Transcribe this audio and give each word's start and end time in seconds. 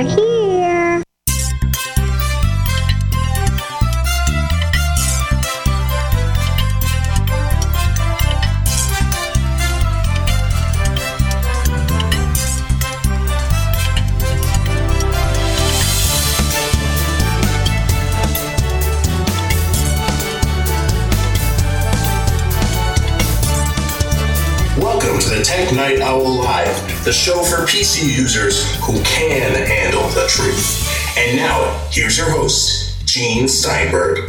They're 0.00 0.16
here. 0.16 0.39
The 27.02 27.12
show 27.14 27.42
for 27.42 27.64
PC 27.64 28.14
users 28.14 28.76
who 28.84 28.92
can 29.04 29.54
handle 29.54 30.06
the 30.10 30.26
truth. 30.28 31.16
And 31.16 31.34
now, 31.34 31.88
here's 31.90 32.18
your 32.18 32.30
host, 32.30 33.06
Gene 33.06 33.48
Steinberg. 33.48 34.28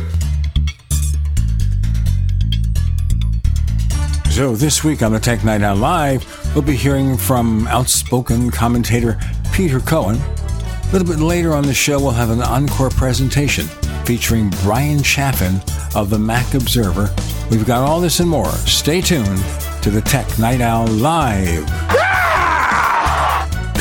So 4.30 4.56
this 4.56 4.86
week 4.86 5.04
on 5.04 5.12
the 5.12 5.20
Tech 5.20 5.44
Night 5.44 5.62
Owl 5.62 5.76
Live, 5.76 6.56
we'll 6.56 6.64
be 6.64 6.78
hearing 6.78 7.18
from 7.18 7.68
outspoken 7.68 8.50
commentator 8.50 9.20
Peter 9.52 9.82
Cohen. 9.82 10.16
A 10.16 10.90
little 10.94 11.08
bit 11.08 11.20
later 11.20 11.52
on 11.52 11.64
the 11.64 11.74
show, 11.74 12.00
we'll 12.00 12.12
have 12.12 12.30
an 12.30 12.42
encore 12.42 12.90
presentation 12.90 13.66
featuring 14.06 14.50
Bryan 14.64 15.04
Chaffin 15.04 15.60
of 15.94 16.10
the 16.10 16.20
Mac 16.20 16.54
Observer. 16.54 17.14
We've 17.52 17.66
got 17.66 17.82
all 17.82 18.00
this 18.00 18.22
and 18.22 18.30
more. 18.30 18.50
Stay 18.50 19.02
tuned 19.02 19.44
to 19.82 19.90
the 19.90 20.02
Tech 20.02 20.40
Night 20.40 20.62
Owl 20.62 20.88
Live. 20.88 21.91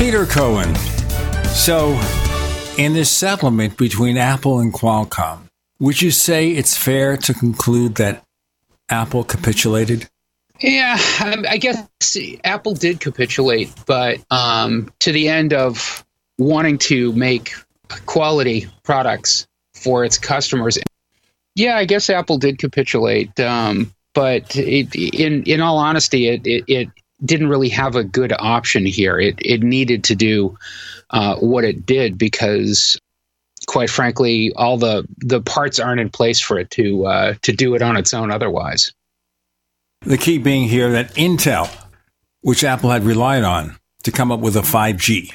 Peter 0.00 0.24
Cohen. 0.24 0.74
So, 1.48 1.90
in 2.78 2.94
this 2.94 3.10
settlement 3.10 3.76
between 3.76 4.16
Apple 4.16 4.58
and 4.58 4.72
Qualcomm, 4.72 5.40
would 5.78 6.00
you 6.00 6.10
say 6.10 6.52
it's 6.52 6.74
fair 6.74 7.18
to 7.18 7.34
conclude 7.34 7.96
that 7.96 8.24
Apple 8.88 9.24
capitulated? 9.24 10.08
Yeah, 10.58 10.98
um, 11.22 11.44
I 11.46 11.58
guess 11.58 11.86
Apple 12.44 12.72
did 12.72 13.00
capitulate, 13.00 13.74
but 13.84 14.20
um, 14.30 14.90
to 15.00 15.12
the 15.12 15.28
end 15.28 15.52
of 15.52 16.02
wanting 16.38 16.78
to 16.78 17.12
make 17.12 17.52
quality 18.06 18.68
products 18.84 19.46
for 19.74 20.06
its 20.06 20.16
customers. 20.16 20.78
Yeah, 21.56 21.76
I 21.76 21.84
guess 21.84 22.08
Apple 22.08 22.38
did 22.38 22.58
capitulate, 22.58 23.38
um, 23.38 23.92
but 24.14 24.56
it, 24.56 24.94
in 24.94 25.42
in 25.42 25.60
all 25.60 25.76
honesty, 25.76 26.28
it, 26.28 26.46
it, 26.46 26.64
it 26.68 26.88
didn't 27.24 27.48
really 27.48 27.68
have 27.68 27.96
a 27.96 28.04
good 28.04 28.32
option 28.38 28.86
here. 28.86 29.18
It 29.18 29.36
it 29.40 29.62
needed 29.62 30.04
to 30.04 30.14
do 30.14 30.56
uh, 31.10 31.36
what 31.36 31.64
it 31.64 31.86
did 31.86 32.18
because, 32.18 32.98
quite 33.66 33.90
frankly, 33.90 34.52
all 34.56 34.76
the 34.76 35.06
the 35.18 35.40
parts 35.40 35.78
aren't 35.78 36.00
in 36.00 36.10
place 36.10 36.40
for 36.40 36.58
it 36.58 36.70
to 36.72 37.06
uh, 37.06 37.34
to 37.42 37.52
do 37.52 37.74
it 37.74 37.82
on 37.82 37.96
its 37.96 38.14
own. 38.14 38.30
Otherwise. 38.30 38.92
The 40.02 40.16
key 40.16 40.38
being 40.38 40.66
here 40.66 40.90
that 40.92 41.14
Intel, 41.14 41.68
which 42.40 42.64
Apple 42.64 42.90
had 42.90 43.04
relied 43.04 43.44
on 43.44 43.76
to 44.04 44.10
come 44.10 44.32
up 44.32 44.40
with 44.40 44.56
a 44.56 44.62
5G 44.62 45.30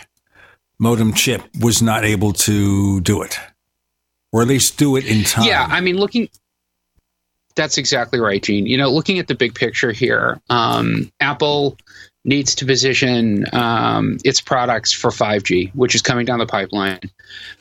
modem 0.79 1.13
chip, 1.13 1.43
was 1.59 1.83
not 1.83 2.03
able 2.03 2.33
to 2.33 2.99
do 3.01 3.21
it, 3.21 3.37
or 4.31 4.41
at 4.41 4.47
least 4.47 4.79
do 4.79 4.95
it 4.95 5.05
in 5.05 5.23
time. 5.23 5.45
Yeah, 5.45 5.67
I 5.69 5.81
mean, 5.81 5.97
looking. 5.97 6.29
That's 7.55 7.77
exactly 7.77 8.19
right, 8.19 8.41
Gene. 8.41 8.65
You 8.65 8.77
know, 8.77 8.89
looking 8.91 9.19
at 9.19 9.27
the 9.27 9.35
big 9.35 9.55
picture 9.55 9.91
here, 9.91 10.41
um, 10.49 11.11
Apple 11.19 11.77
needs 12.25 12.55
to 12.55 12.65
position 12.65 13.45
um, 13.53 14.17
its 14.25 14.41
products 14.41 14.91
for 14.91 15.11
5G, 15.11 15.73
which 15.75 15.95
is 15.95 16.01
coming 16.01 16.25
down 16.25 16.39
the 16.39 16.45
pipeline. 16.45 16.99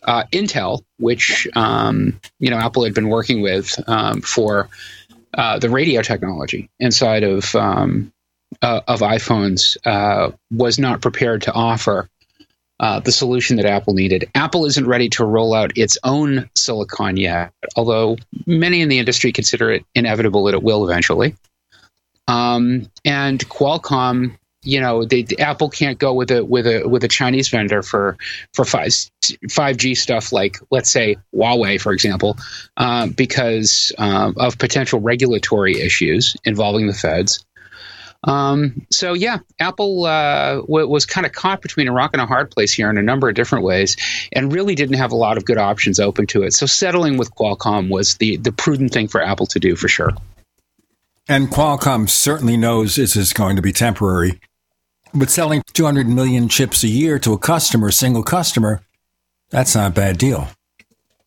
Uh, 0.02 0.24
Intel, 0.32 0.82
which 0.98 1.46
um, 1.54 2.18
you 2.40 2.50
know 2.50 2.56
Apple 2.56 2.84
had 2.84 2.94
been 2.94 3.08
working 3.08 3.42
with 3.42 3.78
um, 3.86 4.20
for 4.22 4.68
uh, 5.34 5.58
the 5.58 5.70
radio 5.70 6.02
technology 6.02 6.70
inside 6.80 7.22
of 7.22 7.54
um, 7.54 8.12
uh, 8.62 8.80
of 8.88 9.00
iPhones, 9.00 9.76
uh, 9.84 10.32
was 10.50 10.78
not 10.78 11.02
prepared 11.02 11.42
to 11.42 11.52
offer 11.52 12.08
uh, 12.80 13.00
the 13.00 13.12
solution 13.12 13.56
that 13.56 13.66
Apple 13.66 13.94
needed. 13.94 14.28
Apple 14.34 14.66
isn't 14.66 14.86
ready 14.86 15.08
to 15.10 15.24
roll 15.24 15.54
out 15.54 15.76
its 15.76 15.96
own 16.04 16.48
silicon 16.56 17.16
yet, 17.16 17.52
although 17.76 18.16
many 18.46 18.80
in 18.80 18.88
the 18.88 18.98
industry 18.98 19.32
consider 19.32 19.70
it 19.70 19.84
inevitable 19.94 20.44
that 20.44 20.54
it 20.54 20.62
will 20.62 20.88
eventually. 20.88 21.36
Um, 22.26 22.90
and 23.04 23.46
Qualcomm, 23.48 24.36
you 24.62 24.80
know, 24.80 25.04
they, 25.04 25.26
Apple 25.38 25.68
can't 25.68 25.98
go 25.98 26.14
with 26.14 26.30
a 26.30 26.44
with 26.44 26.66
a 26.66 26.88
with 26.88 27.04
a 27.04 27.08
Chinese 27.08 27.48
vendor 27.48 27.82
for 27.82 28.16
for 28.54 28.64
five 28.64 28.92
five 29.50 29.76
G 29.76 29.94
stuff 29.94 30.32
like 30.32 30.58
let's 30.70 30.90
say 30.90 31.16
Huawei, 31.34 31.80
for 31.80 31.92
example, 31.92 32.38
uh, 32.76 33.06
because 33.08 33.92
uh, 33.98 34.32
of 34.36 34.58
potential 34.58 35.00
regulatory 35.00 35.80
issues 35.80 36.36
involving 36.44 36.86
the 36.86 36.94
feds. 36.94 37.44
Um, 38.24 38.86
so 38.90 39.12
yeah, 39.12 39.38
Apple 39.60 40.06
uh, 40.06 40.56
w- 40.62 40.88
was 40.88 41.06
kind 41.06 41.26
of 41.26 41.32
caught 41.32 41.62
between 41.62 41.88
a 41.88 41.92
rock 41.92 42.10
and 42.14 42.22
a 42.22 42.26
hard 42.26 42.50
place 42.50 42.72
here 42.72 42.88
in 42.90 42.96
a 42.98 43.02
number 43.02 43.28
of 43.28 43.34
different 43.34 43.64
ways, 43.64 43.96
and 44.32 44.52
really 44.52 44.74
didn't 44.74 44.96
have 44.96 45.12
a 45.12 45.16
lot 45.16 45.36
of 45.36 45.44
good 45.44 45.58
options 45.58 46.00
open 46.00 46.26
to 46.28 46.42
it. 46.42 46.52
So 46.52 46.66
settling 46.66 47.18
with 47.18 47.34
Qualcomm 47.34 47.90
was 47.90 48.16
the 48.16 48.36
the 48.38 48.52
prudent 48.52 48.92
thing 48.92 49.08
for 49.08 49.22
Apple 49.22 49.46
to 49.46 49.60
do 49.60 49.76
for 49.76 49.88
sure. 49.88 50.10
And 51.28 51.48
Qualcomm 51.48 52.08
certainly 52.08 52.56
knows 52.56 52.96
this 52.96 53.16
is 53.16 53.32
going 53.32 53.56
to 53.56 53.62
be 53.62 53.72
temporary. 53.72 54.40
But 55.14 55.30
selling 55.30 55.62
200 55.72 56.08
million 56.08 56.48
chips 56.48 56.82
a 56.82 56.88
year 56.88 57.18
to 57.20 57.32
a 57.32 57.38
customer, 57.38 57.90
single 57.90 58.24
customer, 58.24 58.82
that's 59.50 59.74
not 59.74 59.92
a 59.92 59.94
bad 59.94 60.18
deal. 60.18 60.48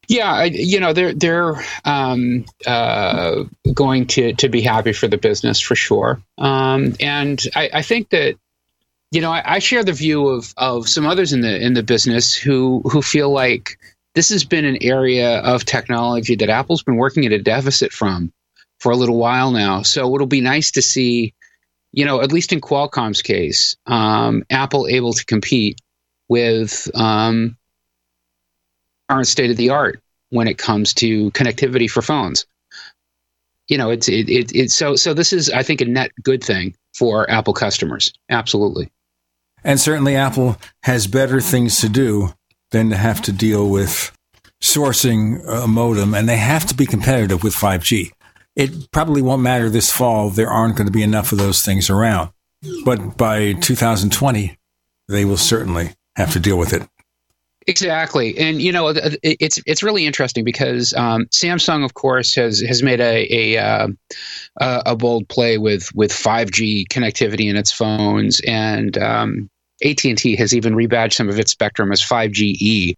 Yeah, 0.08 0.32
I, 0.32 0.46
you 0.46 0.80
know 0.80 0.94
they're 0.94 1.14
they're 1.14 1.56
um, 1.84 2.46
uh, 2.66 3.44
going 3.74 4.08
to 4.08 4.34
to 4.34 4.48
be 4.48 4.62
happy 4.62 4.94
for 4.94 5.08
the 5.08 5.18
business 5.18 5.60
for 5.60 5.76
sure, 5.76 6.22
um, 6.38 6.96
and 7.02 7.44
I, 7.56 7.70
I, 7.74 7.82
think 7.82 8.10
that 8.12 8.38
you 9.12 9.20
know 9.20 9.32
I, 9.32 9.56
I, 9.56 9.60
share 9.60 9.84
the 9.84 9.92
view 9.92 10.30
of 10.30 10.54
of 10.56 10.88
some 10.88 11.06
others 11.06 11.34
in 11.34 11.42
the 11.42 11.62
in 11.62 11.74
the 11.74 11.84
business 11.84 12.34
who 12.34 12.82
who 12.86 13.02
feel 13.02 13.32
like 13.32 13.78
this 14.16 14.30
has 14.30 14.46
been 14.46 14.64
an 14.64 14.78
area 14.82 15.40
of 15.42 15.66
technology 15.66 16.36
that 16.38 16.50
Apple's 16.50 16.84
been 16.84 16.96
working 16.96 17.26
at 17.26 17.34
a 17.34 17.40
deficit 17.40 17.92
from 17.92 18.32
for 18.80 18.92
a 18.92 18.96
little 18.96 19.18
while 19.18 19.52
now. 19.52 19.82
So 19.82 20.16
it'll 20.16 20.26
be 20.26 20.42
nice 20.42 20.72
to 20.72 20.82
see, 20.82 21.34
you 21.92 22.06
know, 22.06 22.22
at 22.22 22.32
least 22.32 22.54
in 22.54 22.62
Qualcomm's 22.62 23.22
case, 23.22 23.76
um, 23.86 24.44
Apple 24.50 24.88
able 24.88 25.14
to 25.14 25.26
compete 25.26 25.82
with 26.30 26.90
um, 26.96 27.58
current 29.10 29.28
state 29.28 29.52
of 29.52 29.58
the 29.58 29.70
art 29.70 30.02
when 30.30 30.48
it 30.48 30.58
comes 30.58 30.94
to 30.96 31.32
connectivity 31.32 31.90
for 31.90 32.02
phones. 32.02 32.46
You 33.68 33.78
know, 33.78 33.90
it's 33.90 34.08
it, 34.08 34.30
it, 34.30 34.56
it 34.56 34.72
so 34.72 34.96
so 34.96 35.14
this 35.14 35.34
is 35.34 35.50
I 35.50 35.64
think 35.64 35.82
a 35.82 35.86
net 35.86 36.12
good 36.24 36.44
thing 36.44 36.76
for 36.94 37.30
Apple 37.30 37.54
customers. 37.54 38.12
Absolutely. 38.30 38.90
And 39.64 39.80
certainly 39.80 40.16
Apple 40.16 40.58
has 40.84 41.08
better 41.08 41.42
things 41.42 41.82
to 41.82 41.90
do 41.90 42.34
than 42.72 42.90
to 42.90 42.98
have 42.98 43.22
to 43.24 43.32
deal 43.32 43.70
with 43.70 44.12
sourcing 44.62 45.46
a 45.48 45.68
modem 45.68 46.14
and 46.14 46.28
they 46.28 46.38
have 46.38 46.66
to 46.68 46.74
be 46.74 46.86
competitive 46.86 47.44
with 47.44 47.54
5G. 47.54 48.12
It 48.56 48.92
probably 48.92 49.22
won't 49.22 49.42
matter 49.42 49.70
this 49.70 49.92
fall. 49.92 50.30
There 50.30 50.50
aren't 50.50 50.78
going 50.78 50.88
to 50.88 50.94
be 50.94 51.04
enough 51.04 51.32
of 51.32 51.38
those 51.38 51.62
things 51.64 51.90
around. 51.90 52.32
But 52.84 53.18
by 53.18 53.54
2020, 53.54 54.58
they 55.08 55.26
will 55.26 55.38
certainly 55.38 55.92
have 56.16 56.34
to 56.34 56.40
deal 56.40 56.58
with 56.58 56.74
it. 56.74 56.88
Exactly, 57.70 58.38
and 58.38 58.62
you 58.62 58.72
know 58.72 58.88
it's 59.24 59.60
it's 59.66 59.84
really 59.84 60.06
interesting 60.06 60.46
because 60.46 60.94
um, 60.94 61.26
Samsung, 61.26 61.84
of 61.84 61.96
course, 61.96 62.34
has 62.36 62.62
has 62.62 62.82
made 62.82 63.02
a 63.02 63.56
a, 63.58 63.58
uh, 63.58 63.88
a 64.62 64.96
bold 64.96 65.28
play 65.28 65.58
with 65.58 65.94
with 65.94 66.12
5G 66.14 66.88
connectivity 66.88 67.50
in 67.50 67.58
its 67.58 67.74
phones, 67.74 68.40
and 68.48 68.98
um, 68.98 69.50
AT 69.84 70.06
and 70.06 70.18
T 70.18 70.38
has 70.38 70.56
even 70.56 70.76
rebadged 70.76 71.14
some 71.14 71.28
of 71.28 71.40
its 71.40 71.52
spectrum 71.52 71.92
as 71.92 72.02
5GE. 72.02 72.96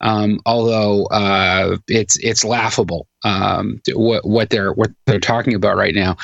Um, 0.00 0.38
although 0.46 1.06
uh, 1.06 1.78
it's 1.88 2.16
it's 2.18 2.44
laughable 2.44 3.08
um, 3.24 3.80
what 3.94 4.24
what 4.24 4.50
they're 4.50 4.72
what 4.72 4.92
they're 5.06 5.18
talking 5.18 5.54
about 5.54 5.76
right 5.76 5.94
now, 5.94 6.18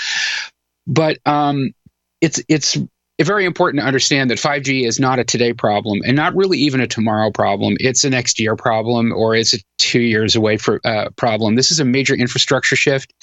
but 0.87 1.19
um, 1.27 1.73
it's 2.21 2.41
it's 2.49 2.79
very 3.23 3.45
important 3.45 3.81
to 3.81 3.87
understand 3.87 4.31
that 4.31 4.39
5G 4.39 4.87
is 4.87 4.99
not 4.99 5.21
a 5.21 5.25
today 5.25 5.53
problem 5.53 6.01
and 6.05 6.17
not 6.17 6.35
really 6.35 6.59
even 6.59 6.81
a 6.81 6.87
tomorrow 6.89 7.31
problem. 7.31 7.77
It's 7.79 8.03
a 8.03 8.11
next 8.11 8.41
year 8.41 8.57
problem 8.57 9.13
or 9.13 9.37
it's 9.37 9.55
a 9.55 9.59
two 9.79 10.01
years 10.01 10.35
away 10.35 10.57
for 10.57 10.81
uh, 10.85 11.11
problem. 11.11 11.55
This 11.55 11.71
is 11.71 11.79
a 11.79 11.85
major 11.85 12.15
infrastructure 12.15 12.75
shift 12.75 13.15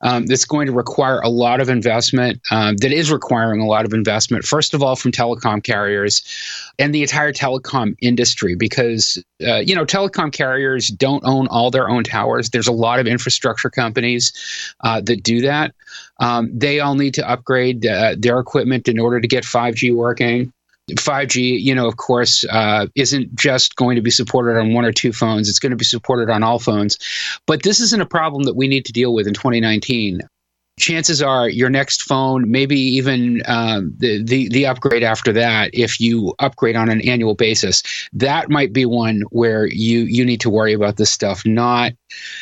um, 0.00 0.26
that's 0.26 0.46
going 0.46 0.66
to 0.66 0.72
require 0.72 1.20
a 1.20 1.28
lot 1.28 1.60
of 1.60 1.68
investment. 1.68 2.40
Um, 2.50 2.76
that 2.78 2.92
is 2.92 3.12
requiring 3.12 3.60
a 3.60 3.66
lot 3.66 3.84
of 3.84 3.92
investment. 3.92 4.46
First 4.46 4.72
of 4.72 4.82
all, 4.82 4.96
from 4.96 5.12
telecom 5.12 5.62
carriers 5.62 6.22
and 6.78 6.94
the 6.94 7.02
entire 7.02 7.32
telecom 7.32 7.96
industry, 8.00 8.54
because 8.54 9.22
uh, 9.46 9.56
you 9.56 9.74
know 9.74 9.84
telecom 9.84 10.32
carriers 10.32 10.88
don't 10.88 11.24
own 11.26 11.48
all 11.48 11.70
their 11.70 11.90
own 11.90 12.04
towers. 12.04 12.48
There's 12.48 12.68
a 12.68 12.72
lot 12.72 13.00
of 13.00 13.06
infrastructure 13.06 13.68
companies 13.68 14.32
uh, 14.80 15.00
that 15.02 15.22
do 15.22 15.42
that. 15.42 15.74
Um, 16.20 16.50
they 16.56 16.80
all 16.80 16.94
need 16.94 17.14
to 17.14 17.28
upgrade 17.28 17.86
uh, 17.86 18.16
their 18.18 18.38
equipment 18.38 18.88
in 18.88 18.98
order 18.98 19.20
to 19.20 19.28
get 19.28 19.44
5G 19.44 19.94
working. 19.94 20.52
5G, 20.90 21.60
you 21.60 21.74
know, 21.74 21.88
of 21.88 21.96
course, 21.96 22.44
uh, 22.44 22.86
isn't 22.94 23.34
just 23.34 23.74
going 23.74 23.96
to 23.96 24.02
be 24.02 24.10
supported 24.10 24.58
on 24.58 24.74
one 24.74 24.84
or 24.84 24.92
two 24.92 25.12
phones. 25.12 25.48
It's 25.48 25.58
going 25.58 25.70
to 25.70 25.76
be 25.76 25.84
supported 25.84 26.28
on 26.30 26.42
all 26.42 26.58
phones. 26.58 26.98
But 27.46 27.62
this 27.62 27.80
isn't 27.80 28.02
a 28.02 28.06
problem 28.06 28.44
that 28.44 28.54
we 28.54 28.68
need 28.68 28.84
to 28.86 28.92
deal 28.92 29.14
with 29.14 29.26
in 29.26 29.34
2019 29.34 30.20
chances 30.78 31.22
are 31.22 31.48
your 31.48 31.70
next 31.70 32.02
phone, 32.02 32.50
maybe 32.50 32.78
even 32.78 33.42
um, 33.46 33.94
the, 33.96 34.22
the 34.22 34.48
the 34.48 34.66
upgrade 34.66 35.02
after 35.02 35.32
that, 35.32 35.70
if 35.72 36.00
you 36.00 36.34
upgrade 36.38 36.76
on 36.76 36.88
an 36.88 37.00
annual 37.02 37.34
basis, 37.34 37.82
that 38.12 38.50
might 38.50 38.72
be 38.72 38.84
one 38.84 39.22
where 39.30 39.66
you 39.66 40.00
you 40.00 40.24
need 40.24 40.40
to 40.40 40.50
worry 40.50 40.72
about 40.72 40.96
this 40.96 41.10
stuff, 41.10 41.44
not 41.46 41.92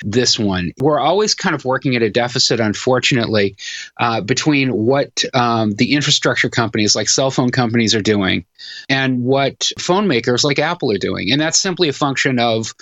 this 0.03 0.39
one. 0.39 0.73
We're 0.79 1.01
always 1.01 1.35
kind 1.35 1.55
of 1.55 1.65
working 1.65 1.95
at 1.95 2.03
a 2.03 2.11
deficit, 2.11 2.61
unfortunately, 2.61 3.57
uh, 3.99 4.23
between 4.23 4.73
what 4.73 5.25
um, 5.35 5.73
the 5.73 5.93
infrastructure 5.93 6.49
companies 6.49 6.97
like 6.97 7.09
cell 7.09 7.31
phone 7.31 7.51
companies 7.51 7.95
are 7.95 8.03
doing 8.03 8.45
and 8.89 9.23
what 9.23 9.71
phone 9.79 10.09
makers 10.09 10.45
like 10.45 10.59
Apple 10.59 10.91
are 10.91 10.99
doing, 10.99 11.31
and 11.31 11.41
that's 11.41 11.61
simply 11.61 11.89
a 11.89 11.93
function 11.93 12.39
of 12.39 12.75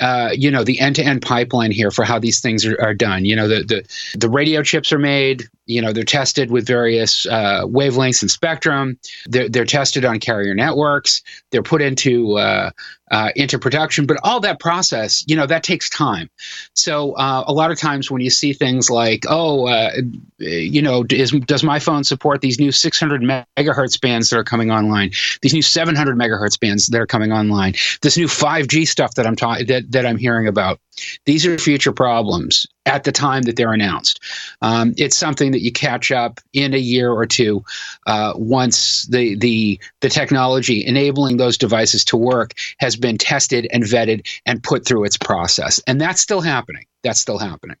uh, 0.00 0.30
you 0.32 0.50
know 0.50 0.64
the 0.64 0.78
end-to-end 0.80 1.22
pipeline 1.22 1.70
here 1.70 1.90
for 1.90 2.04
how 2.04 2.18
these 2.18 2.40
things 2.40 2.66
are, 2.66 2.80
are, 2.80 2.94
done. 2.94 3.24
You 3.24 3.36
know 3.36 3.48
the, 3.48 3.62
the 3.62 4.18
the 4.18 4.28
radio 4.28 4.62
chips 4.62 4.92
are 4.92 4.98
made. 4.98 5.44
You 5.66 5.80
know 5.80 5.92
they're 5.92 6.04
tested 6.04 6.50
with 6.50 6.66
various 6.66 7.26
uh, 7.26 7.62
wavelengths 7.64 8.22
and 8.22 8.30
spectrum. 8.30 8.98
They're 9.26 9.48
they're 9.48 9.64
tested 9.64 10.04
on 10.04 10.20
carrier 10.20 10.54
networks. 10.54 11.22
They're 11.50 11.62
put 11.62 11.82
into 11.82 12.36
uh, 12.36 12.70
uh, 13.10 13.30
into 13.36 13.58
production. 13.58 14.06
But 14.06 14.18
all 14.22 14.40
that 14.40 14.58
process, 14.60 15.24
you 15.26 15.36
know, 15.36 15.46
that 15.46 15.62
takes 15.62 15.88
time. 15.88 16.30
So 16.74 17.12
uh, 17.12 17.44
a 17.46 17.52
lot 17.52 17.70
of 17.70 17.78
times 17.78 18.10
when 18.10 18.20
you 18.20 18.30
see 18.30 18.52
things 18.52 18.90
like, 18.90 19.24
oh, 19.28 19.66
uh, 19.68 19.92
you 20.38 20.82
know, 20.82 21.04
is, 21.10 21.30
does 21.32 21.62
my 21.62 21.78
phone 21.78 22.04
support 22.04 22.40
these 22.40 22.58
new 22.58 22.72
600 22.72 23.22
megahertz 23.22 24.00
bands 24.00 24.30
that 24.30 24.38
are 24.38 24.44
coming 24.44 24.70
online? 24.70 25.12
These 25.42 25.54
new 25.54 25.62
700 25.62 26.16
megahertz 26.16 26.58
bands 26.58 26.86
that 26.88 27.00
are 27.00 27.06
coming 27.06 27.32
online? 27.32 27.74
This 28.02 28.16
new 28.16 28.26
5G 28.26 28.86
stuff 28.86 29.14
that 29.14 29.26
I'm 29.26 29.36
talking 29.36 29.66
that, 29.66 29.90
that 29.92 30.06
I'm 30.06 30.18
hearing 30.18 30.48
about? 30.48 30.80
These 31.24 31.46
are 31.46 31.58
future 31.58 31.92
problems 31.92 32.66
at 32.86 33.04
the 33.04 33.12
time 33.12 33.42
that 33.42 33.56
they're 33.56 33.72
announced. 33.72 34.20
Um, 34.62 34.94
it's 34.96 35.16
something 35.16 35.52
that 35.52 35.62
you 35.62 35.72
catch 35.72 36.12
up 36.12 36.40
in 36.52 36.74
a 36.74 36.78
year 36.78 37.10
or 37.10 37.26
two 37.26 37.64
uh, 38.06 38.32
once 38.36 39.04
the 39.06 39.34
the 39.36 39.80
the 40.00 40.08
technology 40.08 40.84
enabling 40.86 41.36
those 41.36 41.58
devices 41.58 42.04
to 42.06 42.16
work 42.16 42.52
has 42.78 42.96
been 42.96 43.18
tested 43.18 43.66
and 43.72 43.84
vetted 43.84 44.26
and 44.46 44.62
put 44.62 44.86
through 44.86 45.04
its 45.04 45.16
process, 45.16 45.80
and 45.86 46.00
that's 46.00 46.20
still 46.20 46.40
happening. 46.40 46.86
That's 47.02 47.20
still 47.20 47.38
happening. 47.38 47.76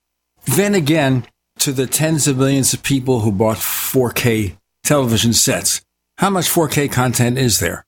Then 0.46 0.74
again, 0.74 1.26
to 1.58 1.72
the 1.72 1.86
tens 1.86 2.28
of 2.28 2.38
millions 2.38 2.72
of 2.72 2.82
people 2.82 3.20
who 3.20 3.32
bought 3.32 3.56
4K 3.56 4.56
television 4.84 5.32
sets, 5.32 5.80
how 6.18 6.30
much 6.30 6.48
4K 6.48 6.90
content 6.90 7.38
is 7.38 7.58
there? 7.58 7.84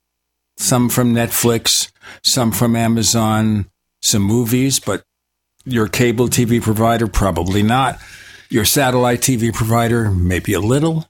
Some 0.56 0.88
from 0.88 1.14
Netflix, 1.14 1.92
some 2.22 2.50
from 2.50 2.74
Amazon, 2.74 3.70
some 4.02 4.22
movies, 4.22 4.80
but 4.80 5.04
your 5.72 5.88
cable 5.88 6.28
TV 6.28 6.60
provider, 6.60 7.06
probably 7.06 7.62
not. 7.62 7.98
Your 8.50 8.64
satellite 8.64 9.20
TV 9.20 9.52
provider, 9.52 10.10
maybe 10.10 10.52
a 10.52 10.60
little. 10.60 11.08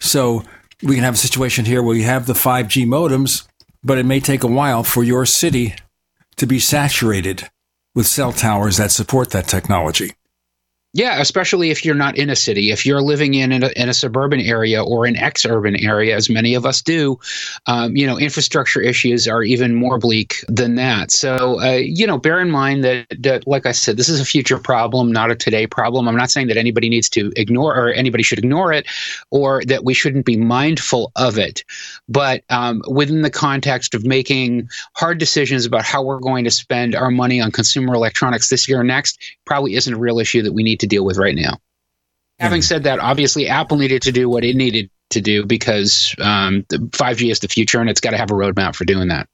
So 0.00 0.44
we 0.82 0.94
can 0.94 1.04
have 1.04 1.14
a 1.14 1.18
situation 1.18 1.64
here 1.64 1.82
where 1.82 1.96
you 1.96 2.04
have 2.04 2.26
the 2.26 2.32
5G 2.32 2.86
modems, 2.86 3.46
but 3.82 3.98
it 3.98 4.06
may 4.06 4.20
take 4.20 4.42
a 4.42 4.48
while 4.48 4.82
for 4.82 5.02
your 5.04 5.26
city 5.26 5.74
to 6.36 6.46
be 6.46 6.58
saturated 6.58 7.48
with 7.94 8.06
cell 8.06 8.32
towers 8.32 8.78
that 8.78 8.90
support 8.90 9.30
that 9.30 9.46
technology. 9.46 10.12
Yeah, 10.92 11.20
especially 11.20 11.70
if 11.70 11.84
you're 11.84 11.94
not 11.94 12.18
in 12.18 12.30
a 12.30 12.34
city. 12.34 12.72
If 12.72 12.84
you're 12.84 13.00
living 13.00 13.34
in 13.34 13.52
a, 13.62 13.68
in 13.76 13.88
a 13.88 13.94
suburban 13.94 14.40
area 14.40 14.82
or 14.82 15.06
an 15.06 15.14
ex-urban 15.14 15.76
area, 15.76 16.16
as 16.16 16.28
many 16.28 16.54
of 16.54 16.66
us 16.66 16.82
do, 16.82 17.16
um, 17.68 17.96
you 17.96 18.04
know, 18.04 18.18
infrastructure 18.18 18.80
issues 18.80 19.28
are 19.28 19.44
even 19.44 19.76
more 19.76 19.98
bleak 19.98 20.44
than 20.48 20.74
that. 20.74 21.12
So, 21.12 21.60
uh, 21.60 21.76
you 21.76 22.08
know, 22.08 22.18
bear 22.18 22.40
in 22.40 22.50
mind 22.50 22.82
that, 22.82 23.06
that, 23.20 23.46
like 23.46 23.66
I 23.66 23.72
said, 23.72 23.98
this 23.98 24.08
is 24.08 24.20
a 24.20 24.24
future 24.24 24.58
problem, 24.58 25.12
not 25.12 25.30
a 25.30 25.36
today 25.36 25.64
problem. 25.64 26.08
I'm 26.08 26.16
not 26.16 26.32
saying 26.32 26.48
that 26.48 26.56
anybody 26.56 26.88
needs 26.88 27.08
to 27.10 27.32
ignore 27.36 27.72
or 27.76 27.92
anybody 27.92 28.24
should 28.24 28.40
ignore 28.40 28.72
it, 28.72 28.88
or 29.30 29.62
that 29.66 29.84
we 29.84 29.94
shouldn't 29.94 30.26
be 30.26 30.36
mindful 30.36 31.12
of 31.14 31.38
it. 31.38 31.62
But 32.08 32.42
um, 32.50 32.82
within 32.88 33.22
the 33.22 33.30
context 33.30 33.94
of 33.94 34.04
making 34.04 34.68
hard 34.94 35.18
decisions 35.18 35.66
about 35.66 35.84
how 35.84 36.02
we're 36.02 36.18
going 36.18 36.42
to 36.42 36.50
spend 36.50 36.96
our 36.96 37.12
money 37.12 37.40
on 37.40 37.52
consumer 37.52 37.94
electronics 37.94 38.48
this 38.48 38.68
year 38.68 38.80
or 38.80 38.84
next, 38.84 39.22
probably 39.50 39.74
isn't 39.74 39.92
a 39.92 39.98
real 39.98 40.20
issue 40.20 40.42
that 40.42 40.52
we 40.52 40.62
need 40.62 40.78
to 40.78 40.86
deal 40.86 41.04
with 41.04 41.18
right 41.18 41.34
now. 41.34 41.58
Having 42.38 42.62
said 42.62 42.84
that, 42.84 43.00
obviously 43.00 43.48
Apple 43.48 43.78
needed 43.78 44.02
to 44.02 44.12
do 44.12 44.28
what 44.28 44.44
it 44.44 44.54
needed 44.54 44.88
to 45.10 45.20
do 45.20 45.44
because 45.44 46.14
um, 46.20 46.62
5G 46.70 47.32
is 47.32 47.40
the 47.40 47.48
future 47.48 47.80
and 47.80 47.90
it's 47.90 48.00
got 48.00 48.12
to 48.12 48.16
have 48.16 48.30
a 48.30 48.34
roadmap 48.34 48.76
for 48.76 48.84
doing 48.84 49.08
that. 49.08 49.26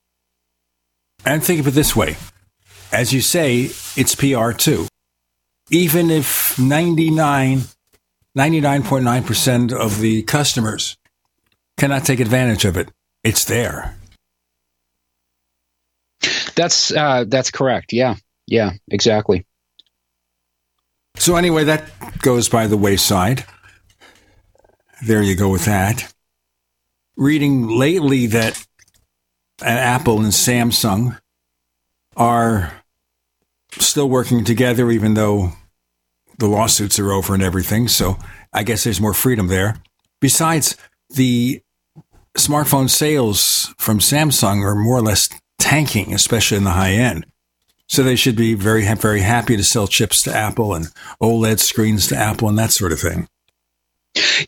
And 1.26 1.44
think 1.44 1.60
of 1.60 1.68
it 1.68 1.72
this 1.72 1.94
way 1.94 2.16
as 2.92 3.12
you 3.12 3.20
say, 3.20 3.70
it's 3.96 4.14
PR 4.14 4.52
too. 4.52 4.86
Even 5.70 6.10
if 6.10 6.58
99, 6.58 7.64
99.9% 8.38 9.72
of 9.72 10.00
the 10.00 10.22
customers 10.22 10.96
cannot 11.76 12.06
take 12.06 12.20
advantage 12.20 12.64
of 12.64 12.78
it, 12.78 12.88
it's 13.22 13.44
there. 13.44 13.98
That's 16.54 16.90
uh, 16.90 17.24
that's 17.28 17.50
correct. 17.50 17.92
Yeah, 17.92 18.14
yeah, 18.46 18.72
exactly. 18.88 19.44
So, 21.18 21.36
anyway, 21.36 21.64
that 21.64 21.90
goes 22.18 22.48
by 22.48 22.66
the 22.66 22.76
wayside. 22.76 23.44
There 25.04 25.22
you 25.22 25.34
go 25.34 25.48
with 25.48 25.64
that. 25.64 26.12
Reading 27.16 27.68
lately 27.68 28.26
that 28.26 28.64
Apple 29.60 30.18
and 30.18 30.32
Samsung 30.32 31.18
are 32.16 32.82
still 33.72 34.08
working 34.08 34.44
together, 34.44 34.90
even 34.90 35.14
though 35.14 35.52
the 36.38 36.46
lawsuits 36.46 36.98
are 36.98 37.12
over 37.12 37.34
and 37.34 37.42
everything. 37.42 37.88
So, 37.88 38.18
I 38.52 38.62
guess 38.62 38.84
there's 38.84 39.00
more 39.00 39.14
freedom 39.14 39.48
there. 39.48 39.76
Besides, 40.20 40.76
the 41.10 41.62
smartphone 42.36 42.88
sales 42.88 43.74
from 43.78 43.98
Samsung 43.98 44.62
are 44.62 44.74
more 44.74 44.98
or 44.98 45.02
less 45.02 45.28
tanking, 45.58 46.14
especially 46.14 46.58
in 46.58 46.64
the 46.64 46.70
high 46.70 46.92
end. 46.92 47.26
So 47.88 48.02
they 48.02 48.16
should 48.16 48.36
be 48.36 48.54
very, 48.54 48.84
very 48.94 49.20
happy 49.20 49.56
to 49.56 49.64
sell 49.64 49.86
chips 49.86 50.22
to 50.22 50.34
Apple 50.34 50.74
and 50.74 50.86
OLED 51.22 51.60
screens 51.60 52.08
to 52.08 52.16
Apple 52.16 52.48
and 52.48 52.58
that 52.58 52.72
sort 52.72 52.92
of 52.92 53.00
thing. 53.00 53.28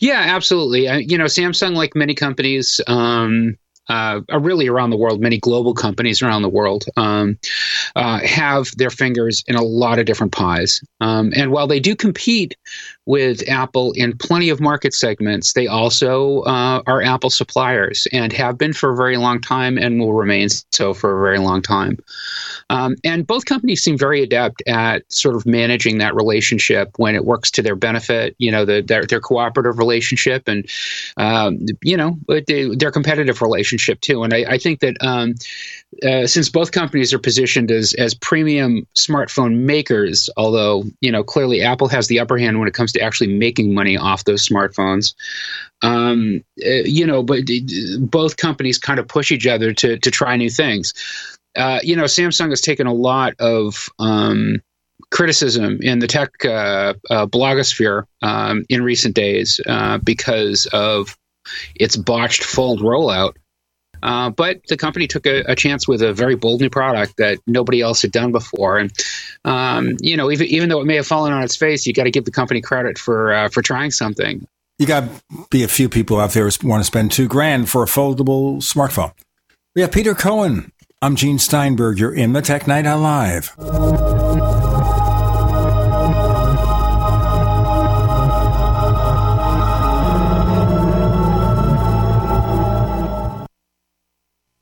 Yeah, 0.00 0.20
absolutely. 0.20 0.88
You 1.02 1.19
know, 1.19 1.26
Samsung, 1.26 1.75
like 1.75 1.94
many 1.94 2.14
companies, 2.14 2.81
um, 2.87 3.56
uh, 3.88 4.20
really 4.40 4.69
around 4.69 4.90
the 4.90 4.96
world, 4.96 5.20
many 5.20 5.38
global 5.38 5.75
companies 5.75 6.20
around 6.23 6.43
the 6.43 6.49
world 6.49 6.85
um, 6.96 7.38
uh, 7.96 8.19
have 8.20 8.70
their 8.77 8.91
fingers 8.91 9.44
in 9.46 9.56
a 9.56 9.63
lot 9.63 9.98
of 9.98 10.06
different 10.06 10.32
pies. 10.32 10.82
Um, 11.01 11.32
and 11.34 11.51
while 11.51 11.67
they 11.67 11.81
do 11.81 11.96
compete 11.96 12.56
with 13.08 13.43
Apple 13.48 13.93
in 13.93 14.15
plenty 14.19 14.50
of 14.50 14.60
market 14.60 14.93
segments, 14.93 15.55
they 15.55 15.67
also 15.67 16.43
uh, 16.43 16.82
are 16.86 17.00
Apple 17.00 17.31
suppliers 17.31 18.06
and 18.12 18.34
have 18.34 18.58
been 18.58 18.74
for 18.74 18.93
a 18.93 18.96
very 18.96 19.17
long 19.17 19.41
time 19.41 19.79
and 19.79 19.98
will 19.98 20.12
remain 20.12 20.46
so 20.72 20.93
for 20.93 21.19
a 21.19 21.22
very 21.22 21.38
long 21.38 21.62
time. 21.62 21.96
Um, 22.69 22.96
and 23.05 23.27
both 23.27 23.46
companies 23.46 23.82
seem 23.82 23.96
very 23.96 24.22
adept 24.22 24.62
at 24.67 25.10
sort 25.10 25.36
of 25.36 25.46
managing 25.46 25.96
that 25.98 26.15
relationship 26.15 26.91
when 26.98 27.15
it 27.15 27.24
works 27.24 27.50
to 27.53 27.62
their 27.62 27.77
benefit, 27.77 28.36
you 28.36 28.50
know, 28.50 28.67
the, 28.67 28.82
their, 28.82 29.06
their 29.06 29.20
cooperative 29.20 29.79
relationship 29.79 30.46
and, 30.46 30.69
um, 31.17 31.65
you 31.82 31.96
know, 31.96 32.19
their 32.46 32.91
competitive 32.93 33.41
relationship 33.41 34.03
too. 34.03 34.22
And 34.22 34.34
I, 34.34 34.44
I 34.50 34.58
think 34.58 34.81
that 34.81 34.98
um, 35.00 35.34
uh, 36.03 36.27
since 36.27 36.49
both 36.51 36.73
companies 36.73 37.15
are 37.15 37.19
positioned 37.19 37.71
as, 37.71 37.95
as 37.95 38.15
premium 38.15 38.87
smartphone 38.95 39.61
makers, 39.61 40.29
although, 40.37 40.85
you 41.01 41.11
know, 41.11 41.25
clearly 41.25 41.63
Apple 41.63 41.89
has 41.89 42.09
the 42.09 42.21
upper 42.21 42.37
hand 42.37 42.59
when 42.59 42.69
it 42.69 42.75
comes 42.75 42.93
to 42.93 43.01
actually 43.01 43.35
making 43.35 43.73
money 43.75 43.97
off 43.97 44.25
those 44.25 44.47
smartphones. 44.47 45.15
Um, 45.83 46.45
uh, 46.65 46.85
you 46.85 47.07
know, 47.07 47.23
but 47.23 47.41
both 48.01 48.37
companies 48.37 48.79
kind 48.79 49.01
of 49.01 49.09
push 49.09 49.33
each 49.33 49.47
other 49.47 49.73
to 49.75 49.99
to 49.99 50.11
try 50.11 50.37
new 50.37 50.51
things. 50.51 50.93
Uh, 51.57 51.81
you 51.83 51.97
know, 51.97 52.05
Samsung 52.05 52.51
has 52.51 52.61
taken 52.61 52.87
a 52.87 52.93
lot 52.93 53.35
of 53.39 53.89
um, 53.99 54.61
criticism 55.11 55.79
in 55.81 56.01
the 56.01 56.07
tech 56.07 56.45
uh, 56.45 56.95
uh, 57.11 57.27
blogosphere 57.27 58.05
um, 58.23 58.65
in 58.69 58.83
recent 58.83 59.15
days 59.15 59.59
because 60.05 60.67
of 60.67 61.17
its 61.75 61.97
botched 61.97 62.45
fold 62.45 62.81
rollout. 62.81 63.35
Uh, 64.02 64.31
but 64.31 64.60
the 64.69 64.76
company 64.76 65.06
took 65.06 65.26
a, 65.26 65.40
a, 65.50 65.55
chance 65.55 65.88
with 65.88 66.02
a 66.02 66.12
very 66.12 66.34
bold 66.34 66.60
new 66.60 66.70
product 66.70 67.17
that 67.19 67.38
nobody 67.46 67.81
else 67.81 68.02
had 68.02 68.12
done 68.12 68.32
before, 68.32 68.78
and 68.78 68.93
um, 69.44 69.96
you 70.00 70.17
know, 70.17 70.31
even 70.31 70.46
even 70.46 70.69
though 70.69 70.81
it 70.81 70.86
may 70.86 70.96
have 70.96 71.06
fallen 71.06 71.32
on 71.32 71.43
its 71.43 71.56
face, 71.56 71.86
you 71.86 71.93
got 71.93 72.05
to 72.05 72.10
give 72.10 72.24
the 72.24 72.31
company 72.31 72.60
credit 72.60 72.98
for 72.98 73.32
uh, 73.32 73.48
for 73.48 73.62
trying 73.62 73.90
something. 73.90 74.46
You 74.78 74.86
got 74.86 75.05
to 75.05 75.46
be 75.50 75.64
a 75.64 75.69
few 75.69 75.88
people 75.88 76.20
out 76.20 76.31
there 76.31 76.48
who 76.48 76.69
want 76.69 76.81
to 76.81 76.84
spend 76.84 77.10
two 77.10 77.26
grand 77.26 77.69
for 77.69 77.82
a 77.82 77.86
foldable 77.86 78.58
smartphone. 78.58 79.12
We 79.74 79.82
have 79.82 79.93
Peter 79.93 80.14
Cohen. 80.14 80.72
I'm 81.02 81.17
Gene 81.17 81.38
Steinberg. 81.38 81.98
You're 81.98 82.14
in 82.14 82.32
the 82.32 82.43
Tech 82.43 82.67
Night 82.67 82.84
Live. 82.84 83.55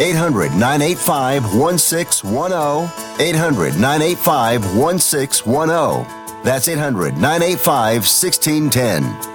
800 0.00 0.52
985 0.52 1.54
1610. 1.54 3.26
800 3.26 3.74
985 3.78 4.76
1610. 4.76 6.42
That's 6.44 6.68
800 6.68 7.14
985 7.14 8.02
1610. 8.02 9.34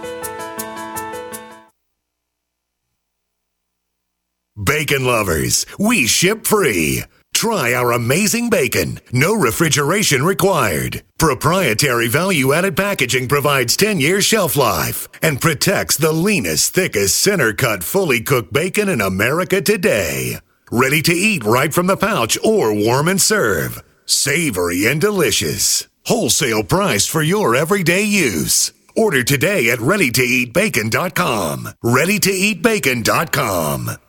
Bacon 4.61 5.05
lovers, 5.05 5.65
we 5.79 6.05
ship 6.05 6.45
free. 6.45 7.03
Try 7.33 7.73
our 7.73 7.93
amazing 7.93 8.49
bacon. 8.49 8.99
No 9.13 9.33
refrigeration 9.33 10.23
required. 10.23 11.03
Proprietary 11.17 12.09
value 12.09 12.51
added 12.51 12.75
packaging 12.75 13.29
provides 13.29 13.77
10 13.77 14.01
years 14.01 14.25
shelf 14.25 14.57
life 14.57 15.07
and 15.21 15.39
protects 15.39 15.95
the 15.95 16.11
leanest, 16.11 16.73
thickest, 16.73 17.15
center 17.15 17.53
cut, 17.53 17.85
fully 17.85 18.19
cooked 18.19 18.51
bacon 18.51 18.89
in 18.89 18.99
America 18.99 19.61
today. 19.61 20.39
Ready 20.71 21.01
to 21.01 21.11
eat 21.11 21.43
right 21.43 21.73
from 21.73 21.87
the 21.87 21.97
pouch 21.97 22.37
or 22.43 22.75
warm 22.75 23.07
and 23.07 23.19
serve. 23.19 23.81
Savory 24.05 24.85
and 24.85 25.01
delicious. 25.01 25.87
Wholesale 26.05 26.63
price 26.63 27.07
for 27.07 27.23
your 27.23 27.55
everyday 27.55 28.03
use. 28.03 28.71
Order 28.95 29.23
today 29.23 29.71
at 29.71 29.79
readytoeatbacon.com. 29.79 31.69
Readytoeatbacon.com. 31.83 34.08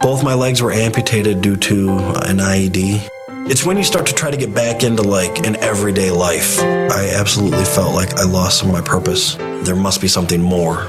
Both 0.00 0.22
my 0.22 0.34
legs 0.34 0.62
were 0.62 0.72
amputated 0.72 1.40
due 1.40 1.56
to 1.56 1.90
an 1.90 2.38
IED. 2.38 3.08
It's 3.50 3.64
when 3.64 3.76
you 3.76 3.82
start 3.82 4.06
to 4.06 4.14
try 4.14 4.30
to 4.30 4.36
get 4.36 4.54
back 4.54 4.84
into 4.84 5.02
like 5.02 5.46
an 5.46 5.56
everyday 5.56 6.10
life. 6.10 6.60
I 6.60 7.10
absolutely 7.14 7.64
felt 7.64 7.94
like 7.94 8.14
I 8.14 8.24
lost 8.24 8.58
some 8.58 8.68
of 8.68 8.74
my 8.74 8.82
purpose. 8.82 9.36
There 9.64 9.76
must 9.76 10.00
be 10.00 10.08
something 10.08 10.40
more. 10.40 10.84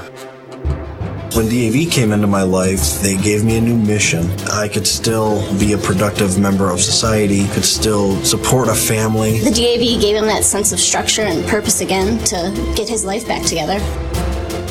When 1.34 1.48
DAV 1.48 1.90
came 1.90 2.12
into 2.12 2.26
my 2.26 2.42
life, 2.42 3.00
they 3.00 3.16
gave 3.16 3.44
me 3.44 3.58
a 3.58 3.60
new 3.60 3.76
mission. 3.76 4.28
I 4.50 4.68
could 4.68 4.86
still 4.86 5.40
be 5.58 5.72
a 5.72 5.78
productive 5.78 6.38
member 6.38 6.70
of 6.70 6.80
society, 6.80 7.46
could 7.48 7.64
still 7.64 8.16
support 8.24 8.68
a 8.68 8.74
family. 8.74 9.38
The 9.38 9.50
DAV 9.50 10.00
gave 10.00 10.16
him 10.16 10.26
that 10.26 10.44
sense 10.44 10.72
of 10.72 10.80
structure 10.80 11.22
and 11.22 11.46
purpose 11.46 11.80
again 11.80 12.18
to 12.24 12.72
get 12.76 12.88
his 12.88 13.04
life 13.04 13.26
back 13.26 13.44
together. 13.44 13.78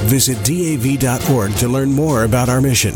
Visit 0.05 0.37
DAV.org 0.45 1.53
to 1.55 1.67
learn 1.67 1.91
more 1.91 2.23
about 2.23 2.49
our 2.49 2.61
mission. 2.61 2.95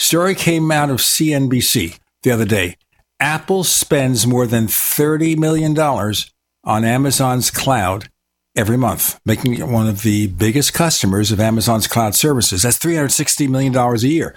Story 0.00 0.34
came 0.34 0.72
out 0.72 0.88
of 0.88 0.96
CNBC 0.96 1.98
the 2.22 2.30
other 2.30 2.46
day. 2.46 2.78
Apple 3.20 3.64
spends 3.64 4.26
more 4.26 4.46
than 4.46 4.66
$30 4.66 5.36
million 5.36 5.78
on 5.78 6.84
Amazon's 6.86 7.50
cloud 7.50 8.08
every 8.56 8.78
month, 8.78 9.20
making 9.26 9.58
it 9.58 9.68
one 9.68 9.86
of 9.86 10.00
the 10.00 10.28
biggest 10.28 10.72
customers 10.72 11.30
of 11.30 11.38
Amazon's 11.38 11.86
cloud 11.86 12.14
services. 12.14 12.62
That's 12.62 12.78
$360 12.78 13.46
million 13.50 13.76
a 13.76 13.96
year. 13.98 14.34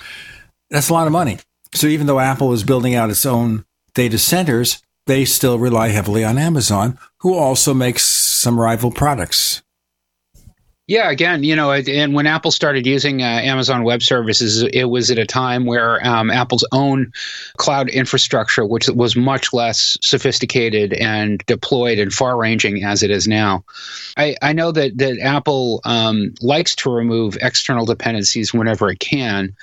That's 0.70 0.90
a 0.90 0.94
lot 0.94 1.08
of 1.08 1.14
money. 1.14 1.40
So 1.74 1.88
even 1.88 2.08
though 2.08 2.20
Apple 2.20 2.52
is 2.52 2.66
building 2.66 2.94
out 2.94 3.10
its 3.10 3.26
own 3.26 3.64
data 3.94 4.18
centers, 4.18 4.82
they 5.06 5.24
still 5.24 5.58
rely 5.58 5.88
heavily 5.88 6.26
on 6.26 6.38
Amazon, 6.38 7.00
who 7.20 7.36
also 7.36 7.74
makes 7.74 8.04
some 8.04 8.60
rival 8.60 8.92
products. 8.92 9.64
Yeah, 10.86 11.10
again, 11.10 11.46
you 11.46 11.56
know, 11.56 11.72
and 11.72 12.14
when 12.14 12.28
Apple 12.28 12.52
started 12.52 12.86
using 12.86 13.22
uh, 13.22 13.26
Amazon 13.26 13.86
Web 13.86 14.04
Services, 14.04 14.64
it 14.64 14.84
was 14.84 15.10
at 15.10 15.18
a 15.18 15.26
time 15.26 15.66
where 15.66 16.06
um, 16.06 16.30
Apple's 16.30 16.68
own 16.74 17.14
cloud 17.56 17.88
infrastructure, 17.88 18.66
which 18.66 18.90
was 18.90 19.16
much 19.16 19.54
less 19.54 19.98
sophisticated 20.02 20.92
and 20.92 21.42
deployed 21.46 22.00
and 22.00 22.12
far-ranging 22.12 22.84
as 22.84 23.02
it 23.02 23.12
is 23.12 23.30
now. 23.30 23.64
I, 24.18 24.36
I 24.42 24.52
know 24.52 24.74
that 24.74 24.98
that 24.98 25.20
Apple 25.20 25.80
um, 25.86 26.34
likes 26.42 26.76
to 26.78 26.92
remove 26.92 27.38
external 27.40 27.86
dependencies 27.86 28.54
whenever 28.54 28.90
it 28.90 29.00
can, 29.00 29.56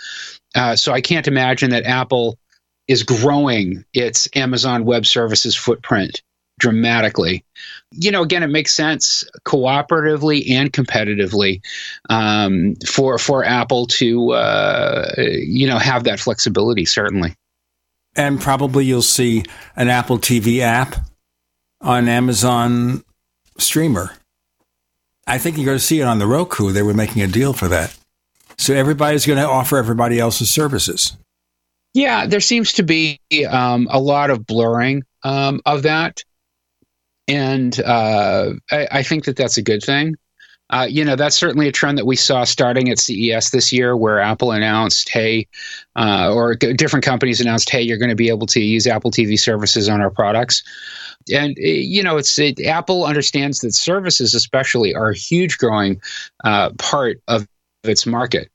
uh, 0.54 0.74
so 0.74 0.92
I 0.92 1.02
can't 1.02 1.28
imagine 1.28 1.68
that 1.70 1.84
Apple 1.84 2.38
is 2.88 3.02
growing 3.02 3.84
its 3.92 4.26
Amazon 4.34 4.86
Web 4.86 5.04
Services 5.04 5.54
footprint 5.54 6.22
dramatically. 6.60 7.44
You 7.92 8.12
know, 8.12 8.22
again, 8.22 8.44
it 8.44 8.48
makes 8.48 8.72
sense 8.72 9.24
cooperatively 9.44 10.48
and 10.50 10.72
competitively 10.72 11.60
um, 12.08 12.76
for 12.86 13.18
for 13.18 13.44
Apple 13.44 13.86
to 13.88 14.30
uh, 14.32 15.12
you 15.18 15.66
know 15.66 15.78
have 15.78 16.04
that 16.04 16.20
flexibility. 16.20 16.84
Certainly, 16.84 17.34
and 18.14 18.40
probably 18.40 18.84
you'll 18.84 19.02
see 19.02 19.42
an 19.74 19.88
Apple 19.88 20.18
TV 20.18 20.60
app 20.60 20.96
on 21.80 22.08
Amazon 22.08 23.02
Streamer. 23.58 24.12
I 25.26 25.38
think 25.38 25.56
you're 25.56 25.66
going 25.66 25.78
to 25.78 25.84
see 25.84 26.00
it 26.00 26.04
on 26.04 26.18
the 26.18 26.26
Roku. 26.26 26.72
They 26.72 26.82
were 26.82 26.94
making 26.94 27.22
a 27.22 27.26
deal 27.26 27.52
for 27.52 27.68
that. 27.68 27.96
So 28.58 28.74
everybody's 28.74 29.26
going 29.26 29.38
to 29.38 29.48
offer 29.48 29.78
everybody 29.78 30.18
else's 30.18 30.50
services. 30.50 31.16
Yeah, 31.94 32.26
there 32.26 32.40
seems 32.40 32.74
to 32.74 32.82
be 32.82 33.18
um, 33.48 33.88
a 33.90 33.98
lot 33.98 34.30
of 34.30 34.46
blurring 34.46 35.02
um, 35.22 35.60
of 35.66 35.82
that 35.84 36.22
and 37.28 37.80
uh, 37.80 38.52
I, 38.70 38.88
I, 38.90 39.02
think 39.02 39.24
that 39.24 39.36
that's 39.36 39.56
a 39.56 39.62
good 39.62 39.82
thing. 39.82 40.16
Uh, 40.70 40.86
you 40.88 41.04
know, 41.04 41.16
that's 41.16 41.36
certainly 41.36 41.66
a 41.66 41.72
trend 41.72 41.98
that 41.98 42.06
we 42.06 42.14
saw 42.14 42.44
starting 42.44 42.88
at 42.90 42.98
CES 42.98 43.50
this 43.50 43.72
year, 43.72 43.96
where 43.96 44.20
Apple 44.20 44.52
announced, 44.52 45.08
"Hey," 45.08 45.48
uh, 45.96 46.32
or 46.32 46.54
different 46.54 47.04
companies 47.04 47.40
announced, 47.40 47.70
"Hey, 47.70 47.82
you're 47.82 47.98
going 47.98 48.10
to 48.10 48.16
be 48.16 48.28
able 48.28 48.46
to 48.48 48.60
use 48.60 48.86
Apple 48.86 49.10
TV 49.10 49.38
services 49.38 49.88
on 49.88 50.00
our 50.00 50.10
products." 50.10 50.62
And 51.32 51.56
eh, 51.60 51.82
you 51.82 52.02
know, 52.02 52.16
it's 52.16 52.38
it, 52.38 52.64
Apple 52.64 53.04
understands 53.04 53.60
that 53.60 53.74
services, 53.74 54.32
especially, 54.34 54.94
are 54.94 55.10
a 55.10 55.16
huge 55.16 55.58
growing 55.58 56.00
uh, 56.44 56.70
part 56.78 57.20
of 57.26 57.48
its 57.82 58.06
market. 58.06 58.50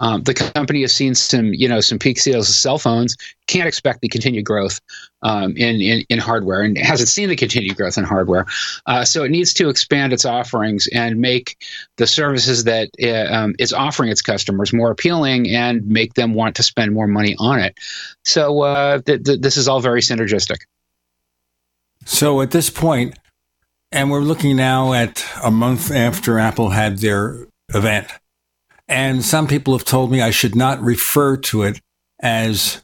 Um, 0.00 0.22
the 0.22 0.34
company 0.34 0.80
has 0.80 0.94
seen 0.94 1.14
some, 1.14 1.52
you 1.52 1.68
know, 1.68 1.80
some 1.80 1.98
peak 1.98 2.18
sales 2.18 2.48
of 2.48 2.54
cell 2.54 2.78
phones. 2.78 3.16
Can't 3.46 3.68
expect 3.68 4.00
the 4.00 4.08
continued 4.08 4.44
growth 4.44 4.80
um, 5.22 5.56
in, 5.56 5.80
in, 5.80 6.04
in 6.08 6.18
hardware, 6.18 6.62
and 6.62 6.78
hasn't 6.78 7.08
seen 7.08 7.28
the 7.28 7.36
continued 7.36 7.76
growth 7.76 7.98
in 7.98 8.04
hardware. 8.04 8.46
Uh, 8.86 9.04
so 9.04 9.24
it 9.24 9.30
needs 9.30 9.52
to 9.54 9.68
expand 9.68 10.12
its 10.12 10.24
offerings 10.24 10.88
and 10.94 11.20
make 11.20 11.56
the 11.96 12.06
services 12.06 12.64
that 12.64 12.88
uh, 13.02 13.32
um, 13.34 13.54
it's 13.58 13.72
offering 13.72 14.10
its 14.10 14.22
customers 14.22 14.72
more 14.72 14.90
appealing, 14.90 15.48
and 15.48 15.86
make 15.86 16.14
them 16.14 16.34
want 16.34 16.56
to 16.56 16.62
spend 16.62 16.92
more 16.92 17.06
money 17.06 17.36
on 17.38 17.58
it. 17.58 17.76
So 18.24 18.62
uh, 18.62 19.00
th- 19.02 19.24
th- 19.24 19.40
this 19.40 19.56
is 19.56 19.68
all 19.68 19.80
very 19.80 20.00
synergistic. 20.00 20.58
So 22.06 22.40
at 22.40 22.50
this 22.50 22.70
point, 22.70 23.18
and 23.92 24.10
we're 24.10 24.20
looking 24.20 24.56
now 24.56 24.94
at 24.94 25.24
a 25.42 25.50
month 25.50 25.90
after 25.90 26.38
Apple 26.38 26.70
had 26.70 26.98
their 26.98 27.46
event 27.74 28.06
and 28.90 29.24
some 29.24 29.46
people 29.46 29.72
have 29.72 29.86
told 29.86 30.10
me 30.10 30.20
I 30.20 30.30
should 30.30 30.56
not 30.56 30.82
refer 30.82 31.36
to 31.36 31.62
it 31.62 31.80
as 32.20 32.82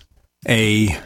a 0.49 0.97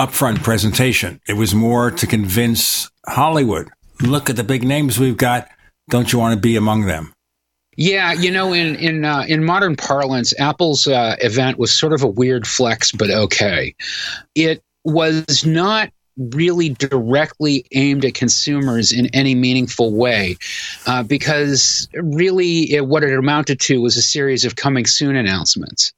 upfront 0.00 0.42
presentation. 0.42 1.20
It 1.28 1.34
was 1.34 1.54
more 1.54 1.90
to 1.90 2.06
convince 2.06 2.90
Hollywood. 3.06 3.68
Look 4.00 4.30
at 4.30 4.36
the 4.36 4.42
big 4.42 4.64
names 4.64 4.98
we've 4.98 5.16
got. 5.16 5.48
Don't 5.90 6.12
you 6.12 6.18
want 6.18 6.34
to 6.34 6.40
be 6.40 6.56
among 6.56 6.86
them? 6.86 7.12
Yeah, 7.76 8.12
you 8.12 8.30
know, 8.30 8.52
in 8.52 8.76
in 8.76 9.04
uh, 9.04 9.24
in 9.28 9.44
modern 9.44 9.76
parlance, 9.76 10.38
Apple's 10.38 10.86
uh, 10.86 11.16
event 11.20 11.58
was 11.58 11.72
sort 11.72 11.92
of 11.92 12.02
a 12.02 12.08
weird 12.08 12.46
flex, 12.46 12.92
but 12.92 13.10
okay. 13.10 13.74
It 14.34 14.62
was 14.84 15.46
not 15.46 15.90
really 16.16 16.70
directly 16.70 17.64
aimed 17.72 18.04
at 18.04 18.14
consumers 18.14 18.92
in 18.92 19.06
any 19.14 19.34
meaningful 19.34 19.92
way 19.92 20.36
uh, 20.86 21.02
because 21.02 21.88
really 21.94 22.72
it, 22.72 22.86
what 22.86 23.02
it 23.02 23.16
amounted 23.16 23.60
to 23.60 23.80
was 23.80 23.96
a 23.96 24.02
series 24.02 24.44
of 24.44 24.56
coming 24.56 24.86
soon 24.86 25.16
announcements. 25.16 25.92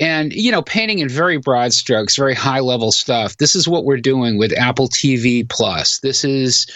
And 0.00 0.32
you 0.32 0.52
know 0.52 0.62
painting 0.62 1.00
in 1.00 1.08
very 1.08 1.38
broad 1.38 1.72
strokes 1.72 2.16
very 2.16 2.34
high 2.34 2.60
level 2.60 2.92
stuff 2.92 3.36
this 3.38 3.56
is 3.56 3.66
what 3.66 3.84
we're 3.84 3.96
doing 3.96 4.38
with 4.38 4.56
apple 4.56 4.88
tv 4.88 5.48
plus. 5.48 5.98
This 6.00 6.24
is 6.24 6.66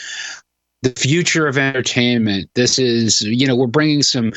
the 0.82 0.90
future 0.90 1.46
of 1.46 1.56
entertainment. 1.56 2.50
This 2.54 2.78
is 2.78 3.22
you 3.22 3.46
know 3.46 3.56
we're 3.56 3.66
bringing 3.66 4.02
some 4.02 4.32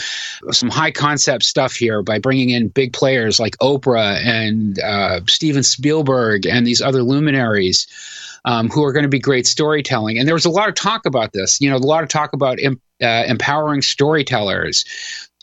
some 0.52 0.70
high 0.70 0.92
concept 0.92 1.44
stuff 1.44 1.74
here 1.74 2.02
by 2.04 2.20
bringing 2.20 2.52
in 2.52 2.70
big 2.70 2.94
players 2.94 3.40
like 3.40 3.58
oprah 3.58 4.24
and 4.24 4.80
uh, 4.80 5.22
steven 5.28 5.64
spielberg 5.64 6.46
and 6.46 6.66
these 6.66 6.82
other 6.82 7.04
luminaries 7.04 7.88
um, 8.46 8.70
who 8.70 8.84
are 8.84 8.94
going 8.94 9.04
to 9.04 9.10
be 9.10 9.20
great 9.20 9.48
storytelling. 9.48 10.20
And 10.20 10.28
there 10.28 10.36
was 10.36 10.46
a 10.46 10.52
lot 10.52 10.70
of 10.70 10.76
talk 10.76 11.06
about 11.06 11.34
this 11.34 11.60
you 11.60 11.70
know 11.70 11.78
a 11.78 11.80
lot 11.80 12.04
of 12.04 12.10
talk 12.10 12.34
about 12.34 12.60
em- 12.62 12.82
uh, 13.02 13.26
empowering 13.28 13.82
storytellers 13.82 14.86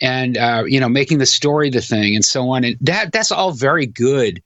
and 0.01 0.37
uh, 0.37 0.65
you 0.67 0.79
know 0.79 0.88
making 0.88 1.19
the 1.19 1.27
story 1.27 1.71
the 1.71 1.81
thing 1.81 2.15
and 2.15 2.25
so 2.25 2.51
on. 2.51 2.65
And 2.65 2.77
that 2.81 3.12
that's 3.12 3.33
all 3.33 3.53
very 3.53 3.87
good 3.87 4.43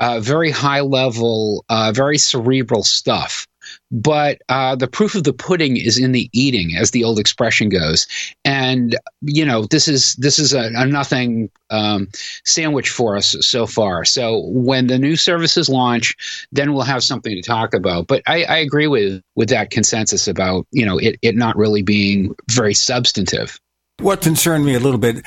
uh, 0.00 0.20
very 0.20 0.50
high 0.50 0.80
level 0.80 1.66
uh, 1.68 1.92
very 1.94 2.18
cerebral 2.18 2.82
stuff 2.82 3.47
but 3.90 4.42
uh, 4.48 4.76
the 4.76 4.88
proof 4.88 5.14
of 5.14 5.24
the 5.24 5.32
pudding 5.32 5.76
is 5.76 5.98
in 5.98 6.12
the 6.12 6.28
eating, 6.32 6.76
as 6.76 6.90
the 6.90 7.04
old 7.04 7.18
expression 7.18 7.68
goes. 7.68 8.06
And 8.44 8.96
you 9.22 9.44
know, 9.44 9.64
this 9.64 9.88
is 9.88 10.14
this 10.14 10.38
is 10.38 10.52
a, 10.52 10.70
a 10.74 10.86
nothing 10.86 11.50
um, 11.70 12.08
sandwich 12.44 12.90
for 12.90 13.16
us 13.16 13.34
so 13.40 13.66
far. 13.66 14.04
So 14.04 14.46
when 14.46 14.86
the 14.86 14.98
new 14.98 15.16
services 15.16 15.68
launch, 15.68 16.14
then 16.52 16.72
we'll 16.72 16.82
have 16.82 17.02
something 17.02 17.34
to 17.34 17.42
talk 17.42 17.74
about. 17.74 18.06
But 18.06 18.22
I, 18.26 18.44
I 18.44 18.56
agree 18.58 18.86
with 18.86 19.22
with 19.36 19.48
that 19.48 19.70
consensus 19.70 20.28
about 20.28 20.66
you 20.70 20.84
know 20.84 20.98
it 20.98 21.18
it 21.22 21.36
not 21.36 21.56
really 21.56 21.82
being 21.82 22.34
very 22.50 22.74
substantive. 22.74 23.58
What 24.00 24.22
concerned 24.22 24.64
me 24.64 24.74
a 24.74 24.80
little 24.80 25.00
bit 25.00 25.26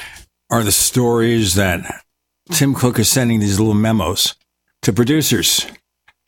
are 0.49 0.63
the 0.63 0.71
stories 0.71 1.55
that 1.55 2.03
Tim 2.51 2.73
Cook 2.73 2.99
is 2.99 3.09
sending 3.09 3.39
these 3.39 3.59
little 3.59 3.73
memos 3.73 4.35
to 4.83 4.93
producers 4.93 5.65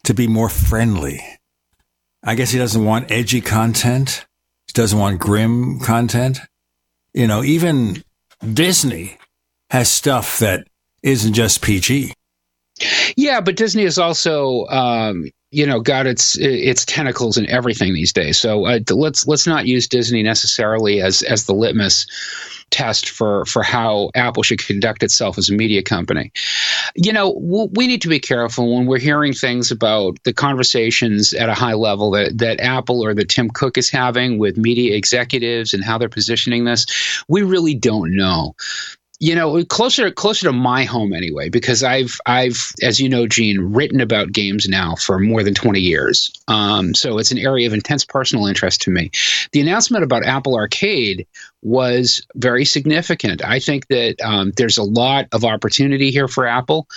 to 0.04 0.14
be 0.14 0.28
more 0.28 0.50
friendly 0.50 1.22
I 2.24 2.36
guess 2.36 2.52
he 2.52 2.58
doesn't 2.60 2.86
want 2.86 3.12
edgy 3.12 3.42
content. 3.42 4.26
He 4.68 4.74
doesn't 4.74 4.98
want 4.98 5.20
grim 5.20 5.80
content. 5.80 6.40
You 7.14 7.28
know, 7.28 7.44
even 7.44 8.04
Disney 8.54 9.18
has 9.70 9.90
stuff 9.92 10.40
that 10.40 10.66
isn't 11.02 11.34
just 11.34 11.62
PG. 11.62 12.14
Yeah, 13.16 13.42
but 13.42 13.56
Disney 13.56 13.84
is 13.84 14.00
also, 14.00 14.66
um, 14.68 15.30
you 15.54 15.68
know, 15.68 15.80
got 15.80 16.08
its 16.08 16.36
its 16.38 16.84
tentacles 16.84 17.38
in 17.38 17.48
everything 17.48 17.94
these 17.94 18.12
days. 18.12 18.40
So 18.40 18.66
uh, 18.66 18.80
let's 18.90 19.28
let's 19.28 19.46
not 19.46 19.68
use 19.68 19.88
Disney 19.88 20.24
necessarily 20.24 21.00
as 21.02 21.22
as 21.22 21.46
the 21.46 21.54
litmus 21.54 22.08
test 22.72 23.10
for 23.10 23.46
for 23.46 23.62
how 23.62 24.10
Apple 24.16 24.42
should 24.42 24.66
conduct 24.66 25.04
itself 25.04 25.38
as 25.38 25.50
a 25.50 25.54
media 25.54 25.84
company. 25.84 26.32
You 26.96 27.14
know, 27.14 27.38
we 27.40 27.86
need 27.86 28.02
to 28.02 28.08
be 28.08 28.20
careful 28.20 28.76
when 28.76 28.88
we're 28.88 28.98
hearing 28.98 29.34
things 29.34 29.70
about 29.70 30.18
the 30.24 30.34
conversations 30.34 31.34
at 31.34 31.50
a 31.50 31.54
high 31.54 31.76
level 31.76 32.12
that 32.12 32.40
that 32.40 32.60
Apple 32.60 33.06
or 33.06 33.14
that 33.14 33.30
Tim 33.30 33.50
Cook 33.50 33.78
is 33.78 33.92
having 33.92 34.40
with 34.40 34.58
media 34.58 34.96
executives 34.96 35.74
and 35.74 35.84
how 35.84 36.00
they're 36.00 36.10
positioning 36.10 36.66
this. 36.66 36.88
We 37.28 37.44
really 37.44 37.76
don't 37.76 38.16
know 38.16 38.56
you 39.24 39.34
know 39.34 39.64
closer 39.64 40.12
closer 40.12 40.48
to 40.48 40.52
my 40.52 40.84
home 40.84 41.14
anyway 41.14 41.48
because 41.48 41.82
i've 41.82 42.20
i've 42.26 42.74
as 42.82 43.00
you 43.00 43.08
know 43.08 43.26
gene 43.26 43.58
written 43.58 44.02
about 44.02 44.34
games 44.34 44.68
now 44.68 44.96
for 44.96 45.18
more 45.18 45.44
than 45.44 45.54
20 45.54 45.80
years. 45.80 46.30
Um, 46.50 46.94
so 46.94 47.18
it's 47.18 47.32
an 47.32 47.38
area 47.38 47.66
of 47.66 47.74
intense 47.74 48.04
personal 48.04 48.48
interest 48.48 48.82
to 48.82 48.92
me. 48.92 49.12
The 49.54 49.62
announcement 49.62 50.04
about 50.04 50.26
apple 50.26 50.56
arcade 50.56 51.26
was 51.62 52.26
very 52.36 52.66
significant. 52.66 53.42
I 53.46 53.60
think 53.60 53.88
that 53.88 54.20
um, 54.22 54.52
there's 54.58 54.78
a 54.78 54.84
lot 54.84 55.28
of 55.32 55.46
opportunity 55.46 56.12
here 56.12 56.28
for 56.28 56.46
apple 56.46 56.90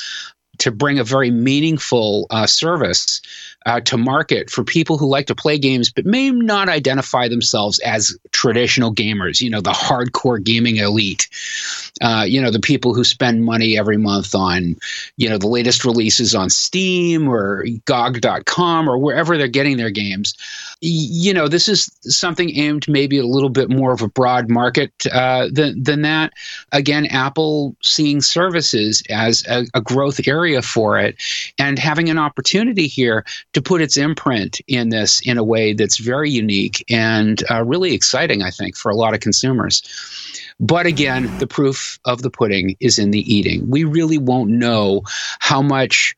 to 0.59 0.73
bring 0.73 0.99
a 0.99 1.05
very 1.05 1.31
meaningful 1.31 2.27
uh, 2.31 2.47
service 2.47 3.21
uh, 3.67 3.81
to 3.81 3.99
market 3.99 4.49
for 4.49 4.63
people 4.63 4.97
who 4.97 5.09
like 5.09 5.27
to 5.27 5.35
play 5.35 5.59
games 5.59 5.91
but 5.91 6.07
may 6.07 6.31
not 6.31 6.69
identify 6.69 7.29
themselves 7.29 7.81
as 7.81 8.17
traditional 8.31 8.95
gamers, 8.95 9.41
you 9.41 9.51
know, 9.51 9.61
the 9.61 9.73
hardcore 9.73 10.43
gaming 10.43 10.77
elite, 10.77 11.29
uh, 12.01 12.25
you 12.27 12.41
know, 12.41 12.53
the 12.53 12.61
people 12.61 12.95
who 12.95 13.03
spend 13.03 13.45
money 13.45 13.77
every 13.77 13.97
month 13.97 14.35
on, 14.35 14.77
you 15.17 15.29
know, 15.29 15.37
the 15.37 15.49
latest 15.49 15.85
releases 15.85 16.35
on 16.35 16.49
Steam 16.49 17.29
or 17.29 17.65
GOG.com 17.87 18.89
or 18.89 18.99
wherever 18.99 19.37
they're 19.37 19.49
getting 19.49 19.77
their 19.77 19.91
games. 19.91 20.35
You 20.83 21.33
know, 21.33 21.49
this 21.49 21.69
is 21.69 21.91
something 22.03 22.55
aimed 22.55 22.87
maybe 22.87 23.19
a 23.19 23.27
little 23.27 23.49
bit 23.49 23.71
more 23.71 23.93
of 23.93 24.03
a 24.03 24.09
broad 24.09 24.51
market 24.51 24.93
uh, 25.11 25.49
than, 25.51 25.83
than 25.83 26.03
that. 26.03 26.33
Again, 26.71 27.07
Apple 27.07 27.75
seeing 27.83 28.21
services 28.21 29.03
as 29.09 29.43
a, 29.49 29.65
a 29.73 29.81
growth 29.81 30.29
area 30.29 30.61
for 30.61 30.99
it, 30.99 31.17
and 31.59 31.79
having 31.79 32.11
an 32.11 32.19
opportunity 32.19 32.87
here 32.87 33.25
to 33.55 33.63
put 33.63 33.81
its 33.81 33.97
imprint 33.97 34.61
in 34.67 34.91
this 34.91 35.21
in 35.27 35.39
a 35.39 35.45
way 35.45 35.73
that's 35.73 35.97
very 35.99 36.31
unique 36.31 36.85
and 36.91 37.43
uh, 37.51 37.65
really 37.65 37.95
exciting, 37.95 38.43
I 38.43 38.51
think, 38.51 38.77
for 38.77 38.91
a 38.91 38.97
lot 38.97 39.15
of 39.15 39.21
consumers. 39.21 39.83
But 40.61 40.85
again, 40.85 41.39
the 41.39 41.47
proof 41.47 41.99
of 42.05 42.21
the 42.21 42.31
pudding 42.31 42.77
is 42.81 42.99
in 42.99 43.13
the 43.13 43.35
eating. 43.35 43.69
We 43.71 43.85
really 43.85 44.19
won't 44.19 44.51
know 44.51 45.03
how 45.41 45.63
much 45.63 46.15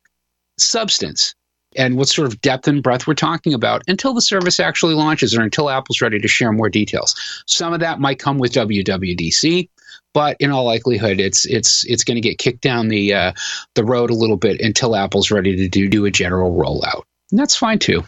substance 0.57 1.35
and 1.77 1.97
what 1.97 2.09
sort 2.09 2.27
of 2.27 2.41
depth 2.41 2.67
and 2.67 2.83
breadth 2.83 3.07
we're 3.07 3.15
talking 3.15 3.55
about 3.55 3.83
until 3.89 4.15
the 4.15 4.21
service 4.21 4.59
actually 4.59 4.95
launches 4.95 5.37
or 5.37 5.43
until 5.43 5.71
Apple's 5.71 6.01
ready 6.01 6.19
to 6.19 6.29
share 6.29 6.53
more 6.53 6.69
details. 6.69 7.15
Some 7.47 7.73
of 7.73 7.81
that 7.81 8.01
might 8.01 8.19
come 8.19 8.39
with 8.39 8.53
WWDC, 8.53 9.69
but 10.15 10.37
in 10.41 10.51
all 10.51 10.65
likelihood, 10.65 11.21
it's 11.21 11.45
it's 11.47 11.85
it's 11.87 12.05
going 12.05 12.17
to 12.17 12.21
get 12.21 12.39
kicked 12.39 12.63
down 12.63 12.89
the 12.89 13.13
uh, 13.13 13.33
the 13.75 13.85
road 13.85 14.11
a 14.11 14.15
little 14.15 14.37
bit 14.37 14.61
until 14.61 14.97
Apple's 14.97 15.31
ready 15.31 15.57
to 15.57 15.69
do 15.69 15.89
do 15.89 16.05
a 16.07 16.11
general 16.11 16.57
rollout. 16.57 17.03
And 17.31 17.39
that's 17.39 17.57
fine 17.57 17.79
too. 17.79 18.05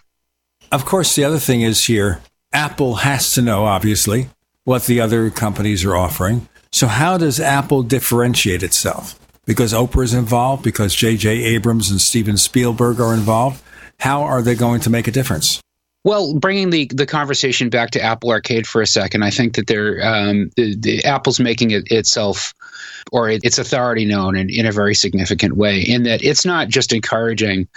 Of 0.73 0.85
course, 0.85 1.14
the 1.14 1.25
other 1.25 1.38
thing 1.38 1.62
is 1.62 1.85
here, 1.85 2.23
Apple 2.53 2.96
has 2.96 3.33
to 3.35 3.42
know, 3.42 3.64
obviously, 3.64 4.31
what 4.64 4.85
the 4.85 5.01
other 5.01 5.31
companies 5.31 5.85
are 5.85 5.96
offering. 5.96 6.49
So, 6.73 6.87
how 6.87 7.18
does 7.18 7.40
Apple 7.40 7.83
differentiate 7.83 8.62
itself? 8.62 9.19
Because 9.46 9.72
Oprah 9.72 10.05
is 10.05 10.14
involved, 10.14 10.62
because 10.62 10.94
J.J. 10.94 11.29
Abrams 11.29 11.90
and 11.90 12.00
Steven 12.00 12.37
Spielberg 12.37 13.00
are 13.00 13.14
involved. 13.14 13.62
How 13.98 14.22
are 14.22 14.42
they 14.42 14.55
going 14.55 14.81
to 14.83 14.90
make 14.90 15.09
a 15.09 15.11
difference? 15.11 15.61
Well, 16.03 16.35
bringing 16.35 16.70
the, 16.70 16.90
the 16.94 17.05
conversation 17.05 17.68
back 17.68 17.90
to 17.90 18.03
Apple 18.03 18.31
Arcade 18.31 18.66
for 18.66 18.81
a 18.81 18.87
second, 18.87 19.22
I 19.22 19.31
think 19.31 19.57
that 19.57 19.66
they're 19.66 20.03
um, 20.03 20.50
the, 20.57 20.74
the 20.74 21.05
Apple's 21.05 21.38
making 21.38 21.72
it 21.72 21.90
itself 21.90 22.55
or 23.12 23.29
it, 23.29 23.44
its 23.44 23.59
authority 23.59 24.07
known 24.07 24.37
in, 24.37 24.48
in 24.48 24.64
a 24.64 24.72
very 24.72 24.94
significant 24.94 25.57
way. 25.57 25.81
In 25.81 26.05
that 26.05 26.22
it's 26.22 26.46
not 26.46 26.68
just 26.68 26.94
encouraging 26.94 27.68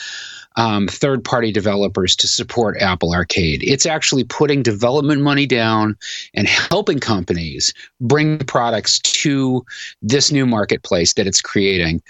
um, 0.56 0.88
third 0.88 1.24
party 1.24 1.52
developers 1.52 2.16
to 2.18 2.28
support 2.28 2.78
Apple 2.80 3.14
Arcade. 3.14 3.64
It's 3.64 3.86
actually 3.86 4.24
putting 4.24 4.64
development 4.64 5.22
money 5.22 5.46
down 5.46 5.98
and 6.34 6.48
helping 6.48 7.00
companies 7.00 7.74
bring 8.02 8.40
products 8.40 9.00
to 9.00 9.66
this 10.02 10.32
new 10.32 10.46
marketplace 10.46 11.14
that 11.14 11.28
it's 11.28 11.42
creating 11.42 12.02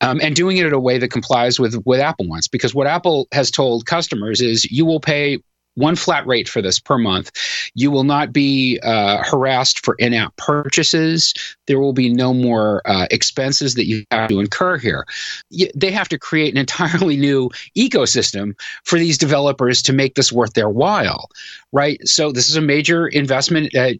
um, 0.00 0.20
and 0.22 0.36
doing 0.36 0.56
it 0.56 0.66
in 0.66 0.72
a 0.72 0.80
way 0.80 0.98
that 0.98 1.10
complies 1.10 1.58
with 1.58 1.74
what 1.82 2.00
Apple 2.00 2.28
wants. 2.28 2.48
Because 2.48 2.74
what 2.74 2.86
Apple 2.86 3.28
has 3.32 3.50
told 3.50 3.86
customers 3.86 4.40
is 4.40 4.70
you 4.70 4.84
will 4.84 5.00
pay 5.00 5.38
one 5.78 5.96
flat 5.96 6.26
rate 6.26 6.48
for 6.48 6.60
this 6.60 6.78
per 6.78 6.98
month. 6.98 7.30
You 7.74 7.90
will 7.90 8.04
not 8.04 8.32
be 8.32 8.78
uh, 8.82 9.22
harassed 9.22 9.84
for 9.84 9.94
in 9.98 10.12
app 10.12 10.36
purchases. 10.36 11.34
There 11.66 11.78
will 11.78 11.92
be 11.92 12.12
no 12.12 12.34
more 12.34 12.82
uh, 12.84 13.06
expenses 13.10 13.74
that 13.74 13.86
you 13.86 14.04
have 14.10 14.28
to 14.28 14.40
incur 14.40 14.78
here. 14.78 15.06
They 15.74 15.90
have 15.90 16.08
to 16.08 16.18
create 16.18 16.52
an 16.52 16.58
entirely 16.68 17.16
new 17.16 17.50
ecosystem 17.76 18.58
for 18.84 18.98
these 18.98 19.18
developers 19.18 19.82
to 19.82 19.92
make 19.92 20.14
this 20.14 20.32
worth 20.32 20.54
their 20.54 20.68
while, 20.68 21.30
right? 21.72 22.06
So 22.06 22.32
this 22.32 22.48
is 22.48 22.56
a 22.56 22.60
major 22.60 23.06
investment, 23.06 23.74
uh, 23.74 23.92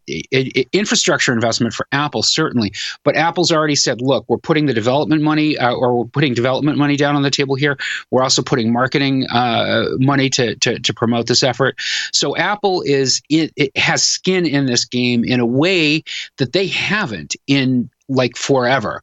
infrastructure 0.73 1.33
investment 1.33 1.75
for 1.75 1.87
Apple, 1.93 2.23
certainly. 2.23 2.73
But 3.05 3.17
Apple's 3.17 3.53
already 3.53 3.77
said, 3.77 4.01
look, 4.01 4.25
we're 4.29 4.39
putting 4.39 4.67
the 4.67 4.75
development 4.75 5.23
money 5.23 5.57
uh, 5.57 5.75
or 5.75 5.99
we're 5.99 6.05
putting 6.07 6.35
development 6.35 6.79
money 6.79 6.97
down 6.97 7.17
on 7.17 7.23
the 7.23 7.31
table 7.31 7.55
here. 7.55 7.79
We're 8.11 8.23
also 8.23 8.43
putting 8.43 8.73
marketing 8.73 9.27
uh, 9.31 9.87
money 9.99 10.31
to, 10.31 10.57
to, 10.57 10.79
to 10.81 10.95
promote 10.95 11.27
this 11.27 11.43
effort 11.43 11.68
So 12.13 12.37
Apple 12.37 12.83
is 12.83 13.21
it, 13.29 13.53
it 13.57 13.77
has 13.77 14.03
skin 14.03 14.47
in 14.47 14.67
this 14.67 14.85
game 14.85 15.25
in 15.25 15.41
a 15.41 15.47
way 15.47 16.03
that 16.39 16.53
they 16.53 16.67
haven't 16.67 17.37
in 17.47 17.91
like 18.09 18.37
forever. 18.37 19.03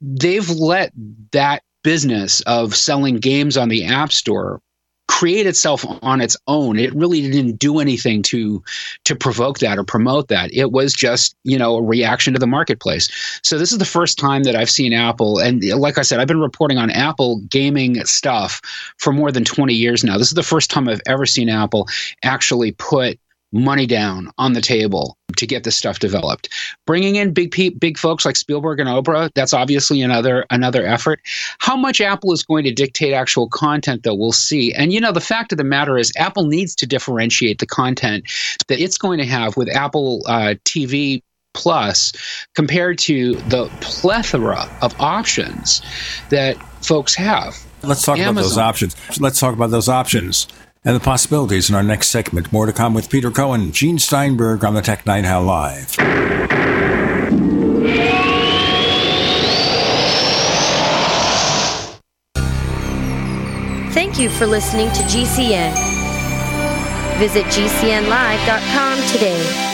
They've 0.00 0.48
let 0.50 0.92
that 1.32 1.62
business 1.82 2.40
of 2.42 2.74
selling 2.74 3.16
games 3.16 3.56
on 3.56 3.68
the 3.68 3.84
App 3.84 4.12
Store 4.12 4.60
create 5.06 5.46
itself 5.46 5.84
on 6.02 6.20
its 6.20 6.36
own. 6.46 6.78
It 6.78 6.94
really 6.94 7.20
didn't 7.30 7.58
do 7.58 7.78
anything 7.78 8.22
to 8.24 8.62
to 9.04 9.14
provoke 9.14 9.58
that 9.58 9.78
or 9.78 9.84
promote 9.84 10.28
that. 10.28 10.52
It 10.52 10.72
was 10.72 10.92
just, 10.92 11.36
you 11.44 11.58
know, 11.58 11.76
a 11.76 11.82
reaction 11.82 12.32
to 12.32 12.38
the 12.38 12.46
marketplace. 12.46 13.08
So 13.42 13.58
this 13.58 13.72
is 13.72 13.78
the 13.78 13.84
first 13.84 14.18
time 14.18 14.44
that 14.44 14.56
I've 14.56 14.70
seen 14.70 14.92
Apple 14.92 15.38
and 15.38 15.62
like 15.64 15.98
I 15.98 16.02
said, 16.02 16.20
I've 16.20 16.28
been 16.28 16.40
reporting 16.40 16.78
on 16.78 16.90
Apple 16.90 17.40
gaming 17.50 18.04
stuff 18.04 18.60
for 18.98 19.12
more 19.12 19.30
than 19.30 19.44
20 19.44 19.74
years 19.74 20.04
now. 20.04 20.18
This 20.18 20.28
is 20.28 20.34
the 20.34 20.42
first 20.42 20.70
time 20.70 20.88
I've 20.88 21.02
ever 21.06 21.26
seen 21.26 21.48
Apple 21.48 21.86
actually 22.22 22.72
put 22.72 23.18
money 23.54 23.86
down 23.86 24.30
on 24.36 24.52
the 24.52 24.60
table 24.60 25.16
to 25.36 25.46
get 25.46 25.64
this 25.64 25.76
stuff 25.76 26.00
developed. 26.00 26.48
Bringing 26.86 27.16
in 27.16 27.32
big 27.32 27.50
big 27.78 27.96
folks 27.96 28.24
like 28.24 28.36
Spielberg 28.36 28.80
and 28.80 28.88
Oprah, 28.88 29.30
that's 29.34 29.54
obviously 29.54 30.02
another 30.02 30.44
another 30.50 30.84
effort. 30.84 31.20
How 31.60 31.76
much 31.76 32.00
Apple 32.00 32.32
is 32.32 32.42
going 32.42 32.64
to 32.64 32.72
dictate 32.72 33.14
actual 33.14 33.48
content 33.48 34.02
though, 34.02 34.14
we'll 34.14 34.32
see. 34.32 34.74
And 34.74 34.92
you 34.92 35.00
know, 35.00 35.12
the 35.12 35.20
fact 35.20 35.52
of 35.52 35.58
the 35.58 35.64
matter 35.64 35.96
is 35.96 36.12
Apple 36.16 36.46
needs 36.46 36.74
to 36.76 36.86
differentiate 36.86 37.58
the 37.60 37.66
content 37.66 38.30
that 38.68 38.80
it's 38.80 38.98
going 38.98 39.18
to 39.18 39.26
have 39.26 39.56
with 39.56 39.68
Apple 39.68 40.22
uh, 40.26 40.54
TV 40.64 41.22
Plus 41.54 42.12
compared 42.56 42.98
to 42.98 43.36
the 43.36 43.68
plethora 43.80 44.68
of 44.82 45.00
options 45.00 45.82
that 46.30 46.56
folks 46.84 47.14
have. 47.14 47.56
Let's 47.84 48.02
talk 48.02 48.18
Amazon. 48.18 48.32
about 48.32 48.42
those 48.42 48.58
options. 48.58 49.20
Let's 49.20 49.38
talk 49.38 49.54
about 49.54 49.70
those 49.70 49.88
options 49.88 50.48
and 50.84 50.94
the 50.94 51.00
possibilities 51.00 51.68
in 51.68 51.74
our 51.74 51.82
next 51.82 52.08
segment. 52.08 52.52
More 52.52 52.66
to 52.66 52.72
come 52.72 52.94
with 52.94 53.10
Peter 53.10 53.30
Cohen, 53.30 53.72
Gene 53.72 53.98
Steinberg 53.98 54.64
on 54.64 54.74
the 54.74 54.82
Tech 54.82 55.06
Night 55.06 55.24
Owl 55.24 55.44
Live. 55.44 55.88
Thank 63.94 64.18
you 64.18 64.28
for 64.28 64.46
listening 64.46 64.88
to 64.88 65.02
GCN. 65.04 65.72
Visit 67.18 67.44
GCNlive.com 67.46 68.98
today. 69.08 69.73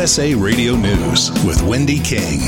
USA 0.00 0.34
Radio 0.34 0.76
News 0.76 1.30
with 1.44 1.60
Wendy 1.60 1.98
King. 1.98 2.40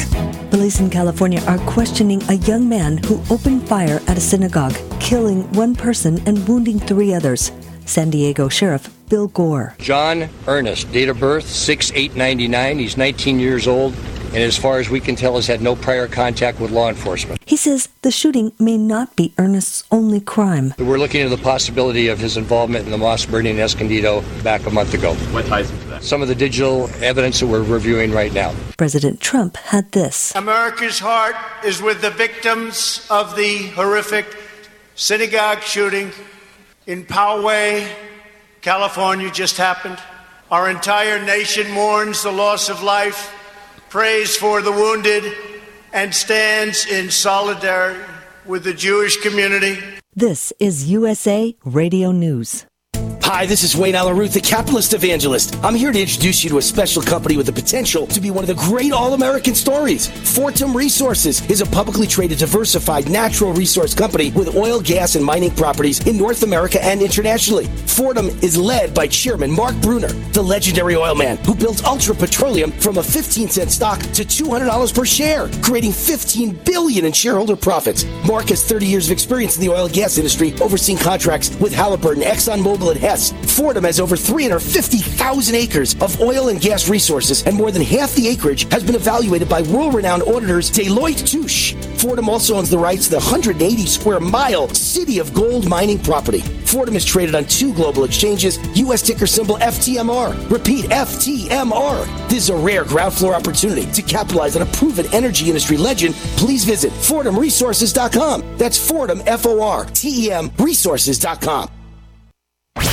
Police 0.49 0.81
in 0.81 0.89
California 0.89 1.43
are 1.47 1.59
questioning 1.71 2.23
a 2.31 2.37
young 2.49 2.67
man 2.67 2.97
who 2.97 3.23
opened 3.29 3.69
fire 3.69 4.01
at 4.09 4.17
a 4.17 4.21
synagogue, 4.23 4.75
killing 5.01 5.43
one 5.53 5.75
person 5.75 6.19
and 6.25 6.49
wounding 6.49 6.81
three 6.81 7.13
others. 7.13 7.53
San 7.87 8.11
Diego 8.11 8.49
Sheriff 8.49 8.91
Bill 9.09 9.29
Gore. 9.29 9.75
John 9.79 10.29
Earnest, 10.47 10.91
date 10.93 11.09
of 11.09 11.21
birth 11.21 11.47
6899. 11.47 12.79
He's 12.79 12.97
19 12.97 13.39
years 13.39 13.67
old 13.67 13.95
and 14.33 14.43
as 14.43 14.57
far 14.57 14.79
as 14.79 14.89
we 14.89 14.99
can 14.99 15.15
tell, 15.15 15.35
has 15.35 15.47
had 15.47 15.61
no 15.61 15.77
prior 15.77 16.09
contact 16.09 16.59
with 16.59 16.71
law 16.71 16.89
enforcement. 16.89 17.39
He 17.45 17.59
says 17.59 17.91
the 18.01 18.11
shooting 18.11 18.53
may 18.59 18.79
not 18.79 19.15
be 19.15 19.35
Earnest's 19.37 19.85
only 19.91 20.21
crime. 20.21 20.73
We're 20.79 20.97
looking 20.97 21.21
into 21.21 21.37
the 21.37 21.43
possibility 21.43 22.09
of 22.09 22.19
his 22.19 22.39
involvement 22.39 22.87
in 22.87 22.91
the 22.91 22.97
mosque 22.97 23.31
burning 23.31 23.57
in 23.57 23.61
Escondido 23.61 24.23
back 24.43 24.65
a 24.65 24.71
month 24.71 24.95
ago. 24.95 25.13
What 25.33 25.45
ties 25.45 25.69
him 25.69 25.79
to 25.81 25.87
that? 25.89 26.03
Some 26.03 26.23
of 26.23 26.29
the 26.29 26.35
digital 26.35 26.89
evidence 27.03 27.41
that 27.41 27.47
we're 27.47 27.63
reviewing 27.63 28.11
right 28.11 28.33
now. 28.33 28.55
President 28.79 29.21
Trump 29.21 29.59
had 29.59 29.93
this 29.93 30.35
America's 30.35 30.99
heart 30.99 31.37
is 31.63 31.83
with 31.83 32.01
the 32.01 32.11
victims 32.11 33.07
of 33.11 33.37
the 33.37 33.67
horrific 33.69 34.35
synagogue 34.95 35.61
shooting 35.61 36.11
in 36.87 37.05
Poway, 37.05 37.89
California, 38.61 39.31
just 39.31 39.57
happened 39.57 39.99
Our 40.51 40.69
entire 40.69 41.25
nation 41.25 41.71
mourns 41.71 42.23
the 42.23 42.31
loss 42.31 42.69
of 42.69 42.83
life, 42.83 43.33
prays 43.89 44.37
for 44.37 44.61
the 44.61 44.71
wounded, 44.71 45.25
and 45.95 46.15
stands 46.15 46.85
in 46.85 47.11
solidarity 47.11 48.05
with 48.45 48.65
the 48.65 48.75
Jewish 48.75 49.17
community. 49.23 49.79
This 50.15 50.53
is 50.59 50.91
USA 50.91 51.57
Radio 51.65 52.13
News. 52.13 52.67
Hi, 53.35 53.47
this 53.47 53.63
is 53.63 53.75
Wayne 53.75 53.95
Allyn 53.95 54.15
Root, 54.19 54.33
the 54.33 54.43
capitalist 54.43 54.93
evangelist. 54.93 55.57
I'm 55.65 55.75
here 55.75 55.91
to 55.91 55.99
introduce 55.99 56.45
you 56.45 56.51
to 56.51 56.59
a 56.59 56.63
special 56.63 57.01
company 57.01 57.39
with 57.39 57.47
the 57.47 57.53
potential 57.53 58.07
to 58.09 58.21
be 58.21 58.31
one 58.31 58.45
of 58.45 58.49
the 58.49 58.63
great 58.69 58.93
all 58.93 59.15
American 59.15 59.55
stories. 59.55 60.07
Fortem 60.07 60.77
Resources 60.77 61.41
is 61.51 61.63
a 61.63 61.67
publicly 61.67 62.07
traded, 62.07 62.37
diversified 62.37 63.09
natural 63.09 63.55
resource 63.55 63.95
company 63.95 64.33
with 64.33 64.55
oil, 64.55 64.83
gas, 64.83 65.15
and 65.15 65.25
mining 65.25 65.51
properties 65.51 66.07
in 66.07 66.19
North 66.19 66.43
America 66.43 66.85
and 66.85 67.01
internationally. 67.01 67.69
Fortem 67.87 68.29
is 68.43 68.55
led 68.55 68.93
by 68.93 69.07
Chairman 69.07 69.51
Marc 69.51 69.77
Bruner, 69.81 70.13
the 70.35 70.43
legendary 70.43 70.95
oil 70.95 71.15
man 71.15 71.39
who 71.39 71.55
built 71.55 71.83
Ultra 71.87 72.15
Petroleum 72.15 72.71
from 72.71 72.99
a 72.99 73.03
15 73.03 73.49
cent 73.49 73.71
stock 73.71 73.99
to 74.13 74.27
$200 74.27 74.95
per 74.95 75.07
share, 75.07 75.49
creating 75.63 75.93
15 75.93 76.53
billion 76.67 77.07
in 77.07 77.13
shareholder 77.15 77.57
profits. 77.57 78.05
Marc 78.29 78.51
has 78.51 78.63
30 78.63 78.85
years 78.85 79.07
of 79.07 79.13
experience 79.13 79.57
in 79.57 79.63
the 79.63 79.73
oil 79.73 79.87
and 79.87 79.95
gas 79.95 80.19
industry, 80.19 80.53
overseeing 80.61 80.99
contracts 80.99 81.49
with 81.57 81.73
Halliburton, 81.73 82.23
ExxonMobil, 82.23 82.93
and 82.93 83.01
Hess. 83.01 83.22
Fortem 83.31 83.85
has 83.85 84.01
over 84.01 84.17
350,000 84.17 85.55
acres 85.55 85.95
of 86.01 86.21
oil 86.21 86.49
and 86.49 86.61
gas 86.61 86.89
resources, 86.89 87.45
and 87.45 87.57
more 87.57 87.71
than 87.71 87.83
half 87.83 88.15
the 88.15 88.27
acreage 88.27 88.71
has 88.73 88.83
been 88.83 88.95
evaluated 88.97 89.49
by 89.49 89.63
world 89.63 89.95
renowned 89.95 90.23
auditors 90.25 90.71
Deloitte 90.71 91.27
Touche. 91.27 91.75
Fortem 92.01 92.29
also 92.29 92.57
owns 92.57 92.71
the 92.71 92.79
rights 92.79 93.05
to 93.05 93.11
the 93.11 93.17
180 93.17 93.87
square 93.87 94.19
mile 94.19 94.69
City 94.71 95.19
of 95.19 95.33
Gold 95.33 95.69
mining 95.69 95.99
property. 95.99 96.41
Fortem 96.41 96.97
is 96.97 97.05
traded 97.05 97.35
on 97.35 97.45
two 97.45 97.73
global 97.75 98.05
exchanges, 98.05 98.59
U.S. 98.79 99.03
ticker 99.03 99.27
symbol 99.27 99.57
FTMR. 99.57 100.51
Repeat, 100.51 100.87
FTMR. 100.87 102.29
This 102.29 102.45
is 102.45 102.51
a 102.51 102.57
rare 102.57 102.85
ground 102.85 103.13
floor 103.13 103.35
opportunity 103.35 103.91
to 103.93 104.03
capitalize 104.03 104.57
on 104.57 104.63
a 104.63 104.67
proven 104.67 105.07
energy 105.13 105.49
industry 105.49 105.77
legend. 105.77 106.15
Please 106.37 106.65
visit 106.65 106.91
FortemResources.com. 106.93 108.57
That's 108.57 108.79
Fortem, 108.79 109.23
F 109.27 109.47
O 109.47 109.61
R 109.61 109.85
T 109.87 110.27
E 110.27 110.33
M, 110.33 110.51
resources.com. 110.59 111.82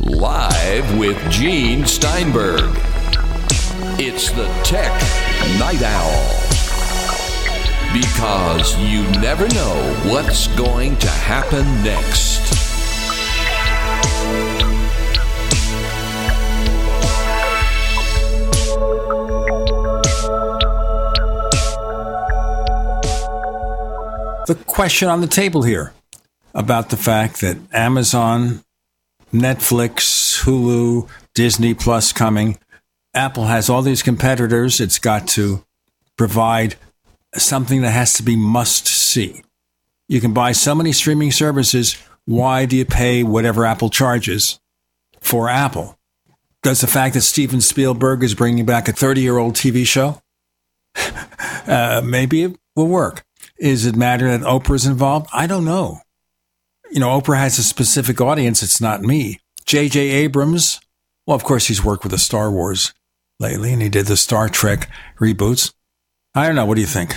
Live 0.00 0.98
with 0.98 1.30
Gene 1.30 1.86
Steinberg. 1.86 2.70
It's 3.98 4.30
the 4.30 4.46
Tech 4.64 4.92
Night 5.58 5.82
Owl. 5.82 6.42
Because 7.92 8.76
you 8.78 9.02
never 9.20 9.46
know 9.48 9.94
what's 10.06 10.46
going 10.56 10.96
to 10.98 11.08
happen 11.08 11.64
next. 11.84 12.40
The 24.46 24.56
question 24.66 25.08
on 25.08 25.20
the 25.20 25.26
table 25.26 25.62
here 25.62 25.92
about 26.54 26.90
the 26.90 26.96
fact 26.96 27.40
that 27.40 27.56
Amazon, 27.72 28.62
Netflix, 29.32 30.42
Hulu, 30.42 31.08
Disney 31.34 31.74
Plus 31.74 32.12
coming, 32.12 32.58
Apple 33.14 33.44
has 33.44 33.68
all 33.68 33.82
these 33.82 34.02
competitors. 34.02 34.80
It's 34.80 34.98
got 34.98 35.28
to 35.28 35.64
provide 36.16 36.76
something 37.34 37.82
that 37.82 37.90
has 37.90 38.14
to 38.14 38.22
be 38.22 38.36
must 38.36 38.86
see. 38.86 39.42
You 40.08 40.20
can 40.20 40.34
buy 40.34 40.52
so 40.52 40.74
many 40.74 40.92
streaming 40.92 41.32
services. 41.32 41.96
Why 42.26 42.66
do 42.66 42.76
you 42.76 42.84
pay 42.84 43.22
whatever 43.22 43.64
Apple 43.64 43.90
charges 43.90 44.60
for 45.20 45.48
Apple? 45.48 45.98
Does 46.62 46.80
the 46.80 46.86
fact 46.86 47.14
that 47.14 47.22
Steven 47.22 47.60
Spielberg 47.60 48.22
is 48.22 48.34
bringing 48.34 48.64
back 48.64 48.88
a 48.88 48.92
30 48.92 49.20
year 49.20 49.38
old 49.38 49.54
TV 49.54 49.86
show? 49.86 50.22
uh, 51.66 52.02
maybe 52.04 52.44
it 52.44 52.56
will 52.76 52.88
work. 52.88 53.24
Is 53.58 53.86
it 53.86 53.96
matter 53.96 54.28
that 54.28 54.46
Oprah's 54.46 54.86
involved? 54.86 55.28
I 55.32 55.46
don't 55.46 55.64
know. 55.64 56.01
You 56.92 57.00
know, 57.00 57.18
Oprah 57.18 57.38
has 57.38 57.58
a 57.58 57.62
specific 57.62 58.20
audience. 58.20 58.62
It's 58.62 58.78
not 58.78 59.00
me. 59.00 59.40
J.J. 59.64 59.98
Abrams, 59.98 60.78
well, 61.26 61.34
of 61.34 61.42
course, 61.42 61.66
he's 61.66 61.82
worked 61.82 62.02
with 62.02 62.12
the 62.12 62.18
Star 62.18 62.50
Wars 62.50 62.92
lately, 63.40 63.72
and 63.72 63.80
he 63.80 63.88
did 63.88 64.06
the 64.06 64.16
Star 64.16 64.50
Trek 64.50 64.90
reboots. 65.18 65.72
I 66.34 66.46
don't 66.46 66.54
know. 66.54 66.66
What 66.66 66.74
do 66.74 66.82
you 66.82 66.86
think? 66.86 67.16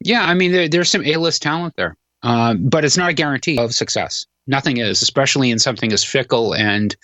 Yeah, 0.00 0.26
I 0.26 0.34
mean, 0.34 0.52
there, 0.52 0.68
there's 0.68 0.90
some 0.90 1.02
A-list 1.02 1.40
talent 1.40 1.74
there, 1.76 1.96
uh, 2.22 2.56
but 2.60 2.84
it's 2.84 2.98
not 2.98 3.08
a 3.08 3.14
guarantee 3.14 3.58
of 3.58 3.74
success. 3.74 4.26
Nothing 4.46 4.76
is, 4.76 5.00
especially 5.00 5.50
in 5.50 5.58
something 5.58 5.90
as 5.90 6.04
fickle 6.04 6.54
and 6.54 6.94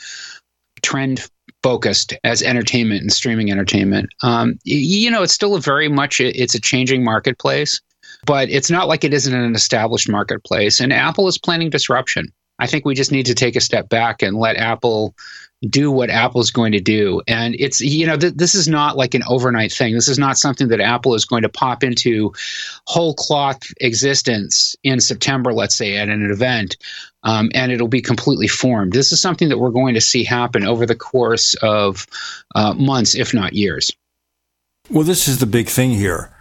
trend 0.83 1.31
focused 1.62 2.12
as 2.25 2.43
entertainment 2.43 3.01
and 3.01 3.11
streaming 3.11 3.51
entertainment. 3.51 4.11
Um, 4.23 4.59
you 4.64 5.11
know, 5.11 5.23
it's 5.23 5.33
still 5.33 5.55
a 5.55 5.61
very 5.61 5.88
much 5.88 6.21
it's 6.21 6.55
a 6.55 6.61
changing 6.61 7.03
marketplace, 7.03 7.81
but 8.26 8.50
it's 8.50 8.70
not 8.70 8.88
like 8.88 9.04
it 9.04 9.14
isn't 9.14 9.35
an 9.35 9.54
established 9.54 10.09
marketplace. 10.09 10.80
And 10.80 10.92
Apple 10.92 11.28
is 11.28 11.38
planning 11.38 11.70
disruption. 11.70 12.33
I 12.59 12.66
think 12.66 12.85
we 12.85 12.94
just 12.94 13.12
need 13.12 13.26
to 13.26 13.35
take 13.35 13.56
a 13.56 13.61
step 13.61 13.88
back 13.88 14.22
and 14.22 14.37
let 14.37 14.56
Apple 14.56 15.14
do 15.68 15.90
what 15.90 16.11
Apple's 16.11 16.50
going 16.50 16.72
to 16.72 16.80
do. 16.80 17.20
And 17.26 17.54
it's, 17.59 17.80
you 17.80 18.06
know, 18.06 18.16
th- 18.16 18.35
this 18.35 18.54
is 18.54 18.66
not 18.68 18.96
like 18.96 19.14
an 19.14 19.22
overnight 19.28 19.72
thing. 19.72 19.94
This 19.94 20.09
is 20.09 20.18
not 20.18 20.38
something 20.38 20.68
that 20.68 20.80
Apple 20.80 21.14
is 21.14 21.24
going 21.24 21.42
to 21.42 21.48
pop 21.48 21.83
into 21.83 22.33
whole 22.87 23.14
cloth 23.14 23.61
existence 23.80 24.74
in 24.83 25.00
September, 25.00 25.52
let's 25.52 25.74
say, 25.74 25.96
at 25.96 26.09
an 26.09 26.30
event. 26.30 26.76
Um, 27.22 27.50
and 27.54 27.70
it'll 27.70 27.88
be 27.88 28.00
completely 28.00 28.48
formed. 28.48 28.92
This 28.94 29.12
is 29.12 29.20
something 29.20 29.50
that 29.50 29.59
we're 29.59 29.70
going 29.70 29.94
to 29.94 30.00
see 30.00 30.24
happen 30.24 30.66
over 30.66 30.87
the 30.87 30.94
course 30.94 31.54
of 31.62 32.06
uh, 32.54 32.72
months, 32.72 33.14
if 33.14 33.35
not 33.35 33.52
years. 33.52 33.90
Well, 34.88 35.04
this 35.04 35.28
is 35.28 35.38
the 35.38 35.46
big 35.46 35.68
thing 35.68 35.90
here. 35.90 36.33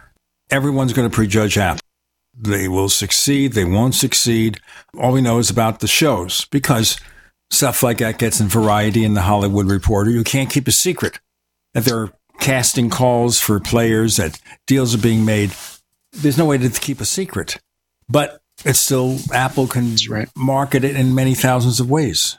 Everyone's 0.50 0.92
going 0.92 1.08
to 1.08 1.14
prejudge 1.14 1.58
Apple. 1.58 1.80
They 2.36 2.68
will 2.68 2.88
succeed, 2.88 3.52
they 3.52 3.64
won't 3.64 3.94
succeed. 3.94 4.60
All 4.98 5.12
we 5.12 5.20
know 5.20 5.38
is 5.38 5.50
about 5.50 5.80
the 5.80 5.86
shows 5.86 6.46
because 6.46 6.98
stuff 7.50 7.82
like 7.82 7.98
that 7.98 8.18
gets 8.18 8.40
in 8.40 8.48
Variety 8.48 9.04
and 9.04 9.16
the 9.16 9.22
Hollywood 9.22 9.66
Reporter. 9.66 10.10
You 10.10 10.24
can't 10.24 10.48
keep 10.48 10.66
a 10.68 10.72
secret 10.72 11.20
that 11.74 11.84
they're 11.84 12.12
casting 12.38 12.88
calls 12.88 13.38
for 13.38 13.60
players, 13.60 14.16
that 14.16 14.40
deals 14.66 14.94
are 14.94 14.98
being 14.98 15.24
made. 15.24 15.50
There's 16.12 16.38
no 16.38 16.46
way 16.46 16.58
to 16.58 16.70
keep 16.70 17.00
a 17.00 17.04
secret. 17.04 17.58
But 18.08 18.40
it's 18.64 18.78
still, 18.78 19.18
Apple 19.32 19.66
can 19.66 19.96
right. 20.08 20.28
market 20.36 20.84
it 20.84 20.96
in 20.96 21.14
many 21.14 21.34
thousands 21.34 21.80
of 21.80 21.90
ways. 21.90 22.38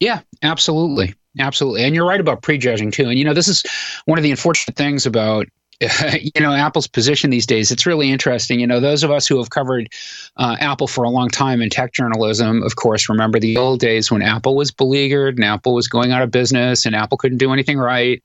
Yeah, 0.00 0.20
absolutely. 0.42 1.14
Absolutely. 1.38 1.84
And 1.84 1.94
you're 1.94 2.06
right 2.06 2.20
about 2.20 2.42
prejudging 2.42 2.90
too. 2.90 3.08
And, 3.08 3.18
you 3.18 3.24
know, 3.24 3.34
this 3.34 3.48
is 3.48 3.62
one 4.06 4.18
of 4.18 4.24
the 4.24 4.30
unfortunate 4.30 4.76
things 4.76 5.06
about 5.06 5.46
you 6.20 6.40
know 6.40 6.52
apple's 6.52 6.86
position 6.86 7.30
these 7.30 7.46
days 7.46 7.70
it's 7.70 7.86
really 7.86 8.10
interesting. 8.10 8.60
You 8.60 8.66
know 8.66 8.80
those 8.80 9.02
of 9.02 9.10
us 9.10 9.26
who 9.26 9.38
have 9.38 9.50
covered 9.50 9.88
uh, 10.36 10.56
apple 10.60 10.86
for 10.86 11.04
a 11.04 11.10
long 11.10 11.28
time 11.28 11.62
in 11.62 11.70
tech 11.70 11.92
journalism 11.92 12.62
of 12.62 12.76
course 12.76 13.08
remember 13.08 13.40
the 13.40 13.56
old 13.56 13.80
days 13.80 14.10
when 14.10 14.20
apple 14.20 14.56
was 14.56 14.70
beleaguered 14.70 15.36
and 15.36 15.44
apple 15.44 15.74
was 15.74 15.88
going 15.88 16.12
out 16.12 16.22
of 16.22 16.30
business 16.30 16.84
and 16.84 16.94
apple 16.94 17.16
couldn't 17.16 17.38
do 17.38 17.52
anything 17.52 17.78
right. 17.78 18.22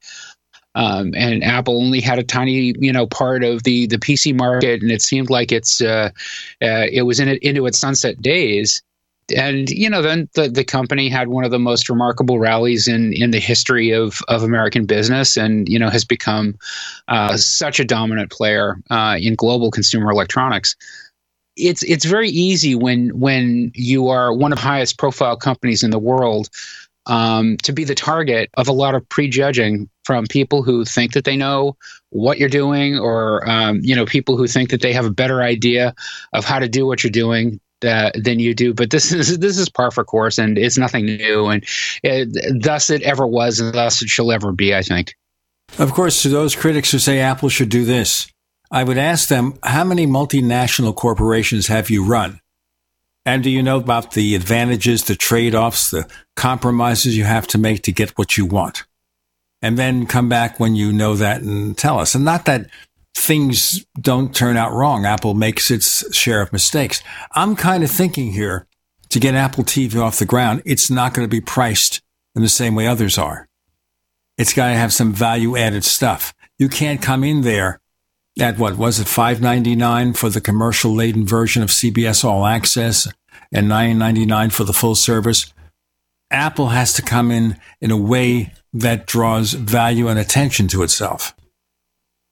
Um, 0.77 1.13
and 1.15 1.41
apple 1.41 1.81
only 1.81 2.01
had 2.01 2.19
a 2.19 2.23
tiny 2.23 2.73
you 2.77 2.91
know 2.91 3.07
part 3.07 3.45
of 3.45 3.63
the 3.63 3.87
the 3.87 3.97
pc 3.97 4.35
market 4.35 4.81
and 4.81 4.91
it 4.91 5.01
seemed 5.01 5.29
like 5.29 5.53
it's 5.53 5.79
uh, 5.79 6.09
uh, 6.61 6.85
it 6.91 7.03
was 7.03 7.21
in 7.21 7.29
it 7.29 7.41
into 7.41 7.65
its 7.65 7.79
sunset 7.79 8.21
days 8.21 8.83
and 9.35 9.69
you 9.69 9.89
know 9.89 10.01
then 10.01 10.29
the, 10.35 10.49
the 10.49 10.63
company 10.63 11.09
had 11.09 11.27
one 11.27 11.43
of 11.43 11.51
the 11.51 11.59
most 11.59 11.89
remarkable 11.89 12.39
rallies 12.39 12.87
in 12.87 13.13
in 13.13 13.31
the 13.31 13.39
history 13.39 13.91
of 13.91 14.19
of 14.27 14.43
American 14.43 14.85
business 14.85 15.37
and 15.37 15.67
you 15.67 15.79
know 15.79 15.89
has 15.89 16.05
become 16.05 16.55
uh, 17.07 17.35
such 17.37 17.79
a 17.79 17.85
dominant 17.85 18.31
player 18.31 18.77
uh, 18.89 19.17
in 19.19 19.35
global 19.35 19.71
consumer 19.71 20.11
electronics. 20.11 20.75
It's 21.55 21.83
it's 21.83 22.05
very 22.05 22.29
easy 22.29 22.75
when 22.75 23.09
when 23.19 23.71
you 23.73 24.09
are 24.09 24.33
one 24.33 24.51
of 24.51 24.57
the 24.57 24.63
highest 24.63 24.97
profile 24.97 25.37
companies 25.37 25.83
in 25.83 25.89
the 25.89 25.99
world 25.99 26.49
um, 27.07 27.57
to 27.57 27.71
be 27.71 27.83
the 27.83 27.95
target 27.95 28.49
of 28.55 28.67
a 28.67 28.73
lot 28.73 28.95
of 28.95 29.07
prejudging 29.09 29.89
from 30.03 30.25
people 30.25 30.63
who 30.63 30.85
think 30.85 31.13
that 31.13 31.23
they 31.23 31.37
know 31.37 31.75
what 32.09 32.37
you're 32.37 32.49
doing, 32.49 32.97
or 32.97 33.47
um, 33.49 33.79
you 33.83 33.95
know, 33.95 34.05
people 34.05 34.37
who 34.37 34.47
think 34.47 34.69
that 34.69 34.81
they 34.81 34.93
have 34.93 35.05
a 35.05 35.11
better 35.11 35.41
idea 35.41 35.95
of 36.33 36.45
how 36.45 36.59
to 36.59 36.67
do 36.67 36.85
what 36.85 37.03
you're 37.03 37.11
doing 37.11 37.59
uh, 37.83 38.11
than 38.15 38.39
you 38.39 38.53
do. 38.53 38.73
But 38.73 38.91
this 38.91 39.11
is 39.11 39.39
this 39.39 39.57
is 39.57 39.69
par 39.69 39.91
for 39.91 40.03
course, 40.03 40.37
and 40.37 40.57
it's 40.57 40.77
nothing 40.77 41.05
new, 41.05 41.47
and 41.47 41.65
it, 42.03 42.61
thus 42.61 42.89
it 42.89 43.01
ever 43.03 43.25
was, 43.25 43.59
and 43.59 43.73
thus 43.73 44.01
it 44.01 44.09
shall 44.09 44.31
ever 44.31 44.51
be. 44.51 44.75
I 44.75 44.81
think. 44.81 45.15
Of 45.77 45.91
course, 45.91 46.21
to 46.21 46.29
those 46.29 46.55
critics 46.55 46.91
who 46.91 46.99
say 46.99 47.19
Apple 47.19 47.49
should 47.49 47.69
do 47.69 47.85
this, 47.85 48.27
I 48.71 48.83
would 48.83 48.97
ask 48.97 49.27
them, 49.27 49.57
how 49.63 49.83
many 49.83 50.07
multinational 50.07 50.95
corporations 50.95 51.67
have 51.67 51.89
you 51.89 52.05
run? 52.05 52.39
And 53.25 53.43
do 53.43 53.49
you 53.49 53.63
know 53.63 53.77
about 53.77 54.11
the 54.11 54.35
advantages, 54.35 55.03
the 55.03 55.15
trade 55.15 55.55
offs, 55.55 55.91
the 55.91 56.07
compromises 56.35 57.17
you 57.17 57.23
have 57.23 57.47
to 57.47 57.57
make 57.57 57.81
to 57.83 57.91
get 57.91 58.17
what 58.17 58.37
you 58.37 58.45
want? 58.45 58.83
And 59.61 59.77
then 59.77 60.05
come 60.05 60.29
back 60.29 60.59
when 60.59 60.75
you 60.75 60.93
know 60.93 61.15
that 61.15 61.41
and 61.41 61.75
tell 61.75 61.99
us. 61.99 62.13
And 62.13 62.23
not 62.23 62.45
that 62.45 62.69
things 63.15 63.85
don't 63.99 64.35
turn 64.35 64.57
out 64.57 64.73
wrong. 64.73 65.05
Apple 65.05 65.33
makes 65.33 65.71
its 65.71 66.13
share 66.15 66.41
of 66.41 66.53
mistakes. 66.53 67.01
I'm 67.31 67.55
kind 67.55 67.83
of 67.83 67.89
thinking 67.89 68.33
here 68.33 68.67
to 69.09 69.19
get 69.19 69.35
Apple 69.35 69.63
TV 69.63 69.95
off 70.01 70.19
the 70.19 70.25
ground, 70.25 70.61
it's 70.65 70.89
not 70.89 71.13
going 71.13 71.25
to 71.25 71.31
be 71.31 71.41
priced 71.41 72.01
in 72.35 72.41
the 72.41 72.49
same 72.49 72.75
way 72.75 72.87
others 72.87 73.17
are. 73.17 73.47
It's 74.37 74.53
got 74.53 74.67
to 74.67 74.73
have 74.73 74.91
some 74.91 75.13
value 75.13 75.55
added 75.55 75.83
stuff. 75.83 76.33
You 76.57 76.67
can't 76.67 77.01
come 77.01 77.23
in 77.23 77.41
there 77.41 77.79
at 78.39 78.57
what 78.57 78.77
was 78.77 78.99
it 78.99 79.07
5.99 79.07 80.17
for 80.17 80.29
the 80.29 80.41
commercial 80.41 80.93
laden 80.93 81.25
version 81.25 81.63
of 81.63 81.69
CBS 81.69 82.25
All 82.25 82.45
Access 82.45 83.07
and 83.53 83.67
9.99 83.67 84.51
for 84.51 84.65
the 84.65 84.73
full 84.73 84.95
service. 84.95 85.53
Apple 86.29 86.69
has 86.69 86.91
to 86.93 87.01
come 87.01 87.31
in 87.31 87.57
in 87.79 87.91
a 87.91 87.97
way 87.97 88.51
that 88.73 89.05
draws 89.05 89.53
value 89.53 90.07
and 90.07 90.19
attention 90.19 90.67
to 90.67 90.83
itself. 90.83 91.34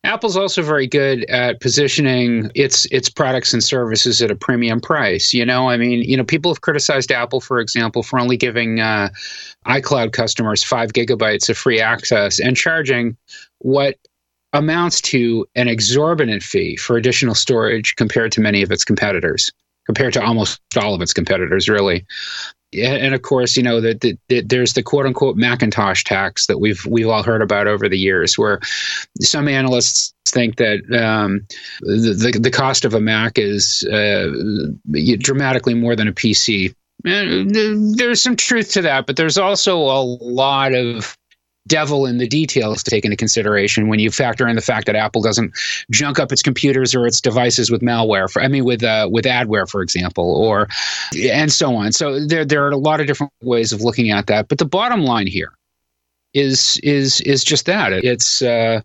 Apple's 0.05 0.35
also 0.35 0.61
very 0.61 0.85
good 0.85 1.23
at 1.25 1.61
positioning 1.61 2.51
its 2.55 2.85
its 2.85 3.09
products 3.09 3.53
and 3.53 3.63
services 3.63 4.21
at 4.21 4.31
a 4.31 4.35
premium 4.35 4.81
price. 4.81 5.33
You 5.33 5.45
know, 5.45 5.69
I 5.69 5.77
mean, 5.77 6.01
you 6.03 6.17
know, 6.17 6.25
people 6.25 6.51
have 6.51 6.59
criticized 6.59 7.11
Apple, 7.11 7.39
for 7.39 7.59
example, 7.59 8.03
for 8.03 8.19
only 8.19 8.35
giving 8.35 8.81
uh, 8.81 9.09
iCloud 9.65 10.11
customers 10.11 10.61
five 10.61 10.91
gigabytes 10.91 11.47
of 11.49 11.57
free 11.57 11.79
access 11.79 12.39
and 12.39 12.57
charging 12.57 13.15
what 13.59 13.97
amounts 14.51 14.99
to 15.01 15.47
an 15.55 15.69
exorbitant 15.69 16.43
fee 16.43 16.75
for 16.75 16.97
additional 16.97 17.33
storage 17.33 17.95
compared 17.95 18.31
to 18.33 18.41
many 18.41 18.61
of 18.61 18.71
its 18.71 18.83
competitors, 18.83 19.51
compared 19.85 20.13
to 20.13 20.23
almost 20.23 20.59
all 20.77 20.93
of 20.93 21.01
its 21.01 21.13
competitors, 21.13 21.69
really. 21.69 22.05
And 22.75 23.13
of 23.13 23.21
course, 23.21 23.55
you 23.55 23.63
know 23.63 23.81
that 23.81 24.01
the, 24.01 24.17
the, 24.29 24.41
there's 24.41 24.73
the 24.73 24.83
quote 24.83 25.05
unquote 25.05 25.35
Macintosh 25.35 26.03
tax 26.03 26.47
that 26.47 26.59
we've 26.59 26.85
we've 26.85 27.07
all 27.07 27.23
heard 27.23 27.41
about 27.41 27.67
over 27.67 27.87
the 27.87 27.97
years, 27.97 28.37
where 28.37 28.59
some 29.21 29.47
analysts 29.47 30.13
think 30.25 30.57
that 30.57 30.79
um, 30.91 31.45
the, 31.81 32.39
the, 32.41 32.51
cost 32.51 32.85
of 32.85 32.93
a 32.93 32.99
Mac 32.99 33.37
is 33.37 33.83
uh, 33.91 34.29
dramatically 35.19 35.73
more 35.73 35.95
than 35.95 36.07
a 36.07 36.13
PC. 36.13 36.73
And 37.05 37.95
there's 37.95 38.23
some 38.23 38.35
truth 38.35 38.71
to 38.73 38.81
that, 38.83 39.05
but 39.05 39.17
there's 39.17 39.37
also 39.37 39.77
a 39.77 40.01
lot 40.01 40.73
of 40.73 41.17
devil 41.67 42.05
in 42.05 42.17
the 42.17 42.27
details 42.27 42.83
to 42.83 42.91
take 42.91 43.05
into 43.05 43.17
consideration 43.17 43.87
when 43.87 43.99
you 43.99 44.11
factor 44.11 44.47
in 44.47 44.55
the 44.55 44.61
fact 44.61 44.85
that 44.85 44.95
Apple 44.95 45.21
doesn't 45.21 45.55
junk 45.91 46.19
up 46.19 46.31
its 46.31 46.41
computers 46.41 46.93
or 46.93 47.07
its 47.07 47.21
devices 47.21 47.71
with 47.71 47.81
malware. 47.81 48.29
For, 48.29 48.41
I 48.41 48.47
mean, 48.47 48.65
with 48.65 48.83
uh, 48.83 49.07
with 49.11 49.25
adware, 49.25 49.69
for 49.69 49.81
example, 49.81 50.35
or 50.35 50.67
and 51.17 51.51
so 51.51 51.75
on. 51.75 51.91
So 51.91 52.25
there 52.25 52.45
there 52.45 52.65
are 52.65 52.71
a 52.71 52.77
lot 52.77 52.99
of 52.99 53.07
different 53.07 53.33
ways 53.41 53.71
of 53.71 53.81
looking 53.81 54.11
at 54.11 54.27
that. 54.27 54.47
But 54.47 54.57
the 54.57 54.65
bottom 54.65 55.03
line 55.03 55.27
here 55.27 55.53
is 56.33 56.79
is 56.83 57.21
is 57.21 57.43
just 57.43 57.65
that 57.65 57.93
it's. 57.93 58.41
Uh, 58.41 58.81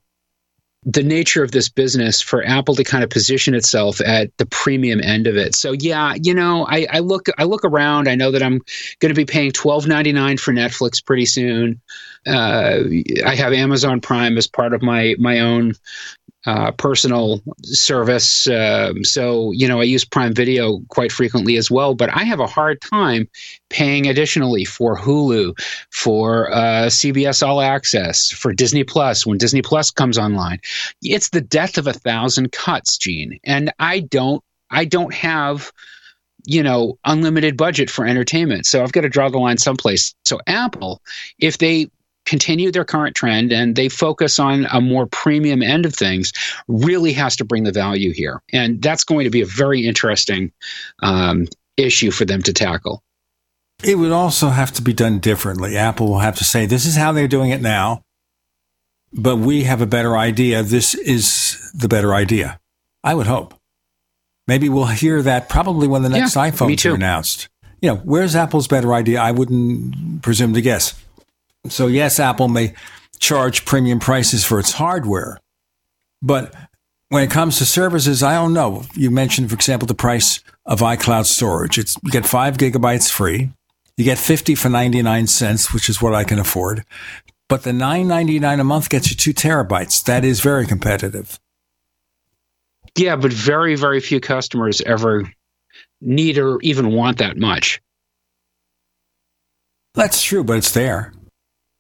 the 0.84 1.02
nature 1.02 1.42
of 1.42 1.50
this 1.50 1.68
business 1.68 2.20
for 2.20 2.44
Apple 2.44 2.74
to 2.76 2.84
kind 2.84 3.02
of 3.02 3.10
position 3.10 3.54
itself 3.54 4.00
at 4.00 4.36
the 4.38 4.46
premium 4.46 5.00
end 5.02 5.26
of 5.26 5.36
it. 5.36 5.54
So 5.56 5.72
yeah, 5.72 6.14
you 6.22 6.32
know, 6.32 6.66
I, 6.66 6.86
I 6.90 6.98
look 7.00 7.26
I 7.36 7.44
look 7.44 7.64
around. 7.64 8.08
I 8.08 8.14
know 8.14 8.30
that 8.30 8.42
I'm 8.42 8.60
going 9.00 9.10
to 9.12 9.14
be 9.14 9.24
paying 9.24 9.50
twelve 9.50 9.86
ninety 9.86 10.12
nine 10.12 10.36
for 10.36 10.52
Netflix 10.52 11.04
pretty 11.04 11.26
soon. 11.26 11.80
Uh, 12.26 12.80
I 13.26 13.34
have 13.34 13.52
Amazon 13.52 14.00
Prime 14.00 14.38
as 14.38 14.46
part 14.46 14.72
of 14.72 14.82
my 14.82 15.16
my 15.18 15.40
own 15.40 15.74
uh, 16.46 16.70
personal 16.72 17.40
service. 17.62 18.46
Um, 18.46 19.05
so, 19.05 19.53
you 19.53 19.66
know, 19.66 19.81
I 19.81 19.85
use 19.85 20.05
Prime 20.05 20.35
Video 20.35 20.81
quite 20.88 21.12
frequently 21.12 21.57
as 21.57 21.70
well, 21.70 21.94
but 21.94 22.11
I 22.14 22.24
have 22.24 22.40
a 22.40 22.46
hard 22.46 22.81
time 22.81 23.29
paying 23.70 24.07
additionally 24.07 24.64
for 24.64 24.96
Hulu, 24.96 25.59
for 25.90 26.51
uh, 26.53 26.87
CBS 26.87 27.46
All 27.46 27.61
Access, 27.61 28.31
for 28.31 28.53
Disney 28.53 28.85
Plus 28.85 29.27
when 29.27 29.38
Disney 29.38 29.62
Plus 29.62 29.90
comes 29.90 30.16
online. 30.16 30.61
It's 31.03 31.31
the 31.31 31.40
death 31.40 31.77
of 31.77 31.87
a 31.87 31.92
thousand 31.92 32.53
cuts, 32.53 32.98
Gene. 32.98 33.38
And 33.44 33.72
I 33.79 34.01
don't, 34.01 34.42
I 34.70 34.85
don't 34.85 35.14
have 35.14 35.72
you 36.44 36.62
know 36.62 36.98
unlimited 37.05 37.57
budget 37.57 37.90
for 37.90 38.07
entertainment 38.07 38.64
so 38.64 38.83
i've 38.83 38.92
got 38.92 39.01
to 39.01 39.09
draw 39.09 39.29
the 39.29 39.38
line 39.38 39.59
someplace 39.59 40.14
so 40.24 40.38
apple 40.46 41.03
if 41.40 41.59
they 41.59 41.90
continue 42.28 42.70
their 42.70 42.84
current 42.84 43.16
trend 43.16 43.52
and 43.52 43.74
they 43.74 43.88
focus 43.88 44.38
on 44.38 44.66
a 44.70 44.80
more 44.80 45.06
premium 45.06 45.62
end 45.62 45.86
of 45.86 45.94
things, 45.94 46.32
really 46.68 47.12
has 47.12 47.36
to 47.36 47.44
bring 47.44 47.64
the 47.64 47.72
value 47.72 48.12
here. 48.12 48.42
And 48.52 48.80
that's 48.82 49.04
going 49.04 49.24
to 49.24 49.30
be 49.30 49.40
a 49.40 49.46
very 49.46 49.86
interesting 49.86 50.52
um, 51.02 51.46
issue 51.76 52.10
for 52.10 52.24
them 52.24 52.42
to 52.42 52.52
tackle. 52.52 53.02
It 53.82 53.96
would 53.96 54.12
also 54.12 54.48
have 54.48 54.72
to 54.72 54.82
be 54.82 54.92
done 54.92 55.20
differently. 55.20 55.76
Apple 55.76 56.08
will 56.08 56.18
have 56.18 56.36
to 56.36 56.44
say, 56.44 56.66
this 56.66 56.84
is 56.84 56.96
how 56.96 57.12
they're 57.12 57.28
doing 57.28 57.50
it 57.50 57.62
now, 57.62 58.02
but 59.12 59.36
we 59.36 59.64
have 59.64 59.80
a 59.80 59.86
better 59.86 60.16
idea. 60.16 60.62
This 60.62 60.94
is 60.94 61.70
the 61.74 61.88
better 61.88 62.12
idea. 62.12 62.58
I 63.02 63.14
would 63.14 63.26
hope. 63.26 63.54
Maybe 64.46 64.68
we'll 64.68 64.86
hear 64.86 65.22
that 65.22 65.48
probably 65.48 65.86
when 65.86 66.02
the 66.02 66.08
next 66.08 66.34
yeah, 66.34 66.50
iPhones 66.50 66.90
are 66.90 66.94
announced. 66.94 67.48
You 67.80 67.90
know, 67.90 67.96
where's 67.96 68.34
Apple's 68.34 68.66
better 68.66 68.92
idea? 68.92 69.20
I 69.20 69.30
wouldn't 69.30 70.22
presume 70.22 70.54
to 70.54 70.60
guess. 70.60 70.94
So, 71.66 71.86
yes, 71.86 72.20
Apple 72.20 72.48
may 72.48 72.74
charge 73.18 73.64
premium 73.64 73.98
prices 73.98 74.44
for 74.44 74.58
its 74.60 74.72
hardware, 74.72 75.38
but 76.22 76.54
when 77.08 77.24
it 77.24 77.30
comes 77.30 77.58
to 77.58 77.64
services, 77.64 78.22
I 78.22 78.34
don't 78.34 78.52
know. 78.52 78.84
You 78.94 79.10
mentioned, 79.10 79.48
for 79.48 79.54
example, 79.54 79.86
the 79.86 79.94
price 79.94 80.40
of 80.66 80.80
iCloud 80.80 81.24
storage. 81.24 81.78
It's 81.78 81.96
you 82.02 82.10
get 82.10 82.26
five 82.26 82.58
gigabytes 82.58 83.10
free. 83.10 83.50
You 83.96 84.04
get 84.04 84.18
50 84.18 84.54
for 84.54 84.68
99 84.68 85.26
cents, 85.26 85.72
which 85.72 85.88
is 85.88 86.00
what 86.00 86.14
I 86.14 86.24
can 86.24 86.38
afford. 86.38 86.84
But 87.48 87.62
the 87.62 87.70
9.99 87.70 88.60
a 88.60 88.64
month 88.64 88.90
gets 88.90 89.10
you 89.10 89.16
two 89.16 89.32
terabytes. 89.32 90.04
That 90.04 90.24
is 90.24 90.40
very 90.40 90.66
competitive. 90.66 91.40
Yeah, 92.96 93.16
but 93.16 93.32
very, 93.32 93.74
very 93.74 94.00
few 94.00 94.20
customers 94.20 94.80
ever 94.82 95.32
need 96.00 96.38
or 96.38 96.60
even 96.60 96.92
want 96.92 97.18
that 97.18 97.38
much. 97.38 97.80
That's 99.94 100.22
true, 100.22 100.44
but 100.44 100.58
it's 100.58 100.72
there. 100.72 101.12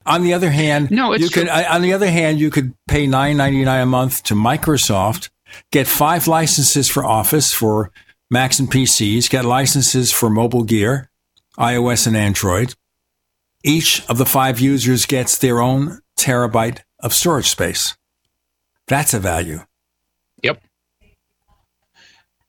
On 0.08 0.22
the 0.22 0.32
other 0.32 0.50
hand, 0.50 0.90
no, 0.90 1.14
you 1.14 1.28
could. 1.28 1.48
Uh, 1.48 1.64
on 1.68 1.82
the 1.82 1.92
other 1.92 2.10
hand, 2.10 2.40
you 2.40 2.50
could 2.50 2.72
pay 2.88 3.06
nine 3.06 3.36
ninety 3.36 3.62
nine 3.62 3.82
a 3.82 3.86
month 3.86 4.22
to 4.24 4.34
Microsoft, 4.34 5.28
get 5.70 5.86
five 5.86 6.26
licenses 6.26 6.88
for 6.88 7.04
Office 7.04 7.52
for 7.52 7.92
Macs 8.30 8.58
and 8.58 8.70
PCs, 8.70 9.28
get 9.28 9.44
licenses 9.44 10.10
for 10.10 10.30
mobile 10.30 10.64
gear, 10.64 11.10
iOS 11.58 12.06
and 12.06 12.16
Android. 12.16 12.74
Each 13.62 14.02
of 14.08 14.16
the 14.16 14.24
five 14.24 14.58
users 14.58 15.04
gets 15.04 15.36
their 15.36 15.60
own 15.60 16.00
terabyte 16.18 16.80
of 17.00 17.12
storage 17.12 17.48
space. 17.48 17.94
That's 18.86 19.12
a 19.12 19.18
value. 19.20 19.60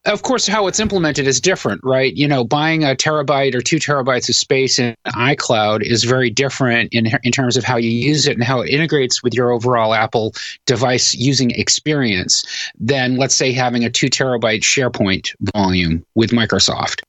Of 0.06 0.24
course, 0.24 0.48
how 0.48 0.68
it's 0.68 0.80
implemented 0.80 1.28
is 1.28 1.42
different, 1.42 1.82
right? 1.84 2.16
You 2.16 2.28
know, 2.28 2.46
buying 2.46 2.84
a 2.86 2.96
terabyte 2.96 3.54
or 3.54 3.62
two 3.62 3.78
terabytes 3.78 4.30
of 4.30 4.36
space 4.36 4.80
in 4.80 4.96
iCloud 5.08 5.82
is 5.84 6.06
very 6.06 6.30
different 6.30 6.94
in 6.94 7.12
in 7.24 7.34
terms 7.34 7.58
of 7.58 7.66
how 7.66 7.76
you 7.76 7.90
use 7.90 8.26
it 8.26 8.36
and 8.38 8.44
how 8.44 8.62
it 8.62 8.70
integrates 8.70 9.22
with 9.22 9.34
your 9.34 9.52
overall 9.52 9.94
Apple 9.94 10.34
device 10.66 11.14
using 11.14 11.52
experience 11.52 12.46
than, 12.80 13.18
let's 13.18 13.36
say, 13.36 13.52
having 13.52 13.84
a 13.84 13.90
two 13.90 14.08
terabyte 14.08 14.62
SharePoint 14.62 15.32
volume 15.54 16.06
with 16.16 16.32
Microsoft 16.32 17.02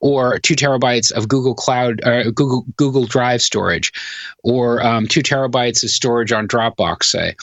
or 0.00 0.38
two 0.38 0.54
terabytes 0.54 1.12
of 1.12 1.28
Google 1.28 1.54
Cloud, 1.54 2.02
uh, 2.04 2.24
Google 2.30 2.64
Google 2.76 3.06
Drive 3.06 3.42
storage, 3.42 3.92
or 4.42 4.84
um, 4.84 5.06
two 5.06 5.22
terabytes 5.22 5.82
of 5.82 5.90
storage 5.90 6.32
on 6.32 6.48
Dropbox, 6.48 7.04
say. 7.04 7.34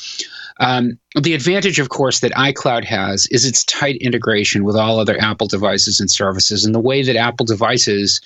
Um, 0.62 1.00
the 1.20 1.34
advantage, 1.34 1.80
of 1.80 1.90
course, 1.90 2.20
that 2.20 2.32
iCloud 2.34 2.86
has 2.86 3.28
is 3.32 3.46
its 3.46 3.66
tight 3.66 3.98
integration 3.98 4.64
with 4.64 4.78
all 4.78 5.00
other 5.00 5.20
Apple 5.20 5.48
devices 5.48 6.00
and 6.00 6.10
services, 6.10 6.64
and 6.64 6.74
the 6.74 6.80
way 6.80 7.02
that 7.02 7.16
Apple 7.16 7.46
devices 7.46 8.22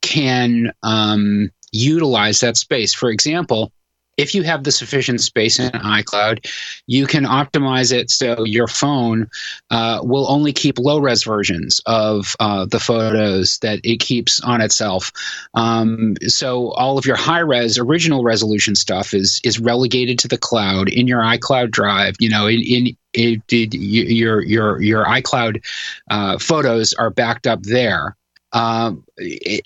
can 0.00 0.72
um, 0.82 1.50
utilize 1.72 2.40
that 2.40 2.56
space. 2.56 2.94
For 2.94 3.10
example, 3.10 3.70
if 4.16 4.34
you 4.34 4.42
have 4.42 4.64
the 4.64 4.72
sufficient 4.72 5.20
space 5.20 5.58
in 5.58 5.70
iCloud, 5.70 6.46
you 6.86 7.06
can 7.06 7.24
optimize 7.24 7.92
it 7.92 8.10
so 8.10 8.44
your 8.44 8.68
phone 8.68 9.28
uh, 9.70 10.00
will 10.02 10.30
only 10.30 10.52
keep 10.52 10.78
low 10.78 10.98
res 10.98 11.24
versions 11.24 11.80
of 11.86 12.34
uh, 12.40 12.66
the 12.66 12.80
photos 12.80 13.58
that 13.58 13.80
it 13.84 13.98
keeps 13.98 14.40
on 14.40 14.60
itself. 14.60 15.10
Um, 15.54 16.14
so 16.26 16.70
all 16.72 16.98
of 16.98 17.06
your 17.06 17.16
high 17.16 17.40
res 17.40 17.78
original 17.78 18.22
resolution 18.22 18.74
stuff 18.74 19.14
is 19.14 19.40
is 19.44 19.58
relegated 19.58 20.18
to 20.20 20.28
the 20.28 20.38
cloud 20.38 20.88
in 20.88 21.06
your 21.06 21.20
iCloud 21.20 21.70
drive. 21.70 22.16
You 22.20 22.30
know, 22.30 22.46
in, 22.46 22.60
in 22.60 22.96
your 23.14 24.42
your 24.42 24.80
your 24.80 25.04
iCloud 25.04 25.64
uh, 26.10 26.38
photos 26.38 26.92
are 26.94 27.10
backed 27.10 27.46
up 27.46 27.62
there. 27.62 28.16
Um, 28.54 29.04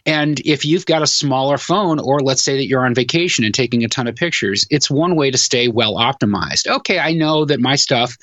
and 0.07 0.41
if 0.41 0.64
you've 0.64 0.86
got 0.86 1.03
a 1.03 1.07
smaller 1.07 1.59
phone, 1.59 2.01
or 2.01 2.20
let's 2.20 2.43
say 2.43 2.57
that 2.57 2.66
you're 2.66 2.86
on 2.86 2.95
vacation 2.95 3.45
and 3.45 3.55
taking 3.55 3.84
a 3.84 3.89
ton 3.89 4.07
of 4.07 4.16
pictures, 4.16 4.66
it's 4.70 4.91
one 4.91 5.14
way 5.14 5.30
to 5.30 5.36
stay 5.36 5.68
well 5.68 5.97
optimized. 5.97 6.66
Okay, 6.66 6.99
I 6.99 7.12
know 7.12 7.45
that 7.45 7.61
my 7.61 7.76
stuff 7.76 8.16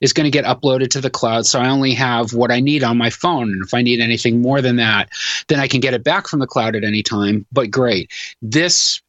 is 0.00 0.12
going 0.12 0.24
to 0.24 0.30
get 0.30 0.44
uploaded 0.44 0.90
to 0.90 1.00
the 1.00 1.10
cloud, 1.10 1.46
so 1.46 1.60
I 1.60 1.68
only 1.68 1.94
have 1.94 2.34
what 2.34 2.50
I 2.50 2.58
need 2.58 2.82
on 2.82 2.98
my 2.98 3.08
phone. 3.08 3.52
And 3.52 3.64
if 3.64 3.72
I 3.72 3.82
need 3.82 4.00
anything 4.00 4.42
more 4.42 4.60
than 4.60 4.76
that, 4.76 5.10
then 5.46 5.60
I 5.60 5.68
can 5.68 5.78
get 5.78 5.94
it 5.94 6.02
back 6.02 6.26
from 6.26 6.40
the 6.40 6.46
cloud 6.46 6.74
at 6.74 6.82
any 6.82 7.04
time. 7.04 7.46
But 7.52 7.70
great. 7.70 8.10
This 8.42 9.00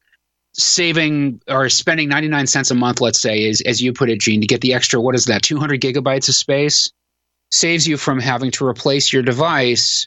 saving 0.52 1.40
or 1.48 1.68
spending 1.68 2.10
99 2.10 2.46
cents 2.46 2.70
a 2.70 2.76
month, 2.76 3.00
let's 3.00 3.20
say, 3.20 3.42
is 3.42 3.60
as 3.62 3.82
you 3.82 3.92
put 3.92 4.08
it, 4.08 4.20
Gene, 4.20 4.40
to 4.40 4.46
get 4.46 4.60
the 4.60 4.74
extra, 4.74 5.00
what 5.00 5.16
is 5.16 5.24
that, 5.24 5.42
200 5.42 5.80
gigabytes 5.80 6.28
of 6.28 6.36
space? 6.36 6.92
Saves 7.50 7.88
you 7.88 7.96
from 7.96 8.20
having 8.20 8.52
to 8.52 8.66
replace 8.66 9.12
your 9.12 9.22
device 9.22 10.06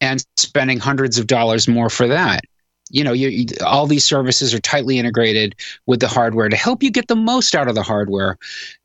and 0.00 0.24
spending 0.36 0.78
hundreds 0.78 1.18
of 1.18 1.26
dollars 1.26 1.68
more 1.68 1.90
for 1.90 2.06
that. 2.08 2.42
You 2.90 3.04
know, 3.04 3.12
you, 3.12 3.28
you, 3.28 3.46
all 3.66 3.86
these 3.86 4.04
services 4.04 4.54
are 4.54 4.60
tightly 4.60 4.98
integrated 4.98 5.54
with 5.84 6.00
the 6.00 6.08
hardware 6.08 6.48
to 6.48 6.56
help 6.56 6.82
you 6.82 6.90
get 6.90 7.06
the 7.08 7.16
most 7.16 7.54
out 7.54 7.68
of 7.68 7.74
the 7.74 7.82
hardware 7.82 8.38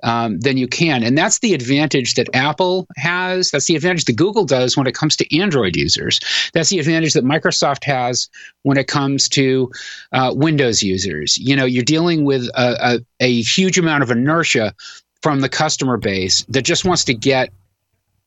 um, 0.03 0.41
than 0.41 0.57
you 0.57 0.68
can. 0.68 1.03
And 1.03 1.18
that's 1.18 1.39
the 1.39 1.53
advantage 1.53 2.16
that 2.16 2.28
Apple 2.36 2.86
has. 2.97 3.51
That's 3.51 3.68
the 3.68 3.78
advantage 3.78 4.03
that 4.05 4.18
Google 4.18 4.43
does 4.43 4.76
when 4.76 4.88
it 4.88 4.93
comes 4.93 5.16
to 5.16 5.39
Android 5.39 5.78
users. 5.78 6.20
That's 6.53 6.68
the 6.68 6.80
advantage 6.80 7.14
that 7.14 7.24
Microsoft 7.24 7.86
has 7.86 8.28
when 8.64 8.78
it 8.78 8.89
comes 8.89 9.30
to 9.30 9.72
uh, 10.11 10.34
Windows 10.36 10.84
users. 10.84 11.38
You 11.38 11.55
know, 11.55 11.66
you're 11.66 11.86
dealing 11.86 12.26
with 12.26 12.43
a, 12.55 12.95
a, 12.95 12.99
a 13.22 13.41
huge 13.41 13.78
amount 13.78 14.03
of 14.03 14.11
inertia 14.11 14.76
from 15.22 15.39
the 15.39 15.47
customer 15.47 15.95
base 15.95 16.43
that 16.49 16.64
just 16.64 16.84
wants 16.84 17.05
to 17.05 17.14
get 17.14 17.53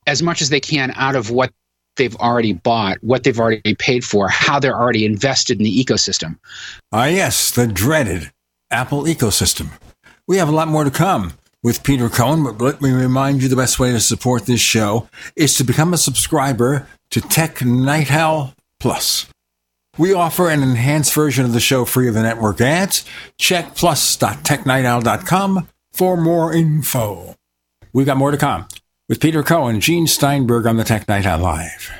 as 0.06 0.22
much 0.22 0.40
as 0.40 0.48
they 0.48 0.60
can 0.60 0.92
out 0.96 1.16
of 1.16 1.30
what 1.30 1.52
they've 1.96 2.16
already 2.16 2.52
bought, 2.52 2.98
what 3.02 3.24
they've 3.24 3.38
already 3.38 3.74
paid 3.74 4.04
for, 4.04 4.28
how 4.28 4.58
they're 4.58 4.78
already 4.78 5.04
invested 5.04 5.58
in 5.58 5.64
the 5.64 5.84
ecosystem. 5.84 6.38
Ah, 6.92 7.06
yes, 7.06 7.50
the 7.50 7.66
dreaded 7.66 8.30
Apple 8.70 9.04
ecosystem. 9.04 9.70
We 10.26 10.38
have 10.38 10.48
a 10.48 10.52
lot 10.52 10.68
more 10.68 10.84
to 10.84 10.90
come 10.90 11.34
with 11.62 11.82
Peter 11.82 12.08
Cohen, 12.08 12.44
but 12.44 12.60
let 12.60 12.80
me 12.80 12.90
remind 12.90 13.42
you 13.42 13.48
the 13.48 13.56
best 13.56 13.78
way 13.78 13.92
to 13.92 14.00
support 14.00 14.46
this 14.46 14.60
show 14.60 15.08
is 15.34 15.56
to 15.56 15.64
become 15.64 15.92
a 15.92 15.98
subscriber 15.98 16.86
to 17.10 17.20
Tech 17.20 17.64
Night 17.64 18.10
Owl 18.12 18.54
Plus. 18.80 19.26
We 19.98 20.12
offer 20.12 20.50
an 20.50 20.62
enhanced 20.62 21.14
version 21.14 21.44
of 21.44 21.52
the 21.52 21.60
show 21.60 21.84
free 21.84 22.08
of 22.08 22.14
the 22.14 22.22
network 22.22 22.60
ads. 22.60 23.04
Check 23.38 23.74
plus.technightowl.com 23.74 25.68
for 25.92 26.16
more 26.16 26.52
info. 26.52 27.34
We've 27.92 28.04
got 28.04 28.18
more 28.18 28.30
to 28.30 28.36
come 28.36 28.66
with 29.08 29.20
Peter 29.20 29.42
Cohen, 29.44 29.80
Gene 29.80 30.08
Steinberg 30.08 30.66
on 30.66 30.76
the 30.76 30.84
Tech 30.84 31.06
Night 31.06 31.26
Owl 31.26 31.38
Live. 31.38 31.90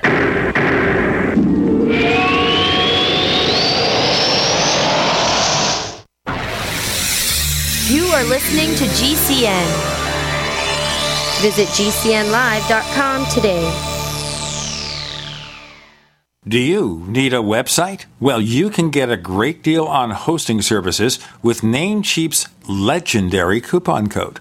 You 7.88 8.07
are 8.07 8.24
listening 8.24 8.74
to 8.74 8.84
GCN. 8.96 9.92
Visit 11.40 11.68
GCNlive.com 11.68 13.26
today. 13.26 13.92
Do 16.48 16.59
you 16.59 17.04
need 17.07 17.32
a 17.32 17.36
website? 17.36 18.07
Well, 18.18 18.40
you 18.40 18.70
can 18.70 18.90
get 18.90 19.11
a 19.11 19.16
great 19.16 19.62
deal 19.62 19.84
on 19.84 20.11
hosting 20.11 20.62
services 20.62 21.20
with 21.42 21.61
Namecheap's 21.61 22.48
legendary 22.68 23.61
coupon 23.61 24.09
code. 24.09 24.40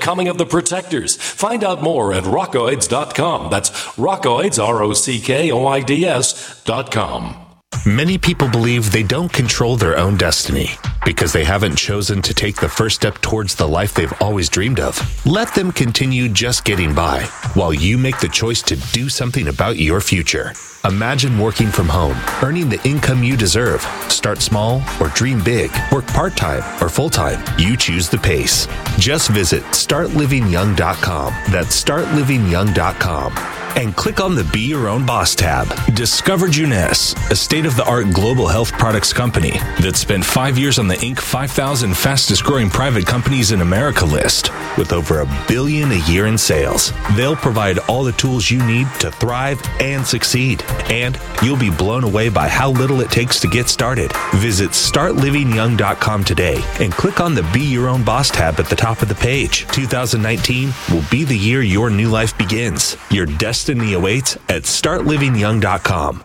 Coming 0.00 0.28
of 0.28 0.38
the 0.38 0.46
Protectors. 0.46 1.16
Find 1.16 1.64
out 1.64 1.82
more 1.82 2.12
at 2.12 2.24
rockoids.com. 2.24 3.50
That's 3.50 3.70
rockoids, 3.96 4.62
R 4.62 4.82
O 4.82 4.92
C 4.92 5.20
K 5.20 5.50
O 5.50 5.66
I 5.66 5.80
D 5.80 6.04
S.com. 6.04 7.40
Many 7.86 8.16
people 8.18 8.48
believe 8.48 8.92
they 8.92 9.02
don't 9.02 9.32
control 9.32 9.76
their 9.76 9.98
own 9.98 10.16
destiny 10.16 10.70
because 11.04 11.32
they 11.32 11.44
haven't 11.44 11.76
chosen 11.76 12.22
to 12.22 12.32
take 12.32 12.56
the 12.56 12.68
first 12.68 12.96
step 12.96 13.20
towards 13.20 13.56
the 13.56 13.68
life 13.68 13.92
they've 13.92 14.22
always 14.22 14.48
dreamed 14.48 14.80
of. 14.80 15.26
Let 15.26 15.54
them 15.54 15.70
continue 15.70 16.28
just 16.28 16.64
getting 16.64 16.94
by 16.94 17.24
while 17.54 17.74
you 17.74 17.98
make 17.98 18.20
the 18.20 18.28
choice 18.28 18.62
to 18.62 18.76
do 18.92 19.08
something 19.08 19.48
about 19.48 19.76
your 19.76 20.00
future. 20.00 20.52
Imagine 20.84 21.38
working 21.38 21.68
from 21.68 21.88
home, 21.88 22.16
earning 22.42 22.68
the 22.68 22.80
income 22.86 23.24
you 23.24 23.36
deserve. 23.36 23.82
Start 24.08 24.42
small 24.42 24.82
or 25.00 25.08
dream 25.08 25.42
big. 25.42 25.70
Work 25.90 26.06
part 26.08 26.36
time 26.36 26.62
or 26.82 26.88
full 26.88 27.10
time. 27.10 27.42
You 27.58 27.76
choose 27.76 28.08
the 28.10 28.18
pace. 28.18 28.66
Just 28.98 29.30
visit 29.30 29.62
startlivingyoung.com. 29.64 31.34
That's 31.50 31.82
startlivingyoung.com 31.82 33.63
and 33.76 33.96
click 33.96 34.20
on 34.20 34.34
the 34.34 34.44
Be 34.44 34.60
Your 34.60 34.88
Own 34.88 35.04
Boss 35.04 35.34
tab. 35.34 35.66
Discover 35.94 36.48
Jeunesse, 36.48 37.14
a 37.30 37.36
state 37.36 37.66
of 37.66 37.76
the 37.76 37.84
art 37.84 38.12
global 38.12 38.46
health 38.46 38.72
products 38.72 39.12
company 39.12 39.52
that 39.80 39.96
spent 39.96 40.24
five 40.24 40.58
years 40.58 40.78
on 40.78 40.88
the 40.88 40.96
Inc. 40.96 41.18
5000 41.18 41.96
fastest 41.96 42.44
growing 42.44 42.70
private 42.70 43.06
companies 43.06 43.52
in 43.52 43.60
America 43.60 44.04
list 44.04 44.50
with 44.78 44.92
over 44.92 45.20
a 45.20 45.44
billion 45.48 45.90
a 45.90 46.10
year 46.10 46.26
in 46.26 46.38
sales. 46.38 46.92
They'll 47.16 47.36
provide 47.36 47.78
all 47.80 48.04
the 48.04 48.12
tools 48.12 48.50
you 48.50 48.64
need 48.64 48.86
to 49.00 49.10
thrive 49.10 49.60
and 49.80 50.06
succeed. 50.06 50.62
And 50.90 51.18
you'll 51.42 51.56
be 51.56 51.70
blown 51.70 52.04
away 52.04 52.28
by 52.28 52.48
how 52.48 52.70
little 52.70 53.00
it 53.00 53.10
takes 53.10 53.40
to 53.40 53.48
get 53.48 53.68
started. 53.68 54.12
Visit 54.34 54.70
startlivingyoung.com 54.70 56.24
today 56.24 56.62
and 56.80 56.92
click 56.92 57.20
on 57.20 57.34
the 57.34 57.48
Be 57.52 57.60
Your 57.60 57.88
Own 57.88 58.04
Boss 58.04 58.30
tab 58.30 58.60
at 58.60 58.66
the 58.66 58.76
top 58.76 59.02
of 59.02 59.08
the 59.08 59.14
page. 59.14 59.66
2019 59.68 60.72
will 60.92 61.04
be 61.10 61.24
the 61.24 61.36
year 61.36 61.62
your 61.62 61.90
new 61.90 62.08
life 62.08 62.36
begins. 62.38 62.96
Your 63.10 63.26
destiny 63.26 63.63
awaits 63.94 64.36
at 64.48 64.64
startlivingyoung.com. 64.64 66.24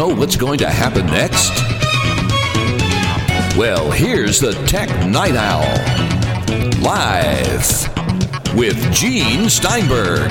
know 0.00 0.14
what's 0.14 0.36
going 0.36 0.56
to 0.56 0.66
happen 0.66 1.04
next? 1.08 1.50
Well, 3.54 3.90
here's 3.90 4.40
the 4.40 4.52
Tech 4.66 4.88
Night 5.06 5.34
Owl. 5.36 5.60
Live 6.80 8.56
with 8.56 8.78
Gene 8.94 9.50
Steinberg. 9.50 10.30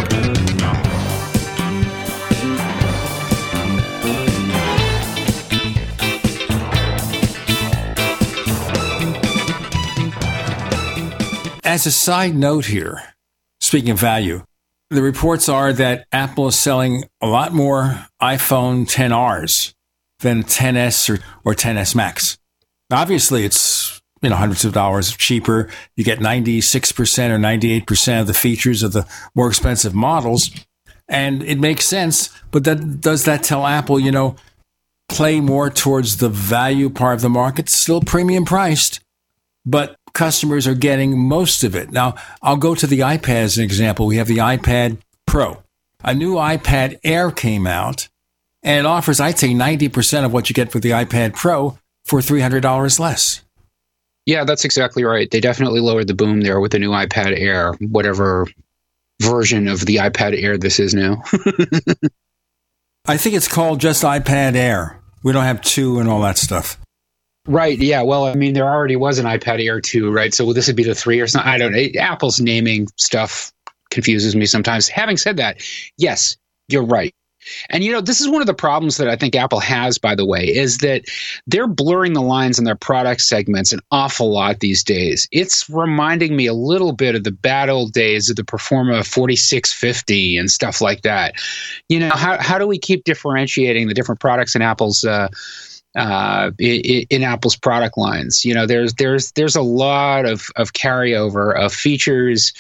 As 11.63 11.86
a 11.86 11.91
side 11.91 12.34
note 12.34 12.65
here, 12.65 13.03
speaking 13.59 13.91
of 13.91 13.99
value, 13.99 14.43
the 14.89 15.01
reports 15.01 15.47
are 15.47 15.71
that 15.73 16.07
Apple 16.11 16.47
is 16.47 16.57
selling 16.57 17.05
a 17.21 17.27
lot 17.27 17.53
more 17.53 18.07
iPhone 18.21 18.89
10Rs 18.89 19.73
than 20.19 20.43
10S 20.43 21.09
or, 21.09 21.23
or 21.45 21.53
10S 21.53 21.95
Max. 21.95 22.37
Obviously, 22.91 23.45
it's 23.45 24.01
you 24.21 24.29
know 24.29 24.35
hundreds 24.35 24.65
of 24.65 24.73
dollars 24.73 25.15
cheaper. 25.15 25.69
You 25.95 26.03
get 26.03 26.19
96% 26.19 27.29
or 27.29 27.37
98% 27.37 28.21
of 28.21 28.27
the 28.27 28.33
features 28.33 28.83
of 28.83 28.93
the 28.93 29.07
more 29.35 29.47
expensive 29.47 29.93
models, 29.93 30.49
and 31.07 31.43
it 31.43 31.59
makes 31.59 31.85
sense. 31.85 32.29
But 32.51 32.63
that 32.63 33.01
does 33.01 33.25
that 33.25 33.43
tell 33.43 33.67
Apple, 33.67 33.99
you 33.99 34.11
know, 34.11 34.35
play 35.07 35.39
more 35.39 35.69
towards 35.69 36.17
the 36.17 36.29
value 36.29 36.89
part 36.89 37.15
of 37.15 37.21
the 37.21 37.29
market, 37.29 37.69
still 37.69 38.01
premium 38.01 38.43
priced, 38.43 39.01
but 39.65 39.95
customers 40.20 40.67
are 40.67 40.76
getting 40.76 41.17
most 41.17 41.63
of 41.63 41.78
it. 41.78 41.91
Now, 41.91 42.13
I'll 42.41 42.57
go 42.57 42.76
to 42.76 42.86
the 42.86 42.99
iPad 42.99 43.43
as 43.43 43.57
an 43.57 43.63
example. 43.63 44.05
We 44.05 44.17
have 44.17 44.28
the 44.28 44.39
iPad 44.39 44.97
Pro. 45.26 45.63
A 46.03 46.13
new 46.13 46.36
iPad 46.36 46.99
Air 47.05 47.32
came 47.32 47.65
out 47.65 48.09
and 48.61 48.80
it 48.80 48.86
offers, 48.86 49.22
I'd 49.22 49.39
say, 49.39 49.51
90% 49.51 50.26
of 50.26 50.34
what 50.34 50.49
you 50.49 50.53
get 50.53 50.74
for 50.74 50.80
the 50.80 50.89
iPad 50.89 51.36
Pro 51.36 51.80
for 52.03 52.20
$300 52.20 52.99
less. 52.99 53.43
Yeah, 54.26 54.43
that's 54.43 54.65
exactly 54.65 55.05
right. 55.05 55.32
They 55.32 55.39
definitely 55.39 55.80
lowered 55.80 56.07
the 56.07 56.13
boom 56.13 56.41
there 56.41 56.59
with 56.59 56.74
the 56.74 56.80
new 56.80 56.91
iPad 56.91 57.39
Air, 57.39 57.72
whatever 57.80 58.45
version 59.22 59.70
of 59.70 59.86
the 59.86 59.97
iPad 59.97 60.38
Air 60.43 60.57
this 60.57 60.82
is 60.82 60.93
now. 60.93 61.24
I 63.07 63.15
think 63.15 63.36
it's 63.36 63.47
called 63.47 63.80
just 63.80 64.03
iPad 64.03 64.55
Air. 64.55 64.99
We 65.24 65.32
don't 65.32 65.45
have 65.45 65.61
two 65.61 65.99
and 65.99 66.09
all 66.09 66.22
that 66.24 66.38
stuff. 66.38 66.78
Right. 67.49 67.79
Yeah. 67.79 68.03
Well, 68.03 68.25
I 68.25 68.35
mean, 68.35 68.53
there 68.53 68.69
already 68.69 68.95
was 68.95 69.17
an 69.17 69.25
iPad 69.25 69.59
Air 69.65 69.81
2, 69.81 70.11
right? 70.11 70.35
So 70.35 70.53
this 70.53 70.67
would 70.67 70.75
be 70.75 70.83
the 70.83 70.93
three 70.93 71.19
or 71.19 71.25
something. 71.25 71.49
I 71.51 71.57
don't 71.57 71.71
know. 71.71 71.87
Apple's 71.99 72.39
naming 72.39 72.87
stuff 72.95 73.51
confuses 73.89 74.35
me 74.35 74.45
sometimes. 74.45 74.87
Having 74.87 75.17
said 75.17 75.37
that, 75.37 75.63
yes, 75.97 76.37
you're 76.67 76.85
right. 76.85 77.11
And 77.71 77.83
you 77.83 77.91
know, 77.91 78.01
this 78.01 78.21
is 78.21 78.29
one 78.29 78.41
of 78.41 78.45
the 78.45 78.53
problems 78.53 78.97
that 78.97 79.07
I 79.07 79.15
think 79.15 79.35
Apple 79.35 79.61
has, 79.61 79.97
by 79.97 80.13
the 80.13 80.27
way, 80.27 80.45
is 80.45 80.79
that 80.79 81.05
they're 81.47 81.65
blurring 81.65 82.13
the 82.13 82.21
lines 82.21 82.59
in 82.59 82.65
their 82.65 82.75
product 82.75 83.21
segments 83.21 83.73
an 83.73 83.79
awful 83.89 84.29
lot 84.31 84.59
these 84.59 84.83
days. 84.83 85.27
It's 85.31 85.67
reminding 85.71 86.35
me 86.35 86.45
a 86.45 86.53
little 86.53 86.91
bit 86.91 87.15
of 87.15 87.23
the 87.23 87.31
bad 87.31 87.69
old 87.69 87.93
days 87.93 88.29
of 88.29 88.35
the 88.35 88.43
Performa 88.43 89.03
4650 89.03 90.37
and 90.37 90.51
stuff 90.51 90.81
like 90.81 91.01
that. 91.01 91.33
You 91.87 91.99
know, 91.99 92.11
how, 92.11 92.37
how 92.39 92.59
do 92.59 92.67
we 92.67 92.77
keep 92.77 93.05
differentiating 93.05 93.87
the 93.87 93.95
different 93.95 94.21
products 94.21 94.55
in 94.55 94.61
Apple's 94.61 95.03
uh, 95.03 95.29
uh, 95.95 96.51
in, 96.59 97.05
in, 97.09 97.23
Apple's 97.23 97.55
product 97.55 97.97
lines. 97.97 98.45
You 98.45 98.53
know, 98.53 98.65
there's 98.65 98.93
there's 98.93 99.31
there's 99.31 99.55
a 99.55 99.61
lot 99.61 100.25
of 100.25 100.47
of 100.55 100.73
carryover 100.73 101.55
of 101.57 101.73
features 101.73 102.53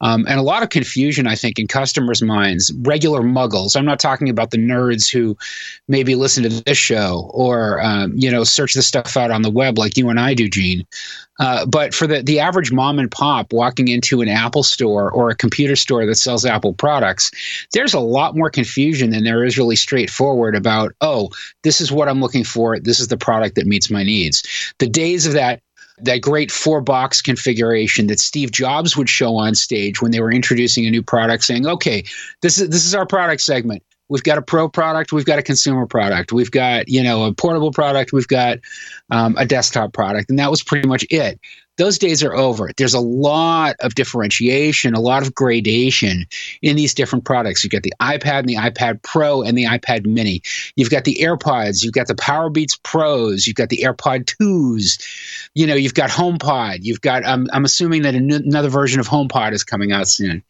um, 0.00 0.24
and 0.28 0.38
a 0.38 0.42
lot 0.42 0.62
of 0.62 0.70
confusion, 0.70 1.26
I 1.26 1.34
think, 1.34 1.58
in 1.58 1.66
customers' 1.66 2.22
minds. 2.22 2.72
Regular 2.82 3.20
muggles. 3.20 3.76
I'm 3.76 3.84
not 3.84 4.00
talking 4.00 4.28
about 4.28 4.50
the 4.50 4.58
nerds 4.58 5.10
who 5.10 5.36
maybe 5.88 6.14
listen 6.14 6.42
to 6.44 6.48
this 6.48 6.78
show 6.78 7.30
or 7.34 7.80
um, 7.82 8.12
you 8.16 8.30
know 8.30 8.44
search 8.44 8.74
the 8.74 8.82
stuff 8.82 9.16
out 9.16 9.30
on 9.30 9.42
the 9.42 9.50
web 9.50 9.78
like 9.78 9.96
you 9.96 10.08
and 10.08 10.20
I 10.20 10.34
do, 10.34 10.48
Gene. 10.48 10.86
Uh, 11.40 11.64
but 11.64 11.94
for 11.94 12.06
the, 12.06 12.22
the 12.22 12.38
average 12.38 12.70
mom 12.70 12.98
and 12.98 13.10
pop 13.10 13.50
walking 13.50 13.88
into 13.88 14.20
an 14.20 14.28
Apple 14.28 14.62
store 14.62 15.10
or 15.10 15.30
a 15.30 15.34
computer 15.34 15.74
store 15.74 16.04
that 16.04 16.16
sells 16.16 16.44
Apple 16.44 16.74
products, 16.74 17.30
there's 17.72 17.94
a 17.94 18.00
lot 18.00 18.36
more 18.36 18.50
confusion 18.50 19.10
than 19.10 19.24
there 19.24 19.42
is 19.42 19.56
really 19.56 19.74
straightforward 19.74 20.54
about, 20.54 20.92
oh, 21.00 21.30
this 21.62 21.80
is 21.80 21.90
what 21.90 22.10
I'm 22.10 22.20
looking 22.20 22.44
for. 22.44 22.78
This 22.78 23.00
is 23.00 23.08
the 23.08 23.16
product 23.16 23.54
that 23.54 23.66
meets 23.66 23.90
my 23.90 24.02
needs. 24.02 24.42
The 24.80 24.88
days 24.88 25.26
of 25.26 25.32
that 25.32 25.62
that 26.02 26.20
great 26.22 26.50
four 26.50 26.80
box 26.80 27.22
configuration 27.22 28.06
that 28.08 28.20
Steve 28.20 28.52
Jobs 28.52 28.96
would 28.96 29.08
show 29.08 29.36
on 29.36 29.54
stage 29.54 30.00
when 30.00 30.10
they 30.10 30.20
were 30.20 30.32
introducing 30.32 30.86
a 30.86 30.90
new 30.90 31.02
product 31.02 31.44
saying, 31.44 31.66
okay, 31.66 32.04
this 32.42 32.58
is 32.58 32.68
this 32.68 32.84
is 32.84 32.94
our 32.94 33.06
product 33.06 33.42
segment. 33.42 33.82
We've 34.10 34.24
got 34.24 34.38
a 34.38 34.42
pro 34.42 34.68
product. 34.68 35.12
We've 35.12 35.24
got 35.24 35.38
a 35.38 35.42
consumer 35.42 35.86
product. 35.86 36.32
We've 36.32 36.50
got, 36.50 36.88
you 36.88 37.00
know, 37.02 37.24
a 37.24 37.32
portable 37.32 37.70
product. 37.70 38.12
We've 38.12 38.26
got 38.26 38.58
um, 39.10 39.36
a 39.38 39.46
desktop 39.46 39.92
product. 39.92 40.28
And 40.28 40.38
that 40.40 40.50
was 40.50 40.64
pretty 40.64 40.88
much 40.88 41.06
it. 41.10 41.38
those 41.78 41.96
days 41.96 42.22
are 42.22 42.34
over. 42.34 42.72
There's 42.76 42.92
a 42.92 43.00
lot 43.00 43.76
of 43.80 43.94
differentiation, 43.94 44.94
a 44.94 45.00
lot 45.00 45.22
of 45.22 45.34
gradation 45.34 46.26
in 46.60 46.74
these 46.76 46.92
different 46.92 47.24
products. 47.24 47.62
You've 47.62 47.70
got 47.70 47.84
the 47.84 47.94
iPad 48.02 48.40
and 48.40 48.48
the 48.48 48.56
iPad 48.56 49.00
Pro 49.02 49.42
and 49.42 49.56
the 49.56 49.64
iPad 49.64 50.04
Mini. 50.06 50.42
You've 50.74 50.90
got 50.90 51.04
the 51.04 51.16
AirPods. 51.22 51.84
You've 51.84 51.94
got 51.94 52.08
the 52.08 52.14
Powerbeats 52.14 52.82
Pros. 52.82 53.46
You've 53.46 53.56
got 53.56 53.68
the 53.68 53.82
AirPod 53.84 54.24
2s. 54.42 55.49
You 55.54 55.66
know, 55.66 55.74
you've 55.74 55.94
got 55.94 56.10
HomePod. 56.10 56.78
You've 56.82 57.00
got, 57.00 57.24
um, 57.24 57.48
I'm 57.52 57.64
assuming 57.64 58.02
that 58.02 58.14
another 58.14 58.68
version 58.68 59.00
of 59.00 59.08
HomePod 59.08 59.52
is 59.52 59.64
coming 59.64 59.90
out 59.90 60.06
soon. 60.06 60.44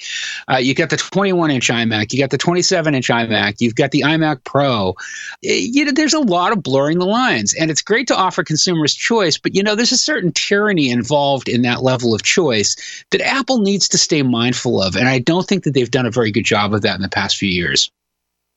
Uh, 0.51 0.59
you 0.59 0.75
got 0.75 0.91
the 0.91 0.99
21 0.99 1.51
inch 1.51 1.69
iMac. 1.69 2.13
You 2.13 2.19
got 2.19 2.31
the 2.31 2.37
27 2.37 2.95
inch 2.95 3.09
iMac. 3.09 3.57
You've 3.61 3.75
got 3.75 3.93
the 3.93 4.03
iMac 4.03 4.45
Pro. 4.45 4.95
You 5.41 5.87
know, 5.87 5.93
there's 5.93 6.13
a 6.13 6.21
lot 6.21 6.53
of 6.53 6.63
blurring 6.63 6.99
the 6.99 7.07
lines. 7.07 7.55
And 7.55 7.71
it's 7.71 7.81
great 7.81 8.09
to 8.09 8.17
offer 8.17 8.45
consumers 8.45 8.95
choice, 8.95 9.39
but, 9.39 9.55
you 9.55 9.63
know, 9.63 9.75
there's 9.75 9.93
a 9.93 9.97
certain 9.97 10.33
tyranny 10.33 10.91
involved 10.91 11.49
in 11.49 11.63
that 11.63 11.83
level 11.83 12.15
of 12.15 12.23
choice 12.23 12.77
that 13.11 13.23
Apple 13.23 13.61
needs 13.61 13.89
to 13.89 13.99
stay 13.99 14.23
mindful 14.23 14.83
of. 14.83 14.97
And 14.97 15.09
I 15.09 15.19
don't 15.19 15.47
think 15.47 15.65
that 15.65 15.73
they've 15.73 15.91
done 15.91 16.07
a 16.07 16.11
very 16.11 16.31
good 16.31 16.45
job 16.45 16.75
of 16.75 16.83
that 16.83 16.97
in 16.97 17.03
the 17.03 17.09
past 17.09 17.39
few 17.39 17.49
years. 17.49 17.91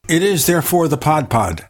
It 0.10 0.22
is 0.22 0.46
therefore 0.46 0.90
the 0.90 0.98
Pod 0.98 1.30
Pod. 1.30 1.66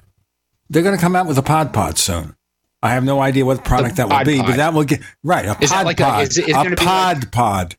They're 0.68 0.82
going 0.82 0.96
to 0.98 1.02
come 1.02 1.16
out 1.16 1.28
with 1.28 1.38
a 1.38 1.44
Pod 1.44 1.72
Pod 1.72 2.00
soon. 2.00 2.36
I 2.84 2.90
have 2.90 3.04
no 3.04 3.22
idea 3.22 3.46
what 3.46 3.64
product 3.64 3.96
that 3.96 4.10
will 4.10 4.24
be, 4.26 4.38
pod. 4.38 4.46
but 4.48 4.58
that 4.58 4.74
will 4.74 4.84
get 4.84 5.02
right. 5.24 5.46
A 5.46 5.58
is 5.62 5.72
pod 5.72 5.86
like 5.86 5.98
pod. 5.98 6.20
A, 6.20 6.22
is, 6.24 6.38
is 6.38 6.50
a 6.50 6.76
pod 6.76 7.18
like- 7.20 7.32
pod. 7.32 7.76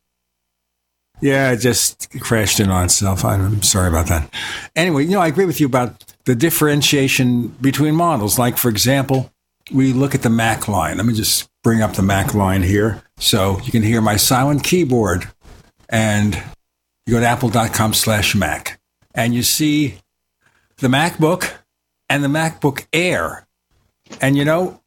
Yeah, 1.21 1.53
it 1.53 1.59
just 1.59 2.11
crashed 2.21 2.59
in 2.61 2.71
on 2.71 2.87
itself. 2.87 3.25
I'm 3.25 3.63
sorry 3.63 3.89
about 3.89 4.07
that. 4.09 4.29
Anyway, 4.75 5.05
you 5.05 5.11
know, 5.11 5.21
I 5.21 5.29
agree 5.29 5.45
with 5.47 5.61
you 5.61 5.67
about 5.67 6.15
the 6.25 6.35
differentiation 6.35 7.49
between 7.49 7.95
models. 7.95 8.39
Like, 8.39 8.57
for 8.57 8.69
example, 8.69 9.31
we 9.73 9.93
look 9.93 10.15
at 10.15 10.23
the 10.23 10.29
Mac 10.31 10.69
line. 10.69 10.97
Let 10.97 11.07
me 11.07 11.15
just 11.15 11.49
bring 11.63 11.83
up 11.83 11.93
the 11.95 12.03
Mac 12.03 12.35
line 12.35 12.63
here 12.63 13.03
so 13.17 13.59
you 13.61 13.73
can 13.73 13.83
hear 13.83 14.01
my 14.01 14.17
silent 14.17 14.65
keyboard. 14.65 15.29
And 15.89 16.35
you 17.07 17.15
go 17.15 17.21
to 17.21 17.27
apple.com 17.27 17.95
slash 17.95 18.35
Mac 18.35 18.81
and 19.15 19.35
you 19.35 19.43
see 19.43 19.99
the 20.79 20.89
MacBook 20.89 21.51
and 22.11 22.25
the 22.25 22.29
MacBook 22.29 22.87
Air. 22.93 23.47
And 24.21 24.37
you 24.37 24.45
know, 24.45 24.81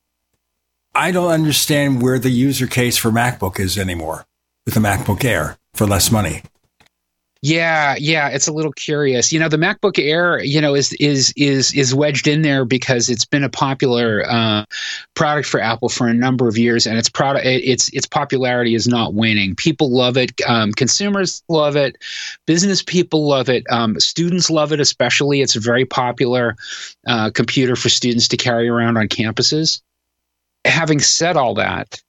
I 0.97 1.11
don't 1.11 1.29
understand 1.29 2.01
where 2.01 2.17
the 2.17 2.31
user 2.31 2.65
case 2.65 2.97
for 2.97 3.11
MacBook 3.11 3.59
is 3.59 3.77
anymore 3.77 4.25
with 4.65 4.73
the 4.73 4.79
MacBook 4.79 5.23
Air 5.23 5.59
for 5.75 5.85
less 5.85 6.11
money. 6.11 6.41
Yeah, 7.43 7.95
yeah, 7.99 8.29
it's 8.29 8.47
a 8.47 8.51
little 8.51 8.71
curious. 8.71 9.31
You 9.31 9.39
know, 9.39 9.47
the 9.47 9.57
MacBook 9.57 9.99
Air, 9.99 10.43
you 10.43 10.59
know, 10.59 10.73
is 10.73 10.93
is 10.93 11.31
is 11.37 11.71
is 11.75 11.93
wedged 11.93 12.27
in 12.27 12.41
there 12.41 12.65
because 12.65 13.09
it's 13.09 13.25
been 13.25 13.43
a 13.43 13.49
popular 13.49 14.23
uh, 14.27 14.65
product 15.13 15.47
for 15.47 15.59
Apple 15.59 15.87
for 15.87 16.07
a 16.07 16.15
number 16.15 16.47
of 16.47 16.57
years, 16.57 16.87
and 16.87 16.97
its 16.97 17.09
product, 17.09 17.45
its 17.45 17.93
its 17.93 18.07
popularity 18.07 18.73
is 18.73 18.87
not 18.87 19.13
waning. 19.13 19.55
People 19.55 19.91
love 19.91 20.17
it. 20.17 20.31
Um, 20.47 20.71
consumers 20.71 21.43
love 21.47 21.75
it. 21.75 21.99
Business 22.47 22.81
people 22.81 23.27
love 23.27 23.49
it. 23.49 23.65
Um, 23.69 23.99
students 23.99 24.49
love 24.49 24.73
it, 24.73 24.79
especially. 24.79 25.41
It's 25.41 25.55
a 25.55 25.59
very 25.59 25.85
popular 25.85 26.55
uh, 27.05 27.29
computer 27.29 27.75
for 27.75 27.89
students 27.89 28.27
to 28.29 28.37
carry 28.37 28.67
around 28.67 28.97
on 28.97 29.07
campuses. 29.09 29.79
Having 30.67 30.99
said 30.99 31.37
all 31.37 31.55
that, 31.55 32.01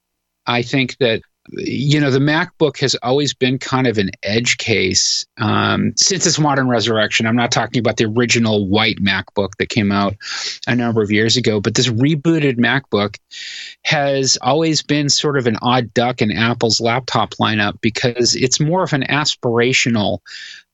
I 0.45 0.61
think 0.61 0.97
that 0.97 1.21
you 1.51 1.99
know, 1.99 2.11
the 2.11 2.19
MacBook 2.19 2.79
has 2.79 2.95
always 3.01 3.33
been 3.33 3.57
kind 3.57 3.87
of 3.87 3.97
an 3.97 4.11
edge 4.23 4.57
case 4.57 5.25
um, 5.39 5.93
since 5.95 6.25
its 6.25 6.39
modern 6.39 6.67
resurrection. 6.67 7.25
I'm 7.25 7.35
not 7.35 7.51
talking 7.51 7.79
about 7.79 7.97
the 7.97 8.05
original 8.05 8.67
white 8.67 8.97
MacBook 8.97 9.51
that 9.57 9.69
came 9.69 9.91
out 9.91 10.15
a 10.67 10.75
number 10.75 11.01
of 11.01 11.11
years 11.11 11.37
ago, 11.37 11.59
but 11.59 11.75
this 11.75 11.87
rebooted 11.87 12.57
MacBook 12.57 13.17
has 13.83 14.37
always 14.41 14.83
been 14.83 15.09
sort 15.09 15.37
of 15.37 15.47
an 15.47 15.57
odd 15.61 15.93
duck 15.93 16.21
in 16.21 16.31
Apple's 16.31 16.79
laptop 16.79 17.31
lineup 17.35 17.81
because 17.81 18.35
it's 18.35 18.59
more 18.59 18.83
of 18.83 18.93
an 18.93 19.03
aspirational 19.03 20.19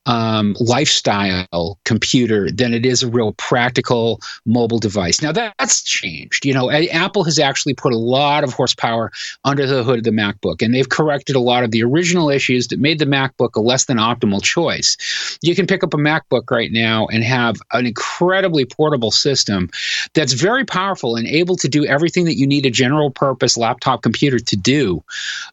um, 0.05 0.55
lifestyle 0.59 1.79
computer 1.83 2.51
than 2.51 2.73
it 2.73 2.85
is 2.85 3.03
a 3.03 3.09
real 3.09 3.33
practical 3.33 4.21
mobile 4.45 4.79
device. 4.79 5.21
Now 5.21 5.31
that's 5.31 5.81
changed. 5.81 6.45
You 6.45 6.53
know, 6.53 6.71
Apple 6.71 7.23
has 7.23 7.39
actually 7.39 7.73
put 7.73 7.93
a 7.93 7.97
lot 7.97 8.43
of 8.43 8.53
horsepower 8.53 9.11
under 9.43 9.65
the 9.65 9.83
hood 9.83 9.99
of 9.99 10.03
the 10.03 10.11
MacBook, 10.11 10.61
and 10.61 10.73
they've 10.73 10.89
corrected 10.89 11.35
a 11.35 11.39
lot 11.39 11.63
of 11.63 11.71
the 11.71 11.83
original 11.83 12.29
issues 12.29 12.67
that 12.67 12.79
made 12.79 12.99
the 12.99 13.05
MacBook 13.05 13.55
a 13.55 13.61
less 13.61 13.85
than 13.85 13.97
optimal 13.97 14.43
choice. 14.43 15.37
You 15.41 15.55
can 15.55 15.67
pick 15.67 15.83
up 15.83 15.93
a 15.93 15.97
MacBook 15.97 16.51
right 16.51 16.71
now 16.71 17.07
and 17.07 17.23
have 17.23 17.57
an 17.71 17.85
incredibly 17.85 18.65
portable 18.65 19.11
system 19.11 19.69
that's 20.13 20.33
very 20.33 20.65
powerful 20.65 21.15
and 21.15 21.27
able 21.27 21.55
to 21.57 21.67
do 21.67 21.85
everything 21.85 22.25
that 22.25 22.37
you 22.37 22.45
need 22.45 22.65
a 22.65 22.71
general 22.71 23.09
purpose 23.09 23.57
laptop 23.57 24.01
computer 24.01 24.39
to 24.39 24.55
do 24.55 25.03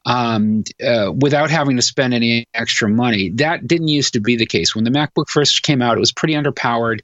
um, 0.05 0.65
uh, 0.85 1.13
without 1.15 1.51
having 1.51 1.77
to 1.77 1.83
spend 1.83 2.15
any 2.15 2.47
extra 2.55 2.89
money. 2.89 3.31
That 3.31 3.67
didn't 3.67 3.89
used 3.89 4.13
to 4.15 4.21
be 4.21 4.37
the 4.43 4.47
case. 4.47 4.75
When 4.75 4.85
the 4.85 4.91
MacBook 4.91 5.29
first 5.29 5.63
came 5.63 5.81
out, 5.81 5.97
it 5.97 6.01
was 6.01 6.13
pretty 6.13 6.35
underpowered 6.35 7.01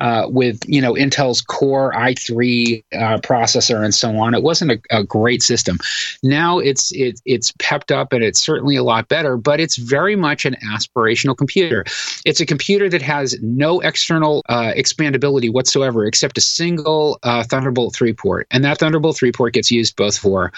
uh, 0.00 0.26
with 0.28 0.58
you 0.66 0.80
know 0.82 0.94
Intel's 0.94 1.40
Core 1.40 1.92
i3 1.92 2.84
uh, 2.92 3.18
processor 3.18 3.84
and 3.84 3.94
so 3.94 4.16
on. 4.16 4.34
It 4.34 4.42
wasn't 4.42 4.72
a, 4.72 4.80
a, 4.90 5.04
great 5.04 5.42
system. 5.42 5.78
Now 6.22 6.58
it's 6.58 6.92
it, 6.92 7.20
it's 7.24 7.52
pepped 7.58 7.92
up 7.92 8.12
and 8.12 8.22
it's 8.24 8.40
certainly 8.44 8.76
a 8.76 8.82
lot 8.82 9.08
better, 9.08 9.36
but 9.36 9.60
it's 9.60 9.76
very 9.76 10.16
much 10.16 10.44
an 10.44 10.56
aspirational 10.72 11.36
computer. 11.36 11.84
It's 12.24 12.40
a 12.40 12.46
computer 12.46 12.88
that 12.88 13.02
has 13.02 13.36
no 13.40 13.80
external 13.80 14.42
uh, 14.48 14.72
expandability 14.76 15.52
whatsoever, 15.52 16.04
except 16.04 16.38
a 16.38 16.40
single 16.40 17.18
uh, 17.22 17.44
Thunderbolt 17.44 17.94
3 17.94 18.12
port, 18.14 18.46
and 18.50 18.64
that 18.64 18.78
Thunderbolt 18.78 19.16
3 19.16 19.32
port 19.32 19.54
gets 19.54 19.70
used 19.70 19.96
both 19.96 20.18
for 20.18 20.52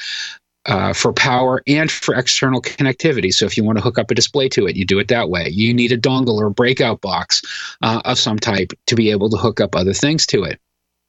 uh, 0.67 0.93
for 0.93 1.13
power 1.13 1.63
and 1.67 1.91
for 1.91 2.15
external 2.15 2.63
connectivity. 2.63 3.33
So 3.33 3.47
if 3.47 3.57
you 3.57 3.65
want 3.65 3.79
to 3.79 3.85
hook 3.85 3.99
up 3.99 4.11
a 4.11 4.15
display 4.15 4.49
to 4.51 4.67
it, 4.67 4.77
you 4.77 4.85
do 4.85 4.99
it 4.99 5.09
that 5.09 5.29
way. 5.29 5.49
You 5.49 5.75
need 5.75 5.93
a 5.93 5.99
dongle 5.99 6.39
or 6.39 6.47
a 6.47 6.53
breakout 6.53 7.01
box 7.01 7.43
uh, 7.83 8.03
of 8.05 8.19
some 8.19 8.39
type 8.39 8.73
to 8.87 8.95
be 8.95 9.11
able 9.11 9.31
to 9.31 9.37
hook 9.37 9.61
up 9.61 9.75
other 9.75 9.93
things 9.93 10.27
to 10.27 10.45
it. 10.45 10.61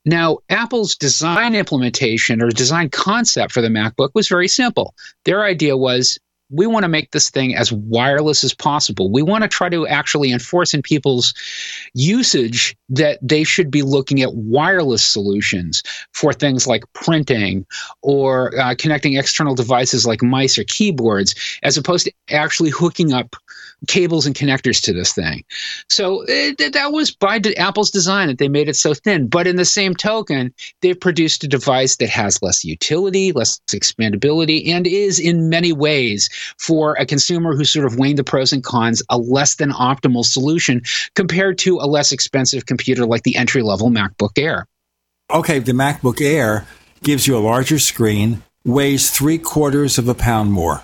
Now, 0.04 0.38
Apple's 0.50 0.96
design 0.96 1.54
implementation 1.54 2.42
or 2.42 2.50
design 2.50 2.90
concept 2.90 3.52
for 3.52 3.62
the 3.62 3.68
MacBook 3.68 4.10
was 4.14 4.28
very 4.28 4.48
simple. 4.48 4.94
Their 5.24 5.44
idea 5.44 5.76
was 5.76 6.18
we 6.50 6.66
want 6.66 6.84
to 6.84 6.88
make 6.88 7.10
this 7.10 7.30
thing 7.30 7.54
as 7.54 7.72
wireless 7.72 8.44
as 8.44 8.54
possible. 8.54 9.10
We 9.10 9.22
want 9.22 9.42
to 9.42 9.48
try 9.48 9.68
to 9.68 9.86
actually 9.86 10.30
enforce 10.30 10.74
in 10.74 10.82
people's 10.82 11.34
usage 11.94 12.76
that 12.90 13.18
they 13.22 13.44
should 13.44 13.70
be 13.70 13.82
looking 13.82 14.22
at 14.22 14.34
wireless 14.34 15.04
solutions 15.04 15.82
for 16.12 16.32
things 16.32 16.66
like 16.66 16.84
printing 16.92 17.66
or 18.02 18.58
uh, 18.58 18.74
connecting 18.78 19.14
external 19.14 19.54
devices 19.54 20.06
like 20.06 20.22
mice 20.22 20.58
or 20.58 20.64
keyboards, 20.64 21.34
as 21.62 21.76
opposed 21.76 22.04
to 22.04 22.12
actually 22.30 22.70
hooking 22.70 23.12
up 23.12 23.36
cables 23.86 24.26
and 24.26 24.34
connectors 24.34 24.80
to 24.82 24.92
this 24.92 25.12
thing. 25.12 25.44
So 25.88 26.22
it, 26.26 26.60
eh, 26.60 26.68
that 26.70 26.92
was 26.92 27.14
by 27.14 27.40
Apple's 27.56 27.90
design 27.90 28.28
that 28.28 28.38
they 28.38 28.48
made 28.48 28.68
it 28.68 28.76
so 28.76 28.94
thin. 28.94 29.26
But 29.26 29.46
in 29.46 29.56
the 29.56 29.64
same 29.64 29.94
token, 29.94 30.52
they've 30.80 30.98
produced 30.98 31.44
a 31.44 31.48
device 31.48 31.96
that 31.96 32.08
has 32.08 32.42
less 32.42 32.64
utility, 32.64 33.32
less 33.32 33.60
expandability, 33.70 34.68
and 34.68 34.86
is 34.86 35.18
in 35.18 35.48
many 35.48 35.72
ways 35.72 36.28
for 36.58 36.94
a 36.94 37.06
consumer 37.06 37.54
who's 37.54 37.70
sort 37.70 37.86
of 37.86 37.98
weighing 37.98 38.16
the 38.16 38.24
pros 38.24 38.52
and 38.52 38.64
cons 38.64 39.02
a 39.08 39.18
less 39.18 39.56
than 39.56 39.70
optimal 39.70 40.24
solution 40.24 40.82
compared 41.14 41.58
to 41.58 41.78
a 41.78 41.86
less 41.86 42.12
expensive 42.12 42.66
computer 42.66 43.06
like 43.06 43.22
the 43.22 43.36
entry 43.36 43.62
level 43.62 43.90
MacBook 43.90 44.38
Air. 44.38 44.66
Okay, 45.30 45.58
the 45.58 45.72
MacBook 45.72 46.20
Air 46.20 46.66
gives 47.02 47.26
you 47.26 47.36
a 47.36 47.38
larger 47.38 47.78
screen, 47.78 48.42
weighs 48.64 49.10
three 49.10 49.38
quarters 49.38 49.98
of 49.98 50.08
a 50.08 50.14
pound 50.14 50.52
more. 50.52 50.82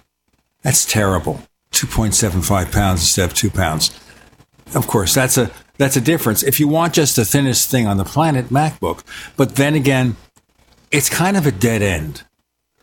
That's 0.62 0.84
terrible. 0.84 1.42
2.75 1.72 2.72
pounds 2.72 3.00
instead 3.00 3.30
of 3.30 3.34
two 3.34 3.50
pounds. 3.50 3.98
Of 4.74 4.86
course, 4.86 5.14
that's 5.14 5.36
a 5.36 5.50
that's 5.78 5.96
a 5.96 6.00
difference. 6.00 6.42
If 6.42 6.60
you 6.60 6.68
want 6.68 6.94
just 6.94 7.16
the 7.16 7.24
thinnest 7.24 7.70
thing 7.70 7.86
on 7.86 7.96
the 7.96 8.04
planet, 8.04 8.50
MacBook. 8.50 9.02
But 9.36 9.56
then 9.56 9.74
again, 9.74 10.16
it's 10.90 11.08
kind 11.08 11.36
of 11.36 11.46
a 11.46 11.50
dead 11.50 11.82
end. 11.82 12.22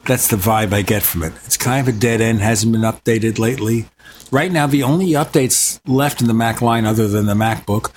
That's 0.06 0.28
the 0.28 0.38
vibe 0.38 0.74
I 0.74 0.82
get 0.82 1.04
from 1.04 1.24
it. 1.24 1.34
It's 1.46 1.58
kind 1.58 1.88
of 1.88 1.94
a 1.94 1.98
dead 1.98 2.22
end, 2.22 2.40
hasn't 2.40 2.72
been 2.72 2.82
updated 2.82 3.40
lately. 3.40 3.86
Right 4.32 4.52
now, 4.52 4.66
the 4.66 4.84
only 4.84 5.10
updates 5.12 5.80
left 5.86 6.22
in 6.22 6.28
the 6.28 6.34
Mac 6.34 6.62
line 6.62 6.86
other 6.86 7.08
than 7.08 7.26
the 7.26 7.34
MacBook 7.34 7.92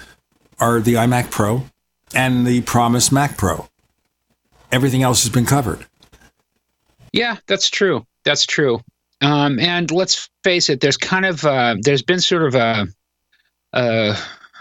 are 0.59 0.80
the 0.80 0.95
iMac 0.95 1.30
Pro 1.30 1.64
and 2.14 2.47
the 2.47 2.61
promised 2.62 3.12
Mac 3.12 3.36
Pro. 3.36 3.68
Everything 4.70 5.03
else 5.03 5.22
has 5.22 5.32
been 5.32 5.47
covered. 5.47 5.86
Yeah, 7.12 7.36
that's 7.47 7.70
true. 7.70 8.07
That's 8.24 8.45
true. 8.45 8.80
Um, 9.20 9.58
and 9.58 9.90
let's 9.90 10.30
face 10.44 10.68
it, 10.70 10.80
there's 10.80 10.96
kind 10.96 11.26
of 11.26 11.44
uh, 11.44 11.76
there's 11.80 12.02
been 12.02 12.20
sort 12.20 12.42
of 12.42 12.54
a, 12.54 12.86
a 13.72 14.16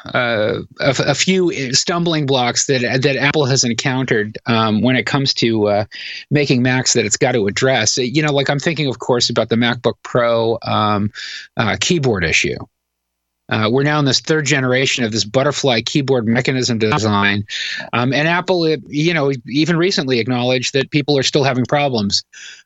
a, 0.05 0.63
a, 0.79 1.15
few 1.15 1.73
stumbling 1.73 2.25
blocks 2.25 2.67
that 2.67 3.01
that 3.01 3.17
Apple 3.17 3.45
has 3.45 3.63
encountered 3.63 4.37
um, 4.45 4.81
when 4.81 4.95
it 4.95 5.05
comes 5.05 5.33
to 5.35 5.67
uh, 5.67 5.85
making 6.31 6.61
Macs 6.61 6.93
that 6.93 7.05
it's 7.05 7.17
got 7.17 7.33
to 7.33 7.47
address. 7.47 7.97
You 7.97 8.21
know, 8.21 8.31
like 8.31 8.49
I'm 8.49 8.59
thinking, 8.59 8.87
of 8.87 8.99
course, 8.99 9.29
about 9.29 9.49
the 9.49 9.55
MacBook 9.55 9.95
Pro 10.03 10.57
um, 10.63 11.11
uh, 11.57 11.77
keyboard 11.79 12.23
issue. 12.23 12.57
Uh, 13.49 13.69
we're 13.71 13.83
now 13.83 13.99
in 13.99 14.05
this 14.05 14.19
third 14.19 14.45
generation 14.45 15.03
of 15.03 15.11
this 15.11 15.25
butterfly 15.25 15.81
keyboard 15.81 16.27
mechanism 16.27 16.77
design, 16.77 17.45
um, 17.93 18.13
and 18.13 18.27
Apple, 18.27 18.65
it, 18.65 18.81
you 18.87 19.13
know, 19.13 19.31
even 19.47 19.77
recently 19.77 20.19
acknowledged 20.19 20.73
that 20.73 20.91
people 20.91 21.17
are 21.17 21.23
still 21.23 21.43
having 21.43 21.65
problems 21.65 22.23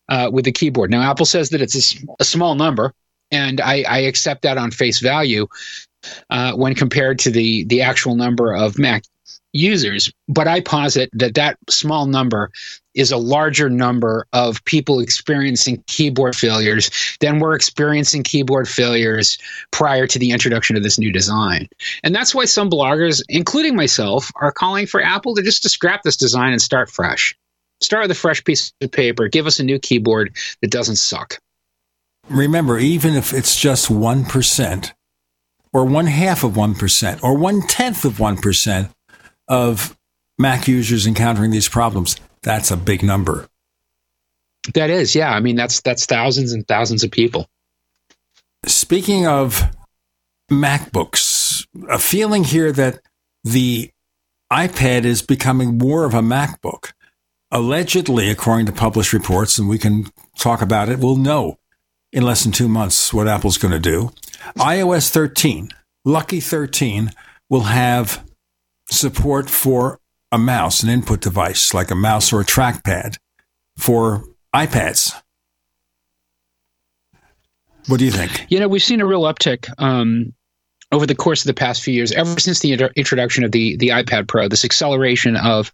uh, 0.09 0.29
with 0.31 0.45
the 0.45 0.51
keyboard. 0.51 0.91
Now, 0.91 1.09
Apple 1.09 1.25
says 1.25 1.49
that 1.49 1.61
it's 1.61 1.93
a, 1.93 2.05
a 2.19 2.23
small 2.25 2.55
number, 2.55 2.93
and 3.31 3.61
I, 3.61 3.83
I, 3.87 3.99
accept 3.99 4.41
that 4.41 4.57
on 4.57 4.71
face 4.71 4.99
value 4.99 5.47
uh, 6.29 6.53
when 6.53 6.75
compared 6.75 7.19
to 7.19 7.31
the 7.31 7.63
the 7.65 7.81
actual 7.81 8.15
number 8.15 8.53
of 8.53 8.77
Mac 8.77 9.03
users. 9.53 10.11
But 10.27 10.47
I 10.47 10.59
posit 10.61 11.09
that 11.13 11.35
that 11.35 11.57
small 11.69 12.05
number 12.05 12.51
is 12.93 13.11
a 13.11 13.17
larger 13.17 13.69
number 13.69 14.27
of 14.33 14.63
people 14.65 14.99
experiencing 14.99 15.83
keyboard 15.87 16.35
failures 16.35 16.91
than 17.21 17.39
were 17.39 17.55
experiencing 17.55 18.23
keyboard 18.23 18.67
failures 18.67 19.37
prior 19.71 20.05
to 20.07 20.19
the 20.19 20.31
introduction 20.31 20.75
of 20.75 20.83
this 20.83 20.99
new 20.99 21.11
design. 21.11 21.67
And 22.03 22.13
that's 22.13 22.35
why 22.35 22.45
some 22.45 22.69
bloggers, 22.69 23.23
including 23.29 23.75
myself, 23.75 24.31
are 24.35 24.51
calling 24.51 24.85
for 24.85 25.01
Apple 25.01 25.35
to 25.35 25.41
just 25.41 25.63
to 25.63 25.69
scrap 25.69 26.03
this 26.03 26.17
design 26.17 26.51
and 26.51 26.61
start 26.61 26.89
fresh. 26.89 27.35
Start 27.81 28.03
with 28.03 28.11
a 28.11 28.19
fresh 28.19 28.43
piece 28.43 28.73
of 28.81 28.91
paper. 28.91 29.27
Give 29.27 29.47
us 29.47 29.59
a 29.59 29.63
new 29.63 29.79
keyboard 29.79 30.35
that 30.61 30.71
doesn't 30.71 30.97
suck. 30.97 31.39
Remember, 32.29 32.79
even 32.79 33.15
if 33.15 33.33
it's 33.33 33.59
just 33.59 33.89
1%, 33.89 34.91
or 35.73 35.85
one 35.85 36.05
half 36.05 36.43
of 36.43 36.53
1%, 36.53 37.23
or 37.23 37.35
one 37.35 37.61
tenth 37.61 38.05
of 38.05 38.13
1% 38.13 38.89
of 39.47 39.97
Mac 40.37 40.67
users 40.67 41.05
encountering 41.05 41.51
these 41.51 41.69
problems, 41.69 42.15
that's 42.41 42.71
a 42.71 42.77
big 42.77 43.03
number. 43.03 43.47
That 44.73 44.89
is, 44.89 45.13
yeah. 45.13 45.31
I 45.31 45.39
mean, 45.39 45.55
that's 45.55 45.81
that's 45.81 46.05
thousands 46.05 46.53
and 46.53 46.67
thousands 46.67 47.03
of 47.03 47.11
people. 47.11 47.49
Speaking 48.65 49.27
of 49.27 49.63
MacBooks, 50.49 51.67
a 51.89 51.99
feeling 51.99 52.45
here 52.45 52.71
that 52.71 52.99
the 53.43 53.91
iPad 54.51 55.03
is 55.03 55.21
becoming 55.21 55.77
more 55.77 56.05
of 56.05 56.13
a 56.13 56.21
MacBook. 56.21 56.93
Allegedly, 57.51 58.29
according 58.29 58.65
to 58.67 58.71
published 58.71 59.13
reports, 59.13 59.59
and 59.59 59.67
we 59.67 59.77
can 59.77 60.07
talk 60.39 60.61
about 60.61 60.89
it, 60.89 60.99
we'll 60.99 61.17
know 61.17 61.59
in 62.11 62.23
less 62.23 62.43
than 62.43 62.51
two 62.51 62.67
months 62.67 63.13
what 63.13 63.27
Apple's 63.27 63.57
going 63.57 63.73
to 63.73 63.79
do. 63.79 64.11
iOS 64.57 65.09
13, 65.09 65.69
Lucky 66.05 66.39
13, 66.39 67.11
will 67.49 67.61
have 67.61 68.23
support 69.03 69.49
for 69.49 69.99
a 70.31 70.37
mouse, 70.37 70.81
an 70.81 70.89
input 70.89 71.19
device 71.19 71.73
like 71.73 71.91
a 71.91 71.95
mouse 71.95 72.31
or 72.31 72.39
a 72.39 72.45
trackpad 72.45 73.17
for 73.77 74.23
iPads. 74.55 75.13
What 77.87 77.99
do 77.99 78.05
you 78.05 78.11
think? 78.11 78.45
You 78.49 78.61
know, 78.61 78.69
we've 78.69 78.81
seen 78.81 79.01
a 79.01 79.05
real 79.05 79.23
uptick 79.23 79.69
um, 79.77 80.33
over 80.93 81.05
the 81.05 81.15
course 81.15 81.41
of 81.41 81.47
the 81.47 81.53
past 81.53 81.83
few 81.83 81.93
years, 81.93 82.13
ever 82.13 82.39
since 82.39 82.61
the 82.61 82.71
inter- 82.71 82.91
introduction 82.95 83.43
of 83.43 83.51
the 83.51 83.75
the 83.75 83.89
iPad 83.89 84.29
Pro, 84.29 84.47
this 84.47 84.63
acceleration 84.63 85.35
of 85.35 85.73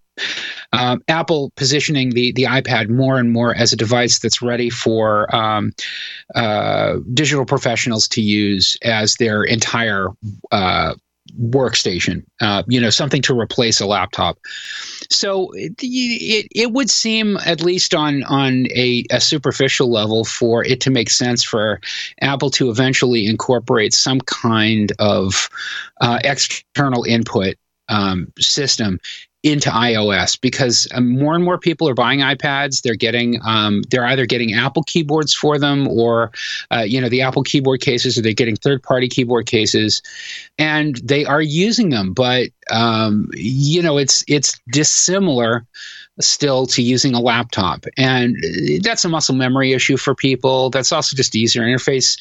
um, 0.73 1.03
Apple 1.07 1.51
positioning 1.55 2.09
the 2.09 2.31
the 2.31 2.45
iPad 2.45 2.89
more 2.89 3.19
and 3.19 3.31
more 3.31 3.53
as 3.53 3.73
a 3.73 3.77
device 3.77 4.17
that's 4.17 4.41
ready 4.41 4.71
for 4.71 5.33
um, 5.35 5.71
uh, 6.33 6.95
digital 7.13 7.45
professionals 7.45 8.07
to 8.07 8.21
use 8.21 8.75
as 8.81 9.15
their 9.15 9.43
entire 9.43 10.07
uh, 10.51 10.95
workstation, 11.31 12.23
uh, 12.41 12.63
you 12.67 12.79
know, 12.79 12.89
something 12.89 13.21
to 13.23 13.37
replace 13.37 13.79
a 13.79 13.85
laptop. 13.85 14.37
So 15.09 15.51
it, 15.51 15.73
it, 15.81 16.47
it 16.55 16.71
would 16.71 16.89
seem, 16.89 17.37
at 17.37 17.61
least 17.61 17.93
on 17.93 18.23
on 18.23 18.67
a, 18.67 19.05
a, 19.11 19.19
superficial 19.19 19.91
level, 19.91 20.23
for 20.25 20.63
it 20.63 20.81
to 20.81 20.91
make 20.91 21.09
sense 21.09 21.43
for 21.43 21.79
Apple 22.21 22.49
to 22.51 22.69
eventually 22.69 23.25
incorporate 23.27 23.93
some 23.93 24.21
kind 24.21 24.91
of 24.99 25.49
uh, 26.01 26.19
external 26.23 27.03
input 27.03 27.55
um, 27.89 28.31
system 28.39 28.99
into 29.41 29.69
iOS 29.69 30.39
because 30.39 30.87
um, 30.93 31.17
more 31.17 31.33
and 31.33 31.43
more 31.43 31.57
people 31.57 31.87
are 31.87 31.93
buying 31.93 32.19
iPads. 32.19 32.81
They're 32.81 32.95
getting 32.95 33.39
um, 33.45 33.83
they're 33.89 34.05
either 34.05 34.25
getting 34.25 34.53
Apple 34.53 34.83
keyboards 34.83 35.33
for 35.33 35.57
them 35.57 35.87
or 35.87 36.31
uh, 36.71 36.81
you 36.81 36.99
know 36.99 37.09
the 37.09 37.21
Apple 37.21 37.43
keyboard 37.43 37.81
cases, 37.81 38.17
or 38.17 38.21
they're 38.21 38.33
getting 38.33 38.57
third 38.57 38.83
party 38.83 39.07
keyboard 39.07 39.45
cases, 39.45 40.01
and 40.57 40.97
they 40.97 41.25
are 41.25 41.41
using 41.41 41.89
them. 41.89 42.13
But 42.13 42.49
um, 42.69 43.29
you 43.33 43.81
know 43.81 43.97
it's 43.97 44.23
it's 44.27 44.59
dissimilar 44.71 45.65
still 46.19 46.65
to 46.67 46.81
using 46.81 47.13
a 47.13 47.21
laptop, 47.21 47.85
and 47.97 48.35
that's 48.81 49.05
a 49.05 49.09
muscle 49.09 49.35
memory 49.35 49.71
issue 49.71 49.95
for 49.95 50.15
people. 50.15 50.69
That's 50.69 50.91
also 50.91 51.15
just 51.15 51.35
easier 51.35 51.63
interface 51.63 52.19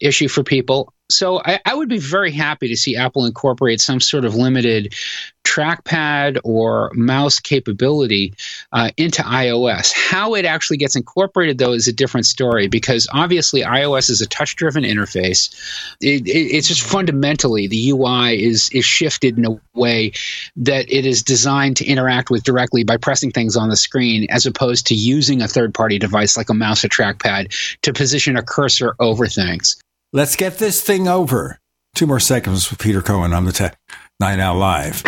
issue 0.00 0.28
for 0.28 0.44
people. 0.44 0.92
So 1.10 1.40
I, 1.42 1.58
I, 1.64 1.74
would 1.74 1.88
be 1.88 1.98
very 1.98 2.30
happy 2.30 2.68
to 2.68 2.76
see 2.76 2.94
Apple 2.94 3.24
incorporate 3.24 3.80
some 3.80 3.98
sort 3.98 4.26
of 4.26 4.34
limited 4.34 4.94
trackpad 5.42 6.38
or 6.44 6.90
mouse 6.94 7.40
capability 7.40 8.34
uh, 8.72 8.90
into 8.98 9.22
iOS. 9.22 9.90
How 9.94 10.34
it 10.34 10.44
actually 10.44 10.76
gets 10.76 10.96
incorporated, 10.96 11.56
though, 11.56 11.72
is 11.72 11.88
a 11.88 11.94
different 11.94 12.26
story 12.26 12.68
because 12.68 13.08
obviously 13.10 13.62
iOS 13.62 14.10
is 14.10 14.20
a 14.20 14.26
touch-driven 14.26 14.84
interface. 14.84 15.54
It, 16.02 16.26
it, 16.26 16.30
it's 16.30 16.68
just 16.68 16.82
fundamentally 16.82 17.66
the 17.66 17.90
UI 17.90 18.42
is 18.44 18.68
is 18.70 18.84
shifted 18.84 19.38
in 19.38 19.46
a 19.46 19.58
way 19.74 20.12
that 20.56 20.92
it 20.92 21.06
is 21.06 21.22
designed 21.22 21.78
to 21.78 21.86
interact 21.86 22.28
with 22.28 22.44
directly 22.44 22.84
by 22.84 22.98
pressing 22.98 23.30
things 23.30 23.56
on 23.56 23.70
the 23.70 23.76
screen, 23.76 24.26
as 24.28 24.44
opposed 24.44 24.88
to 24.88 24.94
using 24.94 25.40
a 25.40 25.48
third-party 25.48 25.98
device 25.98 26.36
like 26.36 26.50
a 26.50 26.54
mouse 26.54 26.84
or 26.84 26.88
trackpad 26.88 27.78
to 27.80 27.94
position 27.94 28.36
a 28.36 28.42
cursor 28.42 28.94
over 29.00 29.26
things. 29.26 29.78
Let's 30.10 30.36
get 30.36 30.56
this 30.56 30.80
thing 30.80 31.06
over. 31.06 31.60
Two 31.94 32.06
more 32.06 32.18
seconds 32.18 32.70
with 32.70 32.78
Peter 32.78 33.02
Cohen 33.02 33.34
on 33.34 33.44
the 33.44 33.52
Tech 33.52 33.78
Night 34.18 34.40
Owl 34.40 34.56
Live. 34.56 35.02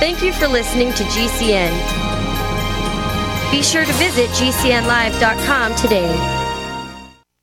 Thank 0.00 0.22
you 0.22 0.32
for 0.32 0.48
listening 0.48 0.94
to 0.94 1.04
GCN. 1.04 1.72
Be 3.50 3.62
sure 3.62 3.84
to 3.84 3.92
visit 3.92 4.30
GCNlive.com 4.30 5.74
today. 5.74 6.44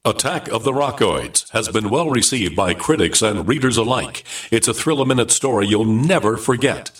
Attack 0.06 0.48
of 0.48 0.64
the 0.64 0.72
Rockoids 0.72 1.52
has 1.52 1.70
been 1.70 1.92
well 1.92 2.10
received 2.10 2.56
by 2.56 2.74
critics 2.74 3.22
and 3.22 3.48
readers 3.48 3.78
alike. 3.78 4.24
It's 4.50 4.68
a 4.68 4.74
thrill 4.74 5.02
a 5.02 5.06
minute 5.06 5.30
story 5.30 5.68
you'll 5.68 5.86
never 5.86 6.38
forget. 6.38 7.00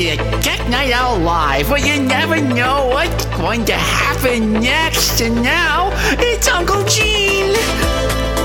To 0.00 0.16
Tech 0.40 0.66
Night 0.70 0.92
Owl 0.92 1.18
Live, 1.18 1.68
where 1.68 1.78
you 1.78 2.02
never 2.02 2.40
know 2.40 2.86
what's 2.86 3.26
going 3.36 3.66
to 3.66 3.74
happen 3.74 4.54
next. 4.54 5.20
And 5.20 5.42
now 5.42 5.90
it's 6.18 6.48
Uncle 6.48 6.82
Gene. 6.84 7.52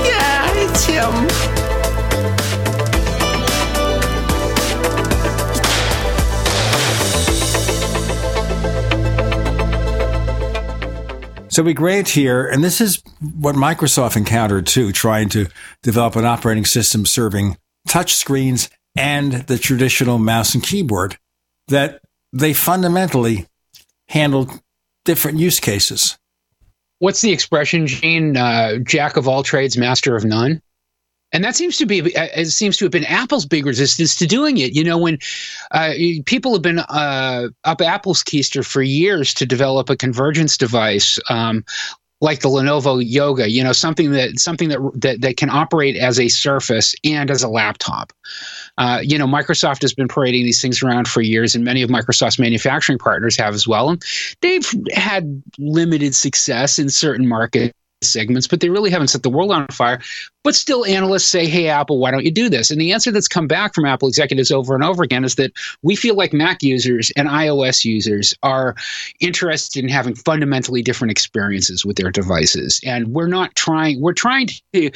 Yeah, 0.04 0.52
it's 0.52 0.84
him. 0.84 1.14
So 11.48 11.62
we 11.62 11.72
grant 11.72 12.10
here, 12.10 12.46
and 12.46 12.62
this 12.62 12.82
is 12.82 13.02
what 13.40 13.54
Microsoft 13.54 14.18
encountered 14.18 14.66
too, 14.66 14.92
trying 14.92 15.30
to 15.30 15.46
develop 15.82 16.16
an 16.16 16.26
operating 16.26 16.66
system 16.66 17.06
serving 17.06 17.56
touch 17.88 18.14
screens 18.14 18.68
and 18.94 19.32
the 19.32 19.56
traditional 19.56 20.18
mouse 20.18 20.52
and 20.54 20.62
keyboard, 20.62 21.16
that 21.68 22.00
they 22.32 22.52
fundamentally 22.52 23.46
handled 24.08 24.50
different 25.04 25.38
use 25.38 25.60
cases. 25.60 26.18
What's 26.98 27.20
the 27.20 27.32
expression, 27.32 27.86
Gene? 27.86 28.36
Uh, 28.36 28.78
Jack 28.78 29.16
of 29.16 29.28
all 29.28 29.42
trades, 29.42 29.76
master 29.76 30.16
of 30.16 30.24
none. 30.24 30.62
And 31.32 31.44
that 31.44 31.56
seems 31.56 31.76
to 31.78 31.86
be 31.86 31.98
it 31.98 32.48
seems 32.48 32.76
to 32.76 32.84
have 32.84 32.92
been 32.92 33.04
Apple's 33.04 33.44
big 33.44 33.66
resistance 33.66 34.14
to 34.16 34.26
doing 34.26 34.58
it. 34.58 34.74
You 34.74 34.84
know, 34.84 34.96
when 34.96 35.18
uh, 35.72 35.92
people 36.24 36.52
have 36.52 36.62
been 36.62 36.78
uh, 36.78 37.48
up 37.64 37.80
Apple's 37.80 38.22
keister 38.22 38.64
for 38.64 38.80
years 38.80 39.34
to 39.34 39.44
develop 39.44 39.90
a 39.90 39.96
convergence 39.96 40.56
device. 40.56 41.18
Um, 41.28 41.64
like 42.20 42.40
the 42.40 42.48
Lenovo 42.48 43.02
Yoga, 43.04 43.50
you 43.50 43.62
know, 43.62 43.72
something 43.72 44.12
that 44.12 44.38
something 44.38 44.68
that 44.70 44.78
that, 44.94 45.20
that 45.20 45.36
can 45.36 45.50
operate 45.50 45.96
as 45.96 46.18
a 46.18 46.28
Surface 46.28 46.94
and 47.04 47.30
as 47.30 47.42
a 47.42 47.48
laptop. 47.48 48.12
Uh, 48.78 49.00
you 49.02 49.18
know, 49.18 49.26
Microsoft 49.26 49.82
has 49.82 49.94
been 49.94 50.08
parading 50.08 50.44
these 50.44 50.60
things 50.60 50.82
around 50.82 51.08
for 51.08 51.20
years, 51.20 51.54
and 51.54 51.64
many 51.64 51.82
of 51.82 51.90
Microsoft's 51.90 52.38
manufacturing 52.38 52.98
partners 52.98 53.36
have 53.36 53.54
as 53.54 53.66
well. 53.66 53.90
And 53.90 54.02
they've 54.40 54.68
had 54.92 55.42
limited 55.58 56.14
success 56.14 56.78
in 56.78 56.88
certain 56.88 57.26
markets 57.26 57.72
segments, 58.02 58.46
but 58.46 58.60
they 58.60 58.68
really 58.68 58.90
haven't 58.90 59.08
set 59.08 59.22
the 59.22 59.30
world 59.30 59.50
on 59.50 59.66
fire. 59.68 60.00
But 60.44 60.54
still, 60.54 60.84
analysts 60.84 61.28
say, 61.28 61.46
hey, 61.46 61.68
Apple, 61.68 61.98
why 61.98 62.10
don't 62.10 62.24
you 62.24 62.30
do 62.30 62.48
this? 62.48 62.70
And 62.70 62.80
the 62.80 62.92
answer 62.92 63.10
that's 63.10 63.26
come 63.26 63.48
back 63.48 63.74
from 63.74 63.84
Apple 63.84 64.06
executives 64.06 64.52
over 64.52 64.74
and 64.74 64.84
over 64.84 65.02
again 65.02 65.24
is 65.24 65.34
that 65.36 65.52
we 65.82 65.96
feel 65.96 66.14
like 66.14 66.32
Mac 66.32 66.62
users 66.62 67.10
and 67.16 67.28
iOS 67.28 67.84
users 67.84 68.34
are 68.42 68.76
interested 69.20 69.82
in 69.82 69.90
having 69.90 70.14
fundamentally 70.14 70.82
different 70.82 71.10
experiences 71.10 71.84
with 71.84 71.96
their 71.96 72.10
devices. 72.10 72.80
And 72.84 73.08
we're 73.08 73.26
not 73.26 73.54
trying, 73.56 74.00
we're 74.00 74.12
trying 74.12 74.48
to 74.72 74.90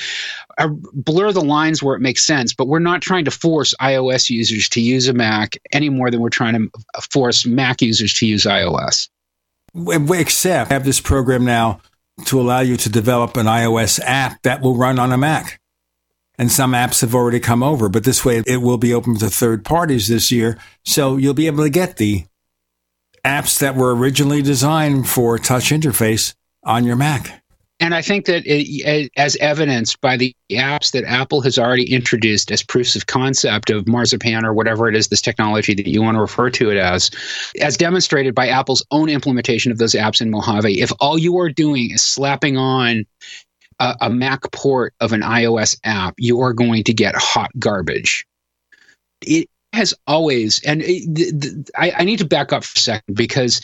uh, 0.59 0.69
blur 0.69 1.33
the 1.33 1.41
lines 1.41 1.83
where 1.83 1.97
it 1.97 2.01
makes 2.01 2.25
sense, 2.25 2.55
but 2.55 2.69
we're 2.69 2.79
not 2.79 3.03
trying 3.03 3.25
to 3.25 3.31
force 3.31 3.75
iOS 3.81 4.31
users 4.31 4.69
to 4.69 4.81
use 4.81 5.09
a 5.09 5.13
Mac 5.13 5.57
any 5.73 5.89
more 5.89 6.11
than 6.11 6.21
we're 6.21 6.29
trying 6.29 6.55
to 6.55 7.03
force 7.11 7.45
Mac 7.45 7.83
users 7.83 8.13
to 8.15 8.27
use 8.27 8.45
iOS. 8.45 9.09
Except 9.75 10.71
have 10.71 10.85
this 10.85 11.01
program 11.01 11.45
now 11.45 11.81
to 12.27 12.41
allow 12.41 12.61
you 12.61 12.77
to 12.77 12.89
develop 12.89 13.37
an 13.37 13.47
iOS 13.47 14.01
app 14.03 14.43
that 14.43 14.61
will 14.61 14.77
run 14.77 14.99
on 14.99 15.13
a 15.13 15.19
Mac. 15.19 15.61
And 16.39 16.51
some 16.51 16.73
apps 16.73 17.03
have 17.03 17.15
already 17.15 17.41
come 17.41 17.63
over, 17.63 17.89
but 17.89 18.05
this 18.05 18.25
way 18.25 18.43
it 18.47 18.63
will 18.63 18.79
be 18.79 18.95
open 18.95 19.17
to 19.19 19.29
third 19.29 19.65
parties 19.65 20.09
this 20.09 20.31
year. 20.33 20.59
So 20.85 21.17
you'll 21.17 21.35
be 21.35 21.47
able 21.47 21.65
to 21.65 21.71
get 21.71 21.99
the 21.99 22.25
apps 23.25 23.59
that 23.59 23.77
were 23.77 23.95
originally 23.95 24.41
designed 24.41 25.09
for 25.09 25.39
touch 25.39 25.71
interface 25.71 26.35
on 26.65 26.85
your 26.85 26.97
Mac. 26.97 27.43
And 27.81 27.95
I 27.95 28.03
think 28.03 28.27
that 28.27 28.43
it, 28.45 29.11
as 29.17 29.37
evidenced 29.37 30.03
by 30.03 30.19
the 30.19 30.37
apps 30.51 30.93
that 30.93 31.05
Apple 31.05 31.41
has 31.41 31.59
already 31.59 31.91
introduced 31.91 32.53
as 32.53 32.63
proofs 32.63 32.95
of 32.95 33.07
concept 33.07 33.71
of 33.71 33.89
Marzipan 33.89 34.45
or 34.45 34.53
whatever 34.53 34.87
it 34.87 34.95
is, 34.95 35.09
this 35.09 35.23
technology 35.23 35.73
that 35.73 35.87
you 35.87 36.03
want 36.03 36.17
to 36.17 36.21
refer 36.21 36.51
to 36.51 36.71
it 36.71 36.77
as, 36.77 37.11
as 37.59 37.79
demonstrated 37.79 38.35
by 38.35 38.49
Apple's 38.49 38.85
own 38.91 39.09
implementation 39.09 39.73
of 39.73 39.79
those 39.79 39.95
apps 39.95 40.21
in 40.21 40.31
Mojave, 40.31 40.81
if 40.81 40.93
all 41.01 41.17
you 41.17 41.39
are 41.39 41.49
doing 41.49 41.91
is 41.91 42.03
slapping 42.03 42.59
on 42.59 43.07
a, 43.79 43.97
a 44.03 44.11
Mac 44.11 44.53
port 44.53 44.93
of 45.01 45.15
an 45.15 45.23
iOS 45.23 45.75
app, 45.83 46.15
you 46.19 46.41
are 46.41 46.53
going 46.53 46.85
to 46.85 46.93
get 46.93 47.15
hot 47.17 47.51
garbage. 47.59 48.27
It 49.23 49.49
has 49.73 49.95
always, 50.07 50.63
and 50.65 50.83
it, 50.83 51.15
the, 51.15 51.31
the, 51.31 51.71
I, 51.77 51.93
I 51.99 52.05
need 52.05 52.19
to 52.19 52.27
back 52.27 52.53
up 52.53 52.63
for 52.63 52.77
a 52.77 52.81
second 52.81 53.15
because 53.15 53.63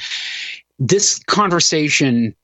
this 0.78 1.18
conversation 1.24 2.34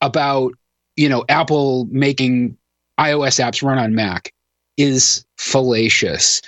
about 0.00 0.52
you 0.96 1.08
know, 1.08 1.24
Apple 1.28 1.86
making 1.90 2.56
iOS 2.98 3.42
apps 3.42 3.62
run 3.62 3.78
on 3.78 3.94
Mac 3.94 4.32
is 4.76 5.24
fallacious. 5.38 6.42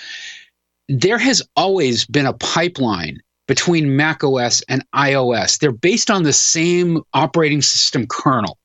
There 0.88 1.18
has 1.18 1.42
always 1.57 2.07
been 2.07 2.26
a 2.26 2.32
pipeline 2.32 3.20
between 3.46 3.96
Mac 3.96 4.22
OS 4.22 4.62
and 4.68 4.84
iOS. 4.94 5.59
They're 5.59 5.72
based 5.72 6.11
on 6.11 6.22
the 6.22 6.32
same 6.32 7.03
operating 7.14 7.62
system 7.62 8.07
kernel, 8.07 8.59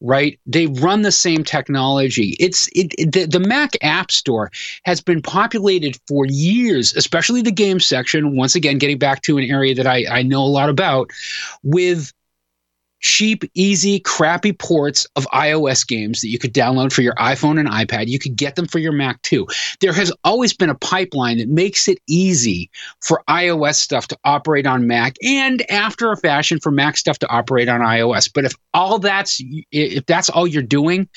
right? 0.00 0.38
They 0.46 0.66
run 0.66 1.02
the 1.02 1.12
same 1.12 1.44
technology. 1.44 2.36
It's 2.38 2.68
it, 2.74 2.92
it 2.98 3.12
the, 3.12 3.26
the 3.26 3.40
Mac 3.40 3.70
App 3.82 4.10
Store 4.10 4.50
has 4.84 5.00
been 5.00 5.22
populated 5.22 5.98
for 6.06 6.26
years, 6.26 6.94
especially 6.94 7.42
the 7.42 7.52
game 7.52 7.80
section. 7.80 8.36
Once 8.36 8.54
again, 8.54 8.78
getting 8.78 8.98
back 8.98 9.22
to 9.22 9.38
an 9.38 9.44
area 9.44 9.74
that 9.74 9.86
I, 9.86 10.04
I 10.10 10.22
know 10.22 10.42
a 10.42 10.46
lot 10.46 10.68
about 10.68 11.10
with 11.62 12.12
cheap, 13.00 13.44
easy, 13.54 14.00
crappy 14.00 14.52
ports 14.52 15.06
of 15.16 15.26
iOS 15.32 15.86
games 15.86 16.20
that 16.20 16.28
you 16.28 16.38
could 16.38 16.52
download 16.52 16.92
for 16.92 17.02
your 17.02 17.14
iPhone 17.14 17.58
and 17.58 17.68
iPad. 17.68 18.08
You 18.08 18.18
could 18.18 18.36
get 18.36 18.56
them 18.56 18.66
for 18.66 18.78
your 18.78 18.92
Mac 18.92 19.20
too. 19.22 19.46
There 19.80 19.92
has 19.92 20.12
always 20.24 20.52
been 20.52 20.70
a 20.70 20.74
pipeline 20.74 21.38
that 21.38 21.48
makes 21.48 21.88
it 21.88 21.98
easy 22.08 22.70
for 23.00 23.22
iOS 23.28 23.76
stuff 23.76 24.08
to 24.08 24.18
operate 24.24 24.66
on 24.66 24.86
Mac 24.86 25.16
and 25.22 25.68
after 25.70 26.10
a 26.10 26.16
fashion 26.16 26.58
for 26.60 26.70
Mac 26.70 26.96
stuff 26.96 27.18
to 27.20 27.28
operate 27.28 27.68
on 27.68 27.80
iOS. 27.80 28.30
But 28.32 28.44
if 28.44 28.54
all 28.74 28.98
that's 28.98 29.40
if 29.70 30.06
that's 30.06 30.28
all 30.28 30.46
you're 30.46 30.62
doing, 30.62 31.08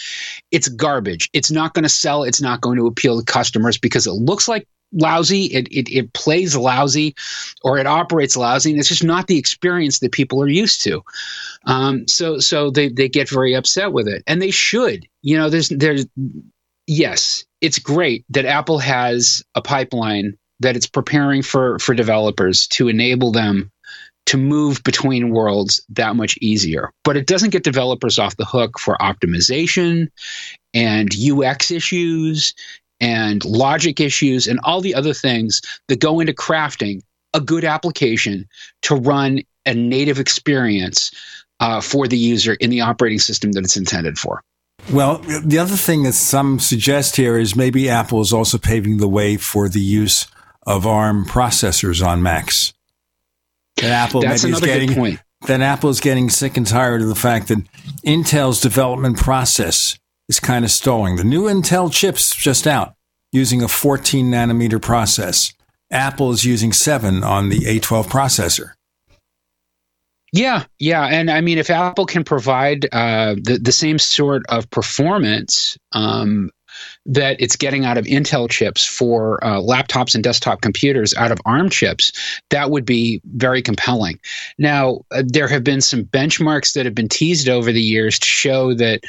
it's 0.52 0.68
garbage. 0.68 1.30
It's 1.34 1.52
not 1.52 1.74
going 1.74 1.84
to 1.84 1.90
sell, 1.90 2.24
it's 2.24 2.42
not 2.42 2.62
going 2.62 2.78
to 2.78 2.88
appeal 2.88 3.20
to 3.20 3.26
customers 3.26 3.78
because 3.78 4.08
it 4.08 4.12
looks 4.12 4.48
like 4.48 4.68
lousy, 4.94 5.46
it, 5.46 5.68
it, 5.70 5.92
it 5.92 6.14
plays 6.14 6.56
lousy, 6.56 7.16
or 7.64 7.78
it 7.78 7.88
operates 7.88 8.38
lousy, 8.38 8.72
and 8.72 8.80
it's 8.80 8.90
just 8.90 9.04
not 9.04 9.28
the 9.28 9.38
experience 9.38 10.00
that 10.00 10.12
people 10.12 10.42
are 10.42 10.50
used 10.50 10.84
to. 10.84 11.02
Um, 11.66 12.08
so 12.08 12.40
so 12.40 12.70
they, 12.72 12.90
they 12.90 13.10
get 13.10 13.30
very 13.30 13.54
upset 13.54 13.94
with 13.94 14.08
it, 14.08 14.24
and 14.28 14.42
they 14.42 14.52
should. 14.52 15.06
You 15.22 15.38
know, 15.38 15.50
there's 15.50 15.70
there's 15.70 16.06
yes, 16.88 17.44
it's 17.62 17.80
great 17.80 18.26
that 18.30 18.46
Apple 18.46 18.80
has 18.80 19.44
a 19.56 19.62
pipeline 19.62 20.38
that 20.60 20.76
it's 20.76 20.88
preparing 20.88 21.42
for 21.42 21.80
for 21.80 21.94
developers 21.94 22.68
to 22.68 22.88
enable 22.88 23.32
them 23.32 23.72
to 24.28 24.38
move 24.38 24.84
between 24.84 25.32
worlds 25.32 25.84
that 25.90 26.16
much 26.16 26.38
easier. 26.42 26.92
But 27.04 27.18
it 27.18 27.28
doesn't 27.28 27.50
get 27.50 27.64
developers 27.64 28.20
off 28.20 28.38
the 28.38 28.46
hook 28.46 28.80
for 28.80 28.96
optimization 29.02 30.10
and 30.74 31.14
UX 31.14 31.72
issues 31.72 32.54
and 33.02 33.44
logic 33.44 34.00
issues 34.00 34.48
and 34.48 34.60
all 34.64 34.80
the 34.80 34.96
other 34.96 35.14
things 35.14 35.62
that 35.88 36.00
go 36.00 36.20
into 36.20 36.34
crafting 36.34 37.02
a 37.34 37.42
good 37.42 37.66
application 37.66 38.48
to 38.84 38.96
run 38.96 39.42
a 39.66 39.74
native 39.74 40.20
experience 40.20 41.12
uh, 41.60 41.82
for 41.82 42.08
the 42.08 42.18
user 42.18 42.54
in 42.54 42.70
the 42.70 42.82
operating 42.82 43.20
system 43.20 43.52
that 43.54 43.64
it's 43.64 43.78
intended 43.78 44.18
for. 44.18 44.44
Well, 44.92 45.20
the 45.20 45.60
other 45.60 45.76
thing 45.76 46.04
that 46.04 46.14
some 46.14 46.60
suggest 46.60 47.16
here 47.16 47.38
is 47.38 47.56
maybe 47.56 47.90
Apple 47.90 48.22
is 48.22 48.34
also 48.34 48.58
paving 48.58 48.98
the 48.98 49.08
way 49.08 49.38
for 49.38 49.70
the 49.70 49.80
use 49.80 50.28
of 50.66 50.88
ARM 50.88 51.26
processors 51.26 52.06
on 52.06 52.24
Macs. 52.24 52.74
That 53.78 53.92
Apple 53.92 54.22
That's 54.22 54.44
maybe 54.44 54.54
is 54.54 54.60
getting 54.60 54.94
point. 54.94 55.20
that 55.48 55.62
Apple 55.62 55.90
is 55.90 56.00
getting 56.00 56.30
sick 56.30 56.58
and 56.58 56.66
tired 56.66 57.02
of 57.02 57.08
the 57.08 57.16
fact 57.16 57.48
that 57.48 57.60
Intel's 58.06 58.60
development 58.60 59.18
process 59.18 59.98
is 60.32 60.40
kind 60.40 60.64
of 60.64 60.72
stalling. 60.72 61.18
The 61.18 61.26
new 61.26 61.44
Intel 61.44 61.92
chips 61.92 62.34
just 62.34 62.66
out 62.66 62.96
using 63.34 63.62
a 63.62 63.68
14 63.68 64.32
nanometer 64.32 64.82
process. 64.82 65.54
Apple 65.92 66.32
is 66.32 66.46
using 66.46 66.72
7 66.72 67.22
on 67.22 67.50
the 67.50 67.60
A12 67.60 68.06
processor. 68.06 68.72
Yeah, 70.32 70.64
yeah, 70.80 71.08
and 71.08 71.30
I 71.30 71.42
mean, 71.42 71.58
if 71.58 71.70
Apple 71.70 72.06
can 72.06 72.24
provide 72.24 72.86
uh, 72.94 73.36
the 73.36 73.60
the 73.62 73.74
same 73.74 74.00
sort 74.00 74.44
of 74.48 74.70
performance 74.70 75.78
um, 75.92 76.52
that 77.06 77.36
it's 77.42 77.58
getting 77.58 77.84
out 77.84 77.98
of 77.98 78.06
Intel 78.06 78.50
chips 78.50 78.86
for 78.86 79.44
uh, 79.44 79.60
laptops 79.60 80.16
and 80.16 80.24
desktop 80.24 80.62
computers 80.62 81.14
out 81.16 81.34
of 81.34 81.40
ARM 81.46 81.70
chips, 81.70 82.14
that 82.50 82.72
would 82.72 82.86
be 82.86 83.20
very 83.36 83.62
compelling. 83.62 84.22
Now, 84.58 85.02
uh, 85.12 85.24
there 85.26 85.50
have 85.50 85.66
been 85.66 85.82
some 85.82 86.06
benchmarks 86.06 86.76
that 86.76 86.86
have 86.86 86.96
been 86.96 87.10
teased 87.10 87.50
over 87.50 87.74
the 87.74 87.82
years 87.82 88.18
to 88.18 88.26
show 88.26 88.74
that 88.76 89.02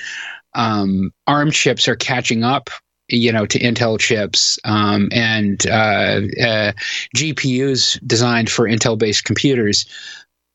um, 0.55 1.13
ARM 1.27 1.51
chips 1.51 1.89
are 1.89 1.97
catching 1.97 2.45
up 2.45 2.71
you 3.09 3.31
know, 3.31 3.47
to 3.47 3.59
Intel 3.59 3.99
chips 3.99 4.59
um, 4.65 5.09
and 5.13 5.67
uh, 5.67 6.21
uh, 6.41 6.73
GPUs 7.15 8.01
designed 8.07 8.51
for 8.51 8.67
Intel-based 8.67 9.25
computers, 9.25 9.87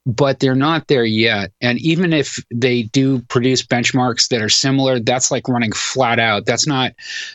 but 0.08 0.40
they're 0.40 0.56
not 0.56 0.88
there 0.88 1.06
yet. 1.06 1.52
And 1.62 1.78
even 1.80 2.14
if 2.14 2.44
they 2.54 2.84
do 2.84 3.20
produce 3.24 3.62
benchmarks 3.62 4.30
that 4.30 4.42
are 4.42 4.50
similar, 4.50 5.00
that's 5.00 5.30
like 5.30 5.48
running 5.48 5.72
flat 5.72 6.20
out. 6.20 6.46
That's 6.46 6.66
not 6.66 6.94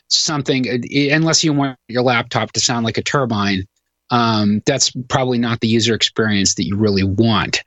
something 0.09 0.67
unless 1.13 1.45
you 1.45 1.53
want 1.53 1.79
your 1.89 2.03
laptop 2.03 2.53
to 2.53 2.61
sound 2.61 2.85
like 2.85 2.99
a 2.99 3.03
turbine. 3.03 3.65
Um, 4.11 4.61
that's 4.67 4.91
probably 5.09 5.39
not 5.39 5.61
the 5.61 5.69
user 5.69 5.95
experience 5.95 6.55
that 6.55 6.67
you 6.67 6.77
really 6.77 7.05
want. 7.05 7.63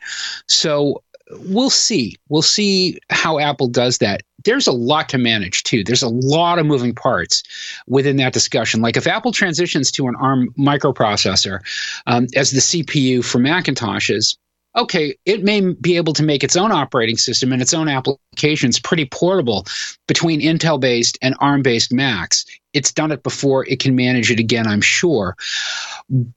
So 0.48 1.04
we'll 1.32 1.70
see. 1.70 2.16
We'll 2.30 2.42
see 2.42 3.00
how 3.10 3.40
Apple 3.40 3.68
does 3.68 4.00
that. 4.00 4.22
There's 4.46 4.68
a 4.68 4.72
lot 4.72 5.10
to 5.10 5.18
manage 5.18 5.64
too. 5.64 5.84
There's 5.84 6.04
a 6.04 6.10
lot 6.10 6.60
of 6.60 6.66
moving 6.66 6.96
parts 6.96 7.44
within 7.88 8.18
that 8.18 8.34
discussion. 8.34 8.82
Like 8.82 8.98
if 8.98 9.08
Apple 9.08 9.32
transitions 9.32 9.92
to 9.92 10.08
an 10.08 10.16
ARM 10.16 10.52
microprocessor 10.58 11.60
um, 12.06 12.28
as 12.36 12.52
the 12.52 12.60
CPU 12.60 13.24
for 13.24 13.40
Macintoshes, 13.40 14.38
okay, 14.76 15.16
it 15.26 15.44
may 15.44 15.74
be 15.74 15.98
able 15.98 16.14
to 16.14 16.24
make 16.24 16.44
its 16.44 16.56
own 16.56 16.72
operating 16.72 17.18
system 17.18 17.54
and 17.54 17.62
its 17.62 17.74
own 17.74 17.88
applications 17.88 18.80
pretty 18.80 19.06
portable 19.06 19.66
between 20.08 20.42
Intel 20.42 20.80
based 20.80 21.18
and 21.22 21.36
ARM 21.40 21.62
based 21.62 21.94
Macs. 21.94 22.46
It's 22.74 22.92
done 22.92 23.12
it 23.12 23.24
before, 23.24 23.66
it 23.68 23.80
can 23.80 23.96
manage 23.96 24.32
it 24.32 24.40
again, 24.40 24.68
I'm 24.68 24.82
sure. 24.82 25.36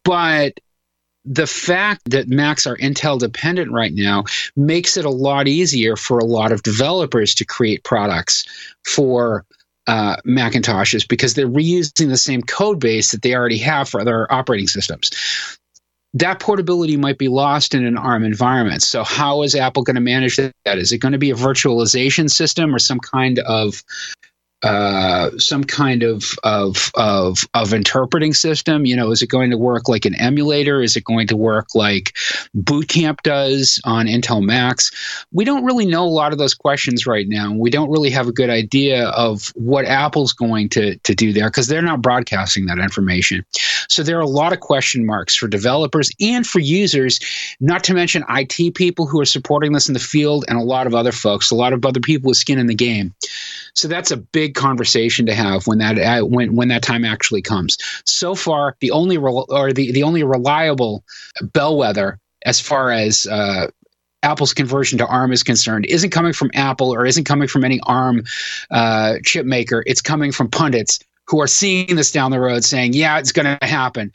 But 0.05 0.61
the 1.29 1.47
fact 1.47 2.11
that 2.11 2.29
Macs 2.29 2.67
are 2.67 2.77
Intel 2.79 3.19
dependent 3.19 3.71
right 3.71 3.93
now 3.93 4.25
makes 4.57 4.97
it 4.97 5.05
a 5.05 5.11
lot 5.11 5.47
easier 5.47 5.95
for 5.95 6.19
a 6.19 6.25
lot 6.25 6.53
of 6.53 6.63
developers 6.63 7.35
to 7.37 7.45
create 7.45 7.85
products 7.85 8.47
for 8.87 9.45
uh, 9.87 10.17
Macintoshes 10.27 11.07
because 11.07 11.35
they're 11.35 11.49
reusing 11.49 12.09
the 12.09 12.17
same 12.17 12.41
code 12.43 12.81
base 12.81 13.11
that 13.11 13.23
they 13.23 13.35
already 13.35 13.59
have 13.59 13.89
for 13.89 14.01
other 14.01 14.31
operating 14.33 14.69
systems. 14.69 15.11
That 16.15 16.41
portability 16.41 16.97
might 16.97 17.19
be 17.19 17.29
lost 17.29 17.75
in 17.75 17.85
an 17.85 17.99
ARM 17.99 18.25
environment. 18.25 18.83
So, 18.83 19.05
how 19.05 19.43
is 19.43 19.55
Apple 19.55 19.83
going 19.83 19.97
to 19.97 20.01
manage 20.01 20.37
that? 20.37 20.79
Is 20.79 20.93
it 20.93 20.99
going 20.99 21.13
to 21.13 21.19
be 21.19 21.31
a 21.31 21.35
virtualization 21.35 22.31
system 22.31 22.75
or 22.75 22.79
some 22.79 23.01
kind 23.01 23.39
of 23.41 23.85
uh, 24.63 25.31
some 25.39 25.63
kind 25.63 26.03
of, 26.03 26.25
of 26.43 26.91
of 26.97 27.47
of 27.55 27.73
interpreting 27.73 28.35
system. 28.35 28.85
You 28.85 28.97
know, 28.97 29.13
is 29.13 29.23
it 29.23 29.29
going 29.29 29.51
to 29.51 29.59
work 29.59 29.89
like 29.89 30.05
an 30.05 30.15
emulator? 30.17 30.83
Is 30.83 30.97
it 30.97 31.05
going 31.05 31.29
to 31.29 31.37
work 31.37 31.75
like 31.75 32.17
Boot 32.55 32.89
Camp 32.89 33.23
does 33.23 33.81
on 33.85 34.07
Intel 34.07 34.43
Macs? 34.43 34.91
We 35.33 35.45
don't 35.45 35.65
really 35.65 35.87
know 35.87 36.05
a 36.05 36.09
lot 36.11 36.33
of 36.33 36.39
those 36.39 36.55
questions 36.55 37.07
right 37.07 37.29
now. 37.29 37.53
We 37.53 37.71
don't 37.71 37.91
really 37.91 38.11
have 38.11 38.27
a 38.27 38.33
good 38.33 38.51
idea 38.51 39.09
of 39.11 39.53
what 39.55 39.85
Apple's 39.85 40.33
going 40.33 40.69
to 40.71 40.97
to 40.97 41.15
do 41.15 41.33
there 41.33 41.49
because 41.49 41.69
they're 41.69 41.81
not 41.81 42.03
broadcasting 42.03 42.67
that 42.67 42.79
information. 42.79 43.45
So 43.89 44.03
there 44.03 44.19
are 44.19 44.23
a 44.23 44.27
lot 44.27 44.53
of 44.53 44.61
question 44.61 45.07
marks 45.07 45.37
for 45.37 45.47
developers 45.47 46.11
and 46.21 46.47
for 46.47 46.59
users. 46.59 47.21
Not 47.61 47.85
to 47.85 47.95
mention 47.95 48.25
IT 48.29 48.75
people 48.75 49.07
who 49.07 49.21
are 49.21 49.25
supporting 49.25 49.73
this 49.73 49.89
in 49.89 49.95
the 49.95 50.01
field 50.01 50.45
and 50.49 50.59
a 50.59 50.63
lot 50.63 50.87
of 50.87 50.95
other 50.95 51.13
folks, 51.13 51.51
a 51.51 51.55
lot 51.55 51.73
of 51.73 51.85
other 51.87 52.01
people 52.01 52.29
with 52.29 52.39
skin 52.39 52.59
in 52.59 52.67
the 52.67 52.75
game. 52.75 53.15
So 53.75 53.87
that's 53.87 54.11
a 54.11 54.17
big 54.17 54.48
conversation 54.55 55.27
to 55.27 55.35
have 55.35 55.67
when 55.67 55.79
that 55.79 55.99
uh, 55.99 56.25
when 56.25 56.57
when 56.57 56.69
that 56.69 56.83
time 56.83 57.05
actually 57.05 57.43
comes. 57.43 57.79
So 58.05 58.35
far, 58.35 58.77
the 58.81 58.91
only 58.91 59.19
re- 59.19 59.45
or 59.49 59.73
the 59.73 59.93
the 59.93 60.03
only 60.03 60.23
reliable 60.23 61.05
bellwether 61.43 62.19
as 62.45 62.61
far 62.61 62.91
as 62.91 63.27
uh, 63.27 63.69
Apple's 64.23 64.55
conversion 64.55 64.99
to 64.99 65.07
ARM 65.07 65.33
is 65.33 65.43
concerned 65.43 65.87
isn't 65.87 66.11
coming 66.11 66.33
from 66.33 66.51
Apple 66.55 66.93
or 66.93 67.07
isn't 67.07 67.25
coming 67.25 67.49
from 67.49 67.65
any 67.65 67.81
ARM 67.87 68.25
uh, 68.71 69.17
chip 69.25 69.47
maker. 69.47 69.83
It's 69.87 70.03
coming 70.03 70.33
from 70.33 70.51
pundits 70.51 70.99
who 71.27 71.41
are 71.41 71.47
seeing 71.47 71.95
this 71.95 72.11
down 72.11 72.31
the 72.31 72.41
road 72.41 72.65
saying, 72.65 72.95
yeah, 72.95 73.19
it's 73.19 73.33
going 73.33 73.59
to 73.59 73.67
happen 73.67 74.13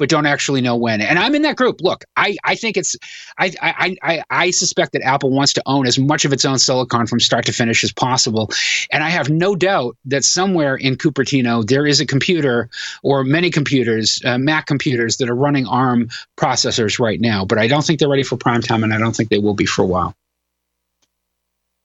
but 0.00 0.08
don't 0.08 0.24
actually 0.24 0.62
know 0.62 0.76
when. 0.76 1.02
And 1.02 1.18
I'm 1.18 1.34
in 1.34 1.42
that 1.42 1.56
group. 1.56 1.82
Look, 1.82 2.06
I, 2.16 2.34
I 2.42 2.54
think 2.54 2.78
it's 2.78 2.96
I, 3.38 3.52
I 3.60 3.96
I 4.02 4.22
I 4.30 4.50
suspect 4.50 4.92
that 4.92 5.02
Apple 5.02 5.30
wants 5.30 5.52
to 5.52 5.62
own 5.66 5.86
as 5.86 5.98
much 5.98 6.24
of 6.24 6.32
its 6.32 6.46
own 6.46 6.58
silicon 6.58 7.06
from 7.06 7.20
start 7.20 7.44
to 7.44 7.52
finish 7.52 7.84
as 7.84 7.92
possible. 7.92 8.50
And 8.90 9.04
I 9.04 9.10
have 9.10 9.28
no 9.28 9.54
doubt 9.54 9.98
that 10.06 10.24
somewhere 10.24 10.74
in 10.74 10.96
Cupertino 10.96 11.64
there 11.66 11.86
is 11.86 12.00
a 12.00 12.06
computer 12.06 12.70
or 13.02 13.24
many 13.24 13.50
computers, 13.50 14.22
uh, 14.24 14.38
Mac 14.38 14.64
computers 14.64 15.18
that 15.18 15.28
are 15.28 15.34
running 15.34 15.66
ARM 15.66 16.08
processors 16.38 16.98
right 16.98 17.20
now. 17.20 17.44
But 17.44 17.58
I 17.58 17.68
don't 17.68 17.84
think 17.84 18.00
they're 18.00 18.08
ready 18.08 18.22
for 18.22 18.38
prime 18.38 18.62
time, 18.62 18.82
and 18.82 18.94
I 18.94 18.98
don't 18.98 19.14
think 19.14 19.28
they 19.28 19.38
will 19.38 19.54
be 19.54 19.66
for 19.66 19.82
a 19.82 19.86
while. 19.86 20.14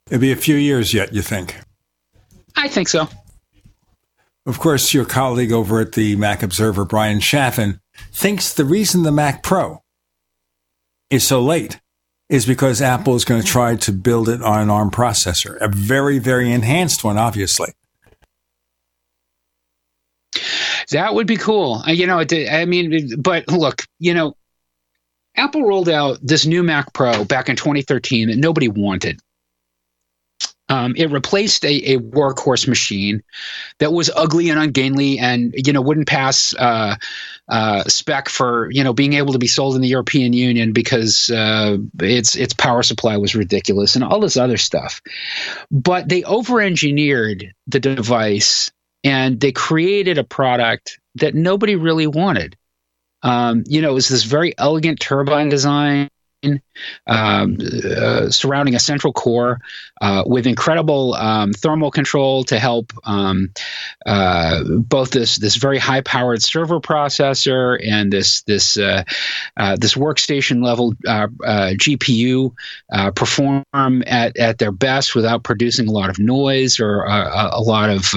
It'll 0.07 0.21
be 0.21 0.31
a 0.31 0.37
few 0.37 0.55
years 0.55 0.93
yet, 0.93 1.13
you 1.13 1.21
think? 1.21 1.59
I 2.55 2.69
think 2.69 2.87
so. 2.87 3.09
Of 4.45 4.59
course, 4.59 4.93
your 4.93 5.05
colleague 5.05 5.51
over 5.51 5.79
at 5.79 5.93
the 5.93 6.15
Mac 6.15 6.43
Observer, 6.43 6.85
Bryan 6.85 7.19
Chaffin, 7.19 7.79
thinks 8.11 8.53
the 8.53 8.65
reason 8.65 9.03
the 9.03 9.11
Mac 9.11 9.41
Pro 9.41 9.81
is 11.09 11.25
so 11.25 11.41
late 11.41 11.79
is 12.29 12.45
because 12.45 12.81
Apple 12.81 13.15
is 13.15 13.25
going 13.25 13.41
to 13.41 13.47
try 13.47 13.75
to 13.75 13.91
build 13.91 14.29
it 14.29 14.41
on 14.41 14.61
an 14.61 14.69
ARM 14.69 14.91
processor, 14.91 15.57
a 15.61 15.67
very, 15.67 16.19
very 16.19 16.51
enhanced 16.51 17.03
one, 17.03 17.17
obviously. 17.17 17.73
That 20.91 21.15
would 21.15 21.27
be 21.27 21.37
cool. 21.37 21.83
Uh, 21.87 21.91
you 21.91 22.05
know, 22.05 22.23
I 22.31 22.65
mean, 22.65 23.21
but 23.21 23.47
look, 23.47 23.83
you 23.99 24.13
know, 24.13 24.35
Apple 25.35 25.63
rolled 25.63 25.89
out 25.89 26.19
this 26.21 26.45
new 26.45 26.63
Mac 26.63 26.93
Pro 26.93 27.25
back 27.25 27.49
in 27.49 27.55
2013 27.55 28.29
that 28.29 28.37
nobody 28.37 28.67
wanted. 28.67 29.19
Um, 30.67 30.95
it 30.97 31.11
replaced 31.11 31.63
a, 31.63 31.93
a, 31.93 31.99
workhorse 31.99 32.67
machine 32.67 33.21
that 33.77 33.93
was 33.93 34.09
ugly 34.15 34.49
and 34.49 34.59
ungainly, 34.59 35.19
and 35.19 35.53
you 35.55 35.71
know 35.71 35.81
wouldn't 35.81 36.07
pass 36.07 36.55
uh, 36.55 36.95
uh, 37.47 37.83
spec 37.83 38.29
for 38.29 38.71
you 38.71 38.83
know 38.83 38.91
being 38.91 39.13
able 39.13 39.33
to 39.33 39.39
be 39.39 39.47
sold 39.47 39.75
in 39.75 39.81
the 39.81 39.87
European 39.87 40.33
Union 40.33 40.73
because 40.73 41.29
uh, 41.29 41.77
its 41.99 42.35
its 42.35 42.53
power 42.53 42.81
supply 42.81 43.17
was 43.17 43.35
ridiculous 43.35 43.95
and 43.95 44.03
all 44.03 44.19
this 44.19 44.37
other 44.37 44.57
stuff. 44.57 45.01
But 45.69 46.09
they 46.09 46.23
over-engineered 46.23 47.53
the 47.67 47.79
device 47.79 48.71
and 49.03 49.39
they 49.39 49.51
created 49.51 50.17
a 50.17 50.23
product 50.23 50.99
that 51.15 51.35
nobody 51.35 51.75
really 51.75 52.07
wanted. 52.07 52.57
Um, 53.21 53.63
you 53.67 53.81
know, 53.81 53.91
it 53.91 53.93
was 53.93 54.09
this 54.09 54.23
very 54.23 54.57
elegant 54.57 54.99
turbine 54.99 55.49
design 55.49 56.09
um, 57.07 57.57
uh, 57.85 58.29
surrounding 58.29 58.75
a 58.75 58.79
central 58.79 59.13
core 59.13 59.59
uh, 60.01 60.23
with 60.25 60.45
incredible 60.45 61.13
um, 61.13 61.53
thermal 61.53 61.91
control 61.91 62.43
to 62.43 62.59
help 62.59 62.91
um, 63.05 63.51
uh, 64.05 64.63
both 64.63 65.11
this 65.11 65.37
this 65.37 65.55
very 65.55 65.77
high 65.77 66.01
powered 66.01 66.41
server 66.41 66.79
processor 66.79 67.79
and 67.83 68.11
this 68.11 68.41
this 68.43 68.77
uh, 68.77 69.03
uh, 69.57 69.77
this 69.79 69.95
workstation 69.95 70.63
level 70.63 70.93
uh, 71.07 71.27
GPU 71.45 72.53
perform 73.15 73.63
at, 74.05 74.37
at 74.37 74.57
their 74.57 74.71
best 74.71 75.15
without 75.15 75.43
producing 75.43 75.87
a 75.87 75.91
lot 75.91 76.09
of 76.09 76.19
noise 76.19 76.79
or 76.79 77.03
a, 77.03 77.49
a 77.53 77.61
lot 77.61 77.89
of 77.89 78.13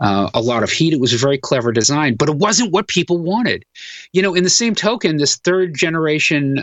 a 0.00 0.40
lot 0.40 0.62
of 0.62 0.70
heat. 0.70 0.92
It 0.92 1.00
was 1.00 1.12
a 1.12 1.18
very 1.18 1.38
clever 1.38 1.72
design, 1.72 2.16
but 2.16 2.28
it 2.28 2.36
wasn't 2.36 2.72
what 2.72 2.88
people 2.88 3.18
wanted. 3.18 3.64
You 4.12 4.22
know, 4.22 4.34
in 4.34 4.44
the 4.44 4.50
same 4.50 4.74
token, 4.74 5.16
this 5.16 5.36
third 5.36 5.74
generation 5.74 6.56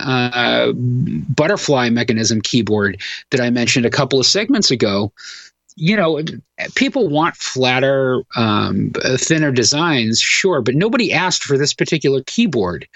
butterfly 1.34 1.90
mechanism 1.90 2.40
keyboard 2.40 3.00
that 3.30 3.40
I 3.40 3.50
mentioned 3.50 3.86
a 3.86 3.90
couple 3.90 4.18
of 4.18 4.26
segments 4.26 4.70
ago, 4.70 5.12
you 5.76 5.94
know, 5.94 6.22
people 6.74 7.08
want 7.08 7.36
flatter, 7.36 8.22
um, 8.34 8.92
thinner 9.16 9.52
designs, 9.52 10.18
sure, 10.18 10.62
but 10.62 10.74
nobody 10.74 11.12
asked 11.12 11.44
for 11.44 11.58
this 11.58 11.74
particular 11.74 12.22
keyboard. 12.26 12.88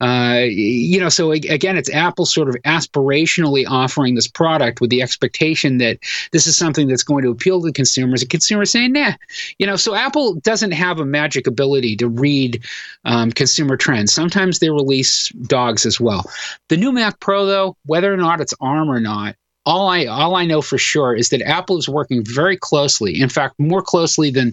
Uh, 0.00 0.42
you 0.46 0.98
know, 0.98 1.08
so 1.08 1.30
again, 1.30 1.76
it's 1.76 1.90
Apple 1.90 2.26
sort 2.26 2.48
of 2.48 2.56
aspirationally 2.62 3.64
offering 3.66 4.14
this 4.14 4.26
product 4.26 4.80
with 4.80 4.90
the 4.90 5.02
expectation 5.02 5.78
that 5.78 5.98
this 6.32 6.46
is 6.46 6.56
something 6.56 6.88
that's 6.88 7.04
going 7.04 7.22
to 7.24 7.30
appeal 7.30 7.62
to 7.62 7.72
consumers. 7.72 8.22
And 8.22 8.30
consumers 8.30 8.70
saying, 8.70 8.92
"Nah," 8.92 9.12
you 9.58 9.66
know. 9.66 9.76
So 9.76 9.94
Apple 9.94 10.34
doesn't 10.34 10.72
have 10.72 10.98
a 10.98 11.04
magic 11.04 11.46
ability 11.46 11.96
to 11.96 12.08
read 12.08 12.64
um, 13.04 13.30
consumer 13.30 13.76
trends. 13.76 14.12
Sometimes 14.12 14.58
they 14.58 14.70
release 14.70 15.28
dogs 15.28 15.86
as 15.86 16.00
well. 16.00 16.28
The 16.68 16.76
new 16.76 16.92
Mac 16.92 17.20
Pro, 17.20 17.46
though, 17.46 17.76
whether 17.86 18.12
or 18.12 18.16
not 18.16 18.40
it's 18.40 18.54
ARM 18.60 18.90
or 18.90 19.00
not, 19.00 19.36
all 19.66 19.88
I 19.88 20.04
all 20.06 20.36
I 20.36 20.44
know 20.44 20.60
for 20.62 20.78
sure 20.78 21.14
is 21.14 21.30
that 21.30 21.42
Apple 21.42 21.78
is 21.78 21.88
working 21.88 22.24
very 22.24 22.56
closely, 22.56 23.20
in 23.20 23.28
fact, 23.28 23.58
more 23.58 23.82
closely 23.82 24.30
than 24.30 24.52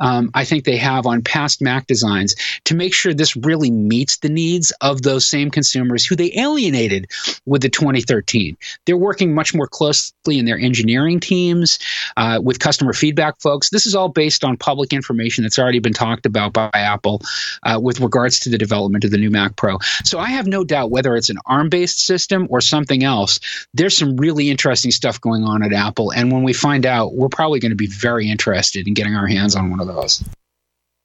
um, 0.00 0.30
I 0.34 0.44
think 0.44 0.64
they 0.64 0.76
have 0.76 1.06
on 1.06 1.22
past 1.22 1.62
Mac 1.62 1.86
designs, 1.86 2.34
to 2.64 2.74
make 2.74 2.94
sure 2.94 3.14
this 3.14 3.36
really 3.36 3.70
meets 3.70 4.18
the 4.18 4.28
needs 4.28 4.72
of 4.80 5.02
those 5.02 5.26
same 5.26 5.50
consumers 5.50 6.04
who 6.04 6.16
they 6.16 6.32
alienated 6.36 7.06
with 7.46 7.62
the 7.62 7.68
2013. 7.68 8.56
They're 8.84 8.96
working 8.96 9.34
much 9.34 9.54
more 9.54 9.66
closely 9.66 10.38
in 10.38 10.44
their 10.44 10.58
engineering 10.58 11.20
teams 11.20 11.78
uh, 12.16 12.40
with 12.42 12.58
customer 12.58 12.92
feedback 12.92 13.40
folks. 13.40 13.70
This 13.70 13.86
is 13.86 13.94
all 13.94 14.08
based 14.08 14.44
on 14.44 14.56
public 14.56 14.92
information 14.92 15.44
that's 15.44 15.58
already 15.58 15.78
been 15.78 15.92
talked 15.92 16.26
about 16.26 16.52
by 16.52 16.70
Apple 16.74 17.22
uh, 17.62 17.78
with 17.80 18.00
regards 18.00 18.40
to 18.40 18.50
the 18.50 18.58
development 18.58 19.04
of 19.04 19.10
the 19.10 19.18
new 19.18 19.30
Mac 19.30 19.56
Pro. 19.56 19.78
So 20.04 20.18
I 20.18 20.30
have 20.30 20.46
no 20.46 20.64
doubt 20.64 20.90
whether 20.90 21.16
it's 21.16 21.30
an 21.30 21.38
ARM-based 21.46 22.04
system 22.04 22.46
or 22.50 22.60
something 22.60 23.04
else. 23.04 23.38
There's 23.74 23.96
some 23.96 24.16
really 24.16 24.47
interesting 24.50 24.90
stuff 24.90 25.20
going 25.20 25.44
on 25.44 25.62
at 25.62 25.72
Apple, 25.72 26.12
and 26.12 26.32
when 26.32 26.42
we 26.42 26.52
find 26.52 26.86
out, 26.86 27.14
we're 27.14 27.28
probably 27.28 27.60
going 27.60 27.70
to 27.70 27.76
be 27.76 27.86
very 27.86 28.30
interested 28.30 28.86
in 28.86 28.94
getting 28.94 29.14
our 29.14 29.26
hands 29.26 29.56
on 29.56 29.70
one 29.70 29.80
of 29.80 29.86
those. 29.86 30.24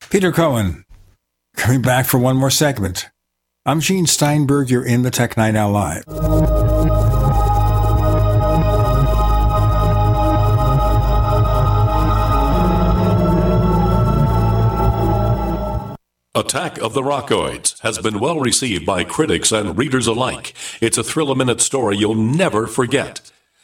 Peter 0.09 0.31
Cohen, 0.31 0.85
coming 1.55 1.81
back 1.81 2.05
for 2.05 2.17
one 2.17 2.37
more 2.37 2.51
segment. 2.51 3.09
I'm 3.65 3.79
Gene 3.79 4.07
Steinberg. 4.07 4.69
You're 4.69 4.85
in 4.85 5.03
the 5.03 5.11
Tech 5.11 5.37
Night 5.37 5.55
Owl 5.55 5.71
Live. 5.71 6.03
Attack 16.35 16.79
of 16.79 16.95
the 16.95 17.03
Rockoids 17.03 17.79
has 17.81 17.99
been 17.99 18.19
well 18.19 18.39
received 18.39 18.87
by 18.87 19.03
critics 19.03 19.51
and 19.51 19.77
readers 19.77 20.07
alike. 20.07 20.55
It's 20.81 20.97
a 20.97 21.03
thrill 21.03 21.29
a 21.29 21.35
minute 21.35 21.61
story 21.61 21.95
you'll 21.95 22.15
never 22.15 22.65
forget. 22.65 23.31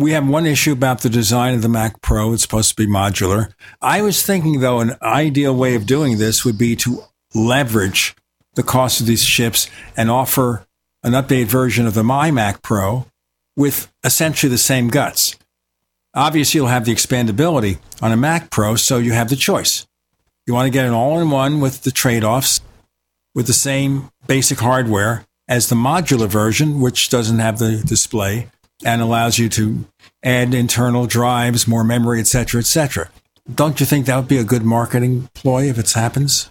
we 0.00 0.12
have 0.12 0.26
one 0.26 0.46
issue 0.46 0.72
about 0.72 1.02
the 1.02 1.10
design 1.10 1.54
of 1.54 1.62
the 1.62 1.68
Mac 1.68 2.00
Pro. 2.00 2.32
It's 2.32 2.42
supposed 2.42 2.70
to 2.70 2.76
be 2.76 2.86
modular. 2.86 3.52
I 3.80 4.02
was 4.02 4.24
thinking, 4.24 4.60
though, 4.60 4.80
an 4.80 4.96
ideal 5.02 5.54
way 5.54 5.74
of 5.74 5.86
doing 5.86 6.18
this 6.18 6.44
would 6.44 6.58
be 6.58 6.74
to 6.76 7.04
leverage 7.34 8.16
the 8.54 8.62
cost 8.62 9.00
of 9.00 9.06
these 9.06 9.24
chips 9.24 9.68
and 9.96 10.10
offer 10.10 10.66
an 11.02 11.12
updated 11.12 11.46
version 11.46 11.86
of 11.86 11.94
the 11.94 12.02
iMac 12.02 12.62
Pro 12.62 13.06
with 13.56 13.92
essentially 14.02 14.50
the 14.50 14.58
same 14.58 14.88
guts. 14.88 15.36
Obviously, 16.14 16.58
you'll 16.58 16.68
have 16.68 16.84
the 16.84 16.94
expandability 16.94 17.78
on 18.02 18.10
a 18.10 18.16
Mac 18.16 18.50
Pro, 18.50 18.74
so 18.74 18.98
you 18.98 19.12
have 19.12 19.28
the 19.28 19.36
choice. 19.36 19.86
You 20.46 20.54
want 20.54 20.66
to 20.66 20.70
get 20.70 20.86
an 20.86 20.92
all 20.92 21.20
in 21.20 21.30
one 21.30 21.60
with 21.60 21.82
the 21.82 21.92
trade 21.92 22.24
offs, 22.24 22.60
with 23.34 23.46
the 23.46 23.52
same 23.52 24.10
basic 24.26 24.58
hardware 24.58 25.24
as 25.46 25.68
the 25.68 25.76
modular 25.76 26.28
version, 26.28 26.80
which 26.80 27.08
doesn't 27.10 27.38
have 27.38 27.58
the 27.58 27.82
display 27.86 28.48
and 28.84 29.02
allows 29.02 29.38
you 29.38 29.48
to 29.50 29.84
add 30.22 30.54
internal 30.54 31.06
drives, 31.06 31.66
more 31.66 31.84
memory, 31.84 32.20
etc., 32.20 32.60
etc. 32.60 33.10
Don't 33.54 33.80
you 33.80 33.86
think 33.86 34.06
that 34.06 34.16
would 34.16 34.28
be 34.28 34.38
a 34.38 34.44
good 34.44 34.62
marketing 34.62 35.28
ploy 35.34 35.68
if 35.68 35.78
it 35.78 35.90
happens? 35.92 36.50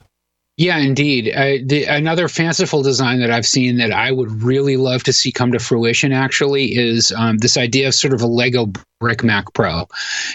Yeah, 0.57 0.77
indeed. 0.77 1.31
Uh, 1.33 1.63
the, 1.65 1.85
another 1.85 2.27
fanciful 2.27 2.83
design 2.83 3.21
that 3.21 3.31
I've 3.31 3.45
seen 3.45 3.77
that 3.77 3.93
I 3.93 4.11
would 4.11 4.43
really 4.43 4.75
love 4.75 5.03
to 5.03 5.13
see 5.13 5.31
come 5.31 5.53
to 5.53 5.59
fruition 5.59 6.11
actually 6.11 6.75
is 6.75 7.13
um, 7.13 7.37
this 7.37 7.55
idea 7.55 7.87
of 7.87 7.95
sort 7.95 8.13
of 8.13 8.21
a 8.21 8.27
Lego 8.27 8.69
brick 8.99 9.23
Mac 9.23 9.53
Pro. 9.53 9.87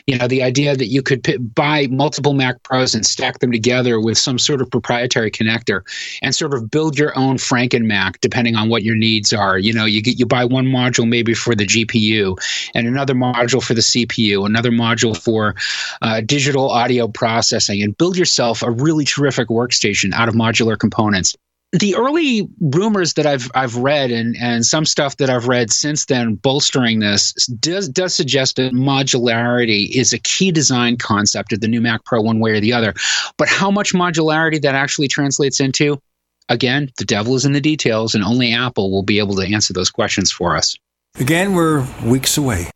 You 0.06 0.18
know, 0.18 0.26
the 0.26 0.42
idea 0.42 0.76
that 0.76 0.86
you 0.86 1.02
could 1.02 1.22
p- 1.22 1.36
buy 1.36 1.86
multiple 1.88 2.32
Mac 2.32 2.62
Pros 2.62 2.94
and 2.94 3.04
stack 3.04 3.38
them 3.38 3.52
together 3.52 4.00
with 4.00 4.16
some 4.16 4.38
sort 4.38 4.62
of 4.62 4.70
proprietary 4.70 5.30
connector 5.30 5.82
and 6.22 6.34
sort 6.34 6.54
of 6.54 6.70
build 6.70 6.98
your 6.98 7.16
own 7.16 7.36
Franken 7.36 7.84
Mac 7.84 8.20
depending 8.20 8.56
on 8.56 8.68
what 8.68 8.82
your 8.82 8.96
needs 8.96 9.32
are. 9.32 9.58
You 9.58 9.72
know, 9.72 9.84
you 9.84 10.02
get 10.02 10.18
you 10.18 10.26
buy 10.26 10.44
one 10.44 10.66
module 10.66 11.06
maybe 11.06 11.34
for 11.34 11.54
the 11.54 11.66
GPU 11.66 12.38
and 12.74 12.86
another 12.86 13.14
module 13.14 13.62
for 13.62 13.74
the 13.74 13.82
CPU, 13.82 14.46
another 14.46 14.70
module 14.70 15.16
for 15.16 15.54
uh, 16.00 16.22
digital 16.22 16.70
audio 16.70 17.06
processing, 17.06 17.82
and 17.82 17.96
build 17.96 18.16
yourself 18.16 18.62
a 18.62 18.70
really 18.70 19.04
terrific 19.04 19.48
workstation 19.48 20.12
out 20.14 20.28
of 20.28 20.34
modular 20.34 20.78
components 20.78 21.36
the 21.74 21.96
early 21.96 22.48
rumors 22.60 23.14
that 23.14 23.26
I've 23.26 23.50
I've 23.54 23.76
read 23.76 24.12
and 24.12 24.36
and 24.40 24.64
some 24.64 24.84
stuff 24.84 25.16
that 25.16 25.28
I've 25.28 25.48
read 25.48 25.72
since 25.72 26.04
then 26.04 26.36
bolstering 26.36 27.00
this 27.00 27.32
does 27.46 27.88
does 27.88 28.14
suggest 28.14 28.56
that 28.56 28.72
modularity 28.72 29.90
is 29.90 30.12
a 30.12 30.18
key 30.18 30.52
design 30.52 30.96
concept 30.96 31.52
of 31.52 31.60
the 31.60 31.68
new 31.68 31.80
Mac 31.80 32.04
Pro 32.04 32.20
one 32.20 32.38
way 32.38 32.52
or 32.52 32.60
the 32.60 32.72
other. 32.72 32.94
But 33.36 33.48
how 33.48 33.70
much 33.70 33.92
modularity 33.92 34.62
that 34.62 34.76
actually 34.76 35.08
translates 35.08 35.58
into, 35.58 36.00
again, 36.48 36.92
the 36.98 37.04
devil 37.04 37.34
is 37.34 37.44
in 37.44 37.52
the 37.52 37.60
details, 37.60 38.14
and 38.14 38.22
only 38.22 38.52
Apple 38.52 38.92
will 38.92 39.02
be 39.02 39.18
able 39.18 39.34
to 39.36 39.42
answer 39.42 39.72
those 39.72 39.90
questions 39.90 40.30
for 40.30 40.56
us. 40.56 40.76
Again, 41.18 41.54
we're 41.54 41.86
weeks 42.04 42.36
away 42.36 42.70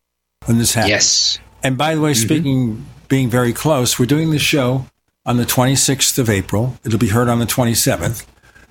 when 0.47 0.59
this 0.59 0.75
happens. 0.75 0.91
Yes. 0.91 1.39
And 1.63 1.79
by 1.79 1.95
the 1.95 2.01
way, 2.01 2.13
mm-hmm. 2.13 2.27
speaking 2.27 2.87
being 3.09 3.31
very 3.31 3.53
close, 3.53 3.99
we're 3.99 4.07
doing 4.07 4.31
the 4.31 4.39
show 4.39 4.87
on 5.25 5.37
the 5.37 5.45
26th 5.45 6.19
of 6.19 6.29
April. 6.29 6.79
It'll 6.85 6.99
be 6.99 7.09
heard 7.09 7.29
on 7.29 7.39
the 7.39 7.47
27th. 7.47 8.27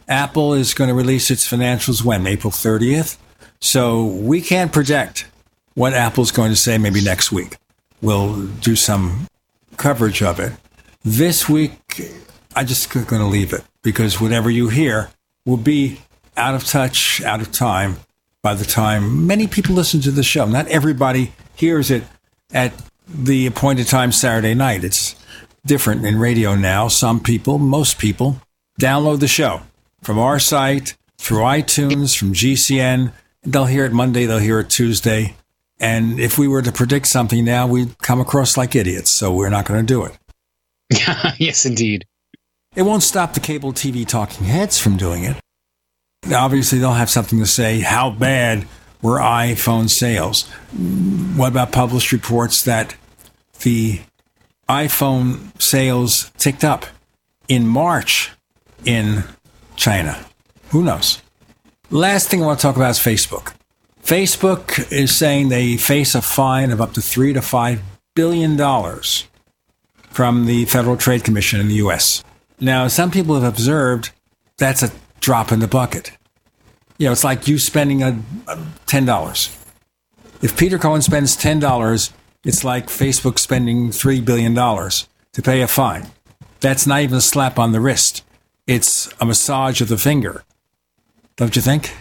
Apple 0.08 0.54
is 0.54 0.74
going 0.74 0.88
to 0.88 0.94
release 0.94 1.30
its 1.30 1.48
financials 1.50 2.04
when? 2.04 2.26
April 2.26 2.52
30th. 2.52 3.18
So 3.60 4.06
we 4.06 4.42
can't 4.42 4.72
project 4.72 5.28
what 5.74 5.94
Apple's 5.94 6.32
going 6.32 6.52
to 6.52 6.56
say 6.56 6.78
maybe 6.78 7.02
next 7.04 7.32
week. 7.32 7.58
We'll 8.02 8.48
do 8.48 8.76
some 8.76 9.28
coverage 9.76 10.22
of 10.22 10.40
it. 10.40 10.54
This 11.04 11.50
week, 11.50 11.74
I 12.56 12.64
just 12.64 12.90
going 12.92 13.06
to 13.06 13.26
leave 13.26 13.54
it 13.54 13.64
because 13.82 14.22
whatever 14.22 14.50
you 14.50 14.70
hear 14.70 15.10
will 15.46 15.58
be 15.58 16.00
out 16.36 16.56
of 16.56 16.66
touch, 16.66 17.22
out 17.24 17.42
of 17.42 17.52
time 17.52 17.98
by 18.42 18.54
the 18.54 18.66
time 18.66 19.28
many 19.28 19.48
people 19.48 19.76
listen 19.76 20.00
to 20.02 20.12
the 20.12 20.24
show. 20.24 20.46
Not 20.46 20.68
everybody 20.68 21.34
hears 21.56 21.92
it 21.92 22.04
at 22.54 22.74
the 23.08 23.46
appointed 23.48 23.88
time 23.88 24.12
Saturday 24.12 24.54
night. 24.54 24.84
It's 24.84 25.16
different 25.66 26.06
in 26.06 26.20
radio 26.20 26.56
now. 26.56 26.88
Some 26.88 27.20
people, 27.20 27.58
most 27.58 27.98
people, 27.98 28.42
download 28.80 29.20
the 29.20 29.28
show 29.28 29.62
from 30.08 30.20
our 30.20 30.40
site, 30.40 30.96
through 31.18 31.40
iTunes, 31.40 32.18
from 32.18 32.32
GCN. 32.32 33.12
They'll 33.44 33.66
hear 33.66 33.84
it 33.84 33.92
Monday, 33.92 34.26
they'll 34.26 34.40
hear 34.40 34.62
it 34.62 34.70
Tuesday. 34.70 35.36
And 35.82 36.18
if 36.18 36.38
we 36.38 36.48
were 36.48 36.62
to 36.62 36.72
predict 36.72 37.08
something 37.08 37.44
now, 37.44 37.68
we'd 37.68 37.98
come 37.98 38.22
across 38.22 38.56
like 38.56 38.74
idiots. 38.74 39.10
So 39.10 39.34
we're 39.34 39.50
not 39.50 39.66
going 39.66 39.86
to 39.86 39.86
do 39.86 40.06
it. 40.06 40.18
yes, 41.38 41.66
indeed. 41.66 42.06
It 42.74 42.84
won't 42.84 43.04
stop 43.04 43.34
the 43.34 43.42
cable 43.42 43.74
TV 43.74 44.08
talking 44.08 44.48
heads 44.48 44.80
from 44.80 44.96
doing 44.96 45.26
it. 45.26 45.36
Obviously, 46.34 46.80
they'll 46.80 46.94
have 46.94 47.10
something 47.10 47.40
to 47.40 47.46
say. 47.46 47.82
How 47.82 48.10
bad 48.10 48.66
were 49.02 49.20
iPhone 49.20 49.90
sales? 49.90 50.48
What 51.36 51.50
about 51.50 51.74
published 51.74 52.14
reports 52.14 52.64
that 52.64 52.96
the 53.60 54.00
iPhone 54.70 55.62
sales 55.62 56.32
ticked 56.38 56.64
up 56.64 56.86
in 57.50 57.68
March 57.68 58.32
in 58.86 59.26
China. 59.78 60.26
Who 60.72 60.84
knows? 60.84 61.22
Last 61.90 62.28
thing 62.28 62.44
I 62.44 62.46
want 62.48 62.60
to 62.60 62.64
talk 62.64 62.76
about 62.76 62.92
is 62.92 63.00
Facebook. 63.00 63.54
Facebook 64.04 64.92
is 64.92 65.16
saying 65.16 65.48
they 65.48 65.78
face 65.78 66.16
a 66.16 66.22
fine 66.22 66.72
of 66.72 66.82
up 66.82 66.94
to 66.94 67.02
three 67.02 67.32
to 67.32 67.42
five 67.42 67.82
billion 68.16 68.58
dollars 68.58 69.28
from 70.10 70.46
the 70.46 70.66
Federal 70.66 70.98
Trade 70.98 71.24
Commission 71.24 71.60
in 71.62 71.68
the 71.70 71.76
U.S. 71.76 72.24
Now, 72.60 72.88
some 72.88 73.12
people 73.12 73.36
have 73.36 73.44
observed 73.44 74.12
that's 74.58 74.84
a 74.84 74.92
drop 75.22 75.52
in 75.52 75.60
the 75.60 75.68
bucket. 75.68 76.12
You 76.98 77.06
know, 77.06 77.12
it's 77.12 77.24
like 77.24 77.48
you 77.48 77.60
spending 77.60 78.02
a, 78.02 78.20
a 78.48 78.60
ten 78.88 79.06
dollars. 79.06 79.56
If 80.42 80.58
Peter 80.58 80.78
Cohen 80.78 81.02
spends 81.02 81.36
ten 81.36 81.60
dollars, 81.60 82.12
it's 82.44 82.64
like 82.64 82.88
Facebook 82.88 83.40
spending 83.40 83.92
three 83.92 84.20
billion 84.20 84.54
dollars 84.54 85.08
to 85.34 85.42
pay 85.42 85.62
a 85.62 85.68
fine. 85.68 86.08
That's 86.60 86.88
not 86.88 87.02
even 87.02 87.18
a 87.18 87.22
slap 87.22 87.60
on 87.60 87.72
the 87.72 87.80
wrist 87.80 88.24
it's 88.68 89.10
a 89.20 89.26
massage 89.26 89.82
of 89.82 89.88
the 89.88 89.98
finger. 89.98 90.44
Don't 91.38 91.56
you 91.56 91.62
think? 91.62 91.94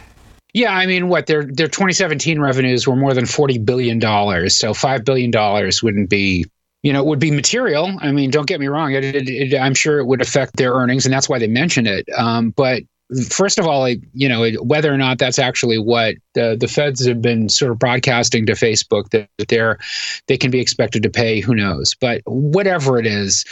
Yeah, 0.52 0.72
I 0.72 0.86
mean, 0.86 1.08
what 1.08 1.26
their 1.26 1.44
their 1.44 1.68
2017 1.68 2.40
revenues 2.40 2.86
were 2.86 2.96
more 2.96 3.12
than 3.12 3.26
40 3.26 3.58
billion 3.58 3.98
dollars. 3.98 4.56
So 4.56 4.72
5 4.72 5.04
billion 5.04 5.30
dollars 5.30 5.82
wouldn't 5.82 6.08
be, 6.08 6.46
you 6.82 6.92
know, 6.92 7.04
would 7.04 7.18
be 7.18 7.30
material. 7.30 7.94
I 8.00 8.10
mean, 8.10 8.30
don't 8.30 8.46
get 8.46 8.58
me 8.58 8.66
wrong. 8.66 8.92
It, 8.92 9.04
it, 9.04 9.28
it, 9.28 9.58
I'm 9.58 9.74
sure 9.74 9.98
it 9.98 10.06
would 10.06 10.22
affect 10.22 10.56
their 10.56 10.72
earnings, 10.72 11.04
and 11.04 11.12
that's 11.12 11.28
why 11.28 11.38
they 11.38 11.46
mentioned 11.46 11.86
it. 11.86 12.08
Um, 12.16 12.50
but 12.50 12.82
first 13.30 13.58
of 13.58 13.66
all, 13.66 13.88
you 13.88 14.28
know, 14.28 14.50
whether 14.62 14.92
or 14.92 14.96
not 14.96 15.18
that's 15.18 15.38
actually 15.38 15.78
what 15.78 16.16
the 16.34 16.56
the 16.58 16.68
feds 16.68 17.04
have 17.06 17.22
been 17.22 17.48
sort 17.48 17.70
of 17.70 17.78
broadcasting 17.78 18.46
to 18.46 18.52
Facebook 18.52 19.10
that, 19.10 19.28
that 19.38 19.48
they're 19.48 19.78
they 20.26 20.36
can 20.36 20.50
be 20.50 20.60
expected 20.60 21.02
to 21.02 21.10
pay, 21.10 21.40
who 21.40 21.54
knows? 21.54 21.94
But 21.94 22.22
whatever 22.24 22.98
it 22.98 23.06
is, 23.06 23.44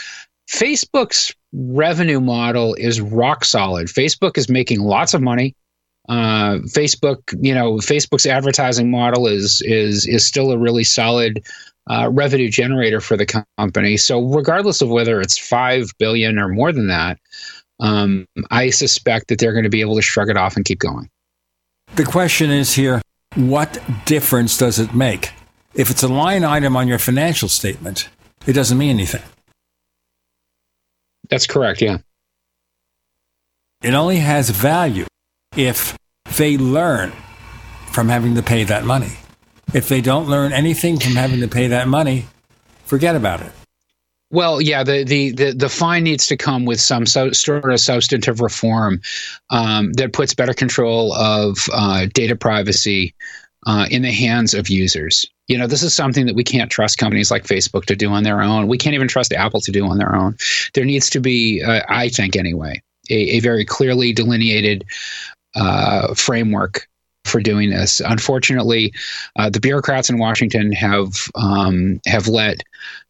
Facebook's 0.49 1.33
revenue 1.53 2.19
model 2.19 2.75
is 2.75 3.01
rock 3.01 3.45
solid. 3.45 3.87
Facebook 3.87 4.37
is 4.37 4.49
making 4.49 4.81
lots 4.81 5.13
of 5.13 5.21
money. 5.21 5.55
Uh, 6.07 6.59
Facebook, 6.67 7.33
you 7.41 7.53
know, 7.53 7.75
Facebook's 7.75 8.27
advertising 8.27 8.91
model 8.91 9.25
is 9.27 9.61
is 9.61 10.05
is 10.05 10.25
still 10.25 10.51
a 10.51 10.57
really 10.57 10.83
solid 10.83 11.43
uh, 11.89 12.09
revenue 12.11 12.49
generator 12.49 13.01
for 13.01 13.17
the 13.17 13.43
company. 13.57 13.97
So 13.97 14.21
regardless 14.21 14.81
of 14.81 14.89
whether 14.89 15.19
it's 15.19 15.37
five 15.37 15.91
billion 15.97 16.37
or 16.37 16.47
more 16.49 16.71
than 16.71 16.87
that, 16.87 17.19
um, 17.79 18.27
I 18.51 18.69
suspect 18.69 19.27
that 19.29 19.39
they're 19.39 19.53
going 19.53 19.63
to 19.63 19.69
be 19.69 19.81
able 19.81 19.95
to 19.95 20.01
shrug 20.01 20.29
it 20.29 20.37
off 20.37 20.55
and 20.55 20.63
keep 20.63 20.79
going. 20.79 21.09
The 21.95 22.05
question 22.05 22.51
is 22.51 22.75
here: 22.75 23.01
What 23.33 23.81
difference 24.05 24.57
does 24.59 24.77
it 24.77 24.93
make? 24.93 25.31
If 25.73 25.89
it's 25.89 26.03
a 26.03 26.07
line 26.07 26.43
item 26.43 26.77
on 26.77 26.87
your 26.87 26.99
financial 26.99 27.49
statement, 27.49 28.09
it 28.45 28.53
doesn't 28.53 28.77
mean 28.77 28.91
anything. 28.91 29.23
That's 31.29 31.47
correct, 31.47 31.81
yeah. 31.81 31.97
It 33.83 33.93
only 33.93 34.17
has 34.17 34.49
value 34.49 35.05
if 35.55 35.97
they 36.37 36.57
learn 36.57 37.11
from 37.91 38.09
having 38.09 38.35
to 38.35 38.43
pay 38.43 38.63
that 38.63 38.83
money. 38.83 39.13
If 39.73 39.89
they 39.89 40.01
don't 40.01 40.27
learn 40.27 40.53
anything 40.53 40.99
from 40.99 41.13
having 41.13 41.41
to 41.41 41.47
pay 41.47 41.67
that 41.67 41.87
money, 41.87 42.25
forget 42.85 43.15
about 43.15 43.41
it. 43.41 43.51
Well, 44.31 44.59
yeah, 44.59 44.83
the, 44.83 45.03
the, 45.03 45.31
the, 45.31 45.51
the 45.53 45.69
fine 45.69 46.03
needs 46.03 46.25
to 46.27 46.35
come 46.35 46.65
with 46.65 46.81
some 46.81 47.05
so, 47.05 47.31
sort 47.31 47.71
of 47.71 47.79
substantive 47.79 48.41
reform 48.41 49.01
um, 49.49 49.93
that 49.93 50.13
puts 50.13 50.33
better 50.33 50.53
control 50.53 51.13
of 51.13 51.57
uh, 51.71 52.07
data 52.13 52.35
privacy 52.35 53.13
uh, 53.65 53.87
in 53.91 54.01
the 54.01 54.11
hands 54.11 54.53
of 54.53 54.67
users. 54.67 55.25
You 55.47 55.57
know, 55.57 55.67
this 55.67 55.83
is 55.83 55.93
something 55.93 56.25
that 56.25 56.35
we 56.35 56.43
can't 56.43 56.71
trust 56.71 56.97
companies 56.97 57.29
like 57.29 57.43
Facebook 57.43 57.85
to 57.85 57.95
do 57.95 58.09
on 58.09 58.23
their 58.23 58.41
own. 58.41 58.67
We 58.67 58.77
can't 58.77 58.95
even 58.95 59.07
trust 59.07 59.33
Apple 59.33 59.61
to 59.61 59.71
do 59.71 59.85
on 59.85 59.97
their 59.97 60.15
own. 60.15 60.37
There 60.73 60.85
needs 60.85 61.09
to 61.11 61.19
be, 61.19 61.61
uh, 61.61 61.81
I 61.87 62.09
think 62.09 62.35
anyway, 62.35 62.81
a, 63.09 63.37
a 63.37 63.39
very 63.39 63.65
clearly 63.65 64.11
delineated 64.13 64.85
uh, 65.55 66.13
framework 66.15 66.87
for 67.25 67.41
doing 67.41 67.71
this. 67.71 68.01
Unfortunately, 68.05 68.93
uh, 69.35 69.49
the 69.49 69.59
bureaucrats 69.59 70.09
in 70.09 70.17
Washington 70.17 70.71
have 70.71 71.29
um, 71.35 71.99
have 72.05 72.27
let 72.27 72.61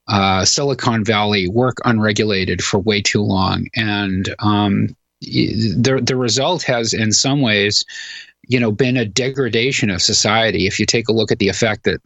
uh, 0.08 0.46
Silicon 0.46 1.04
Valley 1.04 1.48
work 1.48 1.78
unregulated 1.86 2.64
for 2.64 2.80
way 2.80 3.02
too 3.02 3.22
long, 3.22 3.68
and 3.76 4.34
um, 4.40 4.96
the 5.22 6.00
the 6.02 6.16
result 6.16 6.64
has, 6.64 6.94
in 6.94 7.12
some 7.12 7.42
ways, 7.42 7.84
you 8.48 8.60
know 8.60 8.72
been 8.72 8.98
a 8.98 9.06
degradation 9.06 9.90
of 9.90 10.02
society. 10.02 10.68
If 10.68 10.80
you 10.80 10.86
take 10.86 11.08
a 11.08 11.14
look 11.14 11.32
at 11.32 11.40
the 11.40 11.50
effect 11.50 11.84
that 11.84 12.02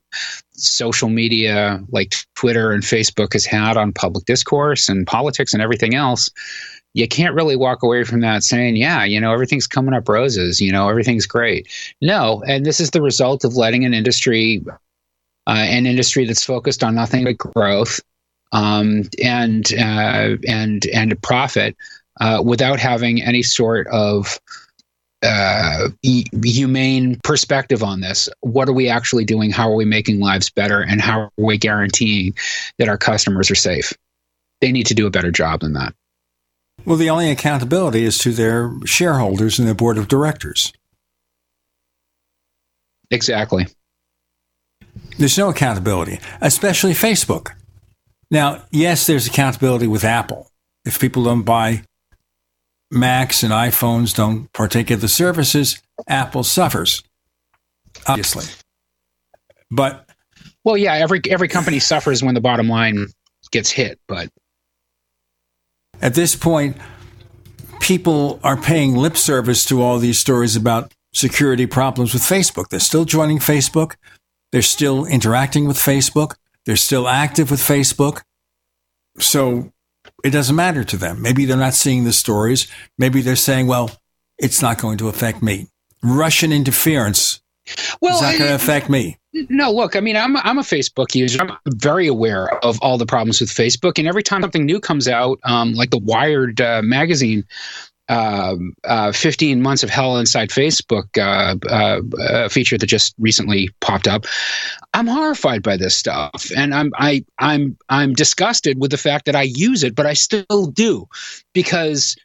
social 0.52 1.10
media 1.10 1.82
like 1.90 2.16
twitter 2.36 2.74
and 2.74 2.84
facebook 2.84 3.32
has 3.32 3.46
had 3.46 3.78
on 3.78 3.94
public 3.94 4.26
discourse 4.26 4.90
and 4.90 5.08
politics 5.08 5.54
and 5.54 5.62
everything 5.62 5.96
else 5.96 6.30
you 6.94 7.08
can't 7.08 7.36
really 7.36 7.56
walk 7.56 7.84
away 7.84 8.04
from 8.04 8.22
that 8.22 8.44
saying 8.44 8.76
yeah 8.76 9.04
you 9.04 9.20
know 9.20 9.32
everything's 9.32 9.68
coming 9.68 9.94
up 9.94 10.10
roses 10.10 10.60
you 10.60 10.72
know 10.72 10.90
everything's 10.90 11.26
great. 11.26 11.68
No 12.02 12.44
and 12.48 12.66
this 12.66 12.80
is 12.80 12.92
the 12.92 13.02
result 13.02 13.46
of 13.46 13.56
letting 13.56 13.86
an 13.86 13.94
industry 13.94 14.64
uh, 15.48 15.52
an 15.52 15.86
industry 15.86 16.26
that's 16.26 16.44
focused 16.44 16.84
on 16.84 16.96
nothing 16.96 17.24
but 17.24 17.38
growth 17.38 18.02
um, 18.52 19.04
and 19.24 19.74
uh, 19.74 20.38
and 20.48 20.86
and 20.88 21.22
profit 21.22 21.76
uh, 22.20 22.42
without 22.44 22.80
having 22.80 23.22
any 23.22 23.44
sort 23.44 23.88
of 23.88 24.40
uh, 25.22 25.90
humane 26.04 27.20
perspective 27.24 27.84
on 27.84 28.02
this. 28.02 28.30
What 28.42 28.70
are 28.70 28.74
we 28.74 28.90
actually 28.90 29.26
doing? 29.26 29.52
How 29.52 29.70
are 29.70 29.76
we 29.76 29.86
making 29.86 30.20
lives 30.20 30.50
better? 30.50 30.82
And 30.82 31.02
how 31.02 31.22
are 31.22 31.32
we 31.38 31.58
guaranteeing 31.58 32.36
that 32.78 32.90
our 32.90 32.98
customers 32.98 33.52
are 33.52 33.56
safe? 33.56 33.94
They 34.62 34.72
need 34.72 34.88
to 34.88 34.94
do 34.94 35.08
a 35.08 35.12
better 35.12 35.32
job 35.32 35.62
than 35.62 35.74
that. 35.74 35.94
Well, 36.86 36.98
the 36.98 37.10
only 37.10 37.30
accountability 37.30 38.04
is 38.04 38.18
to 38.20 38.32
their 38.32 38.72
shareholders 38.86 39.60
and 39.60 39.68
their 39.68 39.76
board 39.76 39.98
of 39.98 40.08
directors. 40.08 40.72
Exactly. 43.12 43.68
There's 45.18 45.38
no 45.38 45.50
accountability, 45.50 46.20
especially 46.40 46.94
Facebook. 46.94 47.52
Now, 48.32 48.64
yes, 48.72 49.08
there's 49.08 49.28
accountability 49.28 49.88
with 49.88 50.06
Apple. 50.06 50.50
If 50.86 51.00
people 51.00 51.24
don't 51.24 51.44
buy 51.44 51.84
Macs 52.92 53.44
and 53.44 53.54
iPhones 53.54 54.16
don't 54.16 54.52
partake 54.54 54.90
of 54.92 55.02
the 55.02 55.08
services, 55.08 55.82
Apple 56.08 56.44
suffers, 56.44 57.04
obviously. 58.08 58.46
But 59.70 60.10
well, 60.64 60.78
yeah, 60.78 60.94
every 60.94 61.22
every 61.30 61.48
company 61.48 61.80
suffers 61.80 62.24
when 62.24 62.34
the 62.34 62.42
bottom 62.42 62.68
line 62.68 63.08
gets 63.52 63.70
hit, 63.72 64.00
but 64.08 64.30
at 66.02 66.16
this 66.16 66.36
point, 66.36 66.78
people 67.80 68.40
are 68.44 68.58
paying 68.58 68.96
lip 68.96 69.18
service 69.18 69.66
to 69.66 69.82
all 69.82 70.00
these 70.00 70.20
stories 70.20 70.56
about 70.56 70.94
security 71.14 71.66
problems 71.66 72.14
with 72.14 72.24
Facebook. 72.24 72.70
They're 72.70 72.80
still 72.80 73.06
joining 73.06 73.40
Facebook. 73.40 73.96
They're 74.52 74.62
still 74.62 75.06
interacting 75.06 75.68
with 75.68 75.78
Facebook. 75.78 76.36
They're 76.66 76.76
still 76.76 77.08
active 77.08 77.52
with 77.52 77.60
Facebook. 77.60 78.22
So 79.20 79.72
it 80.24 80.32
doesn't 80.32 80.56
matter 80.56 80.84
to 80.84 80.98
them. 80.98 81.22
Maybe 81.22 81.46
they're 81.46 81.58
not 81.58 81.74
seeing 81.74 82.04
the 82.04 82.14
stories. 82.14 82.68
Maybe 82.98 83.22
they're 83.22 83.36
saying, 83.36 83.68
well, 83.68 83.92
it's 84.38 84.62
not 84.62 84.80
going 84.80 84.98
to 85.00 85.08
affect 85.08 85.42
me. 85.42 85.68
Russian 86.02 86.52
interference 86.52 87.42
well, 88.02 88.16
is 88.16 88.22
not 88.22 88.38
going 88.38 88.50
to 88.50 88.56
affect 88.56 88.90
me. 88.90 89.18
No, 89.34 89.72
look, 89.72 89.96
I 89.96 90.00
mean, 90.00 90.16
I'm 90.16 90.36
I'm 90.38 90.58
a 90.58 90.64
Facebook 90.64 91.14
user. 91.14 91.42
I'm 91.42 91.56
very 91.68 92.08
aware 92.08 92.50
of 92.66 92.80
all 92.82 92.98
the 92.98 93.06
problems 93.06 93.40
with 93.40 93.52
Facebook, 93.52 94.00
and 94.00 94.08
every 94.08 94.24
time 94.24 94.42
something 94.42 94.66
new 94.66 94.80
comes 94.80 95.08
out, 95.08 95.40
um, 95.44 95.74
like 95.74 95.92
the 95.92 96.00
Wired 96.00 96.60
uh, 96.60 96.82
magazine, 96.82 97.46
um, 98.10 98.74
uh, 98.84 99.12
15 99.12 99.62
months 99.62 99.84
of 99.84 99.90
hell 99.90 100.18
inside 100.18 100.50
Facebook 100.50 101.18
uh, 101.18 101.56
uh, 101.70 102.50
feature 102.50 102.78
that 102.78 102.88
just 102.88 103.14
recently 103.20 103.70
popped 103.80 104.08
up. 104.08 104.26
I'm 104.94 105.08
horrified 105.08 105.62
by 105.62 105.78
this 105.78 105.96
stuff, 105.96 106.52
and 106.58 106.74
I'm 106.74 106.92
I 106.96 107.24
I'm 107.38 107.78
I'm 107.88 108.14
disgusted 108.14 108.80
with 108.80 108.92
the 108.92 108.98
fact 108.98 109.26
that 109.26 109.36
I 109.36 109.44
use 109.44 109.84
it, 109.84 109.96
but 109.96 110.08
I 110.08 110.14
still 110.14 110.66
do 110.74 111.08
because 111.54 112.16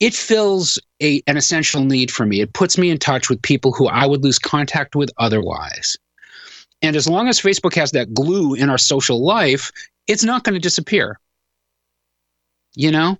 it 0.00 0.14
fills 0.14 0.78
a 1.02 1.22
an 1.26 1.36
essential 1.36 1.84
need 1.84 2.10
for 2.10 2.24
me. 2.24 2.40
It 2.40 2.54
puts 2.54 2.78
me 2.78 2.90
in 2.90 2.98
touch 2.98 3.28
with 3.28 3.42
people 3.42 3.72
who 3.72 3.86
I 3.86 4.06
would 4.06 4.24
lose 4.24 4.38
contact 4.38 4.96
with 4.96 5.10
otherwise. 5.18 5.96
And 6.80 6.96
as 6.96 7.08
long 7.08 7.28
as 7.28 7.40
Facebook 7.40 7.74
has 7.74 7.92
that 7.92 8.12
glue 8.12 8.54
in 8.54 8.68
our 8.68 8.78
social 8.78 9.24
life, 9.24 9.70
it's 10.06 10.24
not 10.24 10.44
going 10.44 10.54
to 10.54 10.60
disappear. 10.60 11.18
You 12.74 12.90
know, 12.90 13.18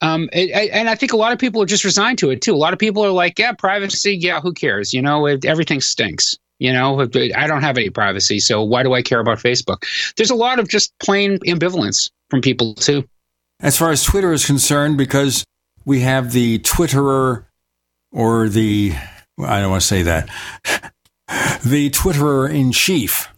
um, 0.00 0.28
it, 0.32 0.50
and 0.72 0.88
I 0.88 0.94
think 0.94 1.12
a 1.12 1.16
lot 1.16 1.32
of 1.32 1.38
people 1.38 1.62
are 1.62 1.66
just 1.66 1.84
resigned 1.84 2.18
to 2.18 2.30
it 2.30 2.40
too. 2.40 2.54
A 2.54 2.56
lot 2.56 2.72
of 2.72 2.78
people 2.78 3.04
are 3.04 3.10
like, 3.10 3.38
"Yeah, 3.38 3.52
privacy. 3.52 4.16
Yeah, 4.16 4.40
who 4.40 4.52
cares? 4.52 4.94
You 4.94 5.02
know, 5.02 5.26
it, 5.26 5.44
everything 5.44 5.80
stinks. 5.80 6.38
You 6.58 6.72
know, 6.72 7.00
I 7.00 7.46
don't 7.46 7.62
have 7.62 7.78
any 7.78 7.90
privacy, 7.90 8.38
so 8.38 8.62
why 8.62 8.82
do 8.82 8.94
I 8.94 9.02
care 9.02 9.20
about 9.20 9.38
Facebook?" 9.38 9.84
There's 10.16 10.30
a 10.30 10.34
lot 10.34 10.58
of 10.58 10.68
just 10.68 10.92
plain 11.00 11.38
ambivalence 11.40 12.10
from 12.30 12.40
people 12.40 12.74
too. 12.74 13.04
As 13.60 13.76
far 13.76 13.90
as 13.90 14.02
Twitter 14.02 14.32
is 14.32 14.46
concerned, 14.46 14.96
because 14.96 15.44
we 15.84 16.00
have 16.00 16.32
the 16.32 16.60
Twitterer 16.60 17.44
or 18.10 18.48
the 18.48 18.94
I 19.38 19.60
don't 19.60 19.70
want 19.70 19.82
to 19.82 19.86
say 19.86 20.02
that 20.02 20.28
the 21.64 21.90
Twitterer 21.90 22.50
in 22.50 22.72
chief 22.72 23.28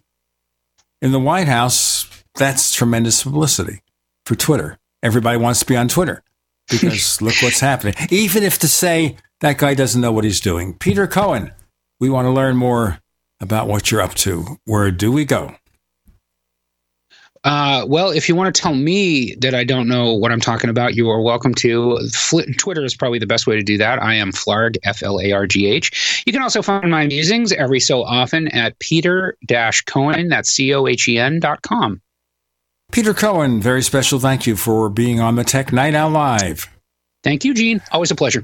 in 1.00 1.12
the 1.12 1.20
White 1.20 1.48
House. 1.48 2.08
That's 2.36 2.72
tremendous 2.72 3.24
publicity 3.24 3.82
for 4.24 4.34
Twitter. 4.34 4.78
Everybody 5.02 5.36
wants 5.36 5.60
to 5.60 5.66
be 5.66 5.76
on 5.76 5.88
Twitter 5.88 6.22
because 6.70 7.20
look 7.22 7.34
what's 7.42 7.60
happening. 7.60 7.94
Even 8.10 8.42
if 8.42 8.58
to 8.60 8.68
say 8.68 9.16
that 9.40 9.58
guy 9.58 9.74
doesn't 9.74 10.00
know 10.00 10.12
what 10.12 10.24
he's 10.24 10.40
doing. 10.40 10.74
Peter 10.74 11.06
Cohen, 11.06 11.52
we 12.00 12.10
want 12.10 12.26
to 12.26 12.30
learn 12.30 12.56
more 12.56 13.00
about 13.40 13.68
what 13.68 13.90
you're 13.90 14.00
up 14.00 14.14
to. 14.14 14.58
Where 14.64 14.90
do 14.90 15.10
we 15.10 15.24
go? 15.24 15.56
Uh, 17.44 17.84
well, 17.88 18.10
if 18.10 18.28
you 18.28 18.36
want 18.36 18.54
to 18.54 18.60
tell 18.60 18.74
me 18.74 19.34
that 19.40 19.54
I 19.54 19.64
don't 19.64 19.88
know 19.88 20.12
what 20.14 20.30
I'm 20.30 20.40
talking 20.40 20.70
about, 20.70 20.94
you 20.94 21.10
are 21.10 21.20
welcome 21.20 21.54
to. 21.56 21.98
Twitter 22.56 22.84
is 22.84 22.94
probably 22.94 23.18
the 23.18 23.26
best 23.26 23.48
way 23.48 23.56
to 23.56 23.62
do 23.62 23.78
that. 23.78 24.00
I 24.00 24.14
am 24.14 24.30
Flargh, 24.30 24.76
F 24.84 25.02
L 25.02 25.20
A 25.20 25.32
R 25.32 25.46
G 25.46 25.66
H. 25.66 26.22
You 26.26 26.32
can 26.32 26.42
also 26.42 26.62
find 26.62 26.90
my 26.90 27.06
musings 27.06 27.52
every 27.52 27.80
so 27.80 28.04
often 28.04 28.48
at 28.48 28.78
Peter 28.78 29.36
Cohen, 29.86 30.28
that's 30.28 30.50
C 30.50 30.72
O 30.74 30.86
H 30.86 31.08
E 31.08 31.18
N 31.18 31.40
dot 31.40 31.62
com. 31.62 32.00
Peter 32.92 33.14
Cohen, 33.14 33.60
very 33.60 33.82
special 33.82 34.20
thank 34.20 34.46
you 34.46 34.54
for 34.54 34.90
being 34.90 35.18
on 35.18 35.34
the 35.34 35.44
Tech 35.44 35.72
Night 35.72 35.94
Owl 35.94 36.10
Live. 36.10 36.68
Thank 37.24 37.42
you, 37.42 37.54
Gene. 37.54 37.80
Always 37.90 38.10
a 38.10 38.14
pleasure. 38.14 38.42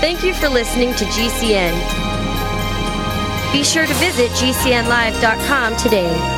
Thank 0.00 0.24
you 0.24 0.32
for 0.32 0.48
listening 0.48 0.94
to 0.94 1.04
GCN. 1.04 1.74
Be 3.52 3.62
sure 3.62 3.86
to 3.86 3.94
visit 3.94 4.30
GCNlive.com 4.30 5.76
today. 5.76 6.37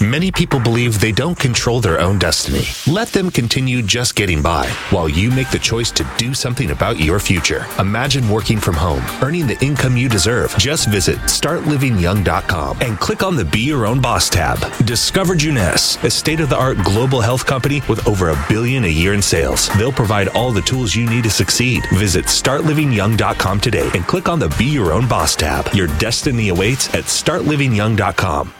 Many 0.00 0.30
people 0.30 0.58
believe 0.58 1.00
they 1.00 1.12
don't 1.12 1.38
control 1.38 1.80
their 1.80 2.00
own 2.00 2.18
destiny. 2.18 2.64
Let 2.90 3.08
them 3.08 3.30
continue 3.30 3.82
just 3.82 4.14
getting 4.14 4.40
by 4.42 4.68
while 4.90 5.08
you 5.08 5.30
make 5.30 5.50
the 5.50 5.58
choice 5.58 5.90
to 5.92 6.06
do 6.16 6.32
something 6.32 6.70
about 6.70 6.98
your 6.98 7.18
future. 7.18 7.66
Imagine 7.78 8.28
working 8.28 8.58
from 8.58 8.74
home, 8.74 9.04
earning 9.22 9.46
the 9.46 9.62
income 9.64 9.96
you 9.96 10.08
deserve. 10.08 10.54
Just 10.56 10.88
visit 10.88 11.18
startlivingyoung.com 11.18 12.78
and 12.80 12.98
click 12.98 13.22
on 13.22 13.36
the 13.36 13.44
Be 13.44 13.60
Your 13.60 13.86
Own 13.86 14.00
Boss 14.00 14.30
tab. 14.30 14.58
Discover 14.86 15.36
Jeunesse, 15.36 16.02
a 16.04 16.10
state 16.10 16.40
of 16.40 16.48
the 16.48 16.56
art 16.56 16.78
global 16.84 17.20
health 17.20 17.44
company 17.44 17.82
with 17.88 18.06
over 18.06 18.30
a 18.30 18.46
billion 18.48 18.84
a 18.84 18.88
year 18.88 19.12
in 19.12 19.22
sales. 19.22 19.68
They'll 19.76 19.92
provide 19.92 20.28
all 20.28 20.52
the 20.52 20.62
tools 20.62 20.94
you 20.94 21.08
need 21.08 21.24
to 21.24 21.30
succeed. 21.30 21.84
Visit 21.92 22.26
startlivingyoung.com 22.26 23.60
today 23.60 23.90
and 23.94 24.06
click 24.06 24.28
on 24.28 24.38
the 24.38 24.54
Be 24.58 24.66
Your 24.66 24.92
Own 24.92 25.06
Boss 25.06 25.36
tab. 25.36 25.68
Your 25.74 25.88
destiny 25.98 26.48
awaits 26.48 26.94
at 26.94 27.04
startlivingyoung.com. 27.04 28.52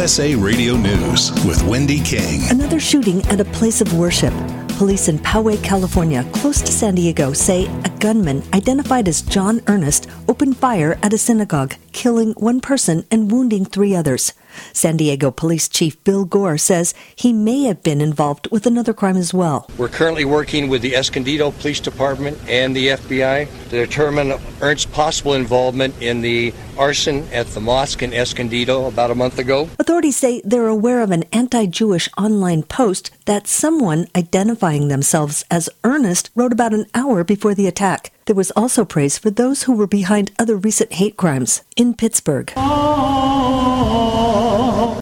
USA 0.00 0.34
Radio 0.34 0.78
News 0.78 1.30
with 1.44 1.62
Wendy 1.64 2.00
King. 2.00 2.40
Another 2.48 2.80
shooting 2.80 3.20
at 3.26 3.38
a 3.38 3.44
place 3.44 3.82
of 3.82 3.98
worship. 3.98 4.32
Police 4.78 5.08
in 5.08 5.18
Poway, 5.18 5.62
California, 5.62 6.24
close 6.32 6.62
to 6.62 6.72
San 6.72 6.94
Diego, 6.94 7.34
say 7.34 7.66
a 7.84 7.90
gunman 7.98 8.42
identified 8.54 9.08
as 9.08 9.20
John 9.20 9.60
Earnest 9.66 10.08
opened 10.26 10.56
fire 10.56 10.98
at 11.02 11.12
a 11.12 11.18
synagogue, 11.18 11.74
killing 11.92 12.32
one 12.38 12.62
person 12.62 13.04
and 13.10 13.30
wounding 13.30 13.66
three 13.66 13.94
others. 13.94 14.32
San 14.72 14.96
Diego 14.96 15.30
Police 15.30 15.68
Chief 15.68 16.02
Bill 16.04 16.24
Gore 16.24 16.58
says 16.58 16.94
he 17.14 17.32
may 17.32 17.64
have 17.64 17.82
been 17.82 18.00
involved 18.00 18.48
with 18.50 18.66
another 18.66 18.92
crime 18.92 19.16
as 19.16 19.34
well. 19.34 19.70
We're 19.76 19.88
currently 19.88 20.24
working 20.24 20.68
with 20.68 20.82
the 20.82 20.94
Escondido 20.96 21.50
Police 21.50 21.80
Department 21.80 22.38
and 22.48 22.74
the 22.74 22.88
FBI 22.88 23.48
to 23.70 23.70
determine 23.70 24.32
Earnest's 24.60 24.86
possible 24.86 25.34
involvement 25.34 25.94
in 26.00 26.20
the 26.20 26.52
arson 26.78 27.26
at 27.32 27.46
the 27.48 27.60
mosque 27.60 28.02
in 28.02 28.12
Escondido 28.12 28.86
about 28.86 29.10
a 29.10 29.14
month 29.14 29.38
ago. 29.38 29.68
Authorities 29.78 30.16
say 30.16 30.40
they're 30.44 30.66
aware 30.66 31.00
of 31.00 31.10
an 31.10 31.24
anti 31.32 31.66
Jewish 31.66 32.08
online 32.16 32.62
post 32.62 33.10
that 33.26 33.46
someone 33.46 34.06
identifying 34.16 34.88
themselves 34.88 35.44
as 35.50 35.68
Earnest 35.84 36.30
wrote 36.34 36.52
about 36.52 36.74
an 36.74 36.86
hour 36.94 37.24
before 37.24 37.54
the 37.54 37.66
attack. 37.66 38.12
There 38.26 38.36
was 38.36 38.50
also 38.52 38.84
praise 38.84 39.18
for 39.18 39.30
those 39.30 39.64
who 39.64 39.72
were 39.72 39.86
behind 39.86 40.32
other 40.38 40.56
recent 40.56 40.92
hate 40.94 41.16
crimes 41.16 41.62
in 41.76 41.94
Pittsburgh. 41.94 42.52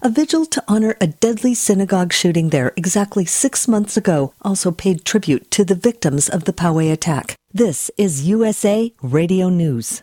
A 0.01 0.11
vigil 0.11 0.47
to 0.47 0.63
honor 0.69 0.97
a 1.01 1.09
deadly 1.09 1.55
synagogue 1.55 2.13
shooting 2.13 2.51
there 2.51 2.73
exactly 2.77 3.25
six 3.25 3.67
months 3.69 3.97
ago 3.97 4.33
also 4.43 4.71
paid 4.71 5.05
tribute 5.05 5.51
to 5.51 5.65
the 5.65 5.75
victims 5.75 6.29
of 6.29 6.45
the 6.45 6.53
Poway 6.53 6.93
attack. 6.93 7.35
This 7.53 7.91
is 7.99 8.27
USA 8.27 8.93
Radio 9.03 9.49
News. 9.49 10.03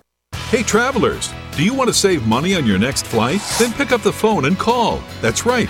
Hey, 0.49 0.63
travelers, 0.63 1.33
do 1.55 1.63
you 1.63 1.73
want 1.73 1.87
to 1.87 1.93
save 1.93 2.27
money 2.27 2.55
on 2.55 2.65
your 2.65 2.77
next 2.77 3.05
flight? 3.07 3.41
Then 3.57 3.73
pick 3.73 3.91
up 3.91 4.01
the 4.01 4.13
phone 4.13 4.45
and 4.45 4.59
call. 4.59 5.01
That's 5.21 5.45
right, 5.45 5.69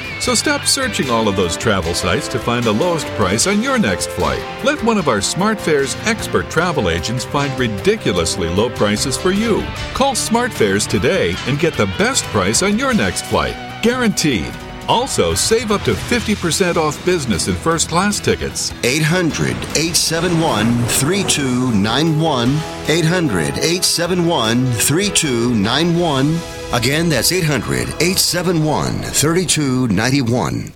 So 0.21 0.35
stop 0.35 0.67
searching 0.67 1.09
all 1.09 1.27
of 1.27 1.35
those 1.35 1.57
travel 1.57 1.95
sites 1.95 2.27
to 2.27 2.37
find 2.37 2.63
the 2.63 2.71
lowest 2.71 3.07
price 3.17 3.47
on 3.47 3.63
your 3.63 3.79
next 3.79 4.11
flight. 4.11 4.39
Let 4.63 4.81
one 4.83 4.99
of 4.99 5.07
our 5.07 5.17
SmartFares 5.17 5.97
expert 6.05 6.47
travel 6.47 6.91
agents 6.91 7.25
find 7.25 7.59
ridiculously 7.59 8.47
low 8.47 8.69
prices 8.69 9.17
for 9.17 9.31
you. 9.31 9.63
Call 9.95 10.13
SmartFares 10.13 10.87
today 10.87 11.33
and 11.47 11.57
get 11.57 11.73
the 11.73 11.87
best 11.97 12.23
price 12.25 12.61
on 12.61 12.77
your 12.77 12.93
next 12.93 13.25
flight. 13.25 13.55
Guaranteed. 13.81 14.53
Also, 14.87 15.33
save 15.33 15.71
up 15.71 15.81
to 15.83 15.93
50% 15.93 16.77
off 16.77 17.03
business 17.05 17.47
and 17.47 17.57
first 17.57 17.89
class 17.89 18.19
tickets. 18.19 18.73
800 18.83 19.55
871 19.77 20.83
3291. 20.85 22.49
800 22.87 23.57
871 23.57 24.65
3291. 24.73 26.39
Again, 26.73 27.09
that's 27.09 27.31
800 27.31 27.87
871 28.01 28.93
3291. 29.01 30.73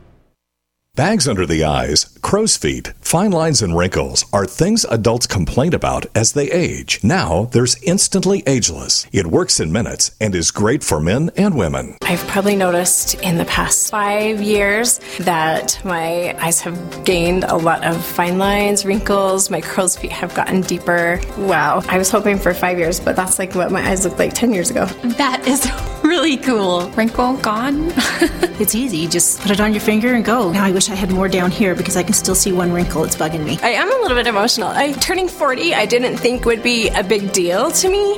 Bags 0.95 1.27
under 1.27 1.45
the 1.45 1.65
eyes, 1.65 2.05
crow's 2.25 2.57
feet, 2.57 2.91
fine 3.01 3.29
lines, 3.29 3.61
and 3.61 3.77
wrinkles 3.77 4.25
are 4.33 4.47
things 4.47 4.83
adults 4.85 5.27
complain 5.27 5.75
about 5.75 6.07
as 6.15 6.33
they 6.33 6.49
age. 6.49 6.99
Now 7.03 7.45
there's 7.51 7.79
Instantly 7.83 8.41
Ageless. 8.47 9.05
It 9.11 9.27
works 9.27 9.59
in 9.59 9.71
minutes 9.71 10.09
and 10.19 10.33
is 10.33 10.49
great 10.49 10.83
for 10.83 10.99
men 10.99 11.29
and 11.37 11.55
women. 11.55 11.97
I've 12.01 12.25
probably 12.25 12.55
noticed 12.55 13.13
in 13.21 13.37
the 13.37 13.45
past 13.45 13.91
five 13.91 14.41
years 14.41 14.99
that 15.19 15.79
my 15.85 16.35
eyes 16.43 16.61
have 16.61 17.05
gained 17.05 17.43
a 17.43 17.57
lot 17.57 17.85
of 17.85 18.03
fine 18.03 18.39
lines, 18.39 18.85
wrinkles, 18.85 19.51
my 19.51 19.61
crow's 19.61 19.95
feet 19.95 20.11
have 20.11 20.33
gotten 20.33 20.61
deeper. 20.61 21.21
Wow. 21.37 21.83
I 21.87 21.99
was 21.99 22.09
hoping 22.09 22.39
for 22.39 22.55
five 22.55 22.79
years, 22.79 22.99
but 22.99 23.15
that's 23.15 23.37
like 23.37 23.53
what 23.53 23.71
my 23.71 23.87
eyes 23.87 24.03
looked 24.03 24.17
like 24.17 24.33
10 24.33 24.51
years 24.51 24.71
ago. 24.71 24.85
That 25.19 25.47
is 25.47 25.71
really 26.03 26.37
cool. 26.37 26.89
Wrinkle 26.97 27.37
gone. 27.37 27.91
it's 28.59 28.73
easy. 28.73 29.07
Just 29.07 29.41
put 29.41 29.51
it 29.51 29.61
on 29.61 29.73
your 29.73 29.81
finger 29.81 30.15
and 30.15 30.25
go. 30.25 30.51
Now 30.51 30.65
I 30.65 30.71
wish 30.71 30.89
I 30.89 30.95
had 30.95 31.11
more 31.11 31.27
down 31.27 31.51
here 31.51 31.75
because 31.75 31.95
I 31.95 32.01
can 32.01 32.14
still 32.15 32.35
see 32.35 32.51
one 32.51 32.71
wrinkle. 32.71 33.03
It's 33.03 33.15
bugging 33.15 33.45
me. 33.45 33.59
I 33.61 33.69
am 33.69 33.91
a 33.91 33.95
little 34.01 34.17
bit 34.17 34.27
emotional. 34.27 34.69
I 34.69 34.93
turning 34.93 35.27
40, 35.27 35.73
I 35.73 35.85
didn't 35.85 36.17
think 36.17 36.45
would 36.45 36.63
be 36.63 36.89
a 36.89 37.03
big 37.03 37.31
deal 37.33 37.71
to 37.71 37.89
me, 37.89 38.17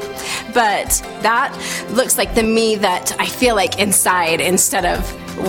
but 0.53 0.90
that 1.22 1.53
looks 1.91 2.18
like 2.18 2.36
the 2.36 2.44
me 2.44 2.76
that 2.76 3.15
I 3.19 3.28
feel 3.28 3.56
like 3.56 3.80
inside 3.80 4.41
instead 4.41 4.86
of 4.86 4.99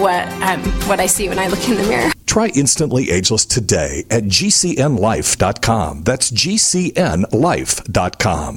what 0.01 0.29
um, 0.43 0.61
what 0.89 1.01
I 1.01 1.07
see 1.07 1.29
when 1.29 1.39
I 1.39 1.49
look 1.49 1.66
in 1.69 1.77
the 1.77 1.83
mirror. 1.85 2.11
Try 2.27 2.49
Instantly 2.49 3.11
Ageless 3.11 3.47
today 3.47 4.05
at 4.11 4.25
gcnlive.com. 4.25 6.03
That's 6.03 6.31
gcnlive.com. 6.31 6.97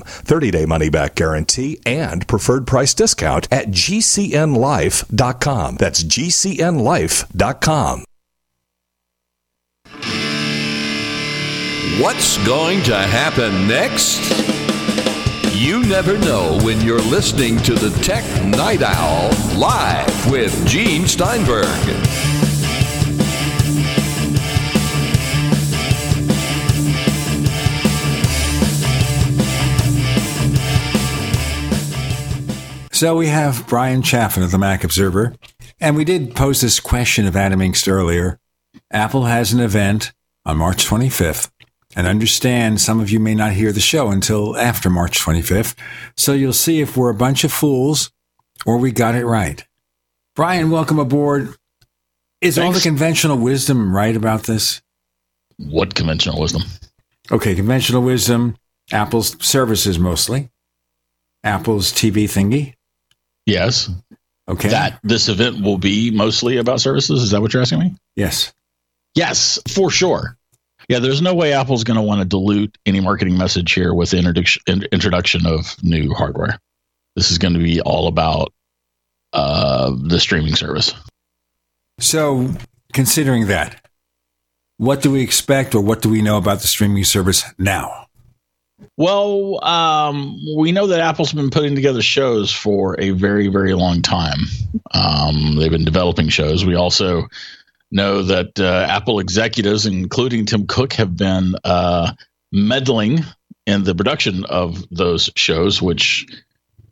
30 0.02 0.52
day 0.52 0.66
money 0.66 0.90
back 0.90 1.16
guarantee 1.16 1.80
and 1.86 2.28
preferred 2.28 2.68
price 2.68 2.94
discount 2.94 3.48
at 3.50 3.68
gcnlive.com. 3.68 5.76
That's 5.78 6.04
gcnlive.com. 6.04 8.04
What's 12.00 12.38
going 12.46 12.84
to 12.84 12.98
happen 12.98 13.68
next? 13.68 14.22
You 15.54 15.84
never 15.84 16.18
know 16.18 16.58
when 16.64 16.82
you're 16.82 17.00
listening 17.00 17.58
to 17.60 17.76
the 17.76 17.90
Tech 18.02 18.24
Night 18.46 18.82
Owl 18.82 19.30
live 19.58 20.32
with 20.32 20.66
Gene 20.66 21.08
Steinberg. 21.08 21.68
So 32.92 33.16
we 33.16 33.28
have 33.28 33.68
Bryan 33.68 34.02
Chaffin 34.02 34.44
of 34.44 34.52
the 34.52 34.58
Mac 34.58 34.84
Observer, 34.84 35.36
and 35.80 35.96
we 35.96 36.06
did 36.06 36.36
pose 36.36 36.62
this 36.62 36.80
question 36.80 37.26
of 37.28 37.36
Adam 37.36 37.60
Engst 37.60 37.88
earlier. 37.88 38.40
Apple 38.92 39.26
has 39.26 39.54
an 39.54 39.60
event 39.60 40.12
on 40.46 40.58
March 40.58 40.86
25th, 40.86 41.52
and 41.96 42.08
understand 42.08 42.82
some 42.82 43.00
of 43.00 43.10
you 43.10 43.20
may 43.20 43.36
not 43.36 43.54
hear 43.54 43.72
the 43.72 43.80
show 43.80 44.10
until 44.10 44.58
after 44.58 44.90
March 44.90 45.20
25th, 45.20 45.76
so 46.16 46.34
you'll 46.34 46.54
see 46.54 46.82
if 46.82 46.96
we're 46.96 47.10
a 47.10 47.16
bunch 47.16 47.44
of 47.44 47.52
fools 47.52 48.12
or 48.66 48.78
we 48.78 48.92
got 48.92 49.16
it 49.16 49.26
right. 49.26 49.66
Bryan, 50.36 50.72
welcome 50.72 51.00
aboard. 51.00 51.56
Is 52.40 52.58
all 52.58 52.72
the 52.72 52.80
conventional 52.80 53.38
wisdom 53.38 53.96
right 53.96 54.16
about 54.16 54.44
this? 54.44 54.82
What 55.58 55.94
conventional 55.94 56.40
wisdom? 56.40 56.64
Okay, 57.32 57.54
conventional 57.56 58.02
wisdom, 58.02 58.58
Apple's 58.92 59.36
services 59.46 60.00
mostly, 60.00 60.50
Apple's 61.44 61.92
TV 61.92 62.24
thingy. 62.24 62.74
Yes. 63.46 63.90
Okay. 64.48 64.70
That 64.70 65.00
this 65.04 65.30
event 65.30 65.62
will 65.62 65.78
be 65.78 66.12
mostly 66.12 66.58
about 66.58 66.82
services. 66.82 67.22
Is 67.22 67.32
that 67.32 67.42
what 67.42 67.54
you're 67.54 67.62
asking 67.62 67.80
me? 67.80 67.96
Yes. 68.16 68.54
Yes, 69.16 69.60
for 69.74 69.90
sure. 69.90 70.38
Yeah, 70.88 71.00
there's 71.00 71.22
no 71.22 71.34
way 71.34 71.54
Apple's 71.54 71.84
going 71.84 71.96
to 71.96 72.02
want 72.02 72.22
to 72.22 72.26
dilute 72.26 72.78
any 72.86 73.00
marketing 73.00 73.38
message 73.38 73.74
here 73.74 73.94
with 73.94 74.12
the 74.12 74.18
introduction 74.18 74.84
introduction 74.92 75.46
of 75.46 75.76
new 75.84 76.14
hardware. 76.14 76.60
This 77.16 77.32
is 77.32 77.38
going 77.38 77.54
to 77.54 77.60
be 77.60 77.82
all 77.82 78.08
about 78.08 78.54
uh, 79.34 79.92
the 80.04 80.20
streaming 80.20 80.56
service. 80.56 80.94
So, 82.00 82.50
considering 82.94 83.48
that, 83.48 83.86
what 84.78 85.02
do 85.02 85.12
we 85.12 85.22
expect 85.22 85.76
or 85.76 85.82
what 85.82 86.02
do 86.02 86.10
we 86.10 86.22
know 86.22 86.38
about 86.38 86.62
the 86.62 86.68
streaming 86.68 87.04
service 87.04 87.44
now? 87.58 88.08
Well, 88.98 89.64
um, 89.64 90.38
we 90.58 90.72
know 90.72 90.88
that 90.88 91.00
Apple's 91.00 91.34
been 91.34 91.52
putting 91.52 91.76
together 91.76 92.02
shows 92.02 92.52
for 92.52 93.00
a 93.00 93.12
very, 93.12 93.48
very 93.48 93.74
long 93.74 94.02
time. 94.02 94.40
Um, 94.94 95.56
they've 95.58 95.72
been 95.72 95.86
developing 95.86 96.30
shows. 96.30 96.66
We 96.66 96.76
also 96.76 97.28
know 97.92 98.22
that 98.24 98.60
uh, 98.60 98.88
Apple 98.90 99.20
executives, 99.20 99.86
including 99.86 100.46
Tim 100.46 100.68
Cook, 100.68 100.94
have 100.94 101.16
been 101.16 101.56
uh, 101.64 102.14
meddling 102.52 103.20
in 103.66 103.84
the 103.84 103.96
production 103.96 104.46
of 104.46 104.84
those 104.90 105.30
shows, 105.36 105.82
which 105.82 106.26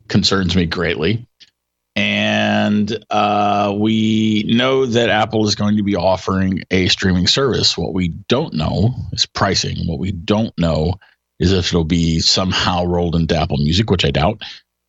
concerns 0.08 0.56
me 0.56 0.66
greatly. 0.66 1.26
And 1.96 3.04
uh, 3.10 3.76
we 3.78 4.44
know 4.48 4.86
that 4.86 5.10
Apple 5.10 5.48
is 5.48 5.56
going 5.56 5.78
to 5.78 5.84
be 5.84 5.96
offering 5.96 6.64
a 6.72 6.88
streaming 6.88 7.28
service. 7.28 7.78
What 7.78 7.94
we 7.94 8.10
don't 8.30 8.54
know 8.54 8.94
is 9.12 9.26
pricing. 9.26 9.88
What 9.88 10.00
we 10.00 10.12
don't 10.12 10.58
know 10.58 10.94
is 11.40 11.52
if 11.52 11.68
it'll 11.68 11.84
be 11.84 12.20
somehow 12.20 12.86
rolled 12.86 13.16
into 13.16 13.36
Apple 13.36 13.58
Music, 13.58 13.90
which 13.90 14.06
I 14.06 14.12
doubt, 14.12 14.42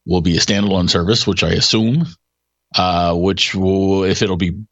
will 0.06 0.20
be 0.20 0.36
a 0.36 0.40
standalone 0.40 0.90
service, 0.90 1.26
which 1.26 1.42
I 1.42 1.50
assume, 1.50 2.06
uh, 2.76 3.14
which 3.16 3.54
will, 3.54 4.04
if 4.04 4.22
it'll 4.22 4.36
be 4.36 4.64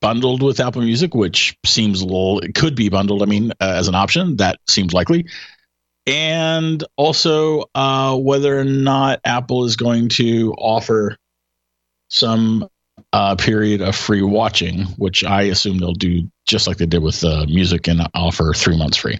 bundled 0.00 0.42
with 0.42 0.60
Apple 0.60 0.82
Music, 0.82 1.14
which 1.14 1.56
seems 1.64 2.00
a 2.00 2.04
little, 2.04 2.38
it 2.40 2.54
could 2.54 2.74
be 2.76 2.88
bundled, 2.88 3.22
I 3.22 3.26
mean, 3.26 3.52
uh, 3.52 3.74
as 3.76 3.88
an 3.88 3.94
option, 3.94 4.36
that 4.36 4.58
seems 4.68 4.92
likely. 4.92 5.26
and 6.08 6.82
also 6.96 7.64
uh, 7.74 8.16
whether 8.16 8.58
or 8.58 8.64
not 8.64 9.20
Apple 9.24 9.64
is 9.64 9.76
going 9.76 10.08
to 10.08 10.54
offer 10.56 11.16
some 12.08 12.66
uh, 13.12 13.36
period 13.36 13.82
of 13.82 13.94
free 13.94 14.22
watching, 14.22 14.84
which 14.96 15.22
I 15.22 15.42
assume 15.42 15.78
they'll 15.78 15.92
do 15.92 16.30
just 16.46 16.66
like 16.66 16.78
they 16.78 16.86
did 16.86 17.02
with 17.02 17.22
uh, 17.22 17.44
music 17.46 17.88
and 17.88 18.00
offer 18.14 18.54
three 18.54 18.78
months 18.78 18.96
free. 18.96 19.18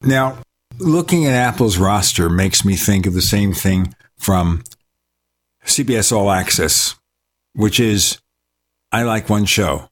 Now, 0.00 0.38
looking 0.78 1.26
at 1.26 1.34
Apple's 1.34 1.76
roster 1.76 2.30
makes 2.30 2.64
me 2.64 2.74
think 2.74 3.06
of 3.06 3.12
the 3.12 3.20
same 3.20 3.52
thing 3.52 3.94
from 4.18 4.64
CBS 5.66 6.12
All 6.12 6.30
Access, 6.30 6.94
which 7.52 7.78
is 7.78 8.21
I 8.92 9.04
like 9.04 9.30
one 9.30 9.46
show 9.46 9.88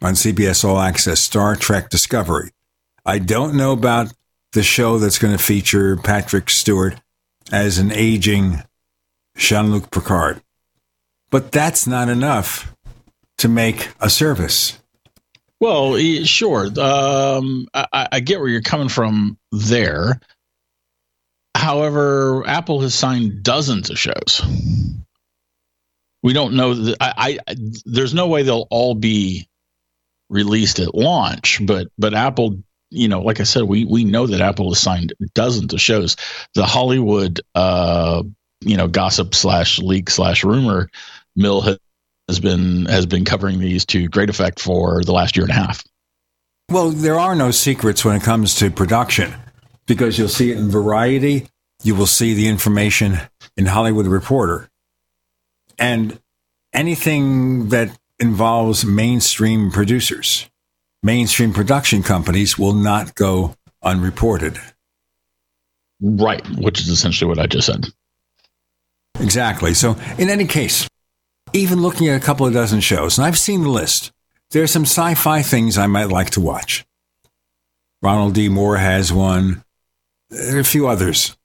on 0.00 0.14
CBS 0.14 0.64
All 0.64 0.78
Access, 0.78 1.20
Star 1.20 1.56
Trek 1.56 1.90
Discovery. 1.90 2.52
I 3.04 3.18
don't 3.18 3.56
know 3.56 3.72
about 3.72 4.12
the 4.52 4.62
show 4.62 4.98
that's 4.98 5.18
going 5.18 5.36
to 5.36 5.42
feature 5.42 5.96
Patrick 5.96 6.48
Stewart 6.48 7.00
as 7.50 7.78
an 7.78 7.90
aging 7.90 8.62
Jean 9.36 9.72
Luc 9.72 9.90
Picard. 9.90 10.40
But 11.30 11.50
that's 11.50 11.88
not 11.88 12.08
enough 12.08 12.72
to 13.38 13.48
make 13.48 13.88
a 14.00 14.08
service. 14.08 14.78
Well, 15.58 15.98
sure. 16.24 16.66
Um, 16.78 17.66
I, 17.74 18.08
I 18.12 18.20
get 18.20 18.38
where 18.38 18.48
you're 18.48 18.62
coming 18.62 18.88
from 18.88 19.38
there. 19.50 20.20
However, 21.56 22.46
Apple 22.46 22.80
has 22.82 22.94
signed 22.94 23.42
dozens 23.42 23.90
of 23.90 23.98
shows. 23.98 24.42
We 26.24 26.32
don't 26.32 26.54
know 26.54 26.72
that. 26.72 26.96
I, 27.00 27.38
I 27.46 27.54
there's 27.84 28.14
no 28.14 28.28
way 28.28 28.42
they'll 28.42 28.66
all 28.70 28.94
be 28.94 29.46
released 30.30 30.78
at 30.78 30.94
launch, 30.94 31.60
but 31.64 31.88
but 31.98 32.14
Apple, 32.14 32.62
you 32.90 33.08
know, 33.08 33.20
like 33.20 33.40
I 33.40 33.42
said, 33.42 33.64
we 33.64 33.84
we 33.84 34.04
know 34.04 34.26
that 34.26 34.40
Apple 34.40 34.70
has 34.70 34.80
signed 34.80 35.12
dozens 35.34 35.74
of 35.74 35.80
shows. 35.82 36.16
The 36.54 36.64
Hollywood, 36.64 37.42
uh, 37.54 38.22
you 38.62 38.78
know, 38.78 38.88
gossip 38.88 39.34
slash 39.34 39.78
leak 39.78 40.08
slash 40.08 40.44
rumor 40.44 40.88
mill 41.36 41.60
has 42.28 42.40
been 42.40 42.86
has 42.86 43.04
been 43.04 43.26
covering 43.26 43.58
these 43.58 43.84
to 43.86 44.08
great 44.08 44.30
effect 44.30 44.60
for 44.60 45.04
the 45.04 45.12
last 45.12 45.36
year 45.36 45.44
and 45.44 45.52
a 45.52 45.54
half. 45.56 45.84
Well, 46.70 46.88
there 46.88 47.20
are 47.20 47.34
no 47.34 47.50
secrets 47.50 48.02
when 48.02 48.16
it 48.16 48.22
comes 48.22 48.54
to 48.56 48.70
production 48.70 49.34
because 49.84 50.18
you'll 50.18 50.28
see 50.28 50.52
it 50.52 50.56
in 50.56 50.70
Variety, 50.70 51.48
you 51.82 51.94
will 51.94 52.06
see 52.06 52.32
the 52.32 52.48
information 52.48 53.18
in 53.58 53.66
Hollywood 53.66 54.06
Reporter. 54.06 54.70
And 55.78 56.20
anything 56.72 57.68
that 57.68 57.96
involves 58.18 58.84
mainstream 58.84 59.70
producers, 59.70 60.48
mainstream 61.02 61.52
production 61.52 62.02
companies 62.02 62.58
will 62.58 62.72
not 62.72 63.14
go 63.14 63.54
unreported. 63.82 64.58
Right, 66.00 66.44
which 66.58 66.80
is 66.80 66.88
essentially 66.88 67.28
what 67.28 67.38
I 67.38 67.46
just 67.46 67.66
said. 67.66 67.86
Exactly. 69.20 69.74
So, 69.74 69.96
in 70.18 70.28
any 70.28 70.46
case, 70.46 70.88
even 71.52 71.80
looking 71.80 72.08
at 72.08 72.20
a 72.20 72.24
couple 72.24 72.46
of 72.46 72.52
dozen 72.52 72.80
shows, 72.80 73.16
and 73.16 73.26
I've 73.26 73.38
seen 73.38 73.62
the 73.62 73.68
list, 73.68 74.12
there 74.50 74.62
are 74.62 74.68
some 74.68 74.82
sci 74.82 75.14
fi 75.14 75.42
things 75.42 75.78
I 75.78 75.86
might 75.86 76.08
like 76.08 76.30
to 76.30 76.40
watch. 76.40 76.84
Ronald 78.02 78.34
D. 78.34 78.48
Moore 78.48 78.76
has 78.76 79.12
one. 79.12 79.64
There 80.30 80.56
are 80.56 80.60
a 80.60 80.64
few 80.64 80.88
others 80.88 81.36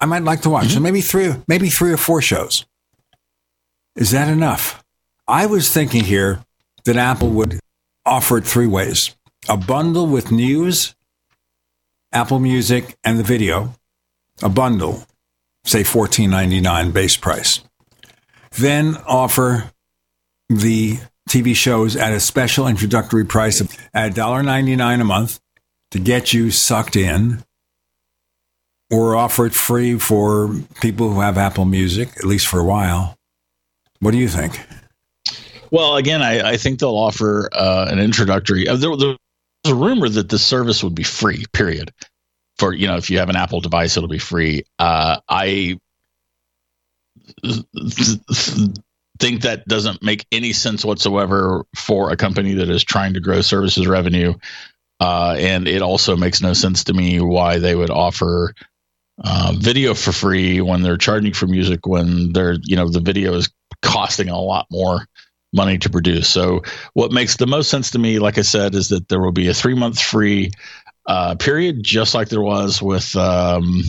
I 0.00 0.06
might 0.06 0.24
like 0.24 0.42
to 0.42 0.50
watch. 0.50 0.66
Mm-hmm. 0.66 0.74
So 0.74 0.80
maybe 0.80 1.00
three, 1.00 1.32
maybe 1.46 1.68
three 1.68 1.92
or 1.92 1.96
four 1.96 2.22
shows. 2.22 2.66
Is 3.96 4.12
that 4.12 4.28
enough? 4.28 4.84
I 5.26 5.46
was 5.46 5.72
thinking 5.72 6.04
here 6.04 6.44
that 6.84 6.96
Apple 6.96 7.30
would 7.30 7.60
offer 8.06 8.38
it 8.38 8.46
three 8.46 8.66
ways 8.66 9.14
a 9.48 9.56
bundle 9.56 10.06
with 10.06 10.30
news, 10.30 10.94
Apple 12.12 12.38
Music, 12.38 12.96
and 13.04 13.18
the 13.18 13.24
video, 13.24 13.74
a 14.42 14.48
bundle, 14.48 15.04
say 15.64 15.82
$14.99 15.82 16.92
base 16.92 17.16
price. 17.16 17.60
Then 18.58 18.96
offer 19.06 19.72
the 20.48 20.98
TV 21.28 21.54
shows 21.54 21.96
at 21.96 22.12
a 22.12 22.20
special 22.20 22.66
introductory 22.66 23.24
price 23.24 23.60
of 23.60 23.76
at 23.94 24.14
$1.99 24.14 25.00
a 25.00 25.04
month 25.04 25.40
to 25.92 25.98
get 25.98 26.32
you 26.32 26.50
sucked 26.50 26.96
in, 26.96 27.44
or 28.90 29.14
offer 29.14 29.46
it 29.46 29.54
free 29.54 29.98
for 29.98 30.54
people 30.80 31.12
who 31.12 31.20
have 31.20 31.38
Apple 31.38 31.64
Music, 31.64 32.08
at 32.16 32.24
least 32.24 32.46
for 32.46 32.58
a 32.58 32.64
while. 32.64 33.16
What 34.00 34.12
do 34.12 34.18
you 34.18 34.28
think? 34.28 34.60
Well, 35.70 35.96
again, 35.96 36.22
I, 36.22 36.52
I 36.52 36.56
think 36.56 36.80
they'll 36.80 36.96
offer 36.96 37.48
uh, 37.52 37.86
an 37.90 37.98
introductory. 37.98 38.66
Uh, 38.66 38.76
there, 38.76 38.96
there's 38.96 39.16
a 39.66 39.74
rumor 39.74 40.08
that 40.08 40.28
the 40.28 40.38
service 40.38 40.82
would 40.82 40.94
be 40.94 41.04
free. 41.04 41.44
Period. 41.52 41.92
For 42.58 42.74
you 42.74 42.86
know, 42.86 42.96
if 42.96 43.10
you 43.10 43.18
have 43.18 43.28
an 43.28 43.36
Apple 43.36 43.60
device, 43.60 43.96
it'll 43.96 44.08
be 44.08 44.18
free. 44.18 44.64
Uh, 44.78 45.18
I 45.28 45.78
think 49.18 49.42
that 49.42 49.64
doesn't 49.66 50.02
make 50.02 50.26
any 50.32 50.52
sense 50.52 50.84
whatsoever 50.84 51.64
for 51.76 52.10
a 52.10 52.16
company 52.16 52.54
that 52.54 52.68
is 52.68 52.82
trying 52.82 53.14
to 53.14 53.20
grow 53.20 53.40
services 53.40 53.86
revenue. 53.86 54.34
Uh, 54.98 55.36
and 55.38 55.66
it 55.66 55.80
also 55.80 56.16
makes 56.16 56.42
no 56.42 56.52
sense 56.52 56.84
to 56.84 56.92
me 56.92 57.20
why 57.20 57.58
they 57.58 57.74
would 57.74 57.90
offer 57.90 58.54
uh, 59.22 59.52
video 59.56 59.94
for 59.94 60.12
free 60.12 60.60
when 60.60 60.82
they're 60.82 60.96
charging 60.96 61.32
for 61.32 61.46
music 61.46 61.86
when 61.86 62.32
they're 62.32 62.56
you 62.62 62.76
know 62.76 62.88
the 62.88 63.00
video 63.00 63.34
is 63.34 63.50
costing 63.82 64.28
a 64.28 64.40
lot 64.40 64.66
more 64.70 65.06
money 65.52 65.78
to 65.78 65.90
produce. 65.90 66.28
So 66.28 66.62
what 66.94 67.12
makes 67.12 67.36
the 67.36 67.46
most 67.46 67.70
sense 67.70 67.90
to 67.92 67.98
me, 67.98 68.18
like 68.18 68.38
I 68.38 68.42
said, 68.42 68.74
is 68.74 68.88
that 68.88 69.08
there 69.08 69.20
will 69.20 69.32
be 69.32 69.48
a 69.48 69.54
three 69.54 69.74
month 69.74 70.00
free 70.00 70.52
uh, 71.06 71.34
period, 71.34 71.82
just 71.82 72.14
like 72.14 72.28
there 72.28 72.42
was 72.42 72.80
with 72.80 73.16
um, 73.16 73.82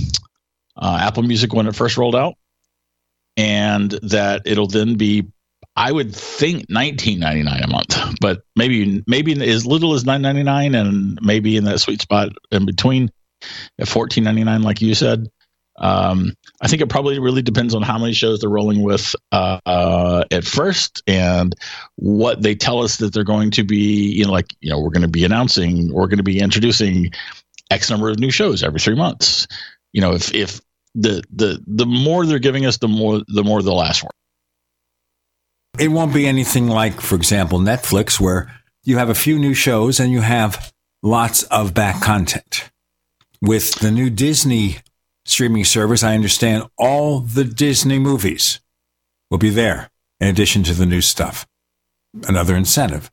uh, 0.76 1.00
Apple 1.02 1.24
Music 1.24 1.54
when 1.54 1.68
it 1.68 1.76
first 1.76 1.98
rolled 1.98 2.16
out, 2.16 2.36
and 3.38 3.92
that 4.04 4.44
it'll 4.46 4.68
then 4.68 4.96
be. 4.96 5.28
I 5.74 5.92
would 5.92 6.14
think 6.14 6.70
nineteen 6.70 7.20
ninety 7.20 7.44
nine 7.44 7.64
a 7.64 7.68
month, 7.68 7.98
but 8.20 8.42
maybe 8.58 9.04
maybe 9.08 9.32
as 9.50 9.66
little 9.66 9.94
as 9.94 10.04
nine 10.04 10.22
ninety 10.22 10.44
nine, 10.44 10.76
and 10.76 11.18
maybe 11.22 11.56
in 11.56 11.64
that 11.64 11.80
sweet 11.80 12.02
spot 12.02 12.30
in 12.52 12.66
between 12.66 13.10
at 13.80 13.88
fourteen 13.88 14.26
ninety 14.26 14.44
nine, 14.44 14.64
like 14.64 14.82
you 14.82 14.94
said. 14.96 15.30
Um, 15.82 16.36
I 16.62 16.68
think 16.68 16.84
it 16.84 16.90
probably 16.90 17.18
really 17.18 17.41
depends 17.41 17.74
on 17.74 17.82
how 17.82 17.98
many 17.98 18.14
shows 18.14 18.40
they're 18.40 18.49
rolling 18.49 18.84
with 18.84 19.16
uh, 19.32 19.60
uh, 19.66 20.24
at 20.30 20.45
first 20.45 21.02
and 21.08 21.56
what 21.95 22.44
they 22.44 22.53
tell 22.53 22.84
us 22.84 22.98
that 22.98 23.14
they're 23.14 23.24
going 23.24 23.49
to 23.52 23.64
be, 23.64 24.12
you 24.12 24.26
know, 24.26 24.32
like, 24.32 24.53
you 24.62 24.70
know, 24.70 24.80
we're 24.80 24.91
going 24.91 25.02
to 25.02 25.08
be 25.08 25.26
announcing, 25.26 25.91
we're 25.91 26.08
going 26.08 26.18
to 26.18 26.24
be 26.24 26.40
introducing 26.40 27.12
X 27.72 27.90
number 27.90 28.10
of 28.10 28.20
new 28.20 28.30
shows 28.30 28.64
every 28.64 28.80
three 28.80 28.95
months. 28.95 29.48
You 29.91 30.02
know, 30.02 30.14
if, 30.14 30.34
if 30.36 30.62
the, 30.94 31.24
the, 31.34 31.60
the 31.66 31.88
more 31.88 32.28
they're 32.28 32.38
giving 32.38 32.68
us, 32.68 32.78
the 32.78 32.88
more, 32.88 33.22
the 33.28 33.44
more 33.44 33.64
they'll 33.64 33.78
last 33.78 34.02
for. 34.02 34.12
It 35.80 35.88
won't 35.88 36.14
be 36.14 36.28
anything 36.28 36.68
like, 36.68 37.02
for 37.02 37.16
example, 37.16 37.58
Netflix, 37.58 38.20
where 38.20 38.53
you 38.84 38.98
have 38.98 39.10
a 39.10 39.16
few 39.16 39.40
new 39.40 39.56
shows 39.56 39.99
and 39.99 40.12
you 40.12 40.22
have 40.22 40.72
lots 41.02 41.41
of 41.44 41.74
back 41.74 42.03
content. 42.03 42.70
With 43.41 43.80
the 43.80 43.90
new 43.90 44.12
Disney 44.12 44.78
streaming 45.26 45.65
service, 45.65 46.03
I 46.03 46.15
understand 46.15 46.68
all 46.77 47.19
the 47.19 47.43
Disney 47.43 47.99
movies 47.99 48.60
will 49.30 49.38
be 49.38 49.49
there 49.49 49.89
in 50.19 50.27
addition 50.27 50.64
to 50.64 50.73
the 50.73 50.85
new 50.85 51.02
stuff. 51.02 51.48
Another 52.27 52.56
incentive. 52.56 53.10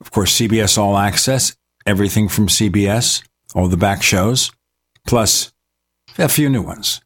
Of 0.00 0.10
course, 0.10 0.38
CBS 0.38 0.76
All 0.76 0.96
Access, 0.96 1.56
everything 1.86 2.28
from 2.28 2.48
CBS, 2.48 3.22
all 3.54 3.68
the 3.68 3.76
back 3.76 4.02
shows, 4.02 4.50
plus 5.06 5.52
a 6.18 6.28
few 6.28 6.48
new 6.48 6.62
ones. 6.62 7.00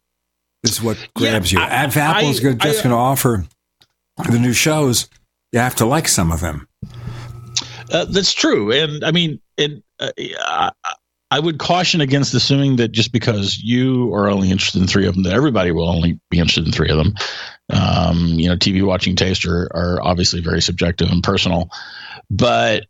This 0.63 0.73
is 0.73 0.83
what 0.83 0.99
grabs 1.15 1.53
yeah, 1.53 1.61
I, 1.61 1.83
you. 1.83 1.89
If 1.89 1.97
Apple's 1.97 2.45
I, 2.45 2.53
just 2.55 2.83
going 2.83 2.91
to 2.91 2.97
offer 2.97 3.45
the 4.31 4.39
new 4.39 4.53
shows, 4.53 5.09
you 5.53 5.61
have 5.61 5.77
to 5.77 5.87
like 5.87 6.09
some 6.09 6.33
of 6.33 6.41
them. 6.41 6.69
Uh, 7.93 8.05
that's 8.05 8.33
true, 8.33 8.71
and 8.73 9.05
I 9.05 9.11
mean, 9.11 9.41
it, 9.57 9.83
uh, 9.99 10.71
I 11.31 11.39
would 11.39 11.59
caution 11.59 12.01
against 12.01 12.35
assuming 12.35 12.77
that 12.77 12.89
just 12.89 13.13
because 13.13 13.59
you 13.59 14.13
are 14.15 14.29
only 14.29 14.51
interested 14.51 14.83
in 14.83 14.89
three 14.89 15.07
of 15.07 15.15
them, 15.15 15.23
that 15.25 15.33
everybody 15.33 15.71
will 15.71 15.89
only 15.89 16.19
be 16.29 16.39
interested 16.39 16.67
in 16.67 16.73
three 16.73 16.91
of 16.91 16.97
them. 16.97 17.15
Um, 17.73 18.27
you 18.27 18.49
know, 18.49 18.57
TV 18.57 18.85
watching 18.85 19.15
tastes 19.15 19.47
are, 19.47 19.69
are 19.73 20.03
obviously 20.03 20.41
very 20.41 20.61
subjective 20.61 21.09
and 21.11 21.23
personal, 21.23 21.71
but 22.29 22.87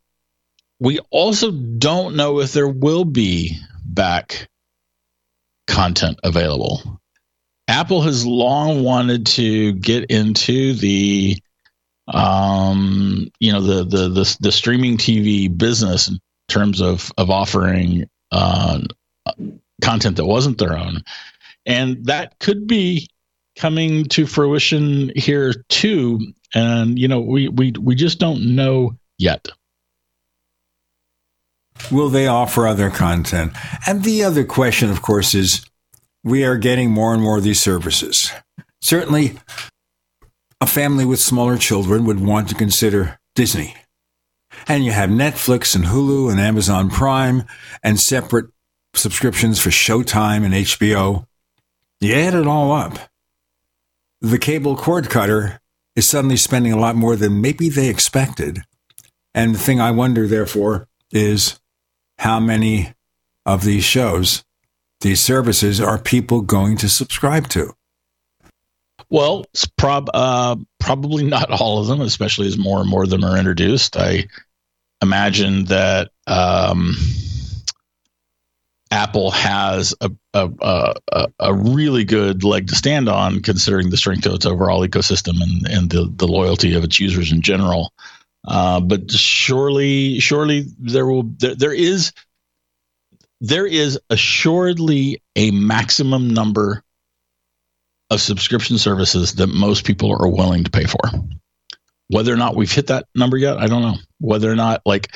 we 0.78 0.98
also 1.10 1.50
don't 1.50 2.16
know 2.16 2.40
if 2.40 2.52
there 2.52 2.68
will 2.68 3.04
be 3.04 3.58
back 3.84 4.48
content 5.66 6.18
available. 6.24 7.00
Apple 7.68 8.02
has 8.02 8.26
long 8.26 8.82
wanted 8.82 9.26
to 9.26 9.74
get 9.74 10.10
into 10.10 10.72
the 10.74 11.38
um, 12.08 13.28
you 13.38 13.52
know 13.52 13.60
the, 13.60 13.84
the 13.84 14.08
the 14.08 14.36
the 14.40 14.52
streaming 14.52 14.96
TV 14.96 15.56
business 15.56 16.08
in 16.08 16.18
terms 16.48 16.80
of 16.80 17.12
of 17.16 17.30
offering 17.30 18.09
uh, 18.30 18.80
content 19.82 20.16
that 20.16 20.26
wasn't 20.26 20.58
their 20.58 20.76
own. 20.76 21.02
And 21.66 22.04
that 22.06 22.38
could 22.38 22.66
be 22.66 23.08
coming 23.56 24.04
to 24.06 24.26
fruition 24.26 25.12
here 25.16 25.52
too. 25.68 26.20
And, 26.54 26.98
you 26.98 27.08
know, 27.08 27.20
we, 27.20 27.48
we, 27.48 27.72
we 27.80 27.94
just 27.94 28.18
don't 28.18 28.54
know 28.54 28.96
yet. 29.18 29.48
Will 31.90 32.08
they 32.08 32.26
offer 32.26 32.66
other 32.66 32.90
content? 32.90 33.52
And 33.86 34.04
the 34.04 34.24
other 34.24 34.44
question, 34.44 34.90
of 34.90 35.02
course, 35.02 35.34
is 35.34 35.64
we 36.22 36.44
are 36.44 36.56
getting 36.56 36.90
more 36.90 37.14
and 37.14 37.22
more 37.22 37.38
of 37.38 37.44
these 37.44 37.60
services. 37.60 38.30
Certainly, 38.82 39.38
a 40.60 40.66
family 40.66 41.04
with 41.04 41.20
smaller 41.20 41.56
children 41.56 42.04
would 42.04 42.20
want 42.20 42.48
to 42.48 42.54
consider 42.54 43.18
Disney. 43.34 43.76
And 44.68 44.84
you 44.84 44.92
have 44.92 45.10
Netflix 45.10 45.74
and 45.74 45.84
Hulu 45.84 46.30
and 46.30 46.40
Amazon 46.40 46.90
Prime 46.90 47.44
and 47.82 47.98
separate 47.98 48.46
subscriptions 48.94 49.58
for 49.60 49.70
Showtime 49.70 50.44
and 50.44 50.54
HBO. 50.54 51.26
You 52.00 52.14
add 52.14 52.34
it 52.34 52.46
all 52.46 52.72
up. 52.72 52.98
The 54.20 54.38
cable 54.38 54.76
cord 54.76 55.08
cutter 55.08 55.60
is 55.96 56.08
suddenly 56.08 56.36
spending 56.36 56.72
a 56.72 56.78
lot 56.78 56.96
more 56.96 57.16
than 57.16 57.40
maybe 57.40 57.68
they 57.68 57.88
expected. 57.88 58.62
And 59.34 59.54
the 59.54 59.58
thing 59.58 59.80
I 59.80 59.90
wonder, 59.90 60.26
therefore, 60.26 60.88
is 61.10 61.60
how 62.18 62.40
many 62.40 62.92
of 63.46 63.64
these 63.64 63.84
shows, 63.84 64.44
these 65.00 65.20
services, 65.20 65.80
are 65.80 65.98
people 65.98 66.42
going 66.42 66.76
to 66.78 66.88
subscribe 66.88 67.48
to? 67.48 67.74
Well, 69.08 69.44
prob 69.76 70.08
uh, 70.14 70.56
probably 70.78 71.24
not 71.24 71.50
all 71.50 71.80
of 71.80 71.86
them, 71.86 72.00
especially 72.00 72.46
as 72.46 72.58
more 72.58 72.80
and 72.80 72.88
more 72.88 73.04
of 73.04 73.10
them 73.10 73.24
are 73.24 73.36
introduced. 73.36 73.96
I 73.96 74.26
imagine 75.02 75.64
that 75.66 76.10
um, 76.26 76.96
Apple 78.90 79.30
has 79.30 79.94
a, 80.00 80.10
a, 80.34 80.50
a, 81.12 81.26
a, 81.38 81.54
really 81.54 82.04
good 82.04 82.42
leg 82.42 82.68
to 82.68 82.74
stand 82.74 83.08
on, 83.08 83.40
considering 83.40 83.90
the 83.90 83.96
strength 83.96 84.26
of 84.26 84.34
its 84.34 84.46
overall 84.46 84.86
ecosystem 84.86 85.40
and, 85.40 85.66
and 85.68 85.90
the, 85.90 86.12
the 86.16 86.26
loyalty 86.26 86.74
of 86.74 86.82
its 86.82 86.98
users 86.98 87.30
in 87.30 87.40
general. 87.40 87.92
Uh, 88.46 88.80
but 88.80 89.10
surely, 89.10 90.18
surely 90.18 90.64
there 90.78 91.06
will 91.06 91.24
there, 91.38 91.54
there 91.54 91.74
is 91.74 92.12
there 93.40 93.66
is 93.66 93.98
assuredly 94.10 95.22
a 95.36 95.50
maximum 95.50 96.30
number 96.30 96.82
of 98.10 98.20
subscription 98.20 98.76
services 98.76 99.34
that 99.34 99.46
most 99.46 99.84
people 99.84 100.16
are 100.20 100.28
willing 100.28 100.64
to 100.64 100.70
pay 100.70 100.84
for. 100.84 101.00
Whether 102.10 102.32
or 102.32 102.36
not 102.36 102.56
we've 102.56 102.72
hit 102.72 102.88
that 102.88 103.06
number 103.14 103.36
yet, 103.36 103.58
I 103.58 103.66
don't 103.66 103.82
know. 103.82 103.96
Whether 104.18 104.50
or 104.50 104.56
not 104.56 104.82
like 104.84 105.14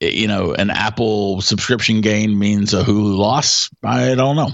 you 0.00 0.28
know 0.28 0.52
an 0.52 0.70
Apple 0.70 1.40
subscription 1.40 2.00
gain 2.00 2.38
means 2.38 2.74
a 2.74 2.82
Hulu 2.82 3.16
loss, 3.16 3.70
I 3.82 4.14
don't 4.14 4.36
know. 4.36 4.50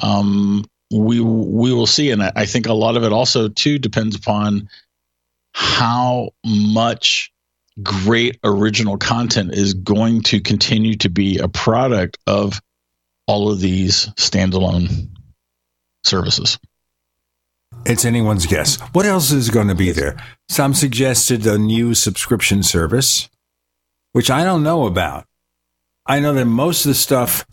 Um, 0.00 0.64
we 0.90 1.20
we 1.20 1.72
will 1.72 1.86
see, 1.86 2.10
and 2.10 2.22
I 2.22 2.46
think 2.46 2.66
a 2.66 2.72
lot 2.72 2.96
of 2.96 3.04
it 3.04 3.12
also 3.12 3.48
too 3.48 3.78
depends 3.78 4.16
upon 4.16 4.68
how 5.52 6.30
much 6.44 7.32
great 7.82 8.38
original 8.44 8.96
content 8.96 9.52
is 9.54 9.74
going 9.74 10.22
to 10.22 10.40
continue 10.40 10.96
to 10.96 11.08
be 11.08 11.38
a 11.38 11.48
product 11.48 12.18
of 12.26 12.60
all 13.26 13.50
of 13.50 13.60
these 13.60 14.06
standalone 14.16 15.08
services. 16.04 16.58
It's 17.86 18.04
anyone's 18.04 18.46
guess. 18.46 18.80
What 18.92 19.06
else 19.06 19.30
is 19.30 19.50
going 19.50 19.68
to 19.68 19.74
be 19.74 19.90
there? 19.90 20.16
Some 20.48 20.74
suggested 20.74 21.46
a 21.46 21.58
new 21.58 21.94
subscription 21.94 22.62
service, 22.62 23.28
which 24.12 24.30
I 24.30 24.44
don't 24.44 24.62
know 24.62 24.86
about. 24.86 25.26
I 26.06 26.20
know 26.20 26.32
that 26.34 26.46
most 26.46 26.84
of 26.84 26.90
the 26.90 26.94
stuff 26.94 27.46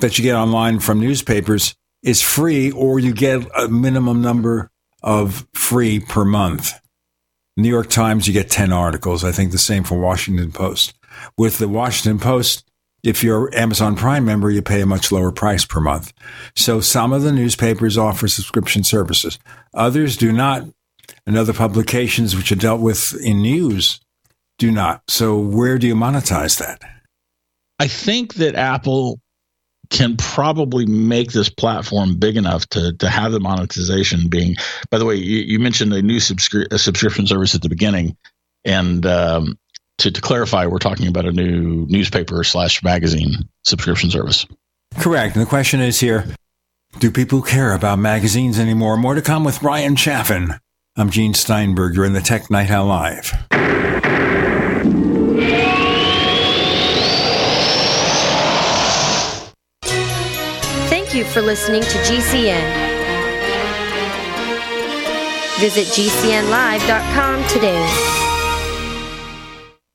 that 0.00 0.18
you 0.18 0.22
get 0.22 0.36
online 0.36 0.80
from 0.80 1.00
newspapers 1.00 1.74
is 2.02 2.22
free, 2.22 2.70
or 2.70 2.98
you 2.98 3.12
get 3.12 3.46
a 3.56 3.68
minimum 3.68 4.22
number 4.22 4.70
of 5.02 5.46
free 5.54 6.00
per 6.00 6.24
month. 6.24 6.72
New 7.56 7.68
York 7.68 7.88
Times, 7.88 8.26
you 8.26 8.32
get 8.32 8.50
10 8.50 8.72
articles. 8.72 9.24
I 9.24 9.32
think 9.32 9.52
the 9.52 9.58
same 9.58 9.84
for 9.84 9.98
Washington 9.98 10.52
Post. 10.52 10.94
With 11.36 11.58
the 11.58 11.68
Washington 11.68 12.18
Post, 12.18 12.69
if 13.02 13.24
you're 13.24 13.54
Amazon 13.54 13.96
Prime 13.96 14.24
member, 14.24 14.50
you 14.50 14.62
pay 14.62 14.80
a 14.80 14.86
much 14.86 15.10
lower 15.10 15.32
price 15.32 15.64
per 15.64 15.80
month. 15.80 16.12
So 16.54 16.80
some 16.80 17.12
of 17.12 17.22
the 17.22 17.32
newspapers 17.32 17.96
offer 17.96 18.28
subscription 18.28 18.84
services. 18.84 19.38
Others 19.74 20.16
do 20.16 20.32
not. 20.32 20.64
And 21.26 21.36
other 21.36 21.52
publications 21.52 22.36
which 22.36 22.50
are 22.50 22.56
dealt 22.56 22.80
with 22.80 23.14
in 23.22 23.42
news 23.42 24.00
do 24.58 24.70
not. 24.70 25.02
So 25.08 25.38
where 25.38 25.78
do 25.78 25.86
you 25.86 25.94
monetize 25.94 26.58
that? 26.58 26.80
I 27.78 27.88
think 27.88 28.34
that 28.34 28.54
Apple 28.54 29.20
can 29.90 30.16
probably 30.16 30.86
make 30.86 31.32
this 31.32 31.48
platform 31.48 32.16
big 32.16 32.36
enough 32.36 32.66
to 32.68 32.92
to 32.98 33.08
have 33.08 33.32
the 33.32 33.40
monetization 33.40 34.28
being. 34.28 34.54
By 34.90 34.98
the 34.98 35.04
way, 35.04 35.16
you, 35.16 35.38
you 35.38 35.58
mentioned 35.58 35.92
a 35.92 36.02
new 36.02 36.18
subscri- 36.18 36.72
a 36.72 36.78
subscription 36.78 37.26
service 37.26 37.54
at 37.54 37.62
the 37.62 37.68
beginning, 37.68 38.16
and 38.64 39.04
um, 39.04 39.58
to, 40.00 40.10
to 40.10 40.20
clarify, 40.20 40.66
we're 40.66 40.78
talking 40.78 41.06
about 41.06 41.26
a 41.26 41.32
new 41.32 41.86
newspaper 41.88 42.42
slash 42.42 42.82
magazine 42.82 43.48
subscription 43.64 44.10
service. 44.10 44.46
Correct. 44.98 45.36
And 45.36 45.44
the 45.44 45.48
question 45.48 45.80
is 45.80 46.00
here 46.00 46.26
do 46.98 47.10
people 47.10 47.40
care 47.40 47.72
about 47.72 47.98
magazines 47.98 48.58
anymore? 48.58 48.96
More 48.96 49.14
to 49.14 49.22
come 49.22 49.44
with 49.44 49.60
Bryan 49.60 49.94
Chaffin. 49.94 50.54
I'm 50.96 51.10
Gene 51.10 51.34
Steinberg. 51.34 51.94
You're 51.94 52.04
in 52.04 52.14
the 52.14 52.20
Tech 52.20 52.50
Night 52.50 52.70
Owl 52.70 52.86
Live. 52.86 53.26
Thank 60.88 61.14
you 61.14 61.24
for 61.24 61.42
listening 61.42 61.82
to 61.82 61.88
GCN. 61.88 62.88
Visit 65.60 65.86
GCNlive.com 65.88 67.48
today. 67.48 68.19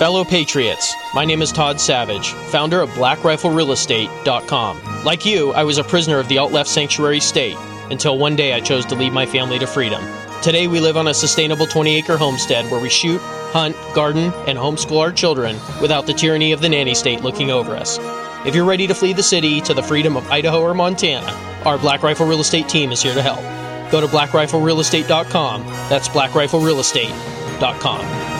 Fellow 0.00 0.24
Patriots, 0.24 0.96
my 1.12 1.26
name 1.26 1.42
is 1.42 1.52
Todd 1.52 1.78
Savage, 1.78 2.32
founder 2.32 2.80
of 2.80 2.88
BlackRifleRealEstate.com. 2.92 5.04
Like 5.04 5.26
you, 5.26 5.52
I 5.52 5.62
was 5.62 5.76
a 5.76 5.84
prisoner 5.84 6.18
of 6.18 6.26
the 6.26 6.38
alt 6.38 6.52
left 6.52 6.70
sanctuary 6.70 7.20
state 7.20 7.58
until 7.90 8.16
one 8.16 8.34
day 8.34 8.54
I 8.54 8.60
chose 8.60 8.86
to 8.86 8.94
lead 8.94 9.12
my 9.12 9.26
family 9.26 9.58
to 9.58 9.66
freedom. 9.66 10.02
Today, 10.40 10.68
we 10.68 10.80
live 10.80 10.96
on 10.96 11.08
a 11.08 11.12
sustainable 11.12 11.66
20 11.66 11.96
acre 11.96 12.16
homestead 12.16 12.70
where 12.70 12.80
we 12.80 12.88
shoot, 12.88 13.20
hunt, 13.52 13.76
garden, 13.94 14.32
and 14.46 14.56
homeschool 14.56 15.02
our 15.02 15.12
children 15.12 15.58
without 15.82 16.06
the 16.06 16.14
tyranny 16.14 16.52
of 16.52 16.62
the 16.62 16.68
nanny 16.70 16.94
state 16.94 17.20
looking 17.20 17.50
over 17.50 17.76
us. 17.76 17.98
If 18.46 18.54
you're 18.54 18.64
ready 18.64 18.86
to 18.86 18.94
flee 18.94 19.12
the 19.12 19.22
city 19.22 19.60
to 19.60 19.74
the 19.74 19.82
freedom 19.82 20.16
of 20.16 20.26
Idaho 20.30 20.62
or 20.62 20.72
Montana, 20.72 21.30
our 21.66 21.76
Black 21.76 22.02
Rifle 22.02 22.26
Real 22.26 22.40
Estate 22.40 22.70
team 22.70 22.90
is 22.90 23.02
here 23.02 23.12
to 23.12 23.20
help. 23.20 23.42
Go 23.92 24.00
to 24.00 24.06
blackriflerealestate.com. 24.06 25.66
That's 25.90 26.08
blackriflerealestate.com. 26.08 28.39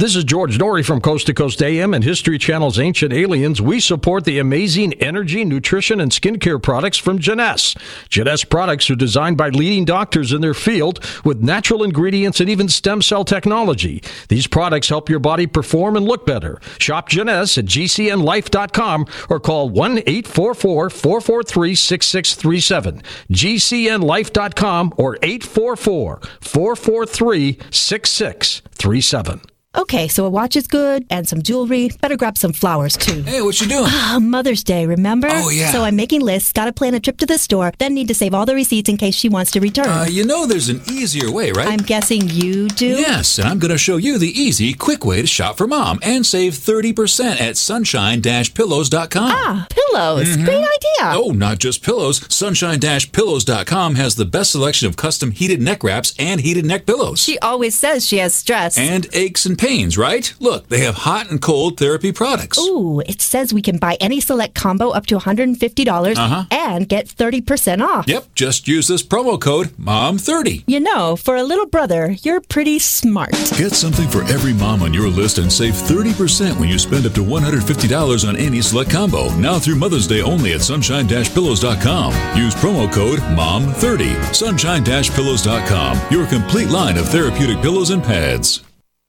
This 0.00 0.14
is 0.14 0.22
George 0.22 0.58
Noory 0.58 0.86
from 0.86 1.00
Coast 1.00 1.26
to 1.26 1.34
Coast 1.34 1.60
AM 1.60 1.92
and 1.92 2.04
History 2.04 2.38
Channel's 2.38 2.78
Ancient 2.78 3.12
Aliens. 3.12 3.60
We 3.60 3.80
support 3.80 4.24
the 4.24 4.38
amazing 4.38 4.92
energy, 5.02 5.44
nutrition, 5.44 5.98
and 5.98 6.12
skincare 6.12 6.62
products 6.62 6.98
from 6.98 7.18
Jeunesse. 7.18 7.74
Jeunesse 8.08 8.44
products 8.44 8.88
are 8.90 8.94
designed 8.94 9.36
by 9.36 9.48
leading 9.48 9.84
doctors 9.84 10.32
in 10.32 10.40
their 10.40 10.54
field 10.54 11.04
with 11.24 11.42
natural 11.42 11.82
ingredients 11.82 12.38
and 12.38 12.48
even 12.48 12.68
stem 12.68 13.02
cell 13.02 13.24
technology. 13.24 14.00
These 14.28 14.46
products 14.46 14.88
help 14.88 15.08
your 15.08 15.18
body 15.18 15.48
perform 15.48 15.96
and 15.96 16.06
look 16.06 16.24
better. 16.24 16.60
Shop 16.78 17.08
Jeunesse 17.08 17.58
at 17.58 17.64
gcnlife.com 17.64 19.04
or 19.28 19.40
call 19.40 19.68
1 19.68 19.98
844 20.06 20.90
443 20.90 21.74
6637. 21.74 23.02
gcnlife.com 23.32 24.94
or 24.96 25.18
844 25.22 26.20
443 26.40 27.58
6637. 27.72 29.40
Okay, 29.76 30.08
so 30.08 30.24
a 30.24 30.30
watch 30.30 30.56
is 30.56 30.66
good 30.66 31.04
and 31.10 31.28
some 31.28 31.42
jewelry. 31.42 31.90
Better 32.00 32.16
grab 32.16 32.38
some 32.38 32.54
flowers 32.54 32.96
too. 32.96 33.20
Hey, 33.22 33.42
what 33.42 33.60
you 33.60 33.68
doing? 33.68 33.84
Ah, 33.86 34.18
Mother's 34.20 34.64
Day, 34.64 34.86
remember? 34.86 35.28
Oh, 35.30 35.50
yeah. 35.50 35.70
So 35.70 35.84
I'm 35.84 35.94
making 35.94 36.22
lists, 36.22 36.54
gotta 36.54 36.72
plan 36.72 36.94
a 36.94 37.00
trip 37.00 37.18
to 37.18 37.26
the 37.26 37.36
store, 37.36 37.70
then 37.78 37.92
need 37.92 38.08
to 38.08 38.14
save 38.14 38.32
all 38.32 38.46
the 38.46 38.54
receipts 38.54 38.88
in 38.88 38.96
case 38.96 39.14
she 39.14 39.28
wants 39.28 39.50
to 39.52 39.60
return. 39.60 39.86
Uh, 39.86 40.06
you 40.08 40.24
know 40.24 40.46
there's 40.46 40.70
an 40.70 40.80
easier 40.90 41.30
way, 41.30 41.52
right? 41.52 41.68
I'm 41.68 41.80
guessing 41.84 42.30
you 42.30 42.68
do? 42.68 42.86
Yes, 42.86 43.38
and 43.38 43.46
I'm 43.46 43.58
going 43.58 43.70
to 43.70 43.76
show 43.76 43.98
you 43.98 44.16
the 44.16 44.30
easy, 44.30 44.72
quick 44.72 45.04
way 45.04 45.20
to 45.20 45.26
shop 45.26 45.58
for 45.58 45.66
mom 45.66 45.98
and 46.02 46.24
save 46.24 46.54
30% 46.54 47.38
at 47.38 47.58
sunshine-pillows.com. 47.58 49.30
Ah, 49.30 49.66
pillows. 49.68 50.28
Mhm. 50.28 50.44
Great 50.46 50.56
idea. 50.64 51.12
Oh, 51.14 51.32
not 51.32 51.58
just 51.58 51.82
pillows. 51.82 52.24
Sunshine-pillows.com 52.34 53.94
has 53.96 54.14
the 54.14 54.24
best 54.24 54.50
selection 54.52 54.88
of 54.88 54.96
custom 54.96 55.30
heated 55.32 55.60
neck 55.60 55.84
wraps 55.84 56.14
and 56.18 56.40
heated 56.40 56.64
neck 56.64 56.86
pillows. 56.86 57.20
She 57.20 57.38
always 57.40 57.74
says 57.74 58.06
she 58.06 58.16
has 58.16 58.34
stress. 58.34 58.78
And 58.78 59.06
aches 59.12 59.44
and 59.44 59.57
pains, 59.58 59.98
right? 59.98 60.32
Look, 60.40 60.68
they 60.68 60.80
have 60.80 60.94
hot 60.94 61.30
and 61.30 61.40
cold 61.42 61.76
therapy 61.78 62.12
products. 62.12 62.58
Ooh, 62.58 63.00
it 63.00 63.20
says 63.20 63.52
we 63.52 63.60
can 63.62 63.76
buy 63.78 63.96
any 64.00 64.20
select 64.20 64.54
combo 64.54 64.90
up 64.90 65.06
to 65.06 65.18
$150 65.18 66.16
Uh-huh. 66.18 66.44
and 66.50 66.88
get 66.88 67.06
30% 67.08 67.82
off. 67.82 68.06
Yep, 68.08 68.34
just 68.34 68.66
use 68.68 68.86
this 68.88 69.02
promo 69.02 69.40
code 69.40 69.68
MOM30. 69.78 70.64
You 70.66 70.80
know, 70.80 71.16
for 71.16 71.36
a 71.36 71.42
little 71.42 71.66
brother, 71.66 72.14
you're 72.22 72.40
pretty 72.40 72.78
smart. 72.78 73.32
Get 73.56 73.72
something 73.72 74.08
for 74.08 74.22
every 74.24 74.52
mom 74.54 74.82
on 74.82 74.94
your 74.94 75.08
list 75.08 75.38
and 75.38 75.52
save 75.52 75.74
30% 75.74 76.58
when 76.58 76.68
you 76.68 76.78
spend 76.78 77.04
up 77.06 77.12
to 77.14 77.22
$150 77.24 78.24
on 78.28 78.36
any 78.36 78.62
select 78.62 78.90
combo. 78.90 79.34
Now 79.36 79.58
through 79.58 79.76
Mother's 79.76 80.06
Day 80.06 80.22
only 80.22 80.52
at 80.52 80.62
sunshine-pillows.com. 80.62 82.12
Use 82.36 82.54
promo 82.54 82.90
code 82.92 83.18
MOM30. 83.36 84.34
Sunshine-pillows.com. 84.34 85.98
Your 86.10 86.26
complete 86.26 86.68
line 86.68 86.96
of 86.98 87.08
therapeutic 87.08 87.60
pillows 87.62 87.90
and 87.90 88.02
pads. 88.02 88.62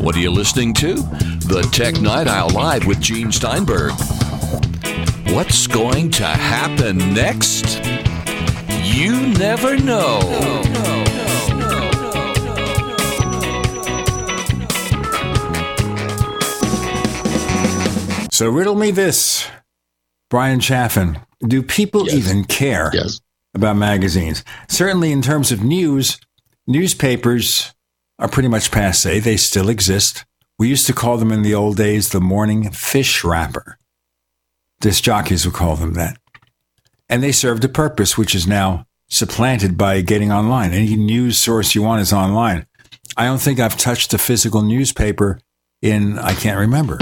What 0.00 0.16
are 0.16 0.20
you 0.20 0.30
listening 0.30 0.74
to? 0.74 0.94
The 0.94 1.68
Tech 1.72 2.00
Night 2.00 2.26
Owl 2.26 2.50
Live 2.50 2.86
with 2.86 3.00
Gene 3.00 3.30
Steinberg. 3.30 3.92
What's 5.28 5.66
going 5.68 6.10
to 6.12 6.26
happen 6.26 6.98
next? 7.14 7.84
You 8.82 9.28
never 9.28 9.76
know. 9.76 10.18
So 18.32 18.48
riddle 18.48 18.74
me 18.74 18.90
this, 18.90 19.48
Bryan 20.30 20.58
Chaffin. 20.58 21.18
Do 21.46 21.62
people 21.62 22.08
even 22.10 22.44
care 22.44 22.92
about 23.54 23.76
magazines? 23.76 24.42
Certainly, 24.68 25.12
in 25.12 25.22
terms 25.22 25.52
of 25.52 25.62
news, 25.62 26.18
newspapers 26.68 27.74
are 28.20 28.28
pretty 28.28 28.48
much 28.48 28.70
passe. 28.70 29.18
They 29.18 29.36
still 29.36 29.68
exist. 29.68 30.24
We 30.58 30.68
used 30.68 30.86
to 30.86 30.92
call 30.92 31.16
them 31.16 31.32
in 31.32 31.42
the 31.42 31.54
old 31.54 31.76
days 31.76 32.10
the 32.10 32.20
morning 32.20 32.70
fish 32.70 33.24
wrapper. 33.24 33.78
Disc 34.80 35.02
jockeys 35.02 35.44
would 35.44 35.54
call 35.54 35.74
them 35.74 35.94
that. 35.94 36.18
And 37.08 37.22
they 37.22 37.32
served 37.32 37.64
a 37.64 37.68
purpose, 37.68 38.16
which 38.16 38.34
is 38.34 38.46
now 38.46 38.86
supplanted 39.08 39.78
by 39.78 40.02
getting 40.02 40.30
online. 40.30 40.72
Any 40.72 40.94
news 40.94 41.38
source 41.38 41.74
you 41.74 41.82
want 41.82 42.02
is 42.02 42.12
online. 42.12 42.66
I 43.16 43.24
don't 43.24 43.40
think 43.40 43.58
I've 43.58 43.76
touched 43.76 44.12
a 44.14 44.18
physical 44.18 44.62
newspaper 44.62 45.40
in, 45.80 46.18
I 46.18 46.34
can't 46.34 46.58
remember. 46.58 46.98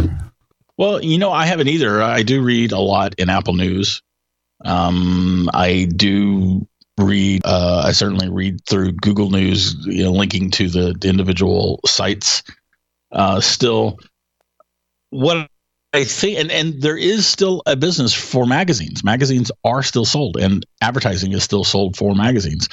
Well, 0.78 1.02
you 1.02 1.18
know, 1.18 1.32
I 1.32 1.46
haven't 1.46 1.68
either. 1.68 2.02
I 2.02 2.22
do 2.22 2.42
read 2.42 2.72
a 2.72 2.78
lot 2.78 3.14
in 3.18 3.28
Apple 3.28 3.54
News. 3.54 4.02
Um, 4.64 5.50
I 5.52 5.84
do 5.84 6.66
read. 6.98 7.42
Uh, 7.44 7.84
I 7.86 7.92
certainly 7.92 8.28
read 8.28 8.64
through 8.66 8.92
Google 8.92 9.30
News, 9.30 9.76
you 9.86 10.04
know, 10.04 10.12
linking 10.12 10.50
to 10.52 10.68
the, 10.68 10.94
the 10.98 11.08
individual 11.08 11.80
sites. 11.86 12.42
Uh, 13.12 13.40
still, 13.40 13.98
what 15.10 15.48
I 15.92 16.04
think, 16.04 16.38
and 16.38 16.50
and 16.50 16.82
there 16.82 16.96
is 16.96 17.26
still 17.26 17.62
a 17.66 17.76
business 17.76 18.12
for 18.12 18.46
magazines. 18.46 19.04
Magazines 19.04 19.50
are 19.64 19.82
still 19.82 20.04
sold, 20.04 20.36
and 20.36 20.64
advertising 20.80 21.32
is 21.32 21.42
still 21.42 21.64
sold 21.64 21.96
for 21.96 22.14
magazines. 22.14 22.68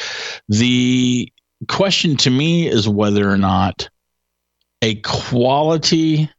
The 0.49 1.31
question 1.69 2.17
to 2.17 2.29
me 2.29 2.67
is 2.67 2.89
whether 2.89 3.29
or 3.29 3.37
not 3.37 3.89
a 4.81 4.95
quality 4.95 6.29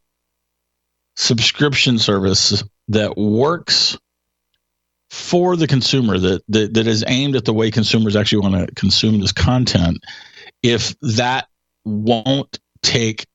subscription 1.17 1.99
service 1.99 2.63
that 2.89 3.17
works 3.17 3.97
for 5.15 5.57
the 5.57 5.67
consumer 5.67 6.19
that, 6.19 6.43
that 6.49 6.75
that 6.75 6.87
is 6.87 7.05
aimed 7.07 7.37
at 7.37 7.45
the 7.45 7.53
way 7.53 7.71
consumers 7.71 8.17
actually 8.17 8.41
want 8.41 8.55
to 8.55 8.75
consume 8.75 9.21
this 9.21 9.33
content 9.33 9.99
if 10.63 10.99
that 11.01 11.47
won't 11.85 12.59
take 12.83 13.27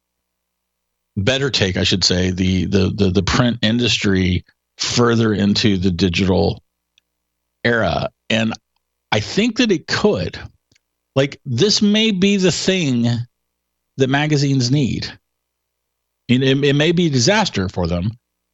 better 1.16 1.50
take 1.50 1.78
i 1.78 1.84
should 1.84 2.04
say 2.04 2.32
the 2.32 2.66
the 2.66 2.92
the, 2.94 3.10
the 3.12 3.24
print 3.24 3.58
industry 3.62 4.44
further 4.80 5.34
into 5.34 5.78
the 5.78 5.92
digital 5.92 6.64
era. 7.64 8.10
And 8.30 8.54
i 9.12 9.20
think 9.20 9.58
that 9.58 9.72
it 9.72 9.88
could. 9.88 10.40
Like 11.16 11.40
this 11.46 11.82
may 11.82 12.12
be 12.12 12.38
the 12.38 12.52
thing 12.52 13.08
that 13.98 14.10
magazines 14.10 14.72
need. 14.72 15.12
It, 16.28 16.44
it, 16.44 16.76
may 16.76 16.92
be 16.92 17.08
a 17.08 17.10
disaster 17.10 17.68
for 17.68 17.88
them, 17.88 18.12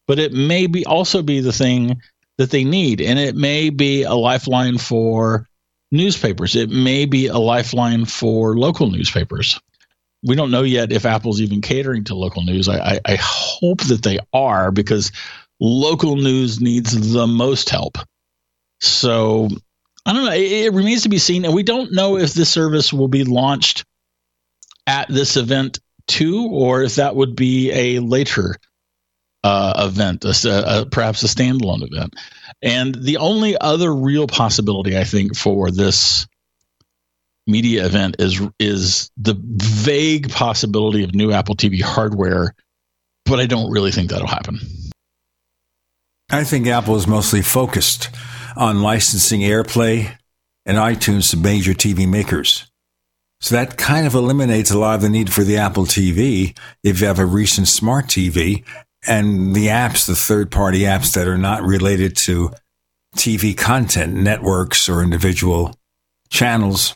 but 0.08 0.18
it 0.18 0.32
may 0.32 0.66
be 0.66 0.86
also 0.86 1.22
be 1.22 1.42
the 1.42 1.52
thing 1.52 2.02
that 2.38 2.52
they 2.52 2.64
need, 2.64 3.02
and 3.02 3.18
it 3.18 3.36
may 3.36 3.70
be 3.70 4.04
a 4.04 4.14
lifeline 4.14 4.78
for 4.78 5.48
newspapers. 5.92 6.56
It 6.56 6.70
may 6.70 7.06
be 7.06 7.28
a 7.28 7.38
lifeline 7.38 8.06
for 8.06 8.58
local 8.58 8.90
newspapers. 8.90 9.60
We 10.24 10.36
don't 10.36 10.52
know 10.52 10.64
yet 10.64 10.92
if 10.92 11.06
Apple's 11.06 11.40
even 11.40 11.62
catering 11.62 12.04
to 12.06 12.16
local 12.16 12.44
news. 12.44 12.68
I, 12.68 12.78
I, 12.78 13.00
I 13.06 13.18
hope 13.22 13.82
that 13.84 14.04
they 14.04 14.20
are 14.34 14.72
because 14.72 15.12
local 15.60 16.16
news 16.16 16.60
needs 16.60 17.14
the 17.14 17.28
most 17.28 17.70
help. 17.70 17.98
So 18.82 19.50
I 20.06 20.14
don't 20.14 20.26
know. 20.26 20.32
It, 20.32 20.52
it 20.52 20.74
remains 20.74 21.04
to 21.04 21.10
be 21.10 21.18
seen, 21.18 21.46
and 21.46 21.54
we 21.54 21.64
don't 21.64 21.94
know 21.94 22.18
if 22.18 22.34
this 22.34 22.50
service 22.50 22.92
will 22.92 23.08
be 23.08 23.24
launched 23.24 23.86
at 24.88 25.08
this 25.10 25.38
event 25.38 25.80
too, 26.08 26.48
or 26.52 26.84
if 26.84 26.96
that 26.96 27.16
would 27.16 27.36
be 27.36 27.72
a 27.72 28.00
later 28.00 28.58
uh, 29.46 29.86
event, 29.86 30.26
a, 30.26 30.82
a, 30.82 30.86
perhaps 30.88 31.22
a 31.22 31.28
standalone 31.28 31.84
event. 31.84 32.16
And 32.64 32.96
the 32.96 33.18
only 33.18 33.56
other 33.60 33.94
real 33.94 34.26
possibility, 34.26 34.98
I 34.98 35.04
think, 35.04 35.38
for 35.38 35.70
this 35.70 36.26
media 37.46 37.86
event 37.86 38.16
is 38.18 38.42
is 38.60 39.12
the 39.18 39.36
vague 39.40 40.32
possibility 40.32 41.04
of 41.04 41.14
new 41.14 41.32
Apple 41.32 41.56
TV 41.56 41.80
hardware, 41.80 42.56
but 43.26 43.40
I 43.40 43.46
don't 43.46 43.70
really 43.70 43.92
think 43.92 44.10
that'll 44.10 44.26
happen. 44.26 44.60
I 46.32 46.44
think 46.44 46.66
Apple 46.66 46.96
is 46.96 47.06
mostly 47.06 47.44
focused 47.44 48.10
on 48.56 48.82
licensing 48.82 49.42
AirPlay 49.42 50.18
and 50.66 50.80
iTunes 50.80 51.30
to 51.30 51.38
major 51.38 51.74
TV 51.74 52.10
makers. 52.10 52.66
So 53.42 53.54
that 53.54 53.78
kind 53.78 54.08
of 54.08 54.16
eliminates 54.16 54.72
a 54.72 54.80
lot 54.80 54.96
of 54.96 55.02
the 55.02 55.10
need 55.10 55.32
for 55.32 55.44
the 55.44 55.58
Apple 55.58 55.86
TV 55.86 56.58
if 56.84 57.00
you 57.00 57.06
have 57.06 57.20
a 57.20 57.28
recent 57.28 57.68
smart 57.68 58.08
TV 58.08 58.66
and 59.08 59.56
the 59.56 59.68
apps, 59.68 60.08
the 60.08 60.16
third 60.16 60.52
party 60.52 60.82
apps 60.82 61.14
that 61.14 61.28
are 61.28 61.38
not 61.38 61.64
related 61.64 62.16
to 62.18 62.52
TV 63.16 63.58
content, 63.58 64.14
networks 64.14 64.90
or 64.90 65.02
individual 65.02 65.76
channels. 66.30 66.96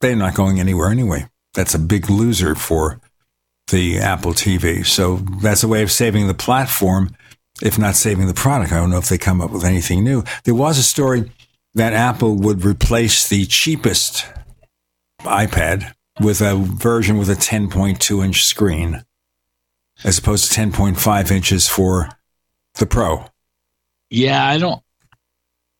they're 0.00 0.16
not 0.16 0.34
going 0.34 0.60
anywhere 0.60 0.90
anyway. 0.90 1.26
That's 1.54 1.74
a 1.74 1.78
big 1.78 2.10
loser 2.10 2.54
for 2.54 3.00
the 3.68 3.98
Apple 3.98 4.32
TV. 4.32 4.84
So 4.84 5.16
that's 5.40 5.62
a 5.62 5.68
way 5.68 5.82
of 5.82 5.90
saving 5.90 6.26
the 6.26 6.34
platform, 6.34 7.16
if 7.62 7.78
not 7.78 7.94
saving 7.94 8.26
the 8.26 8.34
product. 8.34 8.72
I 8.72 8.76
don't 8.76 8.90
know 8.90 8.98
if 8.98 9.08
they 9.08 9.16
come 9.16 9.40
up 9.40 9.50
with 9.50 9.64
anything 9.64 10.04
new. 10.04 10.24
There 10.44 10.54
was 10.54 10.78
a 10.78 10.82
story 10.82 11.32
that 11.74 11.94
Apple 11.94 12.36
would 12.36 12.64
replace 12.64 13.28
the 13.28 13.46
cheapest 13.46 14.26
iPad 15.22 15.94
with 16.20 16.40
a 16.40 16.54
version 16.54 17.16
with 17.16 17.30
a 17.30 17.34
10.2 17.34 18.24
inch 18.24 18.44
screen 18.44 19.04
as 20.04 20.18
opposed 20.18 20.52
to 20.52 20.60
10.5 20.60 21.30
inches 21.30 21.66
for 21.66 22.10
the 22.74 22.86
Pro. 22.86 23.24
Yeah, 24.10 24.46
I 24.46 24.58
don't 24.58 24.82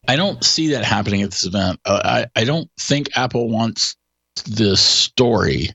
I 0.07 0.17
don't 0.17 0.43
see 0.45 0.69
that 0.69 0.85
happening 0.85 1.23
at 1.23 1.31
this 1.31 1.45
event. 1.45 1.81
Uh, 1.85 2.01
I, 2.37 2.41
I 2.41 2.45
don't 2.45 2.71
think 2.79 3.17
Apple 3.17 3.49
wants 3.49 3.97
the 4.45 4.77
story 4.77 5.71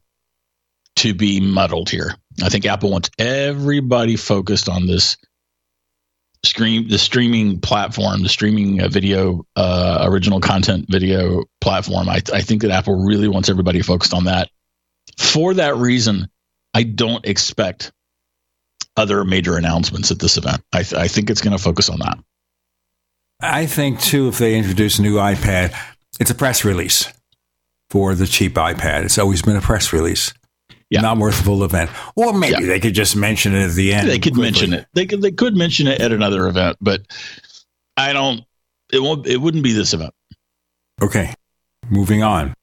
to 0.97 1.13
be 1.13 1.39
muddled 1.39 1.89
here. 1.89 2.15
I 2.43 2.49
think 2.49 2.65
Apple 2.65 2.91
wants 2.91 3.09
everybody 3.17 4.15
focused 4.17 4.69
on 4.69 4.85
this 4.85 5.17
stream, 6.45 6.87
the 6.87 6.97
streaming 6.97 7.59
platform, 7.59 8.21
the 8.21 8.29
streaming 8.29 8.81
uh, 8.81 8.87
video, 8.87 9.45
uh, 9.55 9.99
original 10.03 10.39
content 10.39 10.85
video 10.89 11.45
platform. 11.61 12.07
I, 12.07 12.21
I 12.33 12.41
think 12.41 12.61
that 12.61 12.71
Apple 12.71 13.05
really 13.05 13.27
wants 13.27 13.49
everybody 13.49 13.81
focused 13.81 14.13
on 14.13 14.25
that. 14.25 14.49
For 15.17 15.53
that 15.55 15.75
reason, 15.75 16.27
I 16.73 16.83
don't 16.83 17.25
expect 17.25 17.91
other 18.99 19.23
major 19.23 19.55
announcements 19.55 20.11
at 20.11 20.19
this 20.19 20.37
event. 20.37 20.61
I, 20.73 20.83
th- 20.83 20.99
I 20.99 21.07
think 21.07 21.29
it's 21.29 21.41
going 21.41 21.57
to 21.57 21.63
focus 21.63 21.89
on 21.89 21.99
that. 21.99 22.19
I 23.41 23.65
think 23.65 24.01
too, 24.01 24.27
if 24.27 24.37
they 24.37 24.57
introduce 24.57 24.99
a 24.99 25.01
new 25.01 25.15
iPad, 25.15 25.73
it's 26.19 26.29
a 26.29 26.35
press 26.35 26.65
release 26.65 27.11
for 27.89 28.13
the 28.13 28.27
cheap 28.27 28.55
iPad. 28.55 29.05
It's 29.05 29.17
always 29.17 29.41
been 29.41 29.55
a 29.55 29.61
press 29.61 29.93
release. 29.93 30.33
Yeah. 30.89 31.01
Not 31.01 31.17
worth 31.17 31.39
a 31.39 31.43
full 31.43 31.63
event. 31.63 31.91
Or 32.15 32.33
maybe 32.33 32.63
yeah. 32.63 32.67
they 32.67 32.79
could 32.79 32.95
just 32.95 33.15
mention 33.15 33.55
it 33.55 33.69
at 33.69 33.71
the 33.73 33.93
end. 33.93 34.09
They 34.09 34.19
could 34.19 34.33
quickly. 34.33 34.41
mention 34.41 34.73
it. 34.73 34.87
They 34.93 35.05
could 35.05 35.21
they 35.21 35.31
could 35.31 35.55
mention 35.55 35.87
it 35.87 36.01
at 36.01 36.11
another 36.11 36.47
event, 36.47 36.77
but 36.81 37.01
I 37.95 38.11
don't 38.11 38.43
it 38.91 38.99
won't 38.99 39.27
it 39.27 39.37
wouldn't 39.37 39.63
be 39.63 39.71
this 39.71 39.93
event. 39.93 40.13
Okay. 41.01 41.33
Moving 41.89 42.23
on. 42.23 42.53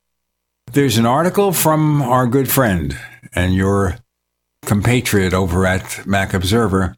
There's 0.73 0.99
an 0.99 1.07
article 1.07 1.53
from 1.53 2.03
our 2.03 2.27
good 2.27 2.51
friend 2.51 2.99
and 3.33 3.55
your 3.55 3.97
compatriot 4.67 5.33
over 5.33 5.67
at 5.67 6.07
Mac 6.07 6.35
Observer, 6.35 6.97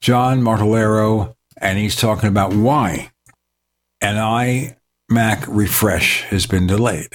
John 0.00 0.42
Martellaro, 0.42 1.34
and 1.56 1.78
he's 1.78 1.96
talking 1.96 2.28
about 2.28 2.52
why 2.52 3.10
an 4.00 4.16
iMac 4.16 5.46
refresh 5.48 6.22
has 6.24 6.46
been 6.46 6.66
delayed. 6.66 7.12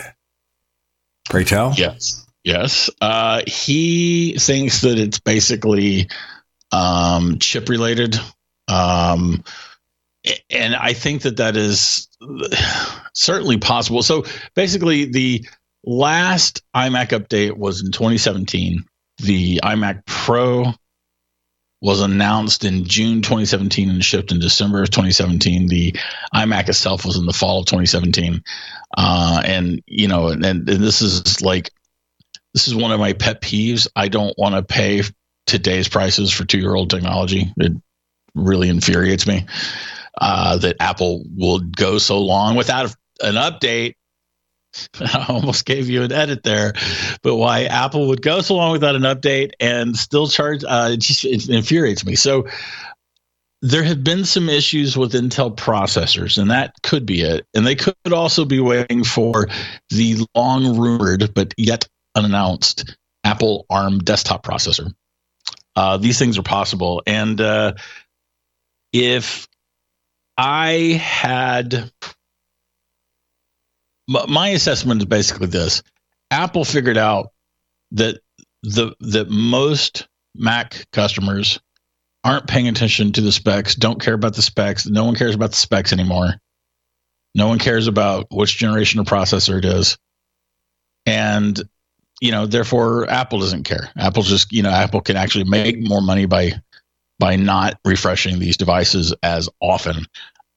Pray 1.29 1.43
tell? 1.43 1.73
Yes. 1.75 2.25
Yes. 2.43 2.89
Uh, 2.99 3.43
he 3.45 4.37
thinks 4.39 4.81
that 4.81 4.97
it's 4.97 5.19
basically 5.19 6.09
um, 6.71 7.37
chip 7.39 7.69
related. 7.69 8.15
Um, 8.67 9.43
and 10.49 10.75
I 10.75 10.93
think 10.93 11.23
that 11.23 11.37
that 11.37 11.55
is 11.55 12.07
certainly 13.13 13.57
possible. 13.57 14.01
So 14.01 14.25
basically, 14.55 15.05
the 15.05 15.47
last 15.83 16.63
iMac 16.75 17.09
update 17.09 17.57
was 17.57 17.81
in 17.83 17.91
2017. 17.91 18.85
The 19.19 19.61
iMac 19.63 20.05
Pro 20.05 20.73
was 21.81 22.01
announced 22.01 22.65
in 22.65 22.85
June 22.85 23.21
2017 23.21 23.89
and 23.89 24.03
shipped 24.03 24.31
in 24.31 24.39
December 24.39 24.83
of 24.83 24.89
2017. 24.89 25.67
The 25.67 25.95
iMac 26.35 26.67
itself 26.67 27.05
was 27.05 27.17
in 27.17 27.25
the 27.25 27.33
fall 27.33 27.59
of 27.59 27.67
2017. 27.67 28.43
Uh, 28.97 29.41
and, 29.45 29.81
you 29.85 30.07
know, 30.07 30.27
and, 30.27 30.43
and 30.43 30.65
this 30.67 31.01
is 31.01 31.41
like, 31.41 31.71
this 32.53 32.67
is 32.67 32.75
one 32.75 32.91
of 32.91 32.99
my 32.99 33.13
pet 33.13 33.41
peeves. 33.41 33.87
I 33.95 34.09
don't 34.09 34.37
want 34.37 34.55
to 34.55 34.63
pay 34.63 35.03
today's 35.45 35.87
prices 35.87 36.31
for 36.31 36.45
two 36.45 36.59
year 36.59 36.75
old 36.75 36.89
technology. 36.89 37.53
It 37.57 37.73
really 38.35 38.69
infuriates 38.69 39.25
me 39.25 39.45
uh, 40.19 40.57
that 40.57 40.77
Apple 40.79 41.23
will 41.35 41.59
go 41.59 41.97
so 41.97 42.19
long 42.19 42.55
without 42.55 42.93
an 43.21 43.35
update 43.35 43.95
I 44.99 45.25
almost 45.29 45.65
gave 45.65 45.89
you 45.89 46.03
an 46.03 46.11
edit 46.11 46.43
there, 46.43 46.73
but 47.23 47.35
why 47.35 47.63
Apple 47.65 48.07
would 48.07 48.21
go 48.21 48.41
so 48.41 48.55
long 48.55 48.71
without 48.71 48.95
an 48.95 49.03
update 49.03 49.51
and 49.59 49.95
still 49.95 50.27
charge 50.27 50.63
uh, 50.63 50.89
it 50.91 50.97
just 50.99 51.25
it 51.25 51.49
infuriates 51.49 52.05
me. 52.05 52.15
So 52.15 52.47
there 53.61 53.83
have 53.83 54.03
been 54.03 54.25
some 54.25 54.49
issues 54.49 54.95
with 54.95 55.13
Intel 55.13 55.55
processors, 55.55 56.37
and 56.37 56.51
that 56.51 56.73
could 56.81 57.05
be 57.05 57.21
it. 57.21 57.45
And 57.53 57.65
they 57.65 57.75
could 57.75 58.13
also 58.13 58.45
be 58.45 58.59
waiting 58.59 59.03
for 59.03 59.47
the 59.89 60.25
long 60.35 60.77
rumored 60.77 61.33
but 61.33 61.53
yet 61.57 61.87
unannounced 62.15 62.95
Apple 63.23 63.65
ARM 63.69 63.99
desktop 63.99 64.45
processor. 64.45 64.93
Uh, 65.75 65.97
these 65.97 66.17
things 66.17 66.37
are 66.37 66.43
possible, 66.43 67.01
and 67.05 67.39
uh, 67.39 67.73
if 68.91 69.47
I 70.37 70.99
had 71.01 71.91
my 74.27 74.49
assessment 74.49 75.01
is 75.01 75.05
basically 75.05 75.47
this: 75.47 75.83
Apple 76.31 76.65
figured 76.65 76.97
out 76.97 77.31
that 77.91 78.19
the 78.63 78.95
that 78.99 79.29
most 79.29 80.07
Mac 80.35 80.85
customers 80.91 81.59
aren't 82.23 82.47
paying 82.47 82.67
attention 82.67 83.11
to 83.13 83.21
the 83.21 83.31
specs, 83.31 83.75
don't 83.75 84.01
care 84.01 84.13
about 84.13 84.35
the 84.35 84.41
specs. 84.41 84.85
No 84.85 85.05
one 85.05 85.15
cares 85.15 85.35
about 85.35 85.51
the 85.51 85.57
specs 85.57 85.93
anymore. 85.93 86.35
No 87.35 87.47
one 87.47 87.59
cares 87.59 87.87
about 87.87 88.27
which 88.31 88.57
generation 88.57 88.99
of 88.99 89.05
processor 89.05 89.57
it 89.57 89.65
is. 89.65 89.97
And 91.05 91.59
you 92.21 92.31
know, 92.31 92.45
therefore 92.45 93.09
Apple 93.09 93.39
doesn't 93.39 93.63
care. 93.63 93.89
Apple 93.97 94.23
just, 94.23 94.51
you 94.51 94.61
know, 94.61 94.69
Apple 94.69 95.01
can 95.01 95.15
actually 95.15 95.45
make 95.45 95.77
more 95.79 96.01
money 96.01 96.25
by 96.25 96.53
by 97.17 97.35
not 97.35 97.79
refreshing 97.85 98.39
these 98.39 98.57
devices 98.57 99.13
as 99.23 99.49
often. 99.61 100.05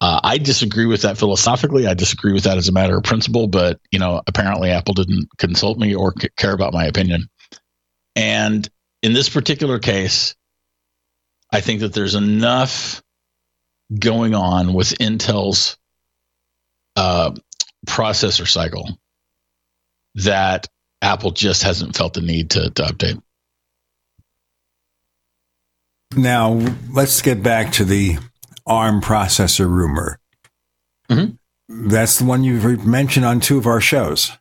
Uh, 0.02 0.18
I 0.24 0.38
disagree 0.38 0.86
with 0.86 1.02
that 1.02 1.16
philosophically. 1.16 1.86
I 1.86 1.94
disagree 1.94 2.32
with 2.32 2.42
that 2.42 2.58
as 2.58 2.68
a 2.68 2.72
matter 2.72 2.96
of 2.96 3.04
principle, 3.04 3.46
but 3.46 3.78
you 3.92 4.00
know, 4.00 4.20
apparently 4.26 4.70
Apple 4.70 4.94
didn't 4.94 5.28
consult 5.38 5.78
me 5.78 5.94
or 5.94 6.12
c- 6.20 6.28
care 6.36 6.52
about 6.52 6.72
my 6.72 6.86
opinion. 6.86 7.28
And 8.16 8.68
in 9.00 9.12
this 9.12 9.28
particular 9.28 9.78
case, 9.78 10.34
I 11.52 11.60
think 11.60 11.82
that 11.82 11.92
there's 11.92 12.16
enough 12.16 13.00
going 13.96 14.34
on 14.34 14.74
with 14.74 14.88
Intel's 14.98 15.76
uh, 16.96 17.30
processor 17.86 18.48
cycle 18.48 18.98
that 20.16 20.66
Apple 21.00 21.30
just 21.30 21.62
hasn't 21.62 21.96
felt 21.96 22.14
the 22.14 22.22
need 22.22 22.50
to, 22.50 22.70
to 22.70 22.82
update. 22.82 23.22
Now, 26.16 26.60
let's 26.90 27.22
get 27.22 27.40
back 27.44 27.74
to 27.74 27.84
the 27.84 28.18
ARM 28.66 29.00
processor 29.00 29.68
rumor. 29.68 30.18
Mm-hmm. 31.10 31.88
That's 31.88 32.18
the 32.18 32.24
one 32.24 32.44
you've 32.44 32.86
mentioned 32.86 33.24
on 33.24 33.40
two 33.40 33.58
of 33.58 33.66
our 33.66 33.80
shows. 33.80 34.32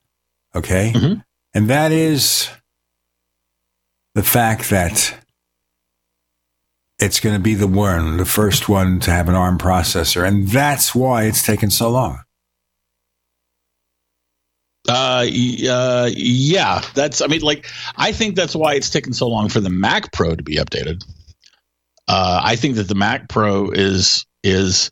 Okay. 0.55 0.91
Mm-hmm. 0.93 1.19
And 1.53 1.69
that 1.69 1.91
is 1.91 2.49
the 4.15 4.23
fact 4.23 4.69
that 4.69 5.17
it's 6.99 7.19
going 7.19 7.35
to 7.35 7.41
be 7.41 7.55
the 7.55 7.67
one, 7.67 8.17
the 8.17 8.25
first 8.25 8.69
one 8.69 8.99
to 9.01 9.11
have 9.11 9.27
an 9.27 9.35
ARM 9.35 9.57
processor. 9.57 10.27
And 10.27 10.47
that's 10.47 10.93
why 10.93 11.23
it's 11.23 11.43
taken 11.43 11.71
so 11.71 11.89
long. 11.89 12.19
Uh, 14.87 15.25
uh, 15.69 16.09
yeah, 16.15 16.81
that's, 16.95 17.21
I 17.21 17.27
mean, 17.27 17.41
like, 17.41 17.67
I 17.97 18.11
think 18.11 18.35
that's 18.35 18.55
why 18.55 18.73
it's 18.73 18.89
taken 18.89 19.13
so 19.13 19.27
long 19.27 19.47
for 19.47 19.59
the 19.59 19.69
Mac 19.69 20.11
Pro 20.11 20.35
to 20.35 20.43
be 20.43 20.55
updated. 20.55 21.03
Uh, 22.07 22.41
I 22.43 22.55
think 22.55 22.75
that 22.75 22.87
the 22.87 22.95
Mac 22.95 23.29
Pro 23.29 23.69
is 23.69 24.25
is 24.43 24.91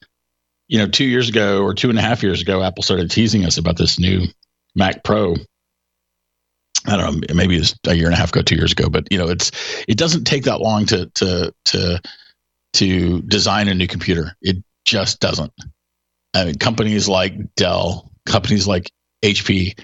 you 0.67 0.77
know 0.77 0.87
two 0.87 1.05
years 1.05 1.29
ago 1.29 1.63
or 1.63 1.73
two 1.73 1.89
and 1.89 1.99
a 1.99 2.01
half 2.01 2.23
years 2.23 2.41
ago, 2.41 2.63
Apple 2.63 2.83
started 2.83 3.11
teasing 3.11 3.45
us 3.45 3.57
about 3.57 3.77
this 3.77 3.99
new 3.99 4.25
Mac 4.75 5.03
Pro. 5.03 5.35
I 6.85 6.95
don't 6.95 7.29
know, 7.29 7.35
maybe 7.35 7.57
it's 7.57 7.75
a 7.87 7.93
year 7.93 8.05
and 8.05 8.13
a 8.13 8.17
half 8.17 8.29
ago, 8.29 8.41
two 8.41 8.55
years 8.55 8.71
ago, 8.71 8.89
but 8.89 9.11
you 9.11 9.17
know, 9.17 9.27
it's 9.27 9.51
it 9.87 9.97
doesn't 9.97 10.23
take 10.23 10.43
that 10.43 10.61
long 10.61 10.85
to 10.87 11.07
to 11.15 11.53
to 11.65 12.01
to 12.73 13.21
design 13.23 13.67
a 13.67 13.75
new 13.75 13.87
computer. 13.87 14.35
It 14.41 14.63
just 14.85 15.19
doesn't. 15.19 15.51
I 16.33 16.45
mean, 16.45 16.55
companies 16.55 17.09
like 17.09 17.55
Dell, 17.55 18.11
companies 18.25 18.67
like 18.67 18.91
HP, 19.23 19.77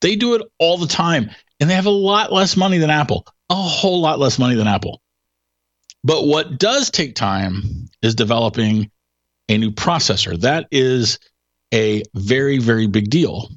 they 0.00 0.16
do 0.16 0.34
it 0.34 0.42
all 0.58 0.78
the 0.78 0.86
time, 0.86 1.30
and 1.60 1.68
they 1.68 1.74
have 1.74 1.86
a 1.86 1.90
lot 1.90 2.32
less 2.32 2.56
money 2.56 2.78
than 2.78 2.90
Apple, 2.90 3.26
a 3.50 3.54
whole 3.54 4.00
lot 4.00 4.18
less 4.18 4.38
money 4.38 4.54
than 4.54 4.68
Apple. 4.68 5.00
But 6.04 6.26
what 6.26 6.58
does 6.58 6.90
take 6.90 7.14
time 7.14 7.88
is 8.02 8.14
developing 8.14 8.90
a 9.48 9.58
new 9.58 9.70
processor. 9.70 10.38
That 10.40 10.66
is 10.70 11.18
a 11.72 12.02
very, 12.14 12.58
very 12.58 12.86
big 12.86 13.10
deal. 13.10 13.50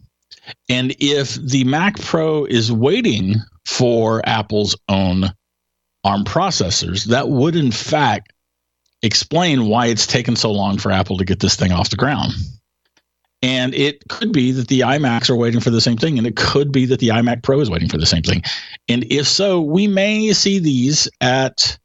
And 0.69 0.95
if 0.99 1.35
the 1.35 1.63
Mac 1.63 1.99
Pro 1.99 2.45
is 2.45 2.71
waiting 2.71 3.35
for 3.65 4.21
Apple's 4.27 4.75
own 4.89 5.31
ARM 6.03 6.23
processors, 6.23 7.05
that 7.05 7.29
would 7.29 7.55
in 7.55 7.71
fact 7.71 8.31
explain 9.01 9.67
why 9.67 9.87
it's 9.87 10.07
taken 10.07 10.35
so 10.35 10.51
long 10.51 10.77
for 10.77 10.91
Apple 10.91 11.17
to 11.17 11.25
get 11.25 11.39
this 11.39 11.55
thing 11.55 11.71
off 11.71 11.89
the 11.89 11.95
ground. 11.95 12.33
And 13.41 13.75
it 13.75 14.03
could 14.09 14.31
be 14.31 14.51
that 14.53 14.67
the 14.67 14.81
iMacs 14.81 15.29
are 15.29 15.35
waiting 15.35 15.59
for 15.59 15.69
the 15.69 15.81
same 15.81 15.97
thing, 15.97 16.17
and 16.17 16.25
it 16.25 16.35
could 16.35 16.71
be 16.71 16.85
that 16.87 16.99
the 16.99 17.09
iMac 17.09 17.43
Pro 17.43 17.59
is 17.59 17.69
waiting 17.69 17.89
for 17.89 17.97
the 17.97 18.05
same 18.05 18.23
thing. 18.23 18.41
And 18.87 19.03
if 19.11 19.27
so, 19.27 19.61
we 19.61 19.87
may 19.87 20.33
see 20.33 20.57
these 20.57 21.07
at 21.21 21.77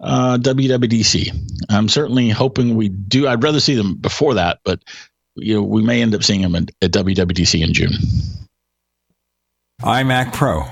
uh, 0.00 0.38
WWDC. 0.38 1.32
I'm 1.68 1.88
certainly 1.88 2.28
hoping 2.28 2.76
we 2.76 2.88
do. 2.88 3.28
I'd 3.28 3.42
rather 3.42 3.60
see 3.60 3.74
them 3.74 3.96
before 3.96 4.34
that, 4.34 4.60
but 4.64 4.82
you 5.36 5.54
know, 5.54 5.62
we 5.62 5.82
may 5.82 6.02
end 6.02 6.14
up 6.14 6.24
seeing 6.24 6.42
them 6.42 6.54
at, 6.54 6.70
at 6.82 6.92
WWDC 6.92 7.62
in 7.62 7.72
June. 7.72 7.92
iMac 9.82 10.32
Pro, 10.32 10.64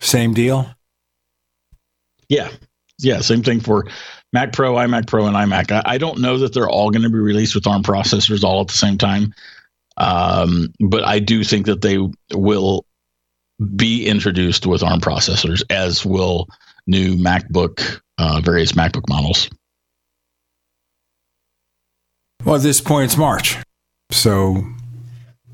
same 0.00 0.34
deal. 0.34 0.68
Yeah, 2.28 2.48
yeah, 2.98 3.20
same 3.20 3.42
thing 3.42 3.60
for 3.60 3.86
Mac 4.32 4.52
Pro, 4.52 4.74
iMac 4.74 5.06
Pro, 5.06 5.26
and 5.26 5.36
iMac. 5.36 5.72
I, 5.72 5.82
I 5.84 5.98
don't 5.98 6.20
know 6.20 6.38
that 6.38 6.54
they're 6.54 6.68
all 6.68 6.90
going 6.90 7.02
to 7.02 7.10
be 7.10 7.18
released 7.18 7.54
with 7.54 7.66
ARM 7.66 7.82
processors 7.82 8.44
all 8.44 8.60
at 8.60 8.68
the 8.68 8.74
same 8.74 8.98
time, 8.98 9.34
um, 9.96 10.72
but 10.80 11.04
I 11.04 11.18
do 11.18 11.42
think 11.44 11.66
that 11.66 11.82
they 11.82 11.98
will 12.32 12.84
be 13.76 14.06
introduced 14.06 14.66
with 14.66 14.82
ARM 14.82 15.00
processors, 15.00 15.62
as 15.70 16.06
will 16.06 16.48
new 16.86 17.16
MacBook, 17.16 18.00
uh, 18.20 18.40
various 18.40 18.72
MacBook 18.72 19.08
models. 19.08 19.48
Well, 22.44 22.56
at 22.56 22.62
this 22.62 22.80
point, 22.80 23.06
it's 23.06 23.16
March, 23.16 23.56
so 24.10 24.62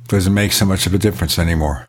doesn't 0.08 0.34
make 0.34 0.52
so 0.52 0.66
much 0.66 0.86
of 0.86 0.94
a 0.94 0.98
difference 0.98 1.38
anymore. 1.38 1.88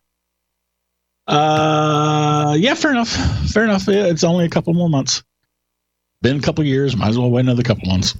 Uh, 1.28 2.56
yeah, 2.58 2.74
fair 2.74 2.92
enough. 2.92 3.10
Fair 3.52 3.64
enough. 3.64 3.88
Yeah, 3.88 4.06
it's 4.06 4.24
only 4.24 4.46
a 4.46 4.50
couple 4.50 4.74
more 4.74 4.90
months. 4.90 5.24
Been 6.22 6.38
a 6.38 6.42
couple 6.42 6.64
years. 6.64 6.96
Might 6.96 7.10
as 7.10 7.18
well 7.18 7.30
wait 7.30 7.42
another 7.42 7.64
couple 7.64 7.88
months. 7.90 8.16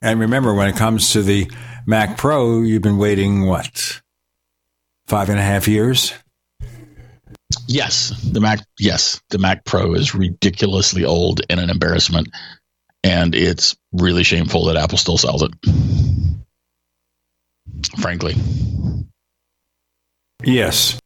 And 0.00 0.20
remember, 0.20 0.54
when 0.54 0.68
it 0.68 0.76
comes 0.76 1.12
to 1.12 1.22
the 1.22 1.50
Mac 1.86 2.16
Pro, 2.16 2.62
you've 2.62 2.82
been 2.82 2.98
waiting 2.98 3.46
what 3.46 4.00
five 5.06 5.28
and 5.28 5.38
a 5.38 5.42
half 5.42 5.68
years. 5.68 6.12
Yes, 7.68 8.10
the 8.32 8.40
Mac. 8.40 8.60
Yes, 8.78 9.20
the 9.30 9.38
Mac 9.38 9.64
Pro 9.64 9.94
is 9.94 10.14
ridiculously 10.14 11.04
old 11.04 11.40
and 11.50 11.58
an 11.60 11.70
embarrassment, 11.70 12.28
and 13.04 13.34
it's 13.34 13.76
really 13.92 14.22
shameful 14.24 14.64
that 14.66 14.76
Apple 14.76 14.98
still 14.98 15.18
sells 15.18 15.42
it. 15.42 15.52
Frankly, 18.00 18.36
Yes. 20.44 20.98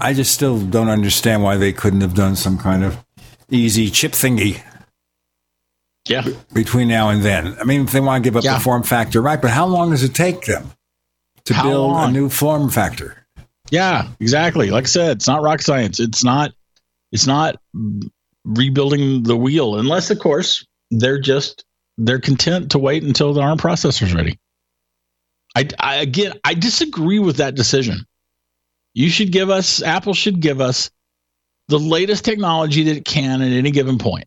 I 0.00 0.12
just 0.14 0.32
still 0.32 0.60
don't 0.60 0.88
understand 0.90 1.42
why 1.42 1.56
they 1.56 1.72
couldn't 1.72 2.02
have 2.02 2.14
done 2.14 2.36
some 2.36 2.56
kind 2.58 2.84
of 2.84 3.04
easy 3.50 3.90
chip 3.90 4.12
thingy. 4.12 4.62
Yeah. 6.06 6.24
Between 6.52 6.88
now 6.88 7.08
and 7.08 7.22
then. 7.22 7.56
I 7.60 7.64
mean, 7.64 7.82
if 7.82 7.92
they 7.92 8.00
want 8.00 8.22
to 8.22 8.30
give 8.30 8.36
up 8.36 8.44
Yeah. 8.44 8.54
the 8.54 8.60
form 8.60 8.82
factor, 8.82 9.20
right, 9.20 9.40
but 9.40 9.50
how 9.50 9.66
long 9.66 9.90
does 9.90 10.02
it 10.04 10.14
take 10.14 10.42
them 10.44 10.70
to 11.44 11.54
How 11.54 11.62
build 11.64 11.96
a 11.96 12.10
new 12.10 12.28
form 12.28 12.70
factor? 12.70 13.26
Yeah, 13.70 14.08
exactly. 14.20 14.70
Like 14.70 14.84
I 14.84 14.86
said, 14.86 15.16
it's 15.18 15.26
not 15.26 15.42
rocket 15.42 15.64
science. 15.64 16.00
It's 16.00 16.24
not. 16.24 16.52
It's 17.12 17.26
not 17.26 17.56
rebuilding 18.44 19.22
the 19.22 19.36
wheel, 19.36 19.78
unless, 19.78 20.10
of 20.10 20.18
course, 20.18 20.66
they're 20.90 21.20
just 21.20 21.64
they're 21.96 22.20
content 22.20 22.70
to 22.72 22.78
wait 22.78 23.02
until 23.02 23.32
the 23.32 23.40
ARM 23.40 23.58
processor's 23.58 24.14
ready. 24.14 24.38
I, 25.56 25.68
I 25.78 25.96
again, 25.96 26.32
I 26.44 26.54
disagree 26.54 27.18
with 27.18 27.36
that 27.36 27.54
decision. 27.54 28.06
You 28.94 29.10
should 29.10 29.32
give 29.32 29.50
us 29.50 29.82
Apple 29.82 30.14
should 30.14 30.40
give 30.40 30.60
us 30.60 30.90
the 31.68 31.78
latest 31.78 32.24
technology 32.24 32.84
that 32.84 32.96
it 32.96 33.04
can 33.04 33.42
at 33.42 33.52
any 33.52 33.70
given 33.70 33.98
point, 33.98 34.26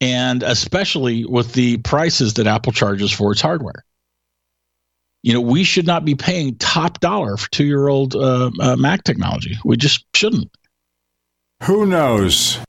and 0.00 0.42
especially 0.42 1.24
with 1.24 1.52
the 1.52 1.78
prices 1.78 2.34
that 2.34 2.46
Apple 2.46 2.72
charges 2.72 3.10
for 3.12 3.32
its 3.32 3.40
hardware 3.40 3.84
you 5.26 5.32
know, 5.32 5.40
we 5.40 5.64
should 5.64 5.88
not 5.88 6.04
be 6.04 6.14
paying 6.14 6.54
top 6.58 7.00
dollar 7.00 7.36
for 7.36 7.50
two 7.50 7.64
year 7.64 7.88
old 7.88 8.14
uh, 8.14 8.48
uh, 8.60 8.76
Mac 8.76 9.02
technology. 9.02 9.58
We 9.64 9.76
just 9.76 10.06
shouldn't. 10.14 10.48
Who 11.64 11.84
knows? 11.84 12.60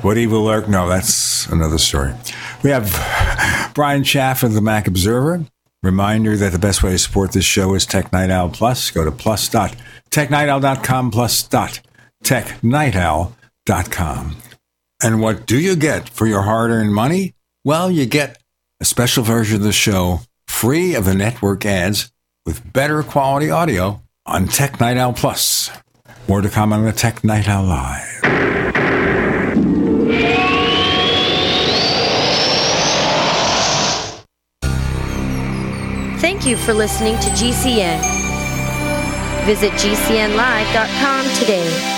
What 0.00 0.16
evil 0.16 0.44
lurk? 0.44 0.66
No, 0.66 0.88
that's 0.88 1.46
another 1.48 1.76
story. 1.76 2.14
We 2.62 2.70
have 2.70 2.90
Bryan 3.74 4.02
Chaffin 4.02 4.46
of 4.46 4.54
the 4.54 4.62
Mac 4.62 4.88
Observer. 4.88 5.44
Reminder 5.82 6.38
that 6.38 6.52
the 6.52 6.58
best 6.58 6.82
way 6.82 6.92
to 6.92 6.98
support 6.98 7.32
this 7.32 7.44
show 7.44 7.74
is 7.74 7.84
Tech 7.84 8.14
Night 8.14 8.30
Owl 8.30 8.48
Plus. 8.48 8.90
Go 8.90 9.04
to 9.04 9.12
plus 9.12 9.46
dot 9.46 9.76
technightowl.com. 12.24 14.36
And 15.02 15.20
what 15.20 15.46
do 15.46 15.60
you 15.60 15.76
get 15.76 16.08
for 16.08 16.26
your 16.26 16.42
hard 16.42 16.70
earned 16.70 16.94
money? 16.94 17.34
Well, 17.62 17.90
you 17.90 18.06
get 18.06 18.38
a 18.80 18.86
special 18.86 19.22
version 19.22 19.56
of 19.56 19.62
the 19.62 19.72
show 19.72 20.20
free 20.58 20.96
of 20.96 21.04
the 21.04 21.14
network 21.14 21.64
ads 21.64 22.10
with 22.44 22.72
better 22.72 23.04
quality 23.04 23.48
audio 23.48 24.02
on 24.26 24.48
Tech 24.48 24.80
Night 24.80 24.96
Owl 24.96 25.12
Plus. 25.12 25.70
More 26.26 26.40
to 26.40 26.48
come 26.48 26.72
on 26.72 26.84
the 26.84 26.90
Tech 26.90 27.22
Night 27.22 27.48
Owl 27.48 27.64
Live. 27.64 28.18
Thank 36.20 36.44
you 36.44 36.56
for 36.56 36.74
listening 36.74 37.14
to 37.20 37.28
GCN. 37.38 38.00
Visit 39.46 39.70
GCNlive.com 39.74 41.24
today. 41.38 41.97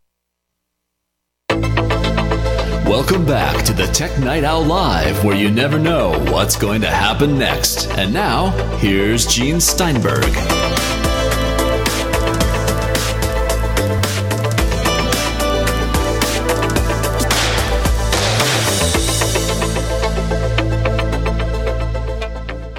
Welcome 2.85 3.25
back 3.25 3.63
to 3.65 3.73
the 3.73 3.87
Tech 3.87 4.17
Night 4.19 4.43
Owl 4.43 4.63
Live, 4.63 5.23
where 5.23 5.35
you 5.35 5.49
never 5.49 5.79
know 5.79 6.11
what's 6.31 6.55
going 6.55 6.81
to 6.81 6.89
happen 6.89 7.37
next. 7.37 7.87
And 7.91 8.13
now, 8.13 8.51
here's 8.77 9.25
Gene 9.25 9.59
Steinberg. 9.59 10.31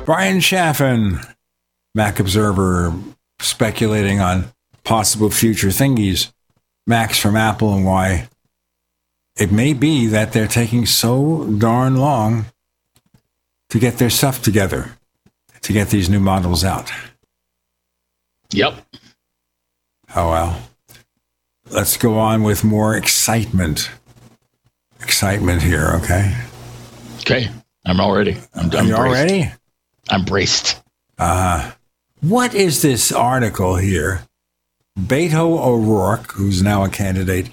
Bryan 0.05 0.41
Chaffin, 0.41 1.21
Mac 1.95 2.21
Observer, 2.21 2.93
speculating 3.41 4.21
on 4.21 4.53
possible 4.85 5.31
future 5.31 5.69
thingies, 5.69 6.33
Macs 6.87 7.19
from 7.19 7.37
Apple, 7.37 7.75
and 7.75 7.85
why 7.85 8.29
it 9.43 9.51
may 9.51 9.73
be 9.73 10.07
that 10.07 10.33
they're 10.33 10.47
taking 10.47 10.87
so 10.87 11.45
darn 11.59 11.97
long 11.97 12.47
to 13.71 13.81
get 13.81 13.99
their 13.99 14.09
stuff 14.09 14.41
together, 14.41 14.93
to 15.63 15.73
get 15.73 15.89
these 15.89 16.09
new 16.09 16.21
models 16.21 16.63
out. 16.63 16.93
Yep. 18.53 18.75
Oh, 20.15 20.31
well. 20.31 20.63
Let's 21.73 21.97
go 21.97 22.21
on 22.21 22.45
with 22.45 22.63
more 22.63 22.95
excitement. 22.95 23.91
Excitement 25.01 25.61
here, 25.61 25.89
okay? 25.97 26.37
Okay. 27.19 27.49
I'm 27.85 27.99
all 27.99 28.15
ready. 28.15 28.37
I'm, 28.55 28.69
done. 28.69 28.87
You 28.87 28.95
all 28.95 29.09
braced. 29.09 29.23
ready? 29.25 29.51
I'm 30.09 30.25
braced. 30.25 30.81
Uh, 31.19 31.73
what 32.21 32.55
is 32.55 32.81
this 32.81 33.11
article 33.11 33.75
here? 33.75 34.23
Beto 34.97 35.59
O'Rourke, 35.59 36.31
who's 36.31 36.63
now 36.63 36.85
a 36.85 36.89
candidate 36.89 37.51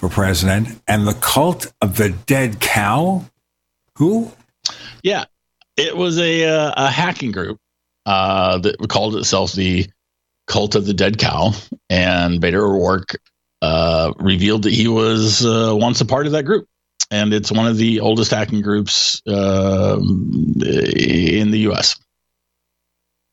for 0.00 0.08
president, 0.08 0.80
and 0.88 1.06
the 1.06 1.12
cult 1.12 1.70
of 1.82 1.98
the 1.98 2.08
dead 2.08 2.58
cow? 2.58 3.22
Who? 3.96 4.32
Yeah, 5.02 5.26
it 5.76 5.94
was 5.94 6.18
a 6.18 6.46
uh, 6.46 6.72
a 6.74 6.90
hacking 6.90 7.32
group 7.32 7.58
uh, 8.06 8.56
that 8.58 8.78
called 8.88 9.14
itself 9.16 9.52
the 9.52 9.86
Cult 10.46 10.74
of 10.74 10.86
the 10.86 10.94
Dead 10.94 11.18
Cow, 11.18 11.52
and 11.90 12.40
Beto 12.40 12.54
O'Rourke 12.54 13.20
uh, 13.60 14.12
revealed 14.16 14.62
that 14.62 14.72
he 14.72 14.88
was 14.88 15.44
uh, 15.44 15.74
once 15.76 16.00
a 16.00 16.06
part 16.06 16.24
of 16.24 16.32
that 16.32 16.44
group, 16.44 16.66
and 17.10 17.34
it's 17.34 17.52
one 17.52 17.66
of 17.66 17.76
the 17.76 18.00
oldest 18.00 18.30
hacking 18.30 18.62
groups 18.62 19.20
um 19.26 20.54
in 20.56 21.50
the 21.50 21.60
U.S. 21.68 22.00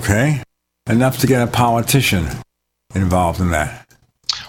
Okay. 0.01 0.43
Enough 0.89 1.19
to 1.19 1.27
get 1.27 1.41
a 1.41 1.51
politician 1.51 2.27
involved 2.93 3.39
in 3.39 3.51
that. 3.51 3.86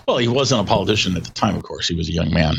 Well, 0.09 0.17
he 0.17 0.27
wasn't 0.27 0.63
a 0.63 0.65
politician 0.65 1.19
at 1.19 1.25
the 1.25 1.33
time, 1.33 1.55
of 1.55 1.63
course. 1.63 1.87
He 1.87 1.95
was 1.95 2.09
a 2.09 2.13
young 2.13 2.33
man. 2.33 2.55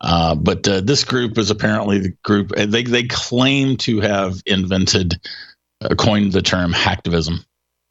Uh, 0.00 0.34
but 0.34 0.66
uh, 0.66 0.80
this 0.80 1.04
group 1.04 1.36
is 1.36 1.50
apparently 1.50 1.98
the 1.98 2.08
group, 2.24 2.52
uh, 2.56 2.64
they, 2.64 2.84
they 2.84 3.02
claim 3.04 3.76
to 3.76 4.00
have 4.00 4.40
invented, 4.46 5.20
uh, 5.82 5.94
coined 5.94 6.32
the 6.32 6.40
term 6.40 6.72
hacktivism. 6.72 7.44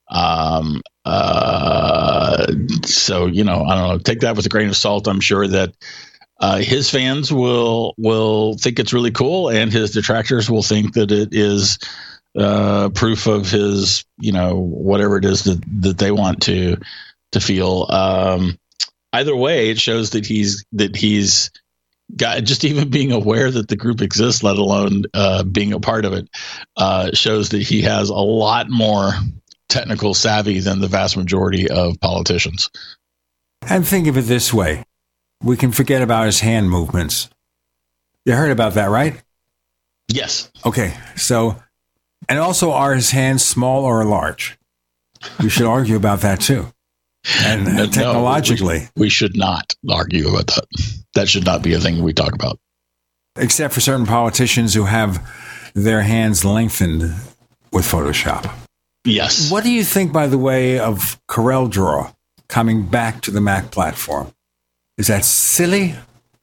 Um, 0.09 0.81
uh, 1.05 2.47
so, 2.83 3.27
you 3.27 3.43
know, 3.43 3.63
I 3.63 3.75
don't 3.75 3.89
know, 3.89 3.97
take 3.99 4.21
that 4.21 4.35
with 4.35 4.47
a 4.47 4.49
grain 4.49 4.69
of 4.69 4.75
salt. 4.75 5.07
I'm 5.07 5.19
sure 5.19 5.47
that 5.49 5.75
uh, 6.39 6.57
his 6.57 6.89
fans 6.89 7.31
will 7.31 7.93
will 7.99 8.57
think 8.57 8.79
it's 8.79 8.91
really 8.91 9.11
cool, 9.11 9.49
and 9.49 9.71
his 9.71 9.91
detractors 9.91 10.49
will 10.49 10.63
think 10.63 10.95
that 10.95 11.11
it 11.11 11.29
is 11.31 11.77
proof 12.93 13.27
of 13.27 13.49
his, 13.51 14.03
you 14.17 14.31
know, 14.31 14.55
whatever 14.55 15.17
it 15.17 15.25
is 15.25 15.43
that, 15.43 15.63
that 15.81 15.97
they 15.99 16.11
want 16.11 16.41
to 16.43 16.77
to 17.31 17.39
feel. 17.39 17.85
Um, 17.89 18.57
either 19.15 19.35
way, 19.35 19.69
it 19.69 19.79
shows 19.79 20.11
that 20.11 20.25
he's 20.25 20.65
that 20.73 20.95
he's 20.95 21.51
got 22.15 22.43
just 22.43 22.63
even 22.63 22.89
being 22.89 23.11
aware 23.11 23.49
that 23.49 23.67
the 23.67 23.75
group 23.75 24.01
exists, 24.01 24.43
let 24.43 24.57
alone 24.57 25.03
uh, 25.13 25.43
being 25.43 25.73
a 25.73 25.79
part 25.79 26.05
of 26.05 26.13
it, 26.13 26.29
uh, 26.77 27.09
shows 27.13 27.49
that 27.49 27.61
he 27.61 27.81
has 27.81 28.09
a 28.09 28.13
lot 28.13 28.69
more 28.69 29.11
technical 29.69 30.13
savvy 30.13 30.59
than 30.59 30.79
the 30.79 30.87
vast 30.87 31.17
majority 31.17 31.69
of 31.69 31.99
politicians. 31.99 32.69
And 33.67 33.87
think 33.87 34.07
of 34.07 34.17
it 34.17 34.23
this 34.23 34.53
way 34.53 34.85
we 35.41 35.57
can 35.57 35.71
forget 35.71 36.01
about 36.01 36.25
his 36.25 36.39
hand 36.39 36.69
movements. 36.69 37.29
You 38.25 38.33
heard 38.33 38.51
about 38.51 38.73
that, 38.73 38.89
right? 38.89 39.21
Yes. 40.07 40.51
Okay. 40.65 40.97
So, 41.15 41.61
and 42.27 42.39
also, 42.39 42.71
are 42.71 42.95
his 42.95 43.11
hands 43.11 43.43
small 43.45 43.85
or 43.85 44.03
large? 44.05 44.57
We 45.41 45.49
should 45.49 45.67
argue 45.67 45.95
about 45.95 46.21
that 46.21 46.41
too. 46.41 46.71
And 47.43 47.65
No, 47.75 47.85
technologically, 47.87 48.89
we, 48.95 49.01
we 49.03 49.09
should 49.09 49.35
not 49.35 49.73
argue 49.89 50.27
about 50.29 50.47
that. 50.47 50.65
That 51.15 51.29
should 51.29 51.45
not 51.45 51.61
be 51.63 51.73
a 51.73 51.79
thing 51.79 52.03
we 52.03 52.13
talk 52.13 52.33
about. 52.33 52.59
except 53.37 53.73
for 53.73 53.81
certain 53.81 54.05
politicians 54.05 54.73
who 54.73 54.85
have 54.85 55.25
their 55.73 56.01
hands 56.01 56.45
lengthened 56.45 57.01
with 57.71 57.85
Photoshop. 57.85 58.49
Yes. 59.03 59.51
What 59.51 59.63
do 59.63 59.71
you 59.71 59.83
think, 59.83 60.11
by 60.13 60.27
the 60.27 60.37
way, 60.37 60.79
of 60.79 61.19
Corel 61.27 61.69
Draw 61.69 62.11
coming 62.47 62.85
back 62.85 63.21
to 63.21 63.31
the 63.31 63.41
Mac 63.41 63.71
platform? 63.71 64.31
Is 64.97 65.07
that 65.07 65.25
silly 65.25 65.95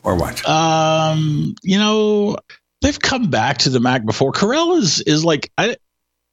or 0.03 0.17
what? 0.17 0.47
Um, 0.49 1.55
you 1.63 1.79
know, 1.79 2.37
they've 2.83 3.01
come 3.01 3.31
back 3.31 3.59
to 3.59 3.71
the 3.71 3.81
Mac 3.81 4.05
before. 4.05 4.33
Corel 4.33 4.77
is 4.79 5.01
is 5.01 5.25
like 5.25 5.51
I 5.57 5.77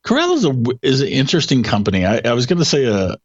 Corel 0.05 0.35
is 0.35 0.45
a 0.45 0.63
is 0.81 1.01
an 1.01 1.07
interesting 1.07 1.63
company. 1.63 2.05
I, 2.05 2.21
I 2.25 2.33
was 2.33 2.45
going 2.45 2.59
to 2.59 2.65
say 2.65 2.85
a 2.85 3.15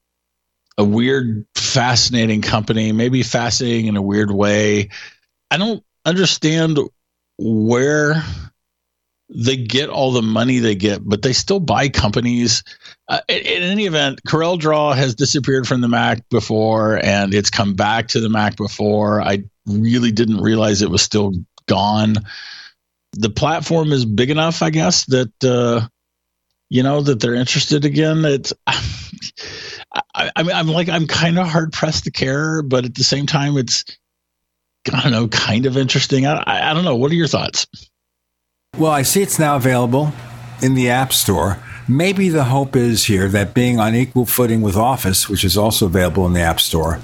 a 0.77 0.85
weird, 0.85 1.47
fascinating 1.55 2.43
company, 2.43 2.93
maybe 2.93 3.23
fascinating 3.23 3.87
in 3.87 3.97
a 3.97 4.03
weird 4.03 4.31
way. 4.31 4.91
I 5.51 5.57
don't 5.57 5.85
understand 6.05 6.79
where 7.39 8.23
they 9.29 9.57
get 9.57 9.89
all 9.89 10.13
the 10.13 10.23
money 10.23 10.59
they 10.59 10.75
get, 10.75 11.01
but 11.03 11.23
they 11.23 11.33
still 11.33 11.61
buy 11.61 11.89
companies. 11.89 12.63
Uh, 13.09 13.21
in, 13.29 13.39
in 13.39 13.63
any 13.63 13.87
event, 13.87 14.21
Corel 14.27 14.59
Draw 14.59 14.93
has 14.95 15.15
disappeared 15.15 15.67
from 15.67 15.81
the 15.81 15.89
Mac 15.89 16.29
before, 16.29 16.97
and 17.03 17.33
it's 17.33 17.51
come 17.51 17.75
back 17.75 18.09
to 18.09 18.21
the 18.21 18.29
Mac 18.29 18.57
before. 18.57 19.23
I 19.23 19.45
really 19.67 20.13
didn't 20.13 20.43
realize 20.43 20.83
it 20.83 20.91
was 20.91 21.03
still 21.03 21.33
gone. 21.67 22.17
The 23.13 23.31
platform 23.31 23.93
is 23.93 24.05
big 24.05 24.31
enough, 24.31 24.63
I 24.63 24.71
guess, 24.71 25.07
that 25.07 25.45
uh, 25.45 25.87
you 26.69 26.83
know 26.83 27.01
that 27.01 27.21
they're 27.21 27.35
interested 27.35 27.85
again. 27.85 28.25
It's, 28.25 28.53
I, 30.15 30.31
I 30.35 30.43
mean, 30.43 30.55
I'm 30.55 30.69
like, 30.69 30.89
I'm 30.89 31.07
kind 31.07 31.39
of 31.39 31.47
hard 31.47 31.73
pressed 31.73 32.05
to 32.05 32.11
care, 32.11 32.63
but 32.63 32.85
at 32.85 32.95
the 32.95 33.05
same 33.05 33.27
time, 33.27 33.57
it's, 33.57 33.85
I 34.93 35.03
don't 35.03 35.13
know, 35.13 35.29
kind 35.29 35.67
of 35.67 35.77
interesting. 35.77 36.27
I, 36.27 36.43
I, 36.47 36.75
don't 36.75 36.85
know. 36.85 36.97
What 36.97 37.11
are 37.11 37.17
your 37.17 37.29
thoughts? 37.29 37.67
Well, 38.77 38.91
I 38.91 39.03
see 39.03 39.23
it's 39.23 39.39
now 39.39 39.57
available 39.57 40.13
in 40.63 40.75
the 40.75 40.91
App 40.91 41.13
Store. 41.13 41.59
Maybe 41.87 42.29
the 42.29 42.45
hope 42.45 42.77
is 42.77 43.05
here 43.05 43.29
that 43.29 43.55
being 43.55 43.79
on 43.79 43.95
equal 43.95 44.27
footing 44.27 44.63
with 44.63 44.77
Office, 44.77 45.29
which 45.29 45.45
is 45.45 45.57
also 45.57 45.87
available 45.87 46.27
in 46.27 46.33
the 46.33 46.41
App 46.41 46.61
Store, 46.61 47.01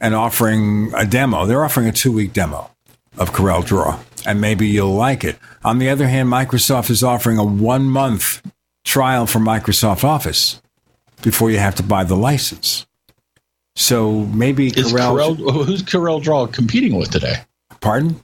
and 0.00 0.14
offering 0.14 0.92
a 0.94 1.06
demo, 1.06 1.46
they're 1.46 1.64
offering 1.64 1.86
a 1.86 1.92
two 1.92 2.12
week 2.12 2.32
demo 2.32 2.70
of 3.16 3.30
Corel 3.32 3.64
Draw, 3.64 3.98
and 4.26 4.40
maybe 4.40 4.66
you'll 4.66 4.94
like 4.94 5.24
it. 5.24 5.38
On 5.64 5.78
the 5.78 5.88
other 5.88 6.08
hand, 6.08 6.28
Microsoft 6.28 6.90
is 6.90 7.02
offering 7.02 7.38
a 7.38 7.44
one 7.44 7.84
month 7.84 8.42
trial 8.84 9.26
for 9.26 9.38
Microsoft 9.38 10.04
Office 10.04 10.60
before 11.24 11.50
you 11.50 11.58
have 11.58 11.74
to 11.76 11.82
buy 11.82 12.04
the 12.04 12.14
license. 12.14 12.86
So 13.74 14.20
maybe 14.26 14.68
Is 14.68 14.92
Corel. 14.92 15.36
Corel, 15.36 15.64
who's 15.64 15.82
Corel 15.82 16.22
Draw 16.22 16.46
competing 16.48 16.96
with 16.96 17.10
today? 17.10 17.34
Pardon? 17.80 18.20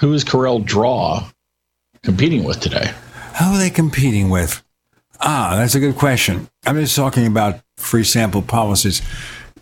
Who 0.00 0.12
is 0.12 0.24
Corel 0.24 0.64
Draw 0.64 1.28
competing 2.04 2.44
with 2.44 2.60
today? 2.60 2.92
Who 3.38 3.44
are 3.46 3.58
they 3.58 3.70
competing 3.70 4.30
with? 4.30 4.62
Ah, 5.20 5.54
that's 5.56 5.74
a 5.74 5.80
good 5.80 5.96
question. 5.96 6.48
I'm 6.66 6.76
just 6.76 6.94
talking 6.94 7.26
about 7.26 7.60
free 7.76 8.04
sample 8.04 8.42
policies. 8.42 9.02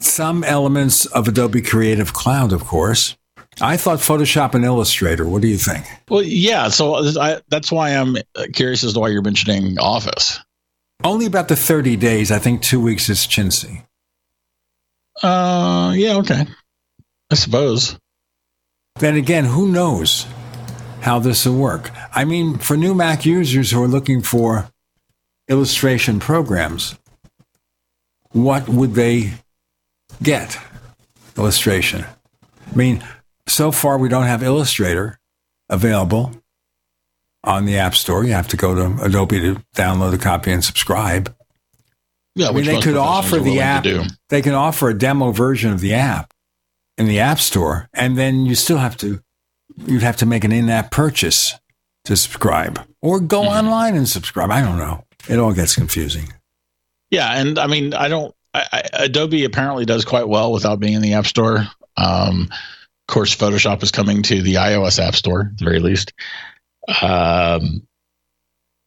Some 0.01 0.43
elements 0.45 1.07
of 1.07 1.29
Adobe 1.29 1.63
Creative 1.63 2.13
Cloud, 2.13 2.53
of 2.53 2.65
course. 2.65 3.17
I 3.61 3.77
thought 3.77 3.99
Photoshop 3.99 4.55
and 4.55 4.65
Illustrator. 4.65 5.29
What 5.29 5.43
do 5.43 5.49
you 5.49 5.59
think? 5.59 5.85
Well, 6.09 6.23
yeah. 6.23 6.69
So 6.69 6.95
I, 7.19 7.41
that's 7.49 7.71
why 7.71 7.91
I'm 7.91 8.17
curious 8.55 8.85
as 8.85 8.95
to 8.95 9.01
why 9.01 9.09
you're 9.09 9.23
mentioning 9.23 9.79
Office. 9.79 10.41
Only 11.03 11.27
about 11.27 11.49
the 11.49 11.57
30 11.57 11.97
days. 11.97 12.31
I 12.31 12.39
think 12.39 12.63
two 12.63 12.81
weeks 12.81 13.09
is 13.09 13.21
chintzy. 13.21 13.85
Uh, 15.23 15.93
yeah, 15.97 16.17
okay. 16.17 16.47
I 17.31 17.35
suppose. 17.35 17.99
Then 18.99 19.17
again, 19.17 19.45
who 19.45 19.69
knows 19.69 20.27
how 21.01 21.19
this 21.19 21.47
will 21.47 21.57
work? 21.57 21.91
I 22.15 22.25
mean, 22.25 22.59
for 22.59 22.77
new 22.77 22.95
Mac 22.95 23.25
users 23.25 23.71
who 23.71 23.83
are 23.83 23.89
looking 23.89 24.21
for 24.21 24.71
illustration 25.49 26.21
programs, 26.21 26.99
what 28.33 28.69
would 28.69 28.95
they 28.95 29.33
get? 30.23 30.59
Illustration. 31.37 32.05
I 32.71 32.77
mean, 32.77 33.05
so 33.47 33.73
far 33.73 33.99
we 33.99 34.09
don't 34.09 34.27
have 34.27 34.43
Illustrator 34.43 35.19
available 35.69 36.33
on 37.45 37.65
the 37.65 37.79
App 37.79 37.95
Store. 37.95 38.25
You 38.25 38.33
have 38.33 38.49
to 38.49 38.57
go 38.57 38.75
to 38.75 39.03
Adobe 39.05 39.41
to 39.41 39.63
download 39.77 40.15
a 40.15 40.19
copy 40.19 40.53
and 40.53 40.65
subscribe. 40.65 41.35
Yeah, 42.35 42.49
I 42.49 42.53
mean, 42.53 42.65
they 42.65 42.81
could 42.81 42.97
offer 42.97 43.39
the 43.41 43.61
app. 43.61 43.85
They 44.29 44.41
can 44.43 44.55
offer 44.55 44.89
a 44.89 44.95
demo 44.95 45.33
version 45.33 45.73
of 45.73 45.81
the 45.81 45.95
app 45.95 46.33
in 46.97 47.07
the 47.07 47.19
App 47.19 47.41
Store, 47.41 47.89
and 47.93 48.17
then 48.17 48.47
you 48.47 48.55
still 48.55 48.79
have 48.79 48.97
to 48.99 49.21
you'd 49.87 50.03
have 50.03 50.17
to 50.19 50.27
make 50.27 50.45
an 50.45 50.53
in-app 50.53 50.91
purchase 50.91 51.55
to 52.05 52.17
subscribe, 52.17 52.81
or 53.03 53.21
go 53.21 53.41
Mm-hmm. 53.43 53.49
online 53.67 53.97
and 53.97 54.09
subscribe. 54.09 54.51
I 54.51 54.61
don't 54.61 54.79
know. 54.79 55.05
It 55.29 55.39
all 55.39 55.53
gets 55.53 55.75
confusing. 55.75 56.33
Yeah, 57.11 57.33
and 57.41 57.59
I 57.59 57.67
mean, 57.67 57.95
I 57.95 58.09
don't. 58.09 58.35
I, 58.55 58.65
I, 58.73 58.83
Adobe 59.05 59.45
apparently 59.45 59.85
does 59.85 60.05
quite 60.05 60.29
well 60.29 60.53
without 60.53 60.79
being 60.81 60.95
in 60.95 61.03
the 61.03 61.15
App 61.15 61.27
Store. 61.27 61.67
Um, 61.97 62.49
of 62.51 63.13
course, 63.13 63.35
Photoshop 63.35 63.83
is 63.83 63.91
coming 63.91 64.23
to 64.23 64.41
the 64.43 64.55
iOS 64.55 65.05
App 65.05 65.15
Store, 65.17 65.51
at 65.53 65.59
the 65.59 65.65
very 65.65 65.81
least. 65.81 66.13
Um, 66.89 67.87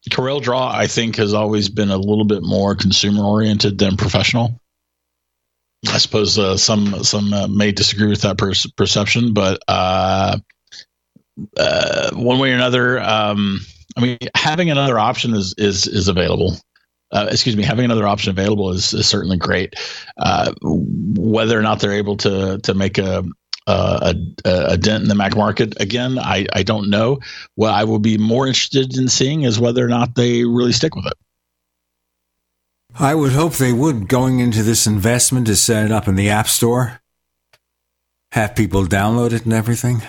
Corel 0.10 0.42
Draw, 0.42 0.72
I 0.74 0.88
think, 0.88 1.16
has 1.16 1.34
always 1.34 1.70
been 1.70 1.90
a 1.90 1.98
little 1.98 2.26
bit 2.26 2.44
more 2.44 2.76
consumer 2.76 3.24
oriented 3.24 3.78
than 3.78 3.96
professional. 3.98 4.60
I 5.88 5.98
suppose 5.98 6.38
uh, 6.40 6.58
some 6.58 7.04
some 7.04 7.34
uh, 7.34 7.48
may 7.48 7.72
disagree 7.72 8.08
with 8.08 8.22
that 8.22 8.38
per- 8.38 8.54
perception, 8.78 9.34
but 9.34 9.62
uh, 9.68 10.38
uh, 11.58 12.12
one 12.14 12.40
way 12.40 12.52
or 12.52 12.56
another, 12.56 13.02
um, 13.02 13.60
I 13.98 14.02
mean, 14.02 14.18
having 14.36 14.70
another 14.70 14.98
option 14.98 15.34
is 15.34 15.54
is 15.58 15.88
is 15.88 16.08
available. 16.08 16.58
Uh, 17.12 17.28
excuse 17.30 17.56
me, 17.56 17.64
having 17.64 17.86
another 17.86 18.08
option 18.08 18.32
available 18.32 18.72
is, 18.72 18.94
is 18.94 19.08
certainly 19.08 19.38
great. 19.38 19.76
Uh, 20.18 20.54
whether 20.62 21.58
or 21.58 21.62
not 21.62 21.80
they're 21.80 21.94
able 21.94 22.18
to 22.18 22.60
to 22.60 22.74
make 22.74 22.98
a 22.98 23.24
a, 23.68 24.16
a 24.46 24.78
dent 24.78 25.04
in 25.04 25.10
the 25.10 25.16
Mac 25.16 25.36
market 25.36 25.80
again, 25.82 26.20
I, 26.20 26.46
I 26.54 26.64
don't 26.64 26.90
know. 26.90 27.20
What 27.56 27.72
I 27.72 27.84
will 27.84 28.00
be 28.00 28.18
more 28.18 28.48
interested 28.48 28.98
in 28.98 29.08
seeing 29.08 29.44
is 29.44 29.60
whether 29.60 29.84
or 29.86 29.90
not 29.90 30.16
they 30.16 30.44
really 30.44 30.74
stick 30.74 30.96
with 30.96 31.06
it. 31.06 31.14
I 33.00 33.16
would 33.16 33.32
hope 33.32 33.54
they 33.54 33.74
would 33.74 34.08
going 34.08 34.40
into 34.40 34.62
this 34.62 34.86
investment 34.86 35.48
to 35.48 35.56
set 35.56 35.86
it 35.86 35.92
up 35.92 36.08
in 36.08 36.16
the 36.16 36.30
App 36.30 36.48
Store, 36.48 37.02
have 38.32 38.56
people 38.56 38.86
download 38.86 39.34
it 39.34 39.46
and 39.46 39.54
everything. 39.54 40.04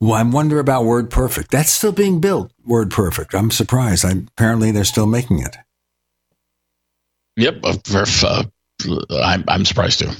Well, 0.00 0.14
I 0.14 0.22
wonder 0.22 0.58
about 0.58 0.84
Word 0.84 1.10
Perfect. 1.10 1.50
That's 1.50 1.70
still 1.70 1.92
being 1.92 2.20
built. 2.20 2.52
Word 2.64 2.90
Perfect. 2.90 3.34
I'm 3.34 3.50
surprised. 3.50 4.04
I, 4.04 4.12
apparently, 4.36 4.70
they're 4.70 4.84
still 4.84 5.06
making 5.06 5.40
it. 5.40 5.56
Yep, 7.36 7.60
uh, 7.64 8.44
I'm 9.10 9.44
I'm 9.48 9.64
surprised 9.64 9.98
too. 10.00 10.10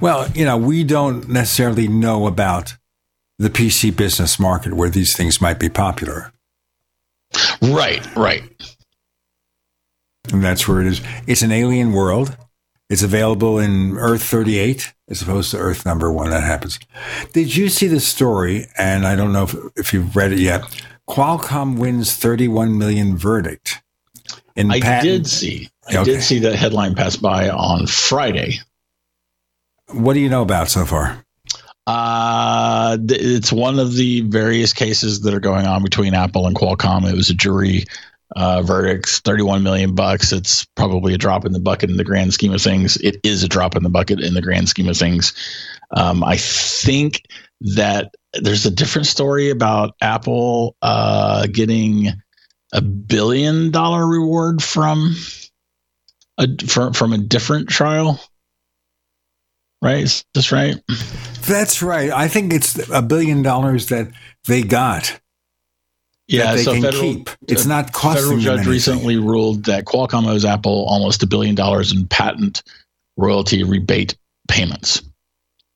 Well, 0.00 0.28
you 0.34 0.44
know, 0.44 0.56
we 0.56 0.84
don't 0.84 1.28
necessarily 1.28 1.88
know 1.88 2.26
about 2.26 2.76
the 3.38 3.50
PC 3.50 3.96
business 3.96 4.38
market 4.38 4.74
where 4.74 4.90
these 4.90 5.16
things 5.16 5.40
might 5.40 5.58
be 5.58 5.68
popular. 5.68 6.32
Right, 7.62 8.04
right. 8.16 8.42
And 10.32 10.42
that's 10.42 10.66
where 10.66 10.80
it 10.80 10.86
is. 10.86 11.00
It's 11.26 11.42
an 11.42 11.52
alien 11.52 11.92
world. 11.92 12.36
It's 12.90 13.02
available 13.02 13.58
in 13.58 13.96
Earth 13.96 14.22
38 14.22 14.92
as 15.08 15.22
opposed 15.22 15.50
to 15.50 15.58
Earth 15.58 15.84
number 15.86 16.12
one. 16.12 16.30
That 16.30 16.42
happens. 16.42 16.78
Did 17.32 17.54
you 17.56 17.68
see 17.68 17.86
the 17.86 18.00
story? 18.00 18.66
And 18.76 19.06
I 19.06 19.16
don't 19.16 19.32
know 19.32 19.44
if, 19.44 19.56
if 19.76 19.92
you've 19.92 20.14
read 20.14 20.32
it 20.32 20.38
yet. 20.38 20.62
Qualcomm 21.08 21.78
wins 21.78 22.14
31 22.14 22.78
million 22.78 23.16
verdict. 23.16 23.82
In 24.56 24.70
I 24.70 24.80
patent. 24.80 25.02
did 25.02 25.26
see. 25.26 25.68
I 25.88 25.96
okay. 25.96 26.12
did 26.12 26.22
see 26.22 26.38
that 26.40 26.54
headline 26.54 26.94
pass 26.94 27.16
by 27.16 27.50
on 27.50 27.86
Friday. 27.86 28.60
What 29.94 30.14
do 30.14 30.20
you 30.20 30.28
know 30.28 30.42
about 30.42 30.68
so 30.68 30.84
far? 30.84 31.24
Uh, 31.86 32.96
it's 33.00 33.52
one 33.52 33.78
of 33.78 33.94
the 33.94 34.22
various 34.22 34.72
cases 34.72 35.20
that 35.20 35.34
are 35.34 35.40
going 35.40 35.66
on 35.66 35.82
between 35.82 36.14
Apple 36.14 36.46
and 36.46 36.56
Qualcomm. 36.56 37.10
It 37.10 37.14
was 37.14 37.30
a 37.30 37.34
jury 37.34 37.84
uh, 38.36 38.62
verdicts, 38.62 39.20
31 39.20 39.62
million 39.62 39.94
bucks. 39.94 40.32
It's 40.32 40.64
probably 40.76 41.14
a 41.14 41.18
drop 41.18 41.44
in 41.44 41.52
the 41.52 41.60
bucket 41.60 41.90
in 41.90 41.96
the 41.96 42.04
grand 42.04 42.32
scheme 42.32 42.52
of 42.52 42.62
things. 42.62 42.96
It 42.98 43.16
is 43.22 43.42
a 43.42 43.48
drop 43.48 43.76
in 43.76 43.82
the 43.82 43.90
bucket 43.90 44.20
in 44.20 44.34
the 44.34 44.42
grand 44.42 44.68
scheme 44.68 44.88
of 44.88 44.96
things. 44.96 45.32
Um, 45.96 46.24
I 46.24 46.36
think 46.36 47.22
that 47.60 48.14
there's 48.32 48.66
a 48.66 48.70
different 48.70 49.06
story 49.06 49.50
about 49.50 49.94
Apple 50.00 50.76
uh, 50.82 51.46
getting 51.46 52.08
a 52.72 52.80
billion 52.80 53.70
dollar 53.70 54.06
reward 54.06 54.62
from 54.62 55.14
a 56.38 56.48
from, 56.66 56.92
from 56.92 57.12
a 57.12 57.18
different 57.18 57.68
trial. 57.68 58.20
Right? 59.84 60.02
Is 60.02 60.24
this 60.34 60.50
right? 60.50 60.76
That's 61.46 61.82
right. 61.82 62.10
I 62.10 62.26
think 62.26 62.52
it's 62.52 62.88
a 62.88 63.02
billion 63.02 63.42
dollars 63.42 63.86
that 63.88 64.08
they 64.46 64.62
got 64.62 65.20
yeah, 66.26 66.54
they 66.54 66.62
so 66.62 66.72
can 66.72 66.82
federal, 66.82 67.02
keep. 67.02 67.30
It's 67.48 67.66
not 67.66 67.92
costing 67.92 68.22
federal 68.22 68.40
judge 68.40 68.66
recently 68.66 69.18
ruled 69.18 69.64
that 69.64 69.84
Qualcomm 69.84 70.26
owes 70.26 70.44
Apple 70.44 70.86
almost 70.88 71.22
a 71.22 71.26
billion 71.26 71.54
dollars 71.54 71.92
in 71.92 72.06
patent 72.06 72.62
royalty 73.16 73.62
rebate 73.62 74.16
payments. 74.48 75.02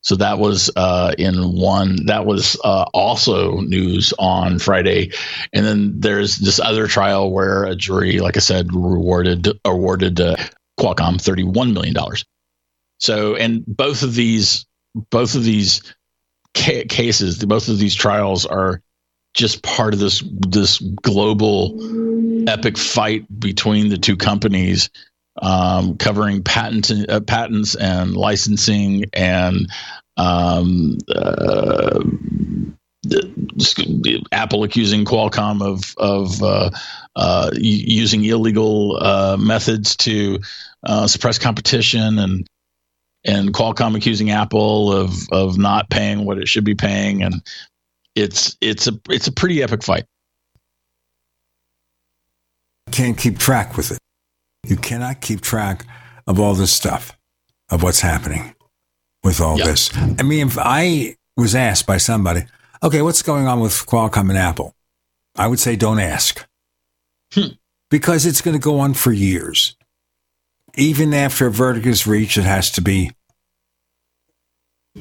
So 0.00 0.16
that 0.16 0.38
was 0.38 0.70
uh, 0.74 1.12
in 1.18 1.34
one. 1.52 2.06
That 2.06 2.24
was 2.24 2.58
uh, 2.64 2.86
also 2.94 3.60
news 3.60 4.14
on 4.18 4.58
Friday, 4.58 5.12
and 5.52 5.66
then 5.66 6.00
there's 6.00 6.36
this 6.36 6.58
other 6.58 6.86
trial 6.86 7.30
where 7.30 7.64
a 7.64 7.76
jury, 7.76 8.20
like 8.20 8.36
I 8.36 8.40
said, 8.40 8.72
rewarded 8.72 9.48
awarded 9.66 10.18
uh, 10.18 10.36
Qualcomm 10.80 11.20
thirty 11.20 11.42
one 11.42 11.74
million 11.74 11.92
dollars. 11.92 12.24
So, 12.98 13.36
and 13.36 13.64
both 13.66 14.02
of 14.02 14.14
these, 14.14 14.66
both 15.10 15.34
of 15.34 15.44
these 15.44 15.82
ca- 16.56 16.84
cases, 16.84 17.44
both 17.44 17.68
of 17.68 17.78
these 17.78 17.94
trials 17.94 18.46
are 18.46 18.82
just 19.34 19.62
part 19.62 19.94
of 19.94 20.00
this 20.00 20.22
this 20.48 20.78
global 20.78 22.48
epic 22.48 22.76
fight 22.76 23.24
between 23.38 23.88
the 23.88 23.98
two 23.98 24.16
companies 24.16 24.90
um, 25.40 25.96
covering 25.96 26.42
patent 26.42 26.90
uh, 27.08 27.20
patents 27.20 27.74
and 27.76 28.16
licensing 28.16 29.04
and 29.12 29.70
um, 30.16 30.98
uh, 31.14 32.00
Apple 34.32 34.64
accusing 34.64 35.04
Qualcomm 35.04 35.62
of 35.62 35.94
of 35.98 36.42
uh, 36.42 36.70
uh, 37.14 37.50
using 37.54 38.24
illegal 38.24 38.98
uh, 39.00 39.36
methods 39.38 39.94
to 39.96 40.40
uh, 40.82 41.06
suppress 41.06 41.38
competition 41.38 42.18
and 42.18 42.46
and 43.28 43.52
Qualcomm 43.52 43.96
accusing 43.96 44.30
Apple 44.30 44.92
of 44.92 45.12
of 45.30 45.58
not 45.58 45.90
paying 45.90 46.24
what 46.24 46.38
it 46.38 46.48
should 46.48 46.64
be 46.64 46.74
paying 46.74 47.22
and 47.22 47.42
it's 48.18 48.56
it's 48.60 48.88
a 48.88 48.92
it's 49.08 49.28
a 49.28 49.32
pretty 49.32 49.62
epic 49.62 49.82
fight. 49.82 50.04
Can't 52.90 53.16
keep 53.16 53.38
track 53.38 53.76
with 53.76 53.92
it. 53.92 53.98
You 54.66 54.76
cannot 54.76 55.20
keep 55.20 55.40
track 55.40 55.86
of 56.26 56.40
all 56.40 56.54
this 56.54 56.72
stuff, 56.72 57.16
of 57.70 57.82
what's 57.82 58.00
happening 58.00 58.54
with 59.22 59.40
all 59.40 59.58
yep. 59.58 59.66
this. 59.66 59.96
I 59.96 60.22
mean, 60.22 60.48
if 60.48 60.58
I 60.58 61.16
was 61.36 61.54
asked 61.54 61.86
by 61.86 61.98
somebody, 61.98 62.44
okay, 62.82 63.02
what's 63.02 63.22
going 63.22 63.46
on 63.46 63.60
with 63.60 63.72
Qualcomm 63.86 64.30
and 64.30 64.38
Apple? 64.38 64.74
I 65.36 65.46
would 65.46 65.60
say 65.60 65.76
don't 65.76 66.00
ask. 66.00 66.46
Hmm. 67.32 67.52
Because 67.90 68.26
it's 68.26 68.40
going 68.40 68.56
to 68.56 68.62
go 68.62 68.80
on 68.80 68.94
for 68.94 69.12
years. 69.12 69.76
Even 70.74 71.14
after 71.14 71.46
a 71.46 71.50
verdict 71.50 71.86
is 71.86 72.06
reached, 72.06 72.36
it 72.36 72.44
has 72.44 72.70
to 72.72 72.82
be 72.82 73.12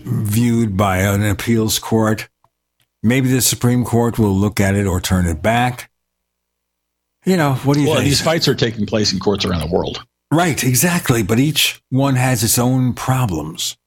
viewed 0.04 0.78
by 0.78 1.00
an 1.00 1.24
appeals 1.24 1.80
court. 1.80 2.30
Maybe 3.04 3.30
the 3.30 3.42
Supreme 3.42 3.86
Court 3.86 4.18
will 4.18 4.34
look 4.34 4.60
at 4.60 4.76
it 4.76 4.86
or 4.86 5.00
turn 5.00 5.28
it 5.28 5.42
back. 5.42 5.90
You 7.26 7.38
know, 7.38 7.56
what 7.56 7.76
do 7.76 7.82
you 7.82 7.88
well, 7.88 7.98
think? 7.98 8.06
these 8.06 8.22
fights 8.22 8.48
are 8.48 8.56
taking 8.56 8.86
place 8.86 9.12
in 9.12 9.20
courts 9.20 9.46
around 9.46 9.62
the 9.62 9.76
world. 9.76 10.04
Right, 10.32 10.62
exactly. 10.64 11.24
But 11.24 11.40
each 11.40 11.82
one 11.90 12.16
has 12.16 12.44
its 12.44 12.58
own 12.58 12.94
problems 12.94 13.78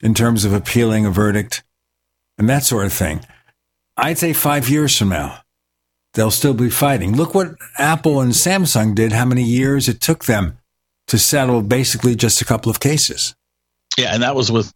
in 0.00 0.14
terms 0.14 0.44
of 0.44 0.52
appealing 0.52 1.06
a 1.06 1.10
verdict 1.10 1.62
and 2.38 2.48
that 2.48 2.64
sort 2.64 2.86
of 2.86 2.92
thing. 2.92 3.24
I'd 3.96 4.18
say 4.18 4.32
five 4.32 4.68
years 4.68 4.96
from 4.96 5.08
now, 5.08 5.40
they'll 6.14 6.30
still 6.30 6.54
be 6.54 6.70
fighting. 6.70 7.16
Look 7.16 7.34
what 7.34 7.56
Apple 7.78 8.20
and 8.20 8.32
Samsung 8.32 8.94
did, 8.94 9.12
how 9.12 9.24
many 9.24 9.42
years 9.42 9.88
it 9.88 10.00
took 10.00 10.26
them 10.26 10.58
to 11.08 11.18
settle 11.18 11.62
basically 11.62 12.14
just 12.14 12.40
a 12.40 12.44
couple 12.44 12.70
of 12.70 12.80
cases. 12.80 13.34
Yeah, 13.96 14.14
and 14.14 14.22
that 14.22 14.36
was 14.36 14.52
with 14.52 14.72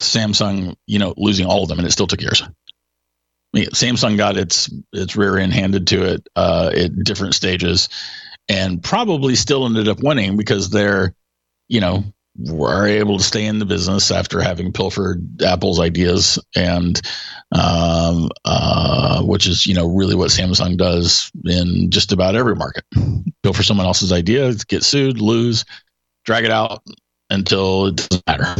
Samsung, 0.00 0.76
you 0.86 0.98
know, 0.98 1.14
losing 1.16 1.46
all 1.46 1.62
of 1.62 1.68
them, 1.68 1.78
and 1.78 1.86
it 1.86 1.92
still 1.92 2.06
took 2.06 2.20
years. 2.20 2.42
I 2.42 3.58
mean, 3.58 3.66
Samsung 3.70 4.16
got 4.16 4.36
its 4.36 4.70
its 4.92 5.16
rear 5.16 5.38
end 5.38 5.52
handed 5.52 5.86
to 5.88 6.04
it 6.04 6.28
uh, 6.36 6.70
at 6.74 7.04
different 7.04 7.34
stages, 7.34 7.88
and 8.48 8.82
probably 8.82 9.34
still 9.34 9.66
ended 9.66 9.88
up 9.88 10.02
winning 10.02 10.36
because 10.36 10.70
they're, 10.70 11.14
you 11.68 11.80
know, 11.80 12.04
were 12.38 12.86
able 12.86 13.18
to 13.18 13.24
stay 13.24 13.44
in 13.44 13.58
the 13.58 13.66
business 13.66 14.10
after 14.10 14.40
having 14.40 14.72
pilfered 14.72 15.42
Apple's 15.42 15.80
ideas, 15.80 16.38
and 16.54 17.00
um, 17.52 18.30
uh, 18.44 19.22
which 19.22 19.46
is 19.46 19.66
you 19.66 19.74
know 19.74 19.88
really 19.88 20.14
what 20.14 20.30
Samsung 20.30 20.76
does 20.76 21.30
in 21.44 21.90
just 21.90 22.12
about 22.12 22.36
every 22.36 22.54
market. 22.54 22.84
Pilfer 23.42 23.62
someone 23.62 23.86
else's 23.86 24.12
idea, 24.12 24.54
get 24.68 24.84
sued, 24.84 25.20
lose, 25.20 25.64
drag 26.24 26.44
it 26.44 26.50
out 26.50 26.82
until 27.30 27.86
it 27.86 27.96
doesn't 27.96 28.26
matter, 28.26 28.54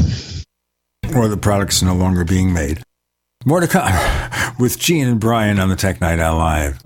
or 1.14 1.28
the 1.28 1.36
product's 1.36 1.82
no 1.82 1.94
longer 1.94 2.24
being 2.24 2.52
made. 2.52 2.82
More 3.44 3.60
to 3.60 3.68
come 3.68 3.92
with 4.58 4.78
Gene 4.78 5.08
and 5.08 5.20
Brian 5.20 5.58
on 5.58 5.68
the 5.68 5.76
Tech 5.76 6.00
Night 6.00 6.18
Owl 6.18 6.38
Live. 6.38 6.80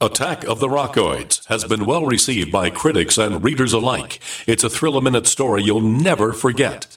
Attack 0.00 0.44
of 0.44 0.60
the 0.60 0.68
Rockoids 0.68 1.46
has 1.46 1.64
been 1.64 1.84
well 1.84 2.06
received 2.06 2.52
by 2.52 2.70
critics 2.70 3.18
and 3.18 3.42
readers 3.42 3.72
alike. 3.72 4.20
It's 4.46 4.62
a 4.62 4.70
thrill 4.70 4.96
a 4.96 5.02
minute 5.02 5.26
story 5.26 5.62
you'll 5.62 5.80
never 5.80 6.32
forget. 6.32 6.96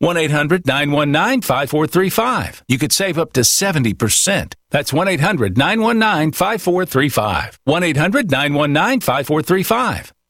1 0.00 0.16
800 0.16 0.64
919 0.64 1.42
5435. 1.42 2.62
You 2.68 2.78
could 2.78 2.92
save 2.92 3.18
up 3.18 3.32
to 3.32 3.40
70%. 3.40 4.54
That's 4.70 4.92
1 4.92 5.08
800 5.08 5.58
919 5.58 6.32
5435. 6.32 7.58
1 7.64 7.82
800 7.82 8.30
919 8.30 9.00
5435. 9.00 10.12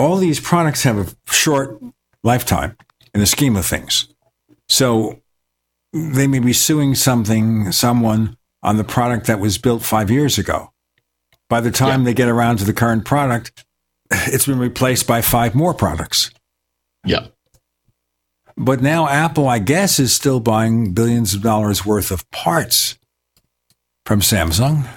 All 0.00 0.16
these 0.16 0.40
products 0.40 0.82
have 0.84 0.96
a 0.96 1.30
short 1.30 1.78
lifetime 2.24 2.74
in 3.12 3.20
the 3.20 3.26
scheme 3.26 3.54
of 3.54 3.66
things. 3.66 4.08
So 4.70 5.20
they 5.92 6.26
may 6.26 6.38
be 6.38 6.54
suing 6.54 6.94
something, 6.94 7.70
someone 7.70 8.38
on 8.62 8.78
the 8.78 8.84
product 8.84 9.26
that 9.26 9.40
was 9.40 9.58
built 9.58 9.82
five 9.82 10.10
years 10.10 10.38
ago. 10.38 10.72
By 11.50 11.60
the 11.60 11.70
time 11.70 12.00
yeah. 12.00 12.04
they 12.06 12.14
get 12.14 12.28
around 12.30 12.60
to 12.60 12.64
the 12.64 12.72
current 12.72 13.04
product, 13.04 13.66
it's 14.10 14.46
been 14.46 14.58
replaced 14.58 15.06
by 15.06 15.20
five 15.20 15.54
more 15.54 15.74
products. 15.74 16.30
Yeah. 17.04 17.26
But 18.56 18.80
now 18.80 19.06
Apple, 19.06 19.48
I 19.48 19.58
guess, 19.58 19.98
is 19.98 20.14
still 20.14 20.40
buying 20.40 20.94
billions 20.94 21.34
of 21.34 21.42
dollars 21.42 21.84
worth 21.84 22.10
of 22.10 22.28
parts 22.30 22.98
from 24.06 24.20
Samsung. 24.20 24.88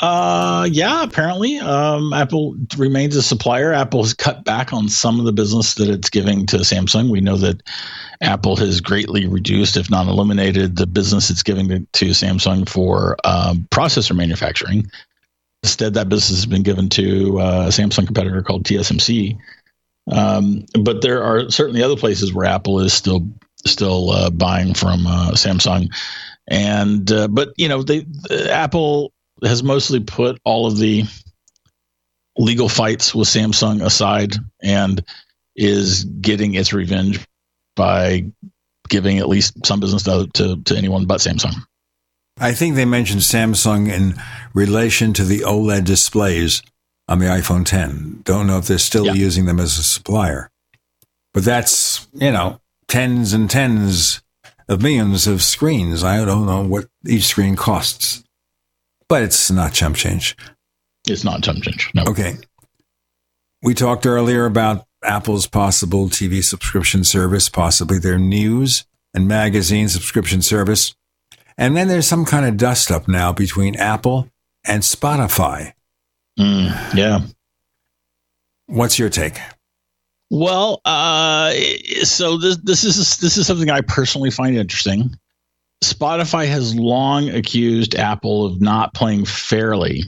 Uh, 0.00 0.66
yeah, 0.70 1.04
apparently, 1.04 1.58
um, 1.58 2.12
Apple 2.12 2.56
remains 2.76 3.14
a 3.14 3.22
supplier. 3.22 3.72
Apple 3.72 4.02
has 4.02 4.12
cut 4.12 4.44
back 4.44 4.72
on 4.72 4.88
some 4.88 5.20
of 5.20 5.24
the 5.24 5.32
business 5.32 5.74
that 5.74 5.88
it's 5.88 6.10
giving 6.10 6.46
to 6.46 6.58
Samsung. 6.58 7.10
We 7.10 7.20
know 7.20 7.36
that 7.36 7.62
Apple 8.20 8.56
has 8.56 8.80
greatly 8.80 9.28
reduced, 9.28 9.76
if 9.76 9.90
not 9.90 10.08
eliminated, 10.08 10.76
the 10.76 10.88
business 10.88 11.30
it's 11.30 11.44
giving 11.44 11.68
to, 11.68 11.86
to 11.92 12.06
Samsung 12.06 12.68
for 12.68 13.16
um, 13.24 13.68
processor 13.70 14.16
manufacturing. 14.16 14.90
Instead, 15.62 15.94
that 15.94 16.08
business 16.08 16.38
has 16.38 16.46
been 16.46 16.64
given 16.64 16.88
to 16.90 17.40
uh, 17.40 17.66
a 17.66 17.68
Samsung 17.68 18.04
competitor 18.04 18.42
called 18.42 18.64
TSMC. 18.64 19.38
Um, 20.10 20.66
but 20.80 21.02
there 21.02 21.22
are 21.22 21.48
certainly 21.50 21.82
other 21.82 21.96
places 21.96 22.34
where 22.34 22.46
Apple 22.46 22.80
is 22.80 22.92
still 22.92 23.26
still 23.64 24.10
uh, 24.10 24.28
buying 24.28 24.74
from 24.74 25.06
uh, 25.06 25.30
Samsung, 25.30 25.88
and 26.48 27.10
uh, 27.10 27.28
but 27.28 27.54
you 27.56 27.68
know 27.68 27.82
they 27.82 28.04
Apple 28.50 29.12
has 29.46 29.62
mostly 29.62 30.00
put 30.00 30.40
all 30.44 30.66
of 30.66 30.78
the 30.78 31.04
legal 32.36 32.68
fights 32.68 33.14
with 33.14 33.28
Samsung 33.28 33.84
aside 33.84 34.34
and 34.62 35.04
is 35.56 36.04
getting 36.04 36.54
its 36.54 36.72
revenge 36.72 37.20
by 37.76 38.24
giving 38.88 39.18
at 39.18 39.28
least 39.28 39.64
some 39.64 39.80
business 39.80 40.02
to, 40.04 40.28
to, 40.34 40.60
to 40.62 40.76
anyone 40.76 41.06
but 41.06 41.20
Samsung. 41.20 41.54
I 42.38 42.52
think 42.52 42.74
they 42.74 42.84
mentioned 42.84 43.20
Samsung 43.20 43.90
in 43.92 44.14
relation 44.52 45.12
to 45.14 45.24
the 45.24 45.40
OLED 45.40 45.84
displays 45.84 46.62
on 47.08 47.20
the 47.20 47.26
iPhone 47.26 47.64
10. 47.64 48.22
Don't 48.24 48.46
know 48.46 48.58
if 48.58 48.66
they're 48.66 48.78
still 48.78 49.06
yeah. 49.06 49.12
using 49.12 49.44
them 49.44 49.60
as 49.60 49.78
a 49.78 49.84
supplier. 49.84 50.50
But 51.32 51.44
that's, 51.44 52.08
you 52.12 52.32
know, 52.32 52.60
tens 52.88 53.32
and 53.32 53.48
tens 53.48 54.22
of 54.68 54.82
millions 54.82 55.26
of 55.26 55.42
screens. 55.42 56.02
I 56.02 56.24
don't 56.24 56.46
know 56.46 56.62
what 56.62 56.86
each 57.06 57.24
screen 57.24 57.54
costs 57.54 58.23
but 59.08 59.22
it's 59.22 59.50
not 59.50 59.72
chump 59.72 59.96
change. 59.96 60.36
It's 61.06 61.24
not 61.24 61.42
chump 61.42 61.62
change. 61.62 61.90
No. 61.94 62.04
Okay. 62.04 62.36
We 63.62 63.74
talked 63.74 64.06
earlier 64.06 64.44
about 64.46 64.86
Apple's 65.02 65.46
possible 65.46 66.08
TV 66.08 66.42
subscription 66.42 67.04
service, 67.04 67.48
possibly 67.48 67.98
their 67.98 68.18
news 68.18 68.84
and 69.12 69.28
magazine 69.28 69.88
subscription 69.88 70.42
service. 70.42 70.94
And 71.56 71.76
then 71.76 71.88
there's 71.88 72.06
some 72.06 72.24
kind 72.24 72.46
of 72.46 72.56
dust 72.56 72.90
up 72.90 73.06
now 73.06 73.32
between 73.32 73.76
Apple 73.76 74.28
and 74.64 74.82
Spotify. 74.82 75.72
Mm, 76.38 76.94
yeah. 76.94 77.20
What's 78.66 78.98
your 78.98 79.08
take? 79.08 79.38
Well, 80.30 80.80
uh, 80.84 81.52
so 82.02 82.38
this 82.38 82.56
this 82.56 82.82
is 82.82 83.18
this 83.18 83.36
is 83.36 83.46
something 83.46 83.70
I 83.70 83.82
personally 83.82 84.30
find 84.30 84.56
interesting. 84.56 85.14
Spotify 85.92 86.46
has 86.46 86.74
long 86.74 87.28
accused 87.30 87.94
Apple 87.94 88.46
of 88.46 88.60
not 88.60 88.94
playing 88.94 89.24
fairly 89.24 90.02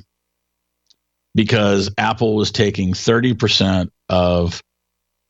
because 1.34 1.90
Apple 1.98 2.34
was 2.34 2.50
taking 2.50 2.94
30% 2.94 3.90
of 4.08 4.62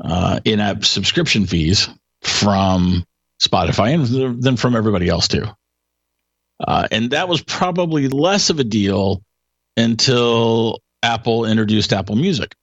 uh, 0.02 0.40
in 0.44 0.60
app 0.60 0.84
subscription 0.84 1.46
fees 1.46 1.88
from 2.22 3.04
Spotify 3.42 3.94
and 3.94 4.42
then 4.42 4.56
from 4.56 4.76
everybody 4.76 5.08
else 5.08 5.28
too. 5.28 5.44
Uh, 6.60 6.88
and 6.90 7.10
that 7.10 7.28
was 7.28 7.42
probably 7.42 8.08
less 8.08 8.50
of 8.50 8.60
a 8.60 8.64
deal 8.64 9.22
until 9.76 10.80
Apple 11.02 11.44
introduced 11.44 11.92
Apple 11.92 12.16
Music 12.16 12.54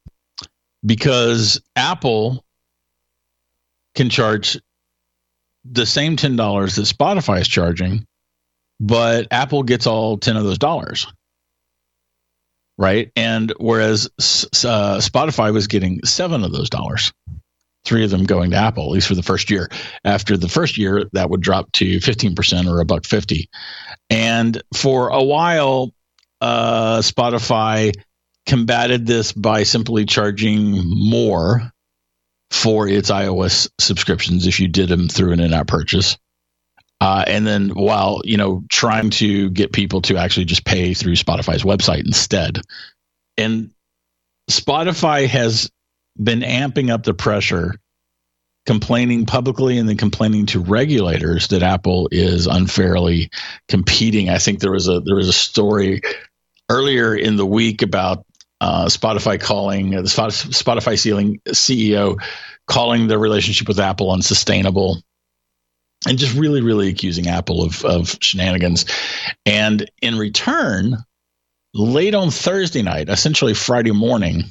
because 0.85 1.61
Apple 1.75 2.43
can 3.95 4.09
charge 4.09 4.59
the 5.65 5.85
same 5.85 6.15
ten 6.15 6.35
dollars 6.35 6.75
that 6.75 6.83
Spotify 6.83 7.41
is 7.41 7.47
charging, 7.47 8.05
but 8.79 9.27
Apple 9.31 9.63
gets 9.63 9.87
all 9.87 10.17
ten 10.17 10.37
of 10.37 10.43
those 10.43 10.57
dollars, 10.57 11.07
right? 12.77 13.11
And 13.15 13.53
whereas 13.59 14.07
uh, 14.17 14.99
Spotify 14.99 15.53
was 15.53 15.67
getting 15.67 16.03
seven 16.03 16.43
of 16.43 16.51
those 16.51 16.69
dollars, 16.69 17.13
three 17.85 18.03
of 18.03 18.11
them 18.11 18.25
going 18.25 18.51
to 18.51 18.57
Apple, 18.57 18.85
at 18.85 18.91
least 18.91 19.07
for 19.07 19.15
the 19.15 19.23
first 19.23 19.49
year. 19.49 19.69
After 20.03 20.37
the 20.37 20.49
first 20.49 20.77
year, 20.77 21.09
that 21.13 21.29
would 21.29 21.41
drop 21.41 21.71
to 21.73 21.99
fifteen 21.99 22.35
percent 22.35 22.67
or 22.67 22.79
a 22.79 22.85
buck 22.85 23.05
fifty, 23.05 23.49
and 24.09 24.61
for 24.73 25.09
a 25.09 25.23
while, 25.23 25.91
uh, 26.41 26.99
Spotify 26.99 27.93
combated 28.45 29.05
this 29.05 29.31
by 29.31 29.63
simply 29.63 30.03
charging 30.03 30.81
more 30.85 31.71
for 32.53 32.87
its 32.87 33.09
iOS 33.09 33.67
subscriptions 33.79 34.45
if 34.45 34.59
you 34.59 34.67
did 34.67 34.87
them 34.87 35.09
through 35.09 35.33
an 35.33 35.39
in-app 35.39 35.67
purchase. 35.67 36.17
Uh, 37.01 37.25
and 37.25 37.47
then 37.47 37.69
while 37.69 38.21
you 38.23 38.37
know 38.37 38.63
trying 38.69 39.09
to 39.09 39.49
get 39.49 39.73
people 39.73 40.01
to 40.01 40.15
actually 40.17 40.45
just 40.45 40.63
pay 40.63 40.93
through 40.93 41.15
Spotify's 41.15 41.63
website 41.63 42.05
instead, 42.05 42.61
and 43.37 43.71
Spotify 44.49 45.27
has 45.27 45.69
been 46.21 46.41
amping 46.41 46.91
up 46.91 47.03
the 47.03 47.15
pressure, 47.15 47.75
complaining 48.67 49.25
publicly 49.25 49.79
and 49.79 49.89
then 49.89 49.97
complaining 49.97 50.45
to 50.45 50.59
regulators 50.59 51.47
that 51.47 51.63
Apple 51.63 52.07
is 52.11 52.45
unfairly 52.45 53.31
competing. 53.67 54.29
I 54.29 54.37
think 54.37 54.59
there 54.59 54.71
was 54.71 54.87
a 54.87 55.01
there 55.01 55.15
was 55.15 55.27
a 55.27 55.33
story 55.33 56.01
earlier 56.69 57.15
in 57.15 57.35
the 57.35 57.47
week 57.47 57.81
about 57.81 58.25
uh, 58.63 58.85
Spotify 58.85 59.37
calling 59.37 59.93
uh, 59.93 60.01
the 60.03 60.07
Spotify 60.07 60.97
ceiling 60.97 61.41
CEO 61.49 62.17
calling 62.65 63.07
their 63.07 63.19
relationship 63.19 63.67
with 63.67 63.77
Apple 63.77 64.09
unsustainable 64.09 65.01
and 66.07 66.17
just 66.17 66.33
really, 66.33 66.61
really 66.61 66.87
accusing 66.87 67.27
Apple 67.27 67.61
of, 67.61 67.83
of 67.83 68.17
shenanigans. 68.21 68.85
And 69.45 69.91
in 70.01 70.17
return, 70.17 70.95
late 71.73 72.15
on 72.15 72.31
Thursday 72.31 72.81
night, 72.81 73.09
essentially 73.09 73.53
Friday 73.53 73.91
morning, 73.91 74.45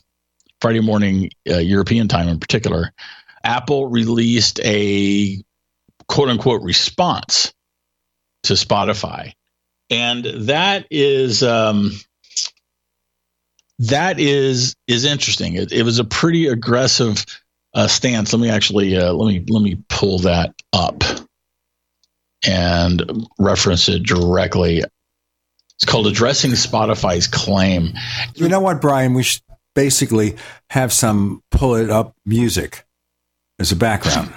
Friday 0.60 0.80
morning 0.80 1.30
uh, 1.50 1.56
European 1.56 2.06
time 2.06 2.28
in 2.28 2.38
particular, 2.38 2.92
Apple 3.42 3.88
released 3.88 4.60
a 4.62 5.42
quote 6.06 6.28
unquote 6.28 6.62
response 6.62 7.54
to 8.42 8.52
Spotify. 8.52 9.32
And 9.88 10.24
that 10.48 10.86
is 10.90 11.42
um, 11.42 11.92
that 13.82 14.20
is 14.20 14.74
is 14.86 15.04
interesting. 15.04 15.54
It, 15.54 15.72
it 15.72 15.82
was 15.82 15.98
a 15.98 16.04
pretty 16.04 16.46
aggressive 16.46 17.24
uh, 17.74 17.88
stance. 17.88 18.32
Let 18.32 18.40
me 18.40 18.50
actually 18.50 18.96
uh, 18.96 19.12
let 19.12 19.32
me 19.32 19.44
let 19.48 19.62
me 19.62 19.82
pull 19.88 20.20
that 20.20 20.54
up 20.72 21.02
and 22.46 23.26
reference 23.38 23.88
it 23.88 24.04
directly. 24.04 24.82
It's 25.76 25.84
called 25.84 26.06
addressing 26.06 26.52
Spotify's 26.52 27.26
claim. 27.26 27.94
You 28.34 28.48
know 28.48 28.60
what, 28.60 28.80
Bryan? 28.80 29.14
We 29.14 29.24
should 29.24 29.42
basically 29.74 30.36
have 30.70 30.92
some 30.92 31.42
pull 31.50 31.74
it 31.74 31.90
up 31.90 32.14
music 32.24 32.84
as 33.58 33.72
a 33.72 33.76
background 33.76 34.32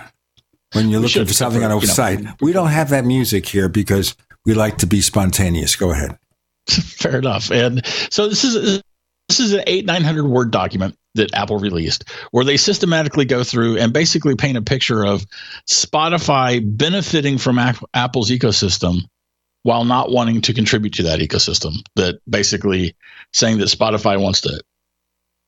when 0.73 0.89
you're 0.89 1.01
looking 1.01 1.25
for 1.25 1.33
something 1.33 1.63
on 1.63 1.71
a 1.71 1.81
site. 1.81 2.21
Know. 2.21 2.33
We 2.41 2.51
don't 2.51 2.69
have 2.69 2.89
that 2.89 3.05
music 3.05 3.45
here 3.45 3.69
because 3.69 4.15
we 4.43 4.55
like 4.55 4.77
to 4.77 4.87
be 4.87 5.01
spontaneous. 5.01 5.75
Go 5.75 5.91
ahead. 5.91 6.17
Fair 6.67 7.17
enough. 7.17 7.51
And 7.51 7.85
so 8.09 8.27
this 8.27 8.43
is 8.43 8.81
this 9.27 9.39
is 9.39 9.53
an 9.53 9.63
eight 9.67 9.85
nine 9.85 10.03
hundred 10.03 10.25
word 10.25 10.51
document 10.51 10.97
that 11.15 11.33
Apple 11.33 11.57
released, 11.57 12.09
where 12.31 12.45
they 12.45 12.57
systematically 12.57 13.25
go 13.25 13.43
through 13.43 13.77
and 13.77 13.93
basically 13.93 14.35
paint 14.35 14.57
a 14.57 14.61
picture 14.61 15.05
of 15.05 15.25
Spotify 15.67 16.61
benefiting 16.63 17.37
from 17.37 17.57
Apple's 17.93 18.29
ecosystem 18.29 18.99
while 19.63 19.85
not 19.85 20.11
wanting 20.11 20.41
to 20.41 20.53
contribute 20.53 20.95
to 20.95 21.03
that 21.03 21.19
ecosystem. 21.19 21.73
That 21.95 22.19
basically 22.29 22.95
saying 23.33 23.59
that 23.59 23.69
Spotify 23.69 24.21
wants 24.21 24.41
to 24.41 24.61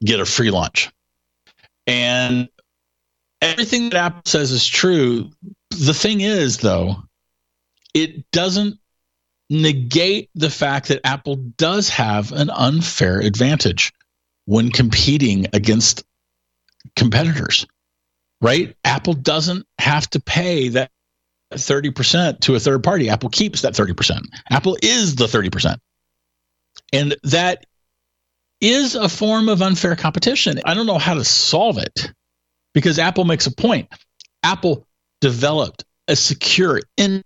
get 0.03 0.19
a 0.19 0.25
free 0.25 0.51
lunch. 0.51 0.89
And 1.85 2.49
everything 3.41 3.89
that 3.89 3.97
Apple 3.97 4.21
says 4.25 4.51
is 4.51 4.67
true. 4.67 5.29
The 5.69 5.93
thing 5.93 6.21
is, 6.21 6.57
though, 6.57 7.03
it 7.93 8.29
doesn't 8.31 8.79
negate 9.49 10.29
the 10.35 10.49
fact 10.49 10.89
that 10.89 11.01
Apple 11.05 11.35
does 11.35 11.89
have 11.89 12.31
an 12.31 12.49
unfair 12.49 13.19
advantage 13.19 13.93
when 14.45 14.71
competing 14.71 15.47
against 15.53 16.03
competitors, 16.95 17.65
right? 18.41 18.75
Apple 18.83 19.13
doesn't 19.13 19.65
have 19.79 20.09
to 20.09 20.19
pay 20.19 20.69
that 20.69 20.91
30% 21.53 22.41
to 22.41 22.55
a 22.55 22.59
third 22.59 22.83
party. 22.83 23.09
Apple 23.09 23.29
keeps 23.29 23.61
that 23.61 23.73
30%. 23.73 24.21
Apple 24.49 24.77
is 24.81 25.15
the 25.15 25.25
30%. 25.25 25.77
And 26.93 27.15
that 27.23 27.65
is 28.59 28.95
a 28.95 29.09
form 29.09 29.49
of 29.49 29.61
unfair 29.61 29.95
competition. 29.95 30.59
I 30.65 30.73
don't 30.73 30.87
know 30.87 30.97
how 30.97 31.13
to 31.13 31.23
solve 31.23 31.77
it 31.77 32.11
because 32.73 32.99
Apple 32.99 33.25
makes 33.25 33.47
a 33.47 33.51
point. 33.51 33.87
Apple 34.43 34.87
developed 35.21 35.85
a 36.07 36.15
secure 36.15 36.81
in 36.97 37.21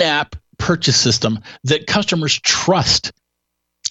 app 0.00 0.36
purchase 0.58 0.96
system 0.98 1.40
that 1.64 1.86
customers 1.86 2.38
trust. 2.40 3.12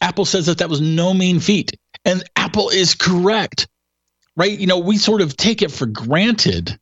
Apple 0.01 0.25
says 0.25 0.47
that 0.47 0.57
that 0.59 0.69
was 0.69 0.81
no 0.81 1.13
mean 1.13 1.39
feat, 1.39 1.77
and 2.03 2.23
Apple 2.35 2.69
is 2.69 2.95
correct, 2.95 3.67
right? 4.35 4.57
You 4.57 4.67
know, 4.67 4.79
we 4.79 4.97
sort 4.97 5.21
of 5.21 5.37
take 5.37 5.61
it 5.61 5.71
for 5.71 5.85
granted 5.85 6.77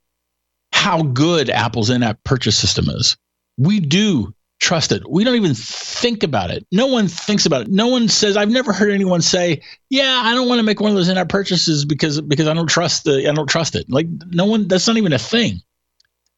how 0.71 1.03
good 1.03 1.49
Apple's 1.49 1.89
in 1.89 2.03
app 2.03 2.23
purchase 2.23 2.57
system 2.57 2.89
is. 2.89 3.15
We 3.57 3.79
do 3.79 4.33
trust 4.59 4.91
it. 4.91 5.03
We 5.07 5.23
don't 5.23 5.35
even 5.35 5.53
think 5.53 6.23
about 6.23 6.49
it. 6.49 6.65
No 6.71 6.87
one 6.87 7.07
thinks 7.07 7.45
about 7.45 7.63
it. 7.63 7.67
No 7.67 7.87
one 7.87 8.07
says. 8.07 8.37
I've 8.37 8.49
never 8.49 8.73
heard 8.73 8.91
anyone 8.91 9.21
say, 9.21 9.61
"Yeah, 9.89 10.21
I 10.23 10.33
don't 10.33 10.47
want 10.47 10.59
to 10.59 10.63
make 10.63 10.79
one 10.79 10.89
of 10.89 10.95
those 10.95 11.09
in-app 11.09 11.29
purchases 11.29 11.85
because 11.85 12.19
because 12.21 12.47
I 12.47 12.53
don't 12.53 12.67
trust 12.67 13.03
the 13.03 13.29
I 13.29 13.33
don't 13.33 13.49
trust 13.49 13.75
it." 13.75 13.89
Like 13.89 14.07
no 14.27 14.45
one. 14.45 14.67
That's 14.67 14.87
not 14.87 14.97
even 14.97 15.13
a 15.13 15.19
thing. 15.19 15.61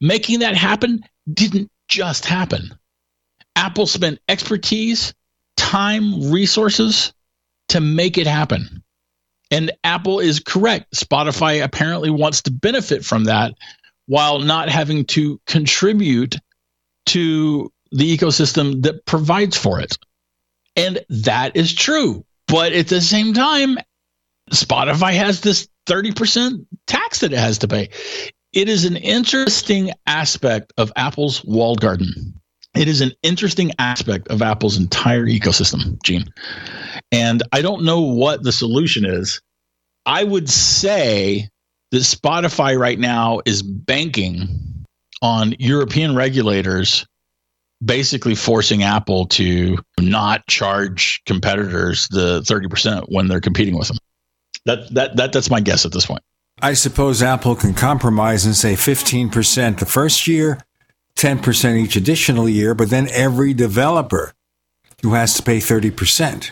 Making 0.01 0.39
that 0.39 0.55
happen 0.55 1.05
didn't 1.31 1.71
just 1.87 2.25
happen. 2.25 2.77
Apple 3.55 3.87
spent 3.87 4.19
expertise, 4.27 5.13
time, 5.57 6.31
resources 6.31 7.13
to 7.69 7.79
make 7.81 8.17
it 8.17 8.27
happen. 8.27 8.83
And 9.51 9.71
Apple 9.83 10.19
is 10.19 10.39
correct. 10.39 10.93
Spotify 10.93 11.63
apparently 11.63 12.09
wants 12.09 12.43
to 12.43 12.51
benefit 12.51 13.05
from 13.05 13.25
that 13.25 13.53
while 14.07 14.39
not 14.39 14.69
having 14.69 15.05
to 15.05 15.39
contribute 15.45 16.35
to 17.07 17.71
the 17.91 18.17
ecosystem 18.17 18.83
that 18.83 19.05
provides 19.05 19.55
for 19.57 19.79
it. 19.79 19.97
And 20.75 20.99
that 21.09 21.55
is 21.55 21.73
true. 21.73 22.25
But 22.47 22.73
at 22.73 22.87
the 22.87 23.01
same 23.01 23.33
time, 23.33 23.77
Spotify 24.51 25.13
has 25.13 25.41
this 25.41 25.67
30% 25.87 26.65
tax 26.87 27.19
that 27.19 27.33
it 27.33 27.39
has 27.39 27.59
to 27.59 27.67
pay. 27.67 27.89
It 28.53 28.69
is 28.69 28.85
an 28.85 28.95
interesting 28.95 29.91
aspect 30.05 30.73
of 30.77 30.91
Apple's 30.95 31.43
walled 31.43 31.81
garden. 31.81 32.39
It 32.75 32.87
is 32.87 33.01
an 33.01 33.13
interesting 33.23 33.71
aspect 33.79 34.27
of 34.29 34.41
Apple's 34.41 34.77
entire 34.77 35.25
ecosystem, 35.25 36.01
Gene. 36.03 36.25
And 37.11 37.43
I 37.51 37.61
don't 37.61 37.83
know 37.83 38.01
what 38.01 38.43
the 38.43 38.51
solution 38.51 39.05
is. 39.05 39.41
I 40.05 40.23
would 40.23 40.49
say 40.49 41.49
that 41.91 41.97
Spotify 41.97 42.77
right 42.77 42.99
now 42.99 43.41
is 43.45 43.61
banking 43.61 44.85
on 45.21 45.55
European 45.59 46.15
regulators 46.15 47.05
basically 47.83 48.35
forcing 48.35 48.83
Apple 48.83 49.27
to 49.27 49.77
not 49.99 50.45
charge 50.47 51.21
competitors 51.25 52.07
the 52.09 52.41
30% 52.41 53.05
when 53.09 53.27
they're 53.27 53.41
competing 53.41 53.77
with 53.77 53.89
them. 53.89 53.97
That, 54.65 54.93
that, 54.93 55.15
that, 55.17 55.33
that's 55.33 55.49
my 55.49 55.59
guess 55.59 55.85
at 55.85 55.91
this 55.91 56.05
point. 56.05 56.21
I 56.61 56.73
suppose 56.73 57.21
Apple 57.21 57.55
can 57.55 57.73
compromise 57.73 58.45
and 58.45 58.55
say 58.55 58.73
15% 58.73 59.79
the 59.79 59.85
first 59.85 60.25
year, 60.25 60.59
10% 61.17 61.77
each 61.77 61.95
additional 61.95 62.49
year, 62.49 62.75
but 62.75 62.89
then 62.89 63.07
every 63.11 63.53
developer 63.53 64.33
who 65.01 65.13
has 65.13 65.33
to 65.35 65.43
pay 65.43 65.57
30% 65.57 66.51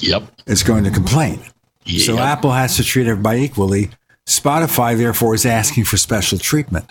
yep. 0.00 0.22
is 0.46 0.62
going 0.62 0.84
to 0.84 0.90
complain. 0.90 1.40
Yep. 1.84 2.02
So 2.02 2.18
Apple 2.18 2.52
has 2.52 2.76
to 2.76 2.84
treat 2.84 3.06
everybody 3.06 3.42
equally. 3.42 3.90
Spotify, 4.26 4.96
therefore, 4.96 5.34
is 5.34 5.46
asking 5.46 5.84
for 5.84 5.96
special 5.96 6.38
treatment. 6.38 6.90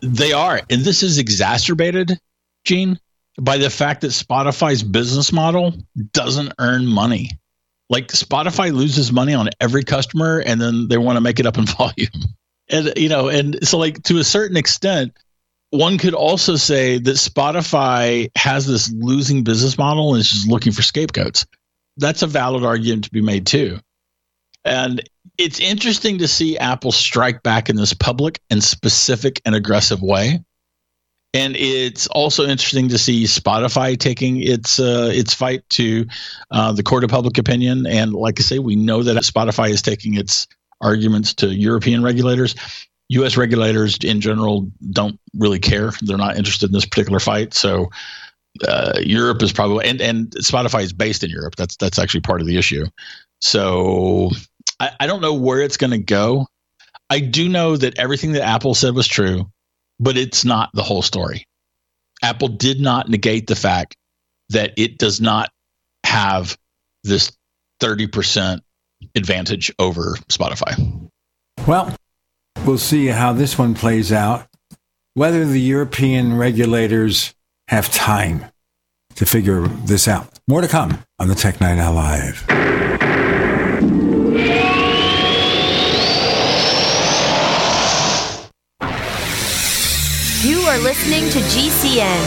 They 0.00 0.32
are. 0.32 0.60
And 0.70 0.82
this 0.82 1.02
is 1.02 1.18
exacerbated, 1.18 2.18
Gene, 2.64 2.98
by 3.40 3.58
the 3.58 3.70
fact 3.70 4.00
that 4.00 4.08
Spotify's 4.08 4.82
business 4.82 5.32
model 5.32 5.74
doesn't 6.12 6.54
earn 6.58 6.86
money. 6.86 7.30
Like 7.90 8.08
Spotify 8.08 8.72
loses 8.72 9.12
money 9.12 9.34
on 9.34 9.48
every 9.60 9.84
customer 9.84 10.42
and 10.44 10.60
then 10.60 10.88
they 10.88 10.98
want 10.98 11.16
to 11.16 11.20
make 11.20 11.40
it 11.40 11.46
up 11.46 11.58
in 11.58 11.66
volume. 11.66 12.08
And, 12.70 12.92
you 12.96 13.08
know, 13.08 13.28
and 13.28 13.66
so, 13.66 13.78
like, 13.78 14.02
to 14.04 14.18
a 14.18 14.24
certain 14.24 14.56
extent, 14.56 15.16
one 15.70 15.98
could 15.98 16.14
also 16.14 16.56
say 16.56 16.98
that 16.98 17.16
Spotify 17.16 18.30
has 18.36 18.66
this 18.66 18.90
losing 18.92 19.44
business 19.44 19.76
model 19.76 20.14
and 20.14 20.20
is 20.20 20.30
just 20.30 20.48
looking 20.48 20.72
for 20.72 20.82
scapegoats. 20.82 21.46
That's 21.96 22.22
a 22.22 22.26
valid 22.26 22.64
argument 22.64 23.04
to 23.04 23.10
be 23.10 23.20
made 23.20 23.46
too. 23.46 23.80
And 24.64 25.02
it's 25.36 25.60
interesting 25.60 26.18
to 26.18 26.28
see 26.28 26.58
Apple 26.58 26.92
strike 26.92 27.42
back 27.42 27.68
in 27.68 27.76
this 27.76 27.94
public 27.94 28.40
and 28.50 28.62
specific 28.62 29.40
and 29.44 29.54
aggressive 29.54 30.02
way. 30.02 30.42
And 31.34 31.56
it's 31.56 32.06
also 32.06 32.44
interesting 32.44 32.88
to 32.88 32.98
see 32.98 33.24
Spotify 33.24 33.98
taking 33.98 34.42
its 34.42 34.80
uh, 34.80 35.10
its 35.12 35.34
fight 35.34 35.68
to 35.70 36.06
uh, 36.50 36.72
the 36.72 36.82
court 36.82 37.04
of 37.04 37.10
public 37.10 37.36
opinion. 37.36 37.86
And 37.86 38.12
like 38.12 38.40
I 38.40 38.42
say, 38.42 38.58
we 38.58 38.76
know 38.76 39.02
that 39.02 39.16
Spotify 39.22 39.68
is 39.70 39.82
taking 39.82 40.14
its 40.14 40.46
arguments 40.80 41.34
to 41.34 41.48
European 41.48 42.02
regulators. 42.02 42.54
U.S. 43.10 43.36
regulators 43.36 43.96
in 44.02 44.20
general 44.20 44.70
don't 44.90 45.18
really 45.34 45.58
care; 45.58 45.92
they're 46.02 46.18
not 46.18 46.36
interested 46.36 46.66
in 46.66 46.72
this 46.72 46.84
particular 46.84 47.20
fight. 47.20 47.54
So 47.54 47.90
uh, 48.66 48.98
Europe 49.02 49.42
is 49.42 49.52
probably 49.52 49.86
and 49.86 50.00
and 50.00 50.30
Spotify 50.32 50.82
is 50.82 50.92
based 50.92 51.24
in 51.24 51.30
Europe. 51.30 51.56
That's 51.56 51.76
that's 51.76 51.98
actually 51.98 52.20
part 52.20 52.40
of 52.40 52.46
the 52.46 52.58
issue. 52.58 52.86
So 53.40 54.30
I, 54.80 54.90
I 55.00 55.06
don't 55.06 55.20
know 55.20 55.34
where 55.34 55.60
it's 55.60 55.76
going 55.76 55.92
to 55.92 55.98
go. 55.98 56.46
I 57.10 57.20
do 57.20 57.48
know 57.48 57.76
that 57.76 57.98
everything 57.98 58.32
that 58.32 58.42
Apple 58.42 58.74
said 58.74 58.94
was 58.94 59.08
true, 59.08 59.50
but 59.98 60.16
it's 60.18 60.44
not 60.44 60.70
the 60.74 60.82
whole 60.82 61.02
story. 61.02 61.46
Apple 62.22 62.48
did 62.48 62.80
not 62.80 63.08
negate 63.08 63.46
the 63.46 63.56
fact 63.56 63.96
that 64.50 64.72
it 64.76 64.98
does 64.98 65.20
not 65.20 65.50
have 66.04 66.58
this 67.04 67.32
30% 67.80 68.60
advantage 69.14 69.72
over 69.78 70.16
Spotify. 70.28 71.10
Well, 71.66 71.94
We'll 72.66 72.78
see 72.78 73.06
how 73.06 73.32
this 73.32 73.58
one 73.58 73.74
plays 73.74 74.12
out, 74.12 74.46
whether 75.14 75.44
the 75.44 75.60
European 75.60 76.36
regulators 76.36 77.34
have 77.68 77.90
time 77.90 78.44
to 79.14 79.26
figure 79.26 79.66
this 79.66 80.06
out. 80.06 80.38
More 80.46 80.60
to 80.60 80.68
come 80.68 81.02
on 81.18 81.28
the 81.28 81.34
Tech 81.34 81.60
Night 81.60 81.78
Owl 81.78 81.94
Live. 81.94 82.44
You 90.44 90.60
are 90.60 90.78
listening 90.78 91.28
to 91.30 91.38
GCN. 91.40 92.22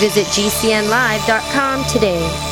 Visit 0.00 0.26
GCNlive.com 0.26 1.84
today. 1.84 2.51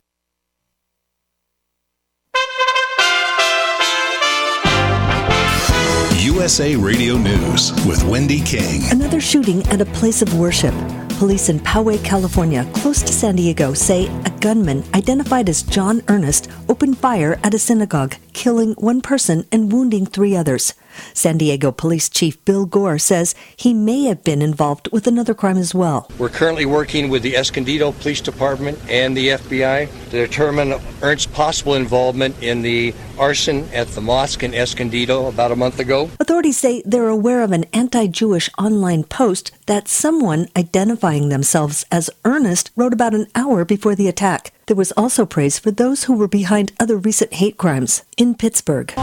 USA 6.21 6.75
Radio 6.75 7.17
News 7.17 7.71
with 7.87 8.03
Wendy 8.03 8.41
King. 8.41 8.83
Another 8.91 9.19
shooting 9.19 9.63
at 9.69 9.81
a 9.81 9.85
place 9.85 10.21
of 10.21 10.37
worship. 10.37 10.75
Police 11.17 11.49
in 11.49 11.59
Poway, 11.59 12.03
California, 12.03 12.63
close 12.75 13.01
to 13.01 13.11
San 13.11 13.37
Diego, 13.37 13.73
say 13.73 14.05
a 14.23 14.29
gunman 14.39 14.83
identified 14.93 15.49
as 15.49 15.63
John 15.63 16.03
Earnest 16.09 16.47
opened 16.69 16.99
fire 16.99 17.39
at 17.43 17.55
a 17.55 17.59
synagogue, 17.59 18.17
killing 18.33 18.73
one 18.73 19.01
person 19.01 19.47
and 19.51 19.71
wounding 19.71 20.05
three 20.05 20.35
others. 20.35 20.75
San 21.13 21.37
Diego 21.37 21.71
Police 21.71 22.09
Chief 22.09 22.43
Bill 22.45 22.65
Gore 22.65 22.99
says 22.99 23.35
he 23.55 23.73
may 23.73 24.03
have 24.05 24.23
been 24.23 24.41
involved 24.41 24.89
with 24.91 25.07
another 25.07 25.33
crime 25.33 25.57
as 25.57 25.73
well. 25.73 26.09
We're 26.17 26.29
currently 26.29 26.65
working 26.65 27.09
with 27.09 27.23
the 27.23 27.35
Escondido 27.35 27.91
Police 27.91 28.21
Department 28.21 28.79
and 28.89 29.15
the 29.15 29.29
FBI 29.29 29.89
to 30.09 30.09
determine 30.09 30.79
Earnest's 31.01 31.27
possible 31.27 31.75
involvement 31.75 32.41
in 32.41 32.61
the 32.61 32.93
arson 33.17 33.67
at 33.73 33.87
the 33.89 34.01
mosque 34.01 34.43
in 34.43 34.53
Escondido 34.53 35.27
about 35.27 35.51
a 35.51 35.55
month 35.55 35.79
ago. 35.79 36.09
Authorities 36.19 36.57
say 36.57 36.81
they're 36.85 37.07
aware 37.07 37.41
of 37.41 37.51
an 37.51 37.65
anti 37.73 38.07
Jewish 38.07 38.49
online 38.57 39.03
post 39.03 39.51
that 39.71 39.87
someone 39.87 40.49
identifying 40.57 41.29
themselves 41.29 41.85
as 41.89 42.09
Earnest 42.25 42.71
wrote 42.75 42.91
about 42.91 43.13
an 43.13 43.25
hour 43.33 43.63
before 43.63 43.95
the 43.95 44.09
attack. 44.09 44.51
There 44.65 44.75
was 44.75 44.91
also 44.97 45.25
praise 45.25 45.57
for 45.57 45.71
those 45.71 46.03
who 46.03 46.13
were 46.13 46.27
behind 46.27 46.73
other 46.77 46.97
recent 46.97 47.35
hate 47.35 47.55
crimes 47.57 48.03
in 48.17 48.35
Pittsburgh. 48.35 48.93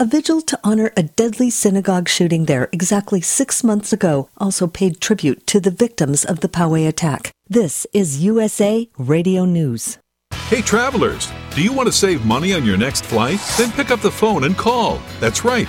A 0.00 0.06
vigil 0.06 0.40
to 0.40 0.58
honor 0.64 0.90
a 0.96 1.02
deadly 1.02 1.50
synagogue 1.50 2.08
shooting 2.08 2.46
there 2.46 2.70
exactly 2.72 3.20
six 3.20 3.62
months 3.62 3.92
ago 3.92 4.30
also 4.38 4.66
paid 4.68 5.02
tribute 5.02 5.46
to 5.48 5.60
the 5.60 5.70
victims 5.70 6.24
of 6.24 6.40
the 6.40 6.48
Poway 6.48 6.88
attack. 6.88 7.30
This 7.46 7.86
is 7.92 8.24
USA 8.24 8.88
Radio 8.96 9.44
News. 9.44 9.98
Hey, 10.48 10.62
travelers, 10.62 11.30
do 11.54 11.62
you 11.62 11.74
want 11.74 11.88
to 11.88 11.92
save 11.92 12.24
money 12.24 12.54
on 12.54 12.64
your 12.64 12.78
next 12.78 13.04
flight? 13.04 13.40
Then 13.58 13.70
pick 13.72 13.90
up 13.90 14.00
the 14.00 14.10
phone 14.10 14.44
and 14.44 14.56
call. 14.56 14.98
That's 15.20 15.44
right, 15.44 15.68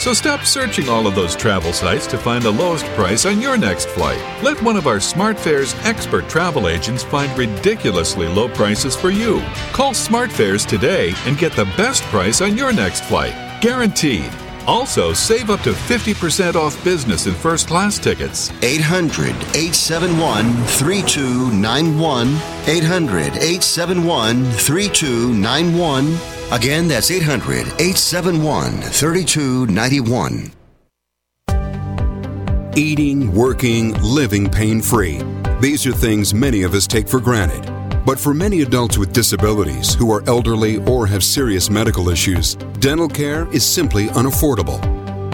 So 0.00 0.14
stop 0.14 0.46
searching 0.46 0.88
all 0.88 1.06
of 1.06 1.14
those 1.14 1.36
travel 1.36 1.74
sites 1.74 2.06
to 2.06 2.16
find 2.16 2.42
the 2.42 2.50
lowest 2.50 2.86
price 2.96 3.26
on 3.26 3.38
your 3.38 3.58
next 3.58 3.86
flight. 3.90 4.18
Let 4.42 4.60
one 4.62 4.78
of 4.78 4.86
our 4.86 4.96
SmartFares 4.96 5.76
expert 5.84 6.26
travel 6.26 6.68
agents 6.68 7.02
find 7.02 7.36
ridiculously 7.36 8.26
low 8.26 8.48
prices 8.48 8.96
for 8.96 9.10
you. 9.10 9.40
Call 9.74 9.92
SmartFares 9.92 10.66
today 10.66 11.12
and 11.26 11.36
get 11.36 11.52
the 11.52 11.66
best 11.76 12.02
price 12.04 12.40
on 12.40 12.56
your 12.56 12.72
next 12.72 13.04
flight. 13.04 13.34
Guaranteed. 13.60 14.32
Also, 14.66 15.12
save 15.12 15.50
up 15.50 15.60
to 15.60 15.72
50% 15.72 16.54
off 16.54 16.82
business 16.84 17.26
and 17.26 17.36
first 17.36 17.66
class 17.68 17.98
tickets. 17.98 18.50
800 18.62 19.30
871 19.56 20.52
3291. 20.64 22.28
800 22.66 23.36
871 23.36 24.44
3291. 24.52 26.18
Again, 26.52 26.88
that's 26.88 27.10
800 27.10 27.66
871 27.80 28.72
3291. 28.72 30.52
Eating, 32.76 33.34
working, 33.34 33.94
living 34.00 34.48
pain 34.48 34.80
free. 34.80 35.20
These 35.60 35.86
are 35.86 35.92
things 35.92 36.32
many 36.32 36.62
of 36.62 36.72
us 36.74 36.86
take 36.86 37.08
for 37.08 37.20
granted. 37.20 37.79
But 38.04 38.18
for 38.18 38.32
many 38.32 38.62
adults 38.62 38.98
with 38.98 39.12
disabilities 39.12 39.94
who 39.94 40.10
are 40.12 40.22
elderly 40.26 40.78
or 40.86 41.06
have 41.06 41.22
serious 41.22 41.70
medical 41.70 42.08
issues, 42.08 42.54
dental 42.80 43.08
care 43.08 43.46
is 43.52 43.64
simply 43.64 44.06
unaffordable. 44.08 44.80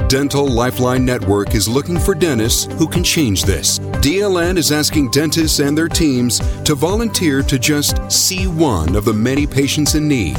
Dental 0.08 0.46
Lifeline 0.46 1.04
Network 1.04 1.54
is 1.54 1.68
looking 1.68 1.98
for 1.98 2.14
dentists 2.14 2.72
who 2.74 2.86
can 2.86 3.02
change 3.02 3.42
this. 3.42 3.78
DLN 3.78 4.56
is 4.56 4.70
asking 4.70 5.10
dentists 5.10 5.58
and 5.58 5.76
their 5.76 5.88
teams 5.88 6.38
to 6.62 6.76
volunteer 6.76 7.42
to 7.42 7.58
just 7.58 8.10
see 8.10 8.46
one 8.46 8.94
of 8.94 9.04
the 9.04 9.12
many 9.12 9.46
patients 9.46 9.96
in 9.96 10.06
need. 10.06 10.36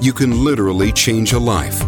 You 0.00 0.12
can 0.12 0.42
literally 0.42 0.90
change 0.90 1.32
a 1.34 1.38
life. 1.38 1.82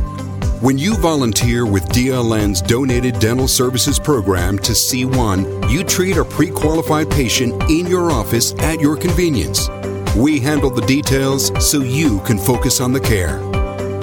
When 0.63 0.79
you 0.79 0.97
volunteer 0.97 1.67
with 1.67 1.87
DLN's 1.91 2.63
Donated 2.63 3.19
Dental 3.19 3.47
Services 3.47 3.99
Program 3.99 4.59
to 4.61 4.73
C1, 4.73 5.71
you 5.71 5.85
treat 5.85 6.17
a 6.17 6.25
pre 6.25 6.49
qualified 6.51 7.11
patient 7.11 7.63
in 7.65 7.87
your 7.87 8.11
office 8.11 8.55
at 8.61 8.81
your 8.81 8.97
convenience. 8.97 9.69
We 10.17 10.41
handle 10.41 10.71
the 10.71 10.87
details 10.87 11.53
so 11.63 11.83
you 11.83 12.21
can 12.21 12.39
focus 12.39 12.81
on 12.81 12.95
the 12.95 13.01
care. 13.01 13.39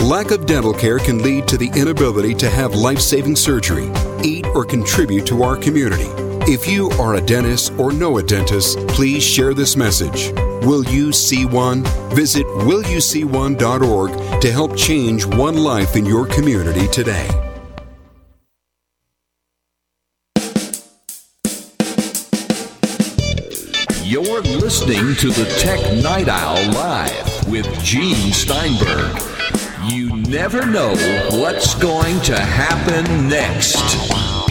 Lack 0.03 0.29
of 0.29 0.45
dental 0.45 0.75
care 0.75 0.99
can 0.99 1.23
lead 1.23 1.47
to 1.47 1.57
the 1.57 1.71
inability 1.75 2.35
to 2.35 2.49
have 2.51 2.75
life 2.75 3.01
saving 3.01 3.35
surgery, 3.35 3.91
eat, 4.23 4.45
or 4.53 4.63
contribute 4.63 5.25
to 5.25 5.41
our 5.41 5.57
community. 5.57 6.11
If 6.45 6.67
you 6.67 6.91
are 6.99 7.15
a 7.15 7.21
dentist 7.21 7.73
or 7.79 7.91
know 7.91 8.19
a 8.19 8.23
dentist, 8.23 8.77
please 8.89 9.23
share 9.23 9.55
this 9.55 9.75
message. 9.75 10.31
Will 10.63 10.85
You 10.85 11.11
See 11.11 11.45
One? 11.45 11.83
Visit 12.15 12.45
willyouseeone.org 12.45 14.41
to 14.41 14.51
help 14.51 14.77
change 14.77 15.25
one 15.25 15.57
life 15.57 15.97
in 15.97 16.05
your 16.05 16.25
community 16.25 16.87
today. 16.87 17.27
You're 24.03 24.41
listening 24.41 25.15
to 25.15 25.31
the 25.31 25.53
Tech 25.59 25.81
Night 26.01 26.29
Owl 26.29 26.71
Live 26.71 27.49
with 27.49 27.67
Gene 27.83 28.31
Steinberg. 28.31 29.21
You 29.83 30.15
never 30.15 30.65
know 30.65 30.93
what's 31.31 31.75
going 31.75 32.21
to 32.21 32.39
happen 32.39 33.27
next. 33.27 34.42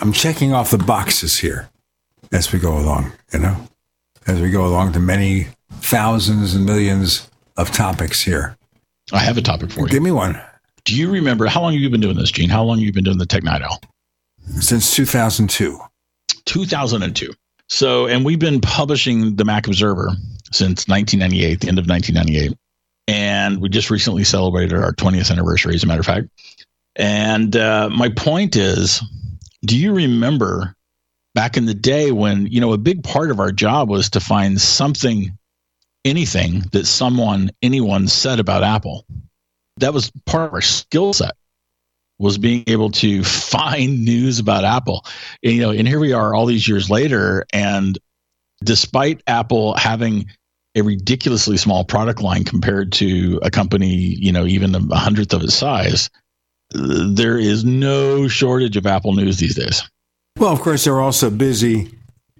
I'm 0.00 0.12
checking 0.12 0.52
off 0.52 0.70
the 0.70 0.78
boxes 0.78 1.38
here 1.38 1.68
as 2.32 2.52
we 2.52 2.58
go 2.58 2.78
along, 2.78 3.12
you 3.32 3.40
know, 3.40 3.56
as 4.26 4.40
we 4.40 4.50
go 4.50 4.66
along 4.66 4.92
to 4.92 5.00
many 5.00 5.48
thousands 5.80 6.54
and 6.54 6.64
millions 6.64 7.28
of 7.56 7.70
topics 7.72 8.22
here. 8.22 8.56
I 9.12 9.18
have 9.18 9.38
a 9.38 9.42
topic 9.42 9.70
for 9.70 9.80
you. 9.80 9.88
Give 9.88 10.02
me 10.02 10.12
one. 10.12 10.40
Do 10.84 10.94
you 10.94 11.10
remember 11.10 11.46
how 11.46 11.62
long 11.62 11.72
have 11.72 11.82
you 11.82 11.90
been 11.90 12.00
doing 12.00 12.16
this, 12.16 12.30
Gene? 12.30 12.48
How 12.48 12.62
long 12.62 12.78
have 12.78 12.84
you 12.84 12.92
been 12.92 13.04
doing 13.04 13.18
the 13.18 13.26
Tech 13.26 13.42
Night 13.42 13.62
Owl? 13.62 13.80
Since 14.60 14.94
2002. 14.94 15.78
2002. 16.44 17.32
So, 17.68 18.06
and 18.06 18.24
we've 18.24 18.38
been 18.38 18.60
publishing 18.60 19.36
the 19.36 19.44
Mac 19.44 19.66
Observer 19.66 20.10
since 20.52 20.88
1998, 20.88 21.60
the 21.60 21.68
end 21.68 21.78
of 21.78 21.86
1998. 21.86 22.56
And 23.08 23.60
we 23.60 23.68
just 23.68 23.90
recently 23.90 24.24
celebrated 24.24 24.74
our 24.74 24.92
20th 24.92 25.30
anniversary, 25.30 25.74
as 25.74 25.82
a 25.82 25.86
matter 25.86 26.00
of 26.00 26.06
fact. 26.06 26.28
And 26.96 27.56
uh, 27.56 27.90
my 27.90 28.08
point 28.10 28.56
is 28.56 29.02
do 29.68 29.76
you 29.76 29.92
remember 29.92 30.74
back 31.34 31.58
in 31.58 31.66
the 31.66 31.74
day 31.74 32.10
when, 32.10 32.46
you 32.46 32.60
know, 32.60 32.72
a 32.72 32.78
big 32.78 33.04
part 33.04 33.30
of 33.30 33.38
our 33.38 33.52
job 33.52 33.90
was 33.90 34.10
to 34.10 34.20
find 34.20 34.58
something, 34.58 35.36
anything 36.06 36.60
that 36.72 36.86
someone, 36.86 37.50
anyone 37.62 38.08
said 38.08 38.40
about 38.40 38.64
Apple? 38.64 39.04
That 39.76 39.92
was 39.92 40.10
part 40.24 40.48
of 40.48 40.54
our 40.54 40.62
skill 40.62 41.12
set 41.12 41.36
was 42.18 42.38
being 42.38 42.64
able 42.66 42.90
to 42.90 43.22
find 43.24 44.04
news 44.04 44.38
about 44.38 44.64
Apple. 44.64 45.04
And, 45.44 45.52
you 45.52 45.60
know, 45.60 45.70
and 45.70 45.86
here 45.86 46.00
we 46.00 46.14
are 46.14 46.34
all 46.34 46.46
these 46.46 46.66
years 46.66 46.88
later, 46.88 47.44
and 47.52 47.98
despite 48.64 49.22
Apple 49.26 49.74
having 49.74 50.26
a 50.74 50.80
ridiculously 50.80 51.58
small 51.58 51.84
product 51.84 52.22
line 52.22 52.44
compared 52.44 52.92
to 52.92 53.38
a 53.42 53.50
company, 53.50 53.94
you 53.94 54.32
know, 54.32 54.46
even 54.46 54.74
a 54.74 54.96
hundredth 54.96 55.34
of 55.34 55.42
its 55.42 55.54
size, 55.54 56.08
there 56.70 57.38
is 57.38 57.64
no 57.64 58.28
shortage 58.28 58.76
of 58.76 58.86
Apple 58.86 59.14
news 59.14 59.38
these 59.38 59.54
days. 59.54 59.82
Well, 60.38 60.52
of 60.52 60.60
course, 60.60 60.84
they're 60.84 61.00
also 61.00 61.30
busy 61.30 61.90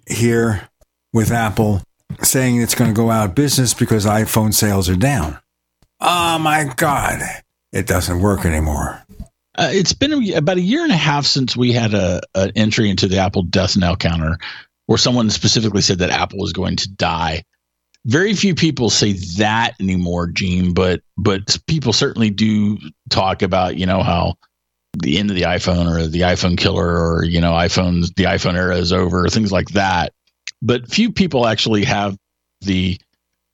here 0.07 0.69
with 1.13 1.31
Apple 1.31 1.83
saying 2.23 2.61
it's 2.61 2.75
going 2.75 2.91
to 2.91 2.97
go 2.97 3.11
out 3.11 3.31
of 3.31 3.35
business 3.35 3.75
because 3.75 4.07
iPhone 4.07 4.53
sales 4.55 4.89
are 4.89 4.97
down. 4.97 5.39
Oh 6.01 6.39
my 6.39 6.73
God, 6.77 7.21
it 7.73 7.87
doesn't 7.87 8.21
work 8.21 8.45
anymore. 8.45 9.03
Uh, 9.57 9.71
it's 9.73 9.93
been 9.93 10.33
about 10.35 10.57
a 10.57 10.63
year 10.63 10.85
and 10.85 10.93
a 10.93 10.97
half 10.97 11.27
since 11.27 11.57
we 11.57 11.73
had 11.73 11.93
a 11.93 12.21
an 12.37 12.53
entry 12.55 12.89
into 12.89 13.09
the 13.09 13.19
Apple 13.19 13.43
death 13.43 13.77
knell 13.77 13.97
counter, 13.97 14.39
where 14.87 14.99
someone 14.99 15.29
specifically 15.31 15.83
said 15.83 15.99
that 15.99 16.11
Apple 16.11 16.39
was 16.39 16.53
going 16.53 16.77
to 16.77 16.89
die. 16.89 17.43
Very 18.09 18.35
few 18.35 18.55
people 18.55 18.91
say 18.91 19.13
that 19.39 19.75
anymore, 19.81 20.29
Gene, 20.29 20.73
but 20.73 21.03
but 21.17 21.59
people 21.67 21.93
certainly 21.93 22.31
do 22.31 22.79
talk 23.11 23.43
about 23.43 23.77
you 23.77 23.87
know 23.87 24.03
how 24.03 24.35
the 24.99 25.19
end 25.19 25.31
of 25.31 25.37
the 25.37 25.43
iPhone 25.43 25.87
or 25.87 26.07
the 26.07 26.23
iPhone 26.23 26.57
killer 26.57 26.87
or 26.87 27.25
you 27.25 27.41
know 27.41 27.53
iPhone 27.53 28.03
the 28.17 28.25
iPhone 28.25 28.55
era 28.55 28.77
is 28.77 28.93
over, 28.93 29.29
things 29.29 29.53
like 29.53 29.69
that. 29.71 30.13
But 30.63 30.91
few 30.91 31.13
people 31.13 31.47
actually 31.47 31.85
have 31.85 32.17
the 32.63 32.99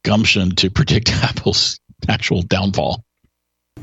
gumption 0.05 0.55
to 0.57 0.70
predict 0.70 1.10
Apple's 1.23 1.81
actual 2.08 2.42
downfall 2.42 3.05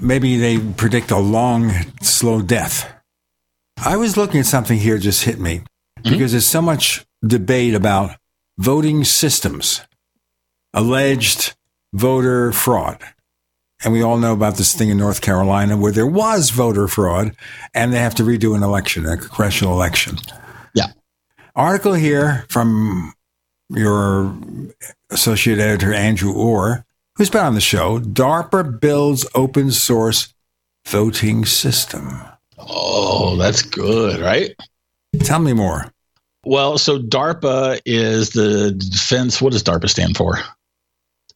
maybe 0.01 0.37
they 0.37 0.59
predict 0.59 1.11
a 1.11 1.17
long, 1.17 1.71
slow 2.01 2.41
death. 2.41 2.91
I 3.77 3.97
was 3.97 4.17
looking 4.17 4.39
at 4.39 4.45
something 4.45 4.79
here, 4.79 4.97
just 4.97 5.23
hit 5.23 5.39
me 5.39 5.59
mm-hmm. 5.59 6.09
because 6.11 6.31
there's 6.31 6.45
so 6.45 6.61
much 6.61 7.05
debate 7.25 7.73
about 7.73 8.17
voting 8.57 9.03
systems, 9.03 9.81
alleged 10.73 11.55
voter 11.93 12.51
fraud. 12.51 12.99
And 13.83 13.93
we 13.93 14.03
all 14.03 14.17
know 14.17 14.33
about 14.33 14.57
this 14.57 14.73
thing 14.73 14.89
in 14.89 14.97
North 14.97 15.21
Carolina 15.21 15.75
where 15.75 15.91
there 15.91 16.07
was 16.07 16.51
voter 16.51 16.87
fraud 16.87 17.35
and 17.73 17.91
they 17.91 17.99
have 17.99 18.15
to 18.15 18.23
redo 18.23 18.55
an 18.55 18.63
election, 18.63 19.05
a 19.05 19.17
congressional 19.17 19.73
election. 19.73 20.17
Yeah. 20.75 20.87
Article 21.55 21.93
here 21.93 22.45
from 22.49 23.13
your 23.69 24.35
associate 25.09 25.59
editor, 25.59 25.93
Andrew 25.93 26.33
Orr, 26.33 26.85
who's 27.15 27.29
been 27.29 27.43
on 27.43 27.55
the 27.55 27.61
show, 27.61 27.99
DARPA 27.99 28.79
builds 28.79 29.25
open 29.33 29.71
source 29.71 30.33
voting 30.87 31.45
system. 31.45 32.21
Oh, 32.57 33.35
that's 33.37 33.61
good, 33.63 34.21
right? 34.21 34.55
Tell 35.21 35.39
me 35.39 35.53
more. 35.53 35.91
Well, 36.45 36.77
so 36.77 36.99
DARPA 36.99 37.81
is 37.85 38.31
the 38.31 38.71
defense. 38.71 39.41
What 39.41 39.53
does 39.53 39.63
DARPA 39.63 39.89
stand 39.89 40.17
for? 40.17 40.39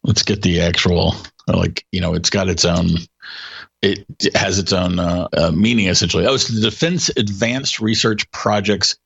Let's 0.05 0.23
get 0.23 0.41
the 0.41 0.61
actual, 0.61 1.15
like, 1.47 1.85
you 1.91 1.99
know, 1.99 2.13
it's 2.13 2.29
got 2.29 2.47
its 2.47 2.63
own 2.63 2.87
it 3.81 4.35
has 4.35 4.57
its 4.57 4.73
own 4.73 4.99
uh, 4.99 5.27
uh, 5.35 5.51
meaning 5.51 5.87
essentially. 5.87 6.25
Oh, 6.25 6.33
it's 6.33 6.47
the 6.47 6.61
Defense 6.61 7.09
Advanced 7.15 7.79
Research 7.79 8.29
Projects 8.31 8.97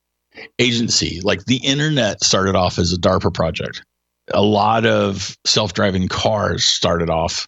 Agency. 0.58 1.20
Like 1.20 1.44
the 1.44 1.58
internet 1.58 2.24
started 2.24 2.56
off 2.56 2.78
as 2.78 2.92
a 2.92 2.96
DARPA 2.96 3.34
project. 3.34 3.84
A 4.32 4.42
lot 4.42 4.86
of 4.86 5.36
self-driving 5.44 6.08
cars 6.08 6.64
started 6.64 7.10
off 7.10 7.46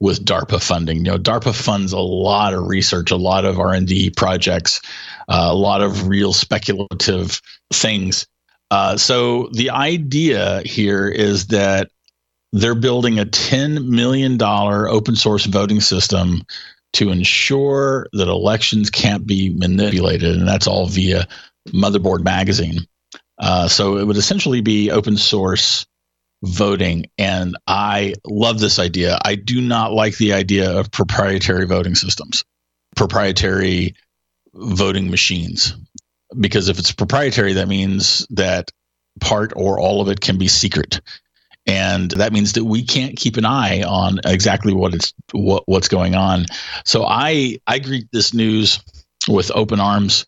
with 0.00 0.24
DARPA 0.24 0.62
funding. 0.62 0.98
You 0.98 1.02
know, 1.04 1.18
DARPA 1.18 1.54
funds 1.54 1.92
a 1.92 1.98
lot 1.98 2.52
of 2.52 2.66
research, 2.66 3.10
a 3.10 3.16
lot 3.16 3.44
of 3.44 3.58
R 3.58 3.72
and 3.72 3.86
D 3.86 4.10
projects, 4.10 4.80
uh, 5.28 5.48
a 5.50 5.54
lot 5.54 5.82
of 5.82 6.08
real 6.08 6.32
speculative 6.32 7.40
things. 7.72 8.26
Uh, 8.70 8.96
so 8.96 9.48
the 9.52 9.70
idea 9.70 10.62
here 10.64 11.08
is 11.08 11.48
that 11.48 11.90
they're 12.56 12.74
building 12.74 13.18
a 13.18 13.26
$10 13.26 13.86
million 13.86 14.40
open 14.40 15.14
source 15.14 15.44
voting 15.44 15.80
system 15.80 16.42
to 16.94 17.10
ensure 17.10 18.06
that 18.12 18.28
elections 18.28 18.88
can't 18.88 19.26
be 19.26 19.50
manipulated, 19.50 20.34
and 20.34 20.48
that's 20.48 20.66
all 20.66 20.86
via 20.86 21.26
Motherboard 21.68 22.24
Magazine. 22.24 22.78
Uh, 23.38 23.68
so 23.68 23.98
it 23.98 24.06
would 24.06 24.16
essentially 24.16 24.62
be 24.62 24.90
open 24.90 25.18
source 25.18 25.86
voting. 26.42 27.04
And 27.18 27.58
I 27.66 28.14
love 28.26 28.58
this 28.58 28.78
idea. 28.78 29.18
I 29.22 29.34
do 29.34 29.60
not 29.60 29.92
like 29.92 30.16
the 30.16 30.32
idea 30.32 30.78
of 30.78 30.90
proprietary 30.90 31.66
voting 31.66 31.94
systems, 31.94 32.42
proprietary 32.94 33.94
voting 34.54 35.10
machines. 35.10 35.74
Because 36.40 36.70
if 36.70 36.78
it's 36.78 36.92
proprietary, 36.92 37.52
that 37.54 37.68
means 37.68 38.26
that 38.30 38.70
part 39.20 39.52
or 39.56 39.78
all 39.78 40.00
of 40.00 40.08
it 40.08 40.20
can 40.20 40.38
be 40.38 40.48
secret. 40.48 41.02
And 41.66 42.12
that 42.12 42.32
means 42.32 42.52
that 42.52 42.64
we 42.64 42.84
can't 42.84 43.16
keep 43.16 43.36
an 43.36 43.44
eye 43.44 43.82
on 43.82 44.20
exactly 44.24 44.72
what 44.72 44.94
it's 44.94 45.12
what, 45.32 45.64
what's 45.66 45.88
going 45.88 46.14
on. 46.14 46.46
So 46.84 47.04
I 47.04 47.58
I 47.66 47.78
greet 47.80 48.06
this 48.12 48.32
news 48.32 48.80
with 49.28 49.50
open 49.54 49.80
arms. 49.80 50.26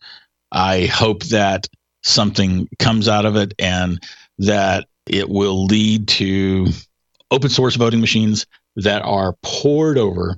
I 0.51 0.87
hope 0.87 1.23
that 1.25 1.67
something 2.03 2.67
comes 2.79 3.07
out 3.07 3.25
of 3.25 3.35
it 3.35 3.53
and 3.59 4.01
that 4.39 4.87
it 5.05 5.29
will 5.29 5.65
lead 5.65 6.07
to 6.07 6.67
open 7.31 7.49
source 7.49 7.75
voting 7.75 8.01
machines 8.01 8.45
that 8.75 9.01
are 9.03 9.35
poured 9.43 9.97
over 9.97 10.37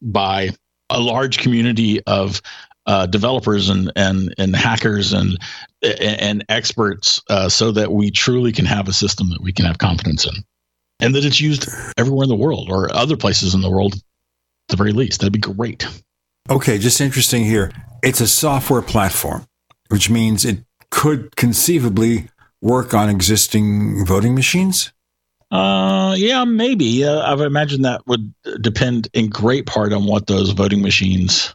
by 0.00 0.50
a 0.90 1.00
large 1.00 1.38
community 1.38 2.02
of 2.04 2.42
uh, 2.86 3.06
developers 3.06 3.68
and, 3.68 3.92
and 3.96 4.34
and 4.38 4.56
hackers 4.56 5.12
and 5.12 5.38
and 5.82 6.44
experts, 6.48 7.22
uh, 7.28 7.48
so 7.48 7.72
that 7.72 7.92
we 7.92 8.10
truly 8.10 8.52
can 8.52 8.64
have 8.64 8.88
a 8.88 8.92
system 8.92 9.30
that 9.30 9.42
we 9.42 9.52
can 9.52 9.64
have 9.64 9.78
confidence 9.78 10.26
in, 10.26 10.34
and 11.00 11.14
that 11.14 11.24
it's 11.24 11.40
used 11.40 11.68
everywhere 11.96 12.24
in 12.24 12.28
the 12.28 12.36
world 12.36 12.68
or 12.70 12.94
other 12.94 13.16
places 13.16 13.54
in 13.54 13.60
the 13.60 13.70
world, 13.70 13.94
at 13.94 14.00
the 14.68 14.76
very 14.76 14.92
least. 14.92 15.20
That'd 15.20 15.32
be 15.32 15.38
great. 15.38 15.86
Okay, 16.50 16.78
just 16.78 17.00
interesting 17.00 17.44
here. 17.44 17.72
It's 18.02 18.20
a 18.20 18.26
software 18.26 18.82
platform, 18.82 19.46
which 19.88 20.10
means 20.10 20.44
it 20.44 20.64
could 20.90 21.34
conceivably 21.36 22.28
work 22.62 22.94
on 22.94 23.10
existing 23.10 24.06
voting 24.06 24.34
machines? 24.34 24.92
Uh, 25.50 26.14
yeah, 26.16 26.44
maybe. 26.44 27.04
Uh, 27.04 27.18
I 27.18 27.34
would 27.34 27.46
imagine 27.46 27.82
that 27.82 28.06
would 28.06 28.32
depend 28.60 29.08
in 29.12 29.28
great 29.28 29.66
part 29.66 29.92
on 29.92 30.06
what 30.06 30.26
those 30.26 30.50
voting 30.50 30.80
machines 30.80 31.54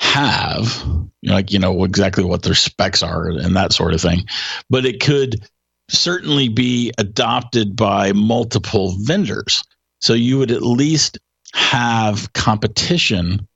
have, 0.00 0.84
like 1.22 1.52
you 1.52 1.58
know 1.58 1.84
exactly 1.84 2.24
what 2.24 2.42
their 2.42 2.54
specs 2.54 3.02
are 3.02 3.28
and 3.28 3.56
that 3.56 3.72
sort 3.72 3.94
of 3.94 4.00
thing. 4.00 4.24
But 4.70 4.86
it 4.86 5.00
could 5.00 5.46
certainly 5.88 6.48
be 6.48 6.92
adopted 6.98 7.74
by 7.74 8.12
multiple 8.12 8.94
vendors. 9.00 9.64
So 10.00 10.14
you 10.14 10.38
would 10.38 10.50
at 10.50 10.62
least 10.62 11.18
have 11.54 12.32
competition 12.34 13.46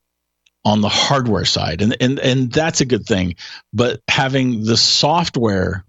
on 0.65 0.81
the 0.81 0.89
hardware 0.89 1.45
side, 1.45 1.83
and 1.83 1.97
and 2.01 2.19
and 2.21 2.53
that's 2.53 2.81
a 2.81 2.87
good 2.87 3.05
thing. 3.05 3.35
But 3.73 4.01
having 4.09 4.65
the 4.65 4.77
software 4.77 5.85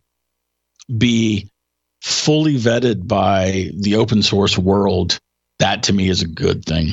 be 0.98 1.50
fully 2.02 2.56
vetted 2.56 3.08
by 3.08 3.72
the 3.80 3.96
open 3.96 4.22
source 4.22 4.58
world, 4.58 5.20
that 5.60 5.84
to 5.84 5.94
me 5.94 6.10
is 6.10 6.22
a 6.22 6.28
good 6.28 6.66
thing. 6.66 6.90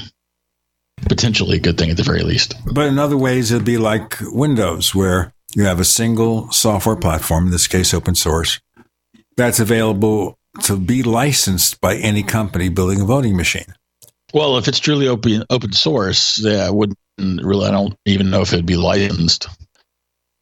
Potentially 1.09 1.57
a 1.57 1.61
good 1.61 1.79
thing 1.79 1.91
at 1.91 1.97
the 1.97 2.03
very 2.03 2.23
least. 2.23 2.55
But 2.73 2.87
in 2.87 2.99
other 2.99 3.17
ways, 3.17 3.51
it'd 3.51 3.65
be 3.65 3.79
like 3.79 4.19
Windows, 4.21 4.95
where 4.95 5.33
you 5.55 5.65
have 5.65 5.81
a 5.81 5.85
single 5.85 6.51
software 6.53 6.97
platform, 6.97 7.47
in 7.47 7.51
this 7.51 7.67
case, 7.67 7.93
open 7.93 8.15
source, 8.15 8.61
that's 9.37 9.61
available 9.61 10.39
to 10.63 10.77
be 10.77 11.03
licensed 11.03 11.81
by 11.81 11.97
any 11.97 12.23
company 12.23 12.69
building 12.69 13.01
a 13.01 13.05
voting 13.05 13.37
machine. 13.37 13.75
Well, 14.33 14.59
if 14.59 14.69
it's 14.69 14.79
truly 14.79 15.09
open 15.09 15.45
open 15.51 15.73
source, 15.73 16.39
yeah, 16.41 16.67
I 16.67 16.71
wouldn't 16.71 16.99
really. 17.19 17.67
I 17.67 17.71
don't 17.71 17.97
even 18.07 18.31
know 18.31 18.43
if 18.43 18.53
it'd 18.53 18.67
be 18.67 18.77
licensed. 18.77 19.49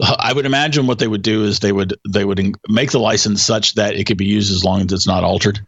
I 0.01 0.33
would 0.33 0.47
imagine 0.47 0.87
what 0.87 0.99
they 0.99 1.09
would 1.09 1.23
do 1.23 1.45
is 1.45 1.59
they 1.59 1.73
would 1.73 1.95
they 2.09 2.25
would 2.25 2.57
make 2.69 2.91
the 2.91 3.01
license 3.01 3.43
such 3.43 3.75
that 3.75 3.97
it 3.97 4.05
could 4.05 4.19
be 4.19 4.27
used 4.27 4.53
as 4.53 4.65
long 4.65 4.83
as 4.83 4.93
it's 4.93 5.07
not 5.07 5.25
altered, 5.25 5.61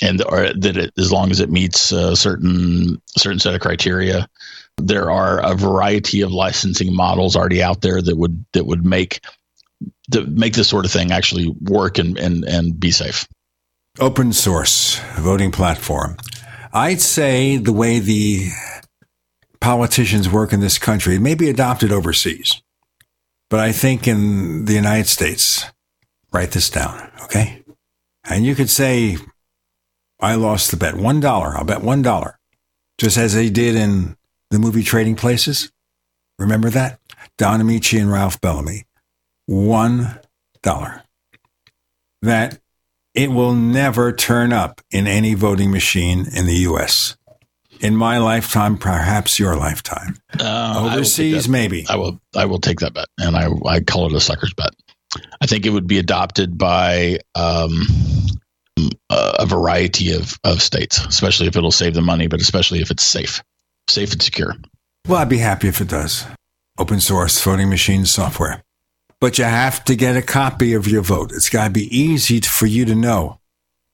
and 0.00 0.20
that 0.20 0.76
it, 0.76 0.92
as 0.98 1.12
long 1.12 1.30
as 1.30 1.40
it 1.40 1.50
meets 1.50 1.92
a 1.92 2.16
certain 2.16 3.00
certain 3.16 3.38
set 3.38 3.54
of 3.54 3.60
criteria. 3.60 4.28
There 4.78 5.10
are 5.10 5.38
a 5.38 5.54
variety 5.54 6.22
of 6.22 6.32
licensing 6.32 6.94
models 6.94 7.36
already 7.36 7.62
out 7.62 7.82
there 7.82 8.00
that 8.00 8.16
would 8.16 8.44
that 8.54 8.64
would 8.64 8.86
make 8.86 9.20
that 10.08 10.28
make 10.28 10.54
this 10.54 10.68
sort 10.68 10.86
of 10.86 10.90
thing 10.90 11.12
actually 11.12 11.54
work 11.60 11.98
and 11.98 12.18
and 12.18 12.44
and 12.44 12.78
be 12.78 12.90
safe. 12.90 13.28
Open 14.00 14.32
source 14.32 14.98
voting 15.16 15.52
platform. 15.52 16.16
I'd 16.72 17.02
say 17.02 17.58
the 17.58 17.72
way 17.72 17.98
the 17.98 18.48
politicians 19.60 20.28
work 20.28 20.54
in 20.54 20.60
this 20.60 20.78
country, 20.78 21.16
it 21.16 21.20
may 21.20 21.34
be 21.34 21.50
adopted 21.50 21.92
overseas 21.92 22.62
but 23.52 23.60
I 23.60 23.70
think 23.70 24.08
in 24.08 24.64
the 24.64 24.72
United 24.72 25.08
States, 25.08 25.66
write 26.32 26.52
this 26.52 26.70
down, 26.70 27.12
okay? 27.24 27.62
And 28.24 28.46
you 28.46 28.54
could 28.54 28.70
say, 28.70 29.18
I 30.22 30.36
lost 30.36 30.70
the 30.70 30.76
bet. 30.76 30.94
$1. 30.94 31.24
I'll 31.24 31.64
bet 31.64 31.82
$1. 31.82 32.34
Just 32.98 33.18
as 33.18 33.34
they 33.34 33.50
did 33.50 33.74
in 33.74 34.16
the 34.50 34.58
movie 34.58 34.82
Trading 34.82 35.16
Places. 35.16 35.72
Remember 36.38 36.70
that? 36.70 37.00
Don 37.36 37.60
Ameche 37.60 38.00
and 38.00 38.10
Ralph 38.10 38.40
Bellamy. 38.40 38.84
$1. 39.50 40.22
That 42.22 42.58
it 43.14 43.30
will 43.30 43.54
never 43.54 44.12
turn 44.12 44.52
up 44.52 44.80
in 44.90 45.06
any 45.06 45.34
voting 45.34 45.70
machine 45.70 46.26
in 46.34 46.46
the 46.46 46.56
U.S 46.58 47.16
in 47.82 47.96
my 47.96 48.18
lifetime, 48.18 48.78
perhaps 48.78 49.38
your 49.38 49.56
lifetime. 49.56 50.16
Uh, 50.38 50.88
Overseas, 50.92 51.48
I 51.48 51.50
maybe. 51.50 51.84
I 51.88 51.96
will. 51.96 52.20
I 52.34 52.46
will 52.46 52.60
take 52.60 52.80
that 52.80 52.94
bet, 52.94 53.08
and 53.18 53.36
I 53.36 53.48
I 53.66 53.80
call 53.80 54.06
it 54.06 54.12
a 54.14 54.20
sucker's 54.20 54.54
bet. 54.54 54.70
I 55.40 55.46
think 55.46 55.66
it 55.66 55.70
would 55.70 55.86
be 55.86 55.98
adopted 55.98 56.56
by 56.56 57.18
um, 57.34 57.86
a 59.10 59.46
variety 59.46 60.12
of, 60.12 60.38
of 60.44 60.62
states, 60.62 61.04
especially 61.06 61.46
if 61.46 61.56
it'll 61.56 61.70
save 61.72 61.94
them 61.94 62.04
money, 62.04 62.26
but 62.26 62.40
especially 62.40 62.80
if 62.80 62.90
it's 62.90 63.02
safe, 63.02 63.42
safe 63.88 64.12
and 64.12 64.22
secure. 64.22 64.54
Well, 65.08 65.18
I'd 65.18 65.28
be 65.28 65.38
happy 65.38 65.68
if 65.68 65.80
it 65.80 65.88
does. 65.88 66.24
Open 66.78 67.00
source 67.00 67.42
voting 67.42 67.68
machine 67.68 68.06
software. 68.06 68.62
But 69.20 69.38
you 69.38 69.44
have 69.44 69.84
to 69.84 69.94
get 69.94 70.16
a 70.16 70.22
copy 70.22 70.74
of 70.74 70.88
your 70.88 71.02
vote. 71.02 71.32
It's 71.32 71.48
got 71.48 71.64
to 71.66 71.70
be 71.70 71.96
easy 71.96 72.40
for 72.40 72.66
you 72.66 72.84
to 72.86 72.94
know 72.94 73.38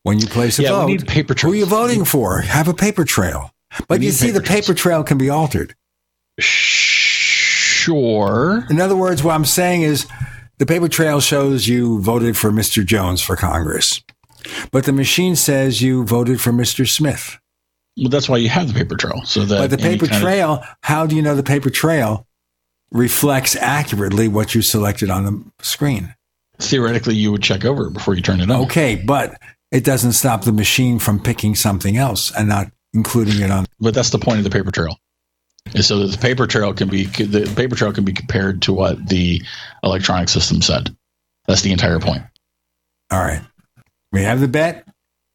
when 0.03 0.19
you 0.19 0.27
place 0.27 0.59
a 0.59 0.63
yeah, 0.63 0.71
vote. 0.71 0.87
We 0.87 0.93
need 0.93 1.07
paper 1.07 1.35
Who 1.35 1.53
are 1.53 1.55
you 1.55 1.67
voting 1.67 2.05
for? 2.05 2.39
Have 2.41 2.69
a 2.69 2.75
paper 2.75 3.05
trail. 3.05 3.51
But 3.89 4.01
you 4.01 4.11
see, 4.11 4.31
the 4.31 4.41
paper 4.41 4.73
trail 4.73 5.05
can 5.05 5.19
be 5.19 5.29
altered. 5.29 5.75
Sure. 7.89 8.65
In 8.71 8.81
other 8.81 8.97
words, 8.97 9.23
what 9.23 9.35
I'm 9.35 9.45
saying 9.45 9.83
is 9.83 10.07
the 10.59 10.67
paper 10.67 10.89
trail 10.89 11.21
shows 11.21 11.69
you 11.69 12.01
voted 12.01 12.37
for 12.37 12.51
Mr. 12.51 12.85
Jones 12.85 13.21
for 13.21 13.37
Congress, 13.37 14.03
but 14.71 14.85
the 14.85 14.93
machine 14.93 15.37
says 15.37 15.83
you 15.83 16.05
voted 16.05 16.41
for 16.41 16.53
Mr. 16.53 16.89
Smith. 16.89 17.39
Well, 17.97 18.09
that's 18.09 18.29
why 18.29 18.37
you 18.37 18.49
have 18.49 18.69
the 18.69 18.75
paper 18.75 18.97
trail. 18.97 19.23
So 19.25 19.45
that 19.45 19.59
but 19.59 19.71
the 19.71 19.79
paper 19.79 20.07
trail, 20.07 20.51
of- 20.55 20.77
how 20.83 21.07
do 21.07 21.17
you 21.17 21.23
know 21.23 21.35
the 21.35 21.43
paper 21.43 21.71
trail 21.71 22.27
reflects 22.93 23.57
accurately 23.57 24.29
what 24.29 24.55
you 24.55 24.63
selected 24.63 25.11
on 25.11 25.25
the 25.25 25.65
screen? 25.65 26.15
Theoretically, 26.61 27.15
you 27.15 27.31
would 27.33 27.43
check 27.43 27.65
over 27.65 27.87
it 27.87 27.93
before 27.93 28.15
you 28.15 28.23
turn 28.23 28.41
it 28.41 28.51
on. 28.51 28.63
Okay, 28.63 28.97
but 28.97 29.41
it 29.71 29.85
doesn't 29.85 30.13
stop 30.13 30.43
the 30.43 30.53
machine 30.53 30.99
from 30.99 31.21
picking 31.21 31.55
something 31.55 31.97
else 31.97 32.33
and 32.35 32.49
not 32.49 32.71
including 32.95 33.43
it 33.43 33.51
on. 33.51 33.67
But 33.79 33.95
that's 33.95 34.11
the 34.11 34.19
point 34.19 34.39
of 34.39 34.45
the 34.45 34.51
paper 34.51 34.71
trail. 34.71 34.97
Is 35.75 35.87
so 35.87 35.99
that 35.99 36.13
the 36.13 36.19
paper 36.19 36.47
trail 36.47 36.73
can 36.73 36.89
be 36.89 37.05
the 37.05 37.53
paper 37.55 37.77
trail 37.77 37.93
can 37.93 38.05
be 38.05 38.13
compared 38.13 38.63
to 38.63 38.73
what 38.73 39.07
the 39.07 39.43
electronic 39.83 40.29
system 40.31 40.63
said. 40.63 40.97
That's 41.47 41.61
the 41.61 41.73
entire 41.73 42.01
point. 42.01 42.23
All 43.11 43.21
right, 43.21 43.43
we 44.13 44.23
have 44.23 44.41
the 44.41 44.49
bet. 44.49 44.87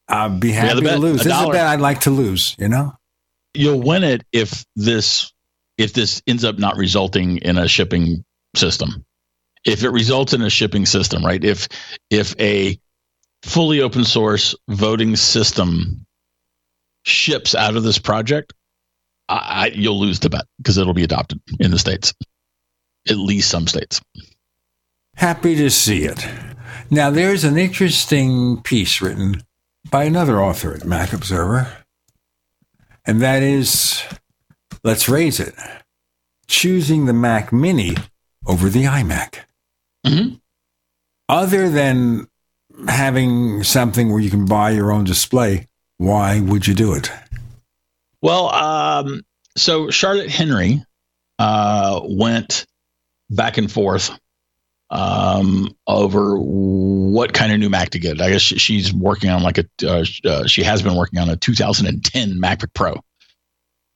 I'd 0.07 0.39
be 0.39 0.51
happy 0.51 0.81
to 0.81 0.97
lose. 0.97 1.23
This 1.23 1.33
is 1.33 1.41
a 1.41 1.49
bet 1.49 1.65
I'd 1.65 1.81
like 1.81 2.01
to 2.01 2.11
lose. 2.11 2.55
You 2.59 2.67
know, 2.67 2.93
you'll 3.53 3.81
win 3.81 4.03
it 4.03 4.23
if 4.31 4.65
this 4.75 5.31
if 5.77 5.93
this 5.93 6.21
ends 6.27 6.43
up 6.43 6.59
not 6.59 6.77
resulting 6.77 7.37
in 7.37 7.57
a 7.57 7.67
shipping 7.67 8.23
system. 8.55 9.05
If 9.65 9.83
it 9.83 9.89
results 9.89 10.33
in 10.33 10.41
a 10.41 10.49
shipping 10.49 10.85
system, 10.85 11.25
right? 11.25 11.43
If 11.43 11.67
if 12.09 12.35
a 12.39 12.77
fully 13.43 13.81
open 13.81 14.03
source 14.03 14.55
voting 14.67 15.15
system 15.15 16.05
ships 17.03 17.55
out 17.55 17.75
of 17.75 17.83
this 17.83 17.99
project, 17.99 18.53
I, 19.29 19.35
I, 19.35 19.65
you'll 19.73 19.99
lose 19.99 20.19
the 20.19 20.29
bet 20.29 20.45
because 20.57 20.77
it'll 20.77 20.93
be 20.93 21.03
adopted 21.03 21.41
in 21.59 21.71
the 21.71 21.79
states, 21.79 22.13
at 23.09 23.17
least 23.17 23.49
some 23.49 23.67
states. 23.67 24.01
Happy 25.15 25.55
to 25.55 25.69
see 25.69 26.05
it. 26.05 26.25
Now, 26.93 27.09
there's 27.09 27.43
an 27.43 27.57
interesting 27.57 28.61
piece 28.61 29.01
written 29.01 29.41
by 29.89 30.03
another 30.03 30.39
author 30.39 30.75
at 30.75 30.85
Mac 30.85 31.11
Observer, 31.11 31.67
and 33.03 33.19
that 33.19 33.41
is 33.41 34.03
let's 34.83 35.09
raise 35.09 35.39
it 35.39 35.55
choosing 36.45 37.07
the 37.07 37.13
Mac 37.13 37.51
Mini 37.51 37.95
over 38.45 38.69
the 38.69 38.83
iMac. 38.83 39.39
Mm-hmm. 40.05 40.35
Other 41.27 41.67
than 41.67 42.27
having 42.87 43.63
something 43.63 44.11
where 44.11 44.21
you 44.21 44.29
can 44.29 44.45
buy 44.45 44.69
your 44.69 44.91
own 44.91 45.03
display, 45.03 45.69
why 45.97 46.41
would 46.41 46.67
you 46.67 46.75
do 46.75 46.93
it? 46.93 47.11
Well, 48.21 48.53
um, 48.53 49.23
so 49.57 49.89
Charlotte 49.89 50.29
Henry 50.29 50.85
uh, 51.39 52.01
went 52.03 52.67
back 53.31 53.57
and 53.57 53.71
forth 53.71 54.11
um, 54.93 55.75
over 55.87 56.37
what 56.37 57.33
kind 57.33 57.51
of 57.51 57.59
new 57.59 57.69
Mac 57.69 57.89
to 57.89 57.99
get. 57.99 58.21
I 58.21 58.29
guess 58.29 58.41
she's 58.41 58.93
working 58.93 59.31
on 59.31 59.41
like 59.41 59.57
a, 59.57 59.65
uh, 59.83 60.05
uh, 60.23 60.45
she 60.45 60.61
has 60.61 60.83
been 60.83 60.95
working 60.95 61.17
on 61.19 61.29
a 61.29 61.35
2010 61.35 62.39
MacBook 62.39 62.73
Pro. 62.75 63.01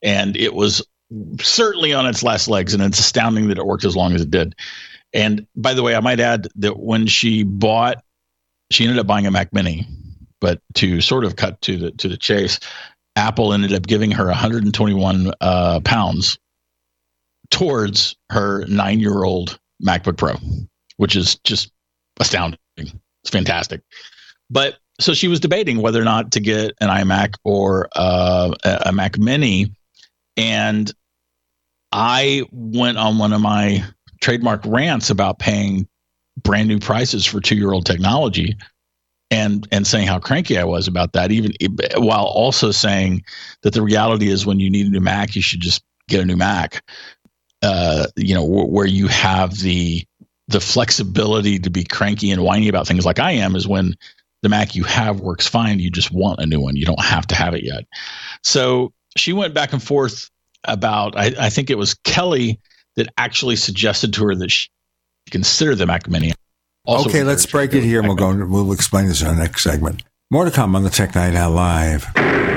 And 0.02 0.36
it 0.36 0.56
was 0.56 0.86
certainly 1.40 1.94
on 1.94 2.08
its 2.08 2.24
last 2.24 2.48
legs, 2.48 2.74
and 2.74 2.82
it's 2.82 3.00
astounding 3.00 3.48
that 3.48 3.60
it 3.60 3.66
worked 3.66 3.86
as 3.86 3.96
long 3.96 4.14
as 4.14 4.22
it 4.22 4.32
did. 4.32 4.56
And 5.14 5.46
by 5.56 5.76
the 5.76 5.84
way, 5.84 5.96
I 5.96 6.00
might 6.00 6.20
add 6.20 6.48
that 6.56 6.80
when 6.80 7.06
she 7.06 7.44
bought, 7.44 8.04
she 8.72 8.84
ended 8.84 9.00
up 9.00 9.08
buying 9.08 9.28
a 9.28 9.32
Mac 9.32 9.54
Mini, 9.54 9.88
but 10.42 10.62
to 10.76 11.00
sort 11.00 11.26
of 11.26 11.36
cut 11.36 11.62
to 11.62 11.78
the 11.78 11.92
to 11.92 12.10
the 12.10 12.18
chase, 12.18 12.60
Apple 13.16 13.54
ended 13.54 13.74
up 13.74 13.86
giving 13.86 14.12
her 14.12 14.26
121 14.26 15.32
uh, 15.42 15.80
pounds 15.82 16.38
towards 17.50 18.16
her 18.32 18.66
nine 18.66 19.00
year 19.00 19.24
old 19.24 19.60
MacBook 19.82 20.18
Pro, 20.18 20.36
which 20.98 21.16
is 21.16 21.36
just 21.44 21.72
astounding. 22.20 22.60
It's 22.78 23.32
fantastic. 23.32 23.82
But 24.50 24.78
so 25.00 25.14
she 25.14 25.28
was 25.28 25.40
debating 25.40 25.82
whether 25.82 26.02
or 26.02 26.06
not 26.06 26.32
to 26.34 26.40
get 26.40 26.74
an 26.82 26.90
iMac 26.90 27.36
or 27.44 27.90
uh, 27.96 28.54
a 28.64 28.92
Mac 28.92 29.18
Mini. 29.18 29.72
And 30.36 30.92
I 31.92 32.44
went 32.52 32.98
on 32.98 33.18
one 33.18 33.34
of 33.34 33.42
my 33.42 33.84
trademark 34.22 34.62
rants 34.66 35.10
about 35.10 35.40
paying 35.40 35.88
brand 36.44 36.68
new 36.68 36.80
prices 36.80 37.26
for 37.26 37.40
two 37.40 37.56
year 37.56 37.72
old 37.72 37.86
technology 37.86 38.56
and 39.30 39.68
and 39.72 39.86
saying 39.86 40.08
how 40.08 40.20
cranky 40.20 40.58
I 40.58 40.64
was 40.64 40.88
about 40.88 41.14
that, 41.14 41.32
even 41.32 41.52
while 41.98 42.26
also 42.26 42.72
saying 42.72 43.24
that 43.64 43.74
the 43.74 43.82
reality 43.82 44.30
is 44.30 44.46
when 44.46 44.60
you 44.60 44.70
need 44.70 44.88
a 44.88 44.90
new 44.90 45.02
Mac, 45.02 45.36
you 45.36 45.42
should 45.42 45.60
just 45.60 45.84
get 46.08 46.22
a 46.22 46.26
new 46.26 46.38
Mac. 46.38 46.84
Uh, 47.62 48.06
you 48.16 48.34
know, 48.34 48.46
w- 48.46 48.68
where 48.68 48.86
you 48.86 49.08
have 49.08 49.58
the 49.60 50.06
the 50.48 50.60
flexibility 50.60 51.60
to 51.60 51.70
be 51.70 51.84
cranky 51.84 52.32
and 52.32 52.42
whiny 52.42 52.68
about 52.68 52.88
things 52.88 53.06
like 53.06 53.20
I 53.20 53.32
am 53.32 53.56
is 53.56 53.68
when 53.68 53.96
the 54.42 54.50
Mac 54.50 54.76
you 54.76 54.84
have 54.84 55.20
works 55.20 55.48
fine. 55.48 55.80
You 55.80 55.90
just 55.90 56.12
want 56.12 56.40
a 56.40 56.46
new 56.46 56.60
one. 56.60 56.76
You 56.76 56.86
don't 56.86 57.04
have 57.04 57.28
to 57.28 57.36
have 57.36 57.54
it 57.54 57.64
yet. 57.64 57.86
So 58.44 58.94
she 59.16 59.34
went 59.34 59.54
back 59.54 59.74
and 59.74 59.82
forth 59.82 60.30
about. 60.64 61.18
I, 61.18 61.34
I 61.40 61.50
think 61.50 61.70
it 61.70 61.78
was 61.78 61.96
Kelly 61.96 62.60
that 62.96 63.10
actually 63.18 63.56
suggested 63.56 64.14
to 64.14 64.26
her 64.26 64.36
that 64.36 64.52
she 64.52 64.70
consider 65.30 65.76
the 65.76 65.86
Mac 65.86 66.10
Mini. 66.10 66.34
Also 66.86 67.10
okay, 67.10 67.24
let's 67.24 67.46
break 67.46 67.74
it 67.74 67.84
here 67.84 68.00
and 68.00 68.08
we'll 68.08 68.16
go. 68.16 68.46
We'll 68.46 68.72
explain 68.72 69.08
this 69.08 69.22
in 69.22 69.28
our 69.28 69.36
next 69.36 69.64
segment. 69.64 70.04
More 70.32 70.46
to 70.46 70.52
come 70.52 70.76
on 70.76 70.84
the 70.84 70.90
Tech 70.90 71.16
Night 71.16 71.36
Owl 71.36 71.52
Live. 71.52 72.57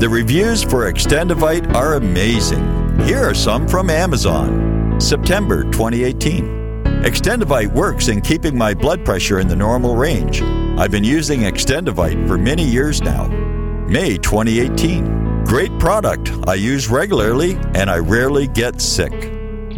The 0.00 0.08
reviews 0.08 0.62
for 0.62 0.90
Extendivite 0.90 1.74
are 1.74 1.96
amazing. 1.96 2.64
Here 3.00 3.18
are 3.18 3.34
some 3.34 3.68
from 3.68 3.90
Amazon. 3.90 4.98
September 4.98 5.64
2018. 5.64 7.02
Extendivite 7.04 7.70
works 7.74 8.08
in 8.08 8.22
keeping 8.22 8.56
my 8.56 8.72
blood 8.72 9.04
pressure 9.04 9.40
in 9.40 9.46
the 9.46 9.54
normal 9.54 9.96
range. 9.96 10.40
I've 10.40 10.90
been 10.90 11.04
using 11.04 11.40
Extendivite 11.40 12.26
for 12.26 12.38
many 12.38 12.64
years 12.64 13.02
now. 13.02 13.26
May 13.88 14.16
2018. 14.16 15.44
Great 15.44 15.78
product. 15.78 16.32
I 16.48 16.54
use 16.54 16.88
regularly 16.88 17.58
and 17.74 17.90
I 17.90 17.98
rarely 17.98 18.46
get 18.46 18.80
sick. 18.80 19.12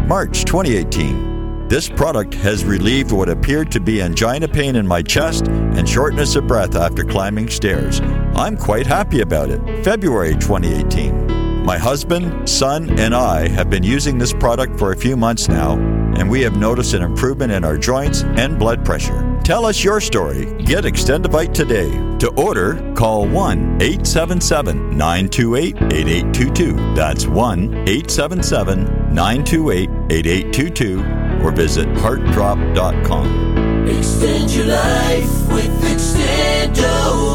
March 0.06 0.44
2018. 0.44 1.31
This 1.72 1.88
product 1.88 2.34
has 2.34 2.66
relieved 2.66 3.12
what 3.12 3.30
appeared 3.30 3.72
to 3.72 3.80
be 3.80 4.02
angina 4.02 4.46
pain 4.46 4.76
in 4.76 4.86
my 4.86 5.00
chest 5.00 5.46
and 5.48 5.88
shortness 5.88 6.36
of 6.36 6.46
breath 6.46 6.76
after 6.76 7.02
climbing 7.02 7.48
stairs. 7.48 7.98
I'm 8.34 8.58
quite 8.58 8.86
happy 8.86 9.22
about 9.22 9.48
it. 9.48 9.82
February 9.82 10.34
2018. 10.34 11.64
My 11.64 11.78
husband, 11.78 12.46
son, 12.46 12.90
and 13.00 13.14
I 13.14 13.48
have 13.48 13.70
been 13.70 13.84
using 13.84 14.18
this 14.18 14.34
product 14.34 14.78
for 14.78 14.92
a 14.92 14.96
few 14.98 15.16
months 15.16 15.48
now, 15.48 15.78
and 16.18 16.28
we 16.28 16.42
have 16.42 16.58
noticed 16.58 16.92
an 16.92 17.00
improvement 17.00 17.52
in 17.52 17.64
our 17.64 17.78
joints 17.78 18.22
and 18.22 18.58
blood 18.58 18.84
pressure. 18.84 19.40
Tell 19.42 19.64
us 19.64 19.82
your 19.82 20.02
story. 20.02 20.44
Get 20.64 20.84
Extendivite 20.84 21.54
today. 21.54 21.90
To 22.18 22.28
order, 22.36 22.92
call 22.94 23.26
1 23.26 23.80
877 23.80 24.90
928 24.90 25.76
8822. 25.76 26.94
That's 26.94 27.26
1 27.26 27.74
877 27.88 29.14
928 29.14 29.88
8822 30.10 31.31
or 31.42 31.52
visit 31.52 31.88
heartdrop.com. 31.98 33.86
Extend 33.88 34.50
your 34.50 34.66
life 34.66 35.48
with 35.48 35.82
Extendovite. 35.82 37.32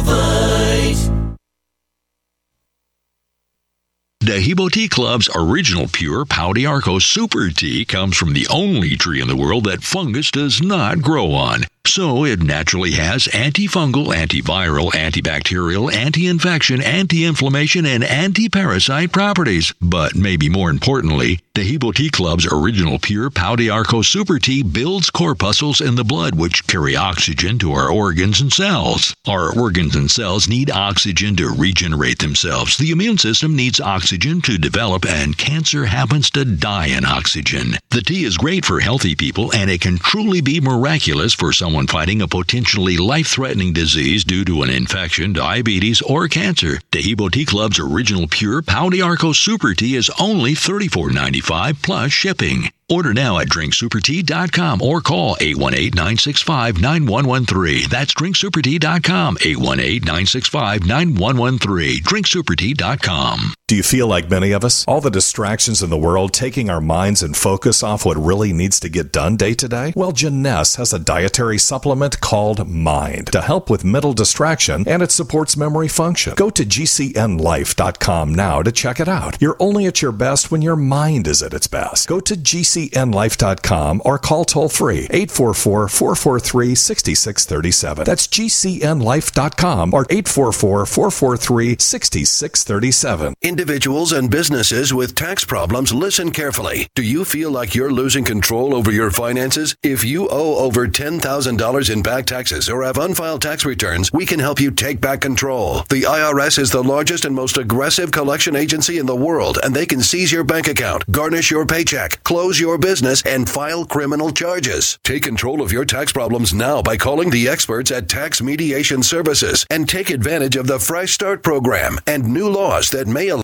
Hebo 4.47 4.71
Tea 4.71 4.87
Club's 4.87 5.29
original 5.35 5.87
pure 5.91 6.23
Pau 6.23 6.53
d'Arco 6.53 6.99
Super 6.99 7.49
Tea 7.49 7.83
comes 7.85 8.15
from 8.15 8.33
the 8.33 8.47
only 8.49 8.95
tree 8.95 9.19
in 9.19 9.27
the 9.27 9.35
world 9.35 9.65
that 9.65 9.83
fungus 9.83 10.31
does 10.31 10.61
not 10.61 11.01
grow 11.01 11.33
on. 11.33 11.63
So 11.87 12.25
it 12.25 12.41
naturally 12.41 12.91
has 12.91 13.27
antifungal, 13.27 14.07
antiviral, 14.07 14.91
antibacterial, 14.91 15.91
anti-infection, 15.91 16.81
anti-inflammation, 16.81 17.85
and 17.85 18.03
anti-parasite 18.03 19.11
properties. 19.13 19.73
But 19.81 20.13
maybe 20.13 20.49
more 20.49 20.69
importantly, 20.69 21.39
Taheebo 21.55 21.95
Tea 21.95 22.09
Club's 22.09 22.45
original 22.45 22.99
pure 22.99 23.29
Pau 23.29 23.55
d'Arco 23.55 24.01
Super 24.01 24.37
Tea 24.37 24.63
builds 24.63 25.09
corpuscles 25.09 25.81
in 25.81 25.95
the 25.95 26.03
blood 26.03 26.35
which 26.35 26.67
carry 26.67 26.95
oxygen 26.95 27.57
to 27.59 27.71
our 27.71 27.89
organs 27.89 28.41
and 28.41 28.51
cells. 28.51 29.15
Our 29.27 29.57
organs 29.57 29.95
and 29.95 30.11
cells 30.11 30.47
need 30.47 30.69
oxygen 30.69 31.35
to 31.37 31.49
regenerate 31.49 32.19
themselves. 32.19 32.77
The 32.77 32.91
immune 32.91 33.17
system 33.17 33.55
needs 33.55 33.79
oxygen 33.79 34.41
to 34.41 34.57
develop, 34.57 35.05
and 35.05 35.37
cancer 35.37 35.85
happens 35.85 36.29
to 36.31 36.45
die 36.45 36.87
in 36.87 37.05
oxygen. 37.05 37.77
The 37.89 38.01
tea 38.01 38.25
is 38.25 38.37
great 38.37 38.65
for 38.65 38.79
healthy 38.79 39.15
people, 39.15 39.51
and 39.53 39.71
it 39.71 39.81
can 39.81 39.97
truly 39.97 40.41
be 40.41 40.61
miraculous 40.61 41.33
for 41.33 41.53
someone 41.53 41.76
someone 41.77 41.85
fighting 41.85 42.23
a 42.23 42.27
potentially 42.27 42.97
life 42.97 43.27
threatening 43.27 43.71
disease 43.71 44.23
due 44.23 44.43
to 44.43 44.63
an 44.63 44.69
infection, 44.71 45.31
diabetes, 45.31 46.01
or 46.01 46.27
cancer. 46.27 46.79
Taheebo 46.91 47.31
Tea 47.31 47.45
Club's 47.45 47.77
original 47.77 48.27
pure 48.27 48.63
Pau 48.63 48.89
Arco 49.03 49.31
Super 49.31 49.75
Tea 49.75 49.95
is 49.95 50.09
only 50.19 50.53
$34.95 50.53 51.83
plus 51.83 52.11
shipping. 52.11 52.71
Order 52.89 53.13
now 53.13 53.39
at 53.39 53.49
drinksupertea.com 53.49 54.81
or 54.81 55.01
call 55.01 55.35
818-965-9113. 55.35 57.89
That's 57.89 58.13
drinksupertea.com, 58.13 59.35
818-965-9113. 59.35 61.97
drinksupertea.com. 61.97 63.53
Do 63.67 63.75
you 63.75 63.83
feel 63.83 64.07
like 64.07 64.29
many 64.29 64.53
of 64.53 64.63
us? 64.63 64.85
All 64.87 65.01
the 65.01 65.11
distractions 65.11 65.83
in 65.83 65.89
the 65.89 65.97
world 65.97 66.31
taking 66.31 66.69
our 66.69 66.79
minds 66.79 67.21
and 67.21 67.35
focus 67.35 67.83
off 67.83 68.05
what 68.05 68.15
really 68.15 68.53
needs 68.53 68.79
to 68.79 68.87
get 68.87 69.11
done 69.11 69.35
day 69.35 69.53
to 69.55 69.67
day? 69.67 69.91
Well, 69.93 70.13
Jeunesse 70.13 70.77
has 70.77 70.93
a 70.93 70.99
dietary 70.99 71.57
supplement 71.57 72.21
called 72.21 72.69
Mind 72.69 73.27
to 73.33 73.41
help 73.41 73.69
with 73.69 73.83
mental 73.83 74.13
distraction 74.13 74.87
and 74.87 75.01
it 75.01 75.11
supports 75.11 75.57
memory 75.57 75.89
function. 75.89 76.33
Go 76.37 76.49
to 76.49 76.63
gcnlife.com 76.63 78.33
now 78.33 78.63
to 78.63 78.71
check 78.71 79.01
it 79.01 79.09
out. 79.09 79.35
You're 79.41 79.57
only 79.59 79.85
at 79.85 80.01
your 80.01 80.13
best 80.13 80.49
when 80.49 80.61
your 80.61 80.77
mind 80.77 81.27
is 81.27 81.43
at 81.43 81.53
its 81.53 81.67
best. 81.67 82.07
Go 82.07 82.21
to 82.21 82.37
gcnlife.com 82.77 84.01
or 84.05 84.19
call 84.19 84.45
toll 84.45 84.69
free 84.69 85.07
844 85.09 85.87
443 85.87 86.75
6637. 86.75 88.05
That's 88.05 88.27
gcnlife.com 88.27 89.93
or 89.93 90.05
844 90.09 90.85
443 90.85 91.77
6637. 91.79 93.33
Individuals 93.41 94.11
and 94.11 94.29
businesses 94.29 94.93
with 94.93 95.15
tax 95.15 95.43
problems, 95.45 95.93
listen 95.93 96.31
carefully. 96.31 96.87
Do 96.95 97.03
you 97.03 97.25
feel 97.25 97.51
like 97.51 97.75
you're 97.75 97.91
losing 97.91 98.23
control 98.23 98.75
over 98.75 98.91
your 98.91 99.11
finances? 99.11 99.75
If 99.83 100.03
you 100.03 100.27
owe 100.29 100.57
over 100.57 100.87
$10,000 100.87 101.93
in 101.93 102.01
back 102.01 102.25
taxes 102.25 102.69
or 102.69 102.83
have 102.83 102.97
unfiled 102.97 103.41
tax 103.41 103.65
returns, 103.65 104.11
we 104.13 104.25
can 104.25 104.39
help 104.39 104.59
you 104.59 104.71
take 104.71 105.01
back 105.01 105.21
control. 105.21 105.83
The 105.89 106.03
IRS 106.03 106.59
is 106.59 106.71
the 106.71 106.83
largest 106.83 107.25
and 107.25 107.35
most 107.35 107.57
aggressive 107.57 108.11
collection 108.11 108.55
agency 108.55 108.97
in 108.97 109.05
the 109.05 109.15
world, 109.15 109.59
and 109.63 109.75
they 109.75 109.85
can 109.85 110.01
seize 110.01 110.31
your 110.31 110.43
bank 110.43 110.67
account, 110.67 111.09
garnish 111.11 111.51
your 111.51 111.65
paycheck, 111.65 112.23
close 112.23 112.59
your 112.59 112.66
business, 112.75 113.21
and 113.21 113.47
file 113.47 113.85
criminal 113.85 114.31
charges. 114.31 114.97
Take 115.03 115.21
control 115.21 115.61
of 115.61 115.71
your 115.71 115.85
tax 115.85 116.11
problems 116.11 116.55
now 116.55 116.81
by 116.81 116.97
calling 116.97 117.29
the 117.29 117.47
experts 117.47 117.91
at 117.91 118.09
Tax 118.09 118.41
Mediation 118.41 119.03
Services 119.03 119.63
and 119.69 119.87
take 119.87 120.09
advantage 120.09 120.55
of 120.55 120.65
the 120.65 120.79
Fresh 120.79 121.11
Start 121.11 121.43
program 121.43 121.99
and 122.07 122.25
new 122.25 122.49
laws 122.49 122.89
that 122.89 123.05
may 123.05 123.27
allow 123.27 123.43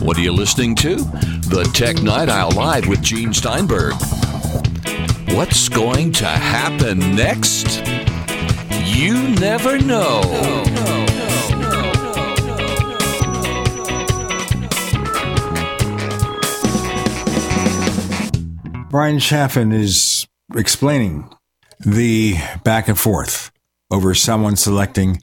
What 0.00 0.16
are 0.16 0.22
you 0.22 0.32
listening 0.32 0.74
to? 0.76 0.96
The 0.96 1.70
Tech 1.74 2.02
Night 2.02 2.28
Owl 2.28 2.52
Live 2.52 2.88
with 2.88 3.02
Gene 3.02 3.32
Steinberg. 3.32 3.94
What's 5.34 5.68
going 5.68 6.12
to 6.12 6.26
happen 6.26 7.14
next? 7.14 7.82
You 8.84 9.28
never 9.28 9.78
know. 9.78 11.01
Bryan 18.92 19.20
Chaffin 19.20 19.72
is 19.72 20.28
explaining 20.54 21.26
the 21.80 22.34
back 22.62 22.88
and 22.88 22.98
forth 22.98 23.50
over 23.90 24.14
someone 24.14 24.54
selecting 24.54 25.22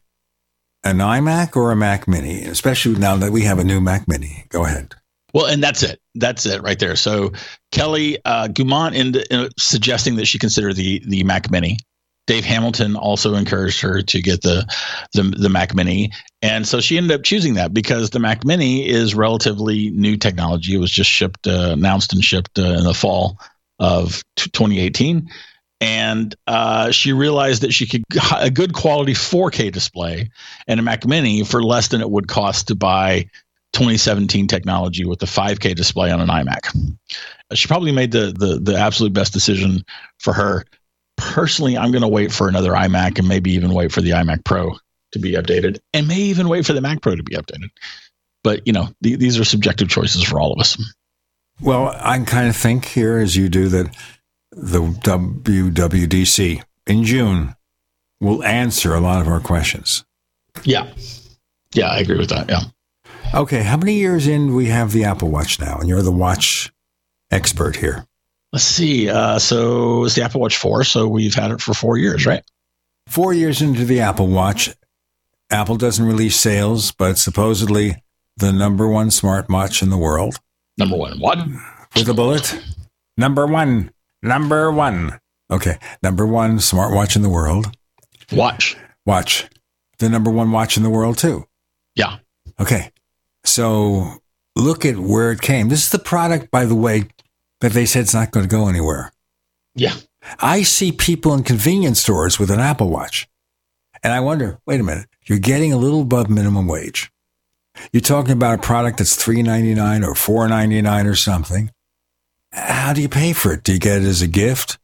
an 0.83 0.97
iMac 0.97 1.55
or 1.55 1.71
a 1.71 1.75
Mac 1.75 2.07
Mini, 2.07 2.45
especially 2.45 2.95
now 2.95 3.15
that 3.17 3.31
we 3.31 3.43
have 3.43 3.59
a 3.59 3.63
new 3.63 3.79
Mac 3.79 4.07
Mini. 4.07 4.45
Go 4.49 4.65
ahead. 4.65 4.95
Well, 5.35 5.45
and 5.45 5.61
that's 5.61 5.83
it. 5.83 6.01
That's 6.15 6.47
it 6.47 6.63
right 6.63 6.79
there. 6.79 6.95
So 6.95 7.33
Kelly 7.71 8.17
uh, 8.25 8.47
Guimont 8.47 8.95
in, 8.95 9.13
in 9.29 9.49
suggesting 9.59 10.15
that 10.15 10.25
she 10.25 10.39
consider 10.39 10.73
the 10.73 11.03
the 11.05 11.23
Mac 11.23 11.51
Mini. 11.51 11.77
Dave 12.25 12.45
Hamilton 12.45 12.95
also 12.95 13.35
encouraged 13.35 13.81
her 13.81 14.01
to 14.01 14.19
get 14.19 14.41
the, 14.41 14.65
the 15.13 15.21
the 15.21 15.49
Mac 15.49 15.75
Mini, 15.75 16.11
and 16.41 16.67
so 16.67 16.81
she 16.81 16.97
ended 16.97 17.11
up 17.11 17.23
choosing 17.23 17.53
that 17.53 17.71
because 17.71 18.09
the 18.09 18.19
Mac 18.19 18.43
Mini 18.43 18.87
is 18.87 19.13
relatively 19.13 19.91
new 19.91 20.17
technology. 20.17 20.73
It 20.73 20.79
was 20.79 20.91
just 20.91 21.11
shipped, 21.11 21.45
uh, 21.45 21.73
announced, 21.73 22.13
and 22.13 22.23
shipped 22.23 22.57
uh, 22.57 22.63
in 22.63 22.83
the 22.83 22.95
fall 22.95 23.37
of 23.79 24.23
2018 24.35 25.29
and 25.81 26.35
uh, 26.47 26.91
she 26.91 27.13
realized 27.13 27.61
that 27.61 27.73
she 27.73 27.87
could 27.87 28.03
get 28.09 28.23
a 28.37 28.49
good 28.49 28.73
quality 28.73 29.13
4K 29.13 29.71
display 29.71 30.29
and 30.67 30.79
a 30.79 30.83
Mac 30.83 31.05
Mini 31.05 31.43
for 31.43 31.63
less 31.63 31.87
than 31.87 32.01
it 32.01 32.09
would 32.09 32.27
cost 32.27 32.67
to 32.67 32.75
buy 32.75 33.29
2017 33.73 34.47
technology 34.47 35.05
with 35.05 35.19
the 35.19 35.25
5K 35.25 35.75
display 35.75 36.11
on 36.11 36.19
an 36.19 36.27
iMac. 36.27 36.97
She 37.53 37.67
probably 37.67 37.91
made 37.91 38.11
the 38.11 38.33
the, 38.37 38.59
the 38.59 38.77
absolute 38.77 39.13
best 39.13 39.33
decision 39.33 39.83
for 40.19 40.33
her. 40.33 40.65
Personally, 41.17 41.77
I'm 41.77 41.91
going 41.91 42.01
to 42.01 42.07
wait 42.07 42.31
for 42.31 42.47
another 42.47 42.71
iMac 42.71 43.19
and 43.19 43.27
maybe 43.27 43.51
even 43.51 43.73
wait 43.73 43.91
for 43.91 44.01
the 44.01 44.11
iMac 44.11 44.43
Pro 44.43 44.77
to 45.11 45.19
be 45.19 45.33
updated, 45.33 45.79
and 45.93 46.07
may 46.07 46.15
even 46.17 46.47
wait 46.47 46.65
for 46.65 46.73
the 46.73 46.81
Mac 46.81 47.01
Pro 47.01 47.15
to 47.15 47.23
be 47.23 47.35
updated. 47.35 47.69
But 48.43 48.65
you 48.67 48.73
know, 48.73 48.89
th- 49.03 49.19
these 49.19 49.39
are 49.39 49.43
subjective 49.43 49.89
choices 49.89 50.23
for 50.23 50.39
all 50.39 50.53
of 50.53 50.59
us. 50.59 50.77
Well, 51.61 51.95
I 51.99 52.19
kind 52.19 52.47
of 52.47 52.55
think 52.55 52.85
here, 52.85 53.17
as 53.17 53.35
you 53.35 53.49
do, 53.49 53.67
that 53.69 53.95
the 54.51 54.81
WWDC 54.81 56.63
in 56.87 57.03
June 57.03 57.55
will 58.21 58.43
answer 58.43 58.93
a 58.93 58.99
lot 59.01 59.21
of 59.21 59.27
our 59.27 59.39
questions. 59.39 60.05
Yeah. 60.63 60.87
Yeah, 61.73 61.87
I 61.87 61.99
agree 61.99 62.17
with 62.17 62.29
that. 62.29 62.49
Yeah. 62.49 62.61
Okay. 63.33 63.63
How 63.63 63.77
many 63.77 63.93
years 63.95 64.27
in 64.27 64.55
we 64.55 64.67
have 64.67 64.91
the 64.91 65.03
Apple 65.03 65.29
Watch 65.29 65.59
now? 65.59 65.77
And 65.77 65.87
you're 65.87 66.01
the 66.01 66.11
watch 66.11 66.71
expert 67.31 67.75
here. 67.75 68.05
Let's 68.51 68.65
see. 68.65 69.09
Uh, 69.09 69.37
so 69.37 70.05
it's 70.05 70.15
the 70.15 70.23
Apple 70.23 70.41
Watch 70.41 70.57
4. 70.57 70.83
So 70.83 71.07
we've 71.07 71.35
had 71.35 71.51
it 71.51 71.61
for 71.61 71.73
four 71.73 71.97
years, 71.97 72.25
right? 72.25 72.43
Four 73.07 73.33
years 73.33 73.61
into 73.61 73.85
the 73.85 74.01
Apple 74.01 74.27
Watch, 74.27 74.75
Apple 75.51 75.77
doesn't 75.77 76.05
release 76.05 76.39
sales, 76.39 76.91
but 76.91 77.17
supposedly 77.17 78.03
the 78.37 78.53
number 78.53 78.87
one 78.87 79.09
smartwatch 79.09 79.81
in 79.81 79.89
the 79.89 79.97
world. 79.97 80.39
Number 80.79 80.95
one. 80.95 81.19
What? 81.19 81.37
With 81.95 82.07
a 82.07 82.13
bullet? 82.13 82.57
Number 83.17 83.45
one. 83.45 83.91
Number 84.23 84.71
one. 84.71 85.19
Okay. 85.51 85.77
Number 86.01 86.25
one 86.25 86.57
smartwatch 86.57 87.17
in 87.17 87.21
the 87.21 87.29
world. 87.29 87.75
Watch. 88.31 88.77
Watch. 89.05 89.45
The 89.97 90.07
number 90.07 90.31
one 90.31 90.51
watch 90.51 90.77
in 90.77 90.83
the 90.83 90.89
world, 90.89 91.17
too. 91.17 91.45
Yeah. 91.95 92.19
Okay. 92.59 92.91
So 93.43 94.21
look 94.55 94.85
at 94.85 94.97
where 94.97 95.31
it 95.31 95.41
came. 95.41 95.67
This 95.67 95.83
is 95.83 95.91
the 95.91 95.99
product, 95.99 96.49
by 96.49 96.65
the 96.65 96.75
way, 96.75 97.09
that 97.59 97.73
they 97.73 97.85
said 97.85 98.03
it's 98.03 98.13
not 98.13 98.31
going 98.31 98.47
to 98.47 98.49
go 98.49 98.69
anywhere. 98.69 99.11
Yeah. 99.75 99.95
I 100.39 100.63
see 100.63 100.91
people 100.91 101.33
in 101.33 101.43
convenience 101.43 101.99
stores 101.99 102.39
with 102.39 102.51
an 102.51 102.59
Apple 102.59 102.89
Watch. 102.89 103.27
And 104.01 104.13
I 104.13 104.21
wonder, 104.21 104.59
wait 104.65 104.79
a 104.79 104.83
minute, 104.83 105.07
you're 105.25 105.39
getting 105.39 105.73
a 105.73 105.77
little 105.77 106.01
above 106.01 106.29
minimum 106.29 106.67
wage. 106.67 107.11
You're 107.91 108.01
talking 108.01 108.31
about 108.31 108.59
a 108.59 108.61
product 108.61 108.97
that's 108.99 109.15
three 109.15 109.41
ninety 109.41 109.73
nine 109.73 110.03
or 110.03 110.15
four 110.15 110.47
ninety 110.47 110.81
nine 110.81 111.07
or 111.07 111.15
something. 111.15 111.71
How 112.51 112.93
do 112.93 113.01
you 113.01 113.09
pay 113.09 113.33
for 113.33 113.53
it? 113.53 113.63
Do 113.63 113.73
you 113.73 113.79
get 113.79 114.01
it 114.01 114.05
as 114.05 114.21
a 114.21 114.27
gift? 114.27 114.77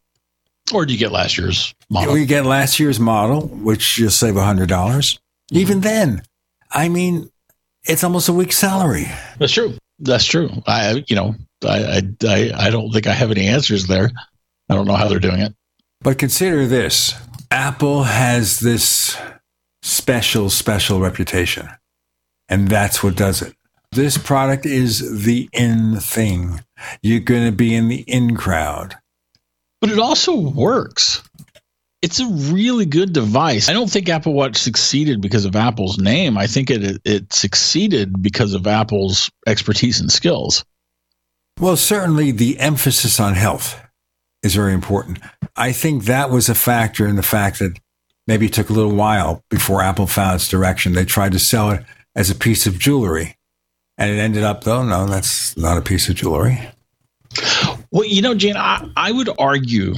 Or 0.73 0.85
do 0.85 0.93
you 0.93 0.99
get 0.99 1.11
last 1.11 1.37
year's 1.37 1.73
model? 1.89 2.13
Or 2.13 2.17
you 2.17 2.25
get 2.25 2.45
last 2.45 2.79
year's 2.79 2.99
model, 2.99 3.47
which 3.47 3.97
you'll 3.97 4.09
save 4.09 4.35
hundred 4.35 4.69
dollars. 4.69 5.15
Mm-hmm. 5.15 5.57
Even 5.57 5.81
then, 5.81 6.23
I 6.71 6.89
mean, 6.89 7.29
it's 7.83 8.03
almost 8.03 8.29
a 8.29 8.33
week's 8.33 8.57
salary. 8.57 9.07
That's 9.37 9.51
true. 9.51 9.75
That's 9.99 10.25
true. 10.25 10.49
I, 10.67 11.03
you 11.07 11.15
know, 11.15 11.35
I, 11.63 12.01
I, 12.23 12.51
I 12.55 12.69
don't 12.69 12.91
think 12.91 13.07
I 13.07 13.13
have 13.13 13.31
any 13.31 13.47
answers 13.47 13.87
there. 13.87 14.09
I 14.69 14.75
don't 14.75 14.87
know 14.87 14.95
how 14.95 15.07
they're 15.07 15.19
doing 15.19 15.39
it. 15.39 15.53
But 16.01 16.17
consider 16.17 16.65
this 16.65 17.13
Apple 17.51 18.03
has 18.03 18.59
this 18.59 19.17
special, 19.81 20.49
special 20.49 20.99
reputation. 20.99 21.69
And 22.49 22.67
that's 22.67 23.03
what 23.03 23.15
does 23.15 23.41
it. 23.41 23.55
This 23.91 24.17
product 24.17 24.65
is 24.65 25.23
the 25.23 25.49
in 25.53 25.99
thing. 25.99 26.61
You're 27.01 27.21
going 27.21 27.45
to 27.45 27.55
be 27.55 27.73
in 27.73 27.87
the 27.87 28.01
in 28.01 28.35
crowd. 28.35 28.95
But 29.79 29.89
it 29.89 29.99
also 29.99 30.35
works. 30.35 31.23
It's 32.01 32.19
a 32.19 32.27
really 32.27 32.85
good 32.85 33.13
device. 33.13 33.69
I 33.69 33.73
don't 33.73 33.89
think 33.89 34.09
Apple 34.09 34.33
Watch 34.33 34.57
succeeded 34.57 35.21
because 35.21 35.45
of 35.45 35.55
Apple's 35.55 35.97
name. 35.97 36.37
I 36.37 36.45
think 36.45 36.69
it 36.69 37.01
it 37.05 37.33
succeeded 37.33 38.21
because 38.21 38.53
of 38.53 38.67
Apple's 38.67 39.31
expertise 39.47 39.99
and 40.01 40.11
skills. 40.11 40.65
Well, 41.59 41.77
certainly 41.77 42.31
the 42.31 42.59
emphasis 42.59 43.19
on 43.19 43.33
health 43.33 43.81
is 44.43 44.55
very 44.55 44.73
important. 44.73 45.19
I 45.55 45.71
think 45.71 46.03
that 46.03 46.29
was 46.29 46.49
a 46.49 46.55
factor 46.55 47.07
in 47.07 47.15
the 47.15 47.23
fact 47.23 47.59
that 47.59 47.79
maybe 48.27 48.47
it 48.47 48.53
took 48.53 48.69
a 48.69 48.73
little 48.73 48.93
while 48.93 49.41
before 49.49 49.81
Apple 49.81 50.05
found 50.05 50.35
its 50.35 50.49
direction. 50.49 50.93
They 50.93 51.05
tried 51.05 51.31
to 51.31 51.39
sell 51.39 51.71
it 51.71 51.85
as 52.15 52.29
a 52.29 52.35
piece 52.35 52.67
of 52.67 52.79
jewelry. 52.79 53.37
And 53.97 54.09
it 54.09 54.19
ended 54.19 54.43
up, 54.43 54.63
though, 54.63 54.83
no, 54.83 55.05
that's 55.05 55.55
not 55.57 55.77
a 55.77 55.81
piece 55.81 56.09
of 56.09 56.15
jewelry. 56.15 56.59
Well, 57.91 58.05
you 58.05 58.21
know, 58.21 58.35
Jane, 58.35 58.57
I, 58.57 58.89
I 58.97 59.11
would 59.11 59.29
argue 59.39 59.95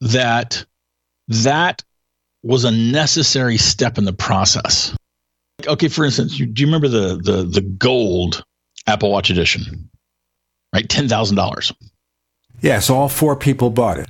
that 0.00 0.64
that 1.28 1.82
was 2.42 2.64
a 2.64 2.70
necessary 2.70 3.56
step 3.56 3.98
in 3.98 4.04
the 4.04 4.12
process. 4.12 4.96
Okay, 5.66 5.88
for 5.88 6.04
instance, 6.04 6.38
you, 6.38 6.46
do 6.46 6.60
you 6.60 6.66
remember 6.66 6.88
the 6.88 7.20
the 7.22 7.44
the 7.44 7.60
gold 7.60 8.44
Apple 8.88 9.12
Watch 9.12 9.30
edition? 9.30 9.88
Right, 10.74 10.88
ten 10.88 11.08
thousand 11.08 11.36
dollars. 11.36 11.72
Yes, 12.62 12.90
all 12.90 13.08
four 13.08 13.36
people 13.36 13.70
bought 13.70 13.98
it. 13.98 14.08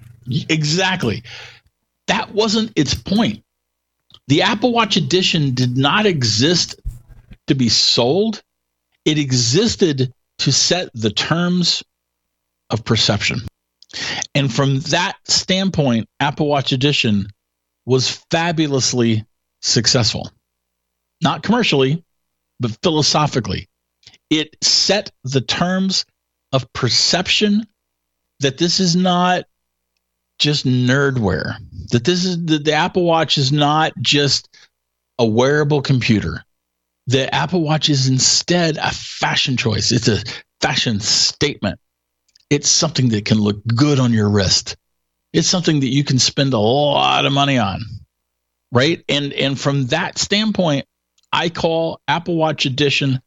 Exactly. 0.49 1.23
That 2.07 2.33
wasn't 2.33 2.73
its 2.77 2.95
point. 2.95 3.43
The 4.29 4.43
Apple 4.43 4.73
Watch 4.73 4.97
Edition 4.97 5.55
did 5.55 5.77
not 5.77 6.07
exist 6.07 6.81
to 7.53 7.59
be 7.59 7.69
sold, 7.69 8.43
it 9.05 9.19
existed 9.19 10.13
to 10.39 10.53
set 10.53 10.91
the 10.95 11.11
terms 11.11 11.83
of 12.71 12.85
perception. 12.85 13.41
And 14.35 14.53
from 14.53 14.81
that 14.81 15.17
standpoint, 15.25 16.09
Apple 16.19 16.49
Watch 16.49 16.73
Edition 16.73 17.29
was 17.85 18.25
fabulously 18.31 19.27
successful. 19.61 20.31
Not 21.23 21.43
commercially, 21.43 22.03
but 22.59 22.77
philosophically. 22.83 23.69
It 24.31 24.57
set 24.63 25.11
the 25.25 25.43
terms 25.43 26.07
of 26.53 26.73
perception 26.73 27.67
that 28.41 28.59
this 28.59 28.81
is 28.81 28.97
not 28.97 29.45
just 30.39 30.67
nerdware, 30.67 31.57
that 31.91 32.05
this 32.05 32.25
is 32.25 32.45
that 32.47 32.65
the 32.65 32.73
Apple 32.73 33.05
Watch 33.05 33.37
is 33.37 33.53
not 33.53 33.93
just 34.01 34.49
a 35.19 35.27
wearable 35.27 35.83
computer. 35.83 36.43
The 37.07 37.33
Apple 37.35 37.63
Watch 37.63 37.89
is 37.89 38.09
instead 38.09 38.77
a 38.77 38.91
fashion 38.91 39.57
choice. 39.57 39.91
It's 39.93 40.09
a 40.09 40.23
fashion 40.61 41.01
statement. 41.01 41.79
It's 42.49 42.69
something 42.69 43.09
that 43.11 43.25
can 43.25 43.39
look 43.39 43.65
good 43.67 43.99
on 43.99 44.13
your 44.13 44.29
wrist. 44.29 44.77
It's 45.33 45.49
something 45.49 45.81
that 45.81 45.89
you 45.89 46.05
can 46.05 46.19
spend 46.19 46.53
a 46.53 46.59
lot 46.59 47.25
of 47.25 47.33
money 47.33 47.59
on. 47.59 47.83
Right? 48.71 49.05
And 49.09 49.33
and 49.33 49.59
from 49.59 49.87
that 49.87 50.19
standpoint, 50.19 50.87
I 51.33 51.49
call 51.49 52.01
Apple 52.09 52.37
Watch 52.37 52.67
Edition 52.67 53.21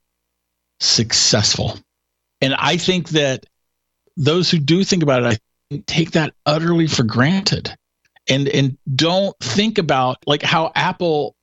successful. 0.80 1.78
And 2.42 2.54
I 2.56 2.78
think 2.78 3.10
that 3.10 3.46
those 4.18 4.50
who 4.50 4.60
do 4.60 4.84
think 4.84 5.04
about 5.04 5.24
it, 5.24 5.42
I 5.72 5.84
take 5.88 6.12
that 6.12 6.34
utterly 6.46 6.88
for 6.88 7.04
granted. 7.04 7.76
And 8.28 8.48
and 8.48 8.78
don't 8.96 9.38
think 9.40 9.78
about 9.78 10.18
like 10.26 10.42
how 10.42 10.72
Apple 10.76 11.36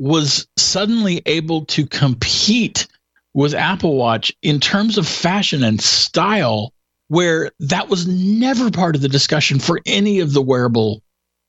was 0.00 0.48
suddenly 0.56 1.20
able 1.26 1.66
to 1.66 1.86
compete 1.86 2.88
with 3.34 3.52
Apple 3.54 3.96
Watch 3.96 4.32
in 4.40 4.58
terms 4.58 4.96
of 4.96 5.06
fashion 5.06 5.62
and 5.62 5.78
style, 5.80 6.72
where 7.08 7.50
that 7.60 7.90
was 7.90 8.08
never 8.08 8.70
part 8.70 8.96
of 8.96 9.02
the 9.02 9.08
discussion 9.08 9.58
for 9.58 9.78
any 9.84 10.20
of 10.20 10.32
the 10.32 10.40
wearable 10.40 11.02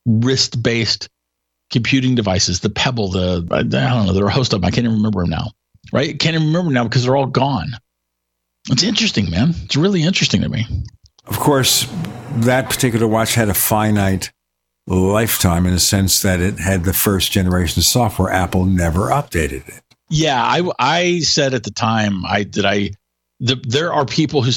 wrist 0.05 0.61
based 0.61 1.07
computing 1.71 2.13
devices, 2.13 2.59
the 2.59 2.69
Pebble, 2.69 3.07
the 3.07 3.47
I 3.51 3.63
don't 3.63 4.05
know, 4.05 4.13
there 4.13 4.25
are 4.25 4.27
a 4.27 4.33
host 4.33 4.51
of 4.51 4.59
them. 4.59 4.67
I 4.67 4.71
can't 4.71 4.83
even 4.85 4.97
remember 4.97 5.21
them 5.21 5.29
now. 5.29 5.51
Right? 5.93 6.19
Can't 6.19 6.35
even 6.35 6.47
remember 6.47 6.71
now 6.71 6.83
because 6.83 7.05
they're 7.05 7.15
all 7.15 7.27
gone. 7.27 7.71
It's 8.69 8.83
interesting, 8.83 9.29
man. 9.31 9.55
It's 9.63 9.77
really 9.77 10.03
interesting 10.03 10.41
to 10.41 10.49
me. 10.49 10.67
Of 11.25 11.39
course, 11.39 11.87
that 12.35 12.69
particular 12.69 13.07
watch 13.07 13.33
had 13.33 13.47
a 13.47 13.53
finite 13.53 14.33
lifetime 14.87 15.65
in 15.65 15.73
the 15.73 15.79
sense 15.79 16.21
that 16.21 16.39
it 16.39 16.59
had 16.59 16.83
the 16.83 16.93
first 16.93 17.31
generation 17.31 17.81
software. 17.81 18.31
Apple 18.31 18.65
never 18.65 19.09
updated 19.09 19.67
it. 19.67 19.83
Yeah, 20.09 20.43
I 20.43 20.69
I 20.79 21.19
said 21.19 21.53
at 21.53 21.63
the 21.63 21.71
time 21.71 22.25
I 22.25 22.43
did 22.43 22.65
I 22.65 22.91
the, 23.39 23.55
there 23.67 23.91
are 23.93 24.05
people 24.05 24.43
who 24.43 24.51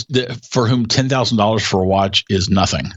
for 0.51 0.67
whom 0.67 0.87
ten 0.87 1.09
thousand 1.09 1.39
dollars 1.39 1.67
for 1.67 1.81
a 1.83 1.87
watch 1.87 2.25
is 2.29 2.51
nothing, 2.51 2.93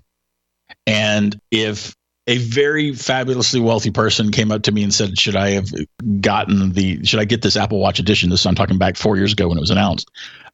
and 0.85 1.39
if 1.51 1.95
a 2.27 2.37
very 2.39 2.93
fabulously 2.93 3.61
wealthy 3.61 3.89
person 3.89 4.31
came 4.31 4.51
up 4.51 4.63
to 4.63 4.71
me 4.71 4.83
and 4.83 4.93
said, 4.93 5.17
"Should 5.17 5.35
I 5.35 5.51
have 5.51 5.71
gotten 6.19 6.73
the? 6.73 7.03
Should 7.05 7.21
I 7.21 7.25
get 7.25 7.41
this 7.41 7.55
Apple 7.55 7.79
Watch 7.79 7.99
edition?" 7.99 8.29
This 8.29 8.45
I'm 8.45 8.55
talking 8.55 8.77
back 8.77 8.97
four 8.97 9.15
years 9.17 9.31
ago 9.31 9.47
when 9.47 9.57
it 9.57 9.61
was 9.61 9.69
announced. 9.69 10.09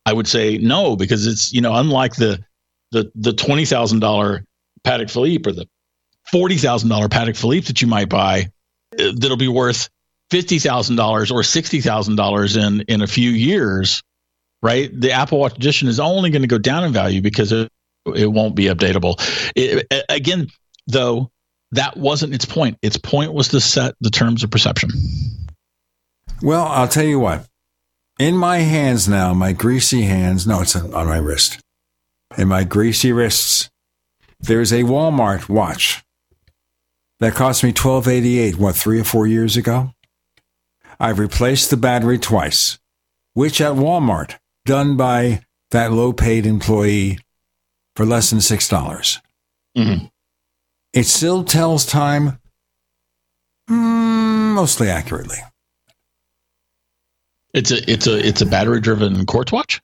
I 0.06 0.14
would 0.14 0.27
say 0.27 0.58
no 0.60 0.95
because 0.95 1.26
it's 1.26 1.52
you 1.52 1.61
know 1.61 1.74
unlike 1.74 2.16
the 2.16 2.43
the 2.92 3.11
the 3.16 3.34
twenty 3.34 3.66
thousand 3.66 4.02
dollar 4.02 4.45
Patek 4.85 5.10
Philippe 5.10 5.50
or 5.50 5.53
the 5.53 5.68
forty 6.32 6.58
thousand 6.58 6.90
dollar 6.90 7.08
Patek 7.08 7.38
Philippe 7.38 7.68
that 7.68 7.82
you 7.82 7.88
might 7.88 8.10
buy 8.10 8.52
uh, 9.00 9.11
that'll 9.16 9.38
be 9.38 9.48
worth 9.48 9.90
fifty 10.30 10.60
thousand 10.60 10.95
dollars 10.95 11.32
or 11.32 11.43
sixty 11.43 11.82
thousand 11.82 12.16
dollars 12.16 12.56
in 12.56 12.82
in 12.82 13.02
a 13.02 13.08
few 13.08 13.30
years, 13.30 14.03
right? 14.61 14.90
The 15.00 15.11
Apple 15.11 15.40
Watch 15.40 15.56
Edition 15.56 15.88
is 15.88 16.00
only 16.00 16.30
going 16.30 16.42
to 16.42 16.48
go 16.48 16.58
down 16.58 16.84
in 16.84 16.93
value 16.93 17.22
because 17.22 17.52
it 17.52 17.72
it 18.16 18.32
won't 18.32 18.56
be 18.56 18.66
updatable. 18.66 19.16
It, 19.56 19.88
again, 20.10 20.48
though, 20.88 21.32
that 21.72 21.98
wasn't 21.98 22.34
its 22.34 22.45
point. 22.45 22.77
Its 22.82 22.98
point 22.98 23.34
was 23.34 23.50
to 23.50 23.61
set 23.61 23.95
the 24.02 24.10
terms 24.10 24.43
of 24.43 24.52
perception. 24.52 24.90
Well, 26.42 26.66
I'll 26.66 26.88
tell 26.88 27.06
you 27.06 27.19
what. 27.19 27.48
In 28.19 28.38
my 28.38 28.58
hands 28.58 29.08
now, 29.08 29.34
my 29.34 29.53
greasy 29.53 30.03
hands, 30.03 30.45
no, 30.45 30.61
it's 30.61 30.76
on 30.76 30.92
my 30.92 31.18
wrist. 31.18 31.60
In 32.38 32.48
my 32.48 32.64
greasy 32.64 33.11
wrists, 33.11 33.69
there's 34.40 34.72
a 34.72 34.84
Walmart 34.84 35.50
watch 35.50 36.03
that 37.24 37.34
cost 37.34 37.64
me 37.64 37.69
1288 37.69 38.58
what 38.58 38.76
3 38.76 39.00
or 39.00 39.03
4 39.03 39.27
years 39.27 39.56
ago. 39.56 39.92
I've 41.00 41.19
replaced 41.19 41.69
the 41.69 41.77
battery 41.77 42.19
twice, 42.19 42.80
which 43.34 43.61
at 43.61 43.74
Walmart 43.74 44.35
done 44.66 44.98
by 44.98 45.43
that 45.72 45.92
low-paid 45.92 46.45
employee 46.45 47.19
for 47.95 48.06
less 48.06 48.30
than 48.30 48.40
$6. 48.40 49.19
mm-hmm. 49.77 50.06
It 50.93 51.06
still 51.06 51.43
tells 51.43 51.85
time 51.85 52.40
mm, 53.69 54.53
mostly 54.53 54.90
accurately. 54.90 55.38
It's 57.53 57.72
a 57.72 57.90
it's 57.92 58.08
a 58.08 58.18
it's 58.18 58.42
a 58.42 58.45
battery 58.45 58.82
driven 58.82 59.26
quartz 59.26 59.52
watch. 59.52 59.82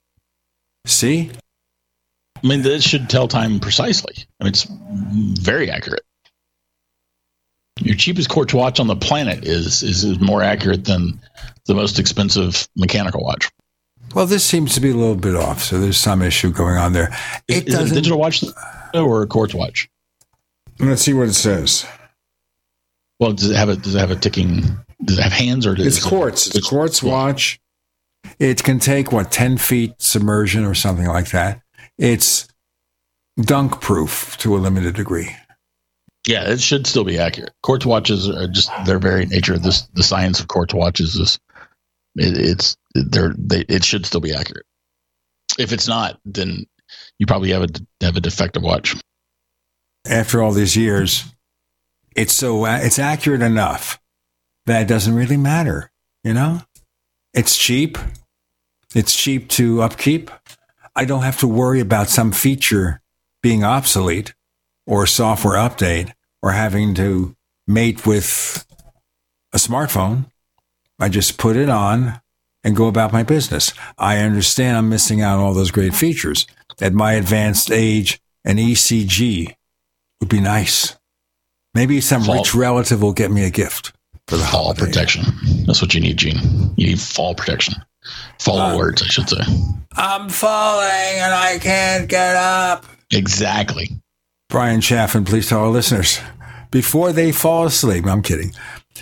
See, 0.86 1.32
I 2.44 2.48
mean, 2.48 2.62
this 2.62 2.84
should 2.84 3.10
tell 3.10 3.28
time 3.28 3.60
precisely. 3.60 4.14
I 4.40 4.44
mean, 4.44 4.50
it's 4.50 4.68
very 5.42 5.70
accurate. 5.70 6.04
Your 7.82 7.96
cheapest 7.96 8.30
quartz 8.30 8.54
watch 8.54 8.80
on 8.80 8.88
the 8.88 8.96
planet 8.96 9.46
is, 9.46 9.84
is 9.84 10.04
is 10.04 10.20
more 10.20 10.42
accurate 10.42 10.86
than 10.86 11.20
the 11.66 11.76
most 11.76 12.00
expensive 12.00 12.68
mechanical 12.76 13.24
watch. 13.24 13.50
Well, 14.16 14.26
this 14.26 14.44
seems 14.44 14.74
to 14.74 14.82
be 14.82 14.90
a 14.90 14.96
little 14.96 15.16
bit 15.16 15.36
off, 15.36 15.62
so 15.62 15.80
there's 15.80 15.98
some 15.98 16.22
issue 16.22 16.52
going 16.52 16.78
on 16.78 16.94
there. 16.94 17.16
It 17.48 17.68
is, 17.68 17.76
is 17.76 17.92
it 17.92 17.92
a 17.92 17.96
digital 17.96 18.20
watch 18.20 18.44
or 18.94 19.22
a 19.22 19.28
quartz 19.28 19.54
watch? 19.54 19.90
Let's 20.80 21.02
see 21.02 21.14
what 21.14 21.28
it 21.28 21.34
says. 21.34 21.86
Well, 23.20 23.34
does 23.34 23.52
it 23.52 23.56
have 23.56 23.70
a 23.70 23.76
does 23.76 23.96
it 23.96 24.00
have 24.00 24.12
a 24.12 24.16
ticking? 24.16 24.62
Does 25.04 25.20
it 25.20 25.22
have 25.22 25.34
hands 25.34 25.68
or 25.68 25.76
does 25.76 25.86
it? 25.86 25.90
it's 25.90 26.04
quartz? 26.04 26.48
It, 26.48 26.56
it's 26.56 26.68
a 26.68 26.70
quartz 26.70 27.04
watch. 27.04 27.60
It 28.40 28.64
can 28.64 28.80
take 28.80 29.12
what 29.12 29.32
ten 29.32 29.58
feet 29.58 30.02
submersion 30.02 30.66
or 30.66 30.74
something 30.74 31.08
like 31.08 31.32
that. 31.32 31.62
It's 31.98 32.48
dunk 33.40 33.82
proof 33.82 34.38
to 34.40 34.56
a 34.56 34.60
limited 34.60 34.96
degree. 34.96 35.36
Yeah, 36.28 36.50
it 36.50 36.60
should 36.60 36.86
still 36.86 37.06
be 37.06 37.18
accurate. 37.18 37.54
Quartz 37.64 37.86
watches 37.86 38.30
are 38.30 38.48
just 38.48 38.72
their 38.86 39.00
very 39.00 39.26
nature. 39.26 39.58
This 39.58 39.84
the 39.94 40.04
science 40.04 40.40
of 40.40 40.48
quartz 40.48 40.74
watches 40.74 41.16
is 41.16 41.40
it, 42.16 42.38
it's 42.38 42.78
they're 42.94 43.34
they 43.38 43.62
it 43.70 43.84
should 43.84 44.06
still 44.06 44.22
be 44.22 44.34
accurate. 44.34 44.66
If 45.58 45.72
it's 45.72 45.88
not, 45.88 46.20
then 46.26 46.66
you 47.18 47.26
probably 47.26 47.52
have 47.52 47.64
a 47.64 47.68
have 48.02 48.18
a 48.18 48.22
defective 48.22 48.64
watch 48.64 48.96
after 50.08 50.42
all 50.42 50.52
these 50.52 50.76
years, 50.76 51.26
it's 52.16 52.34
so 52.34 52.66
it's 52.66 53.00
accurate 53.00 53.42
enough 53.42 54.00
that 54.66 54.84
it 54.84 54.88
doesn't 54.88 55.16
really 55.16 55.38
matter. 55.38 55.92
You 56.24 56.34
know, 56.34 56.62
it's 57.34 57.58
cheap. 57.58 57.98
It's 58.96 59.16
cheap 59.16 59.50
to 59.50 59.82
upkeep. 59.82 60.32
I 60.96 61.06
don't 61.06 61.24
have 61.24 61.40
to 61.40 61.48
worry 61.48 61.80
about 61.80 62.10
some 62.10 62.32
feature 62.32 63.02
being 63.42 63.64
obsolete 63.64 64.34
or 64.90 65.06
software 65.06 65.56
update 65.56 66.12
or 66.42 66.52
having 66.52 66.96
to 66.96 67.36
mate 67.68 68.08
with 68.08 68.66
a 69.54 69.58
smartphone. 69.58 70.26
I 71.00 71.10
just 71.10 71.38
put 71.38 71.56
it 71.56 71.70
on 71.70 72.20
and 72.64 72.76
go 72.76 72.88
about 72.88 73.14
my 73.14 73.22
business. 73.22 73.72
I 74.00 74.18
understand 74.18 74.76
I'm 74.78 74.90
missing 74.90 75.22
out 75.22 75.38
on 75.38 75.46
all 75.46 75.54
those 75.54 75.70
great 75.70 75.94
features. 75.94 76.48
At 76.82 76.94
my 76.94 77.14
advanced 77.14 77.72
age, 77.72 78.20
an 78.44 78.58
ECG 78.58 79.54
would 80.20 80.30
be 80.30 80.42
nice. 80.42 80.98
Maybe 81.76 82.02
some 82.02 82.24
fall. 82.24 82.38
rich 82.38 82.56
relative 82.56 83.04
will 83.04 83.14
get 83.14 83.30
me 83.30 83.46
a 83.46 83.52
gift 83.52 83.94
for 84.28 84.38
the 84.38 84.44
fall 84.44 84.64
holiday. 84.64 84.86
protection. 84.86 85.24
That's 85.68 85.84
what 85.84 85.94
you 85.94 86.02
need, 86.02 86.18
Gene. 86.18 86.74
You 86.78 86.88
need 86.88 87.00
fall 87.00 87.36
protection. 87.36 87.76
Fall 88.40 88.60
um, 88.60 88.82
I 88.82 89.06
should 89.06 89.30
say. 89.30 89.42
I'm 89.94 90.30
falling 90.30 91.20
and 91.20 91.32
I 91.34 91.60
can't 91.62 92.10
get 92.10 92.36
up. 92.36 92.86
Exactly. 93.12 93.92
Bryan 94.50 94.82
Chaffin, 94.82 95.26
please 95.26 95.48
tell 95.48 95.60
our 95.60 95.70
listeners 95.70 96.20
before 96.72 97.14
they 97.14 97.32
fall 97.32 97.66
asleep. 97.66 98.08
I'm 98.08 98.24
kidding. 98.24 98.52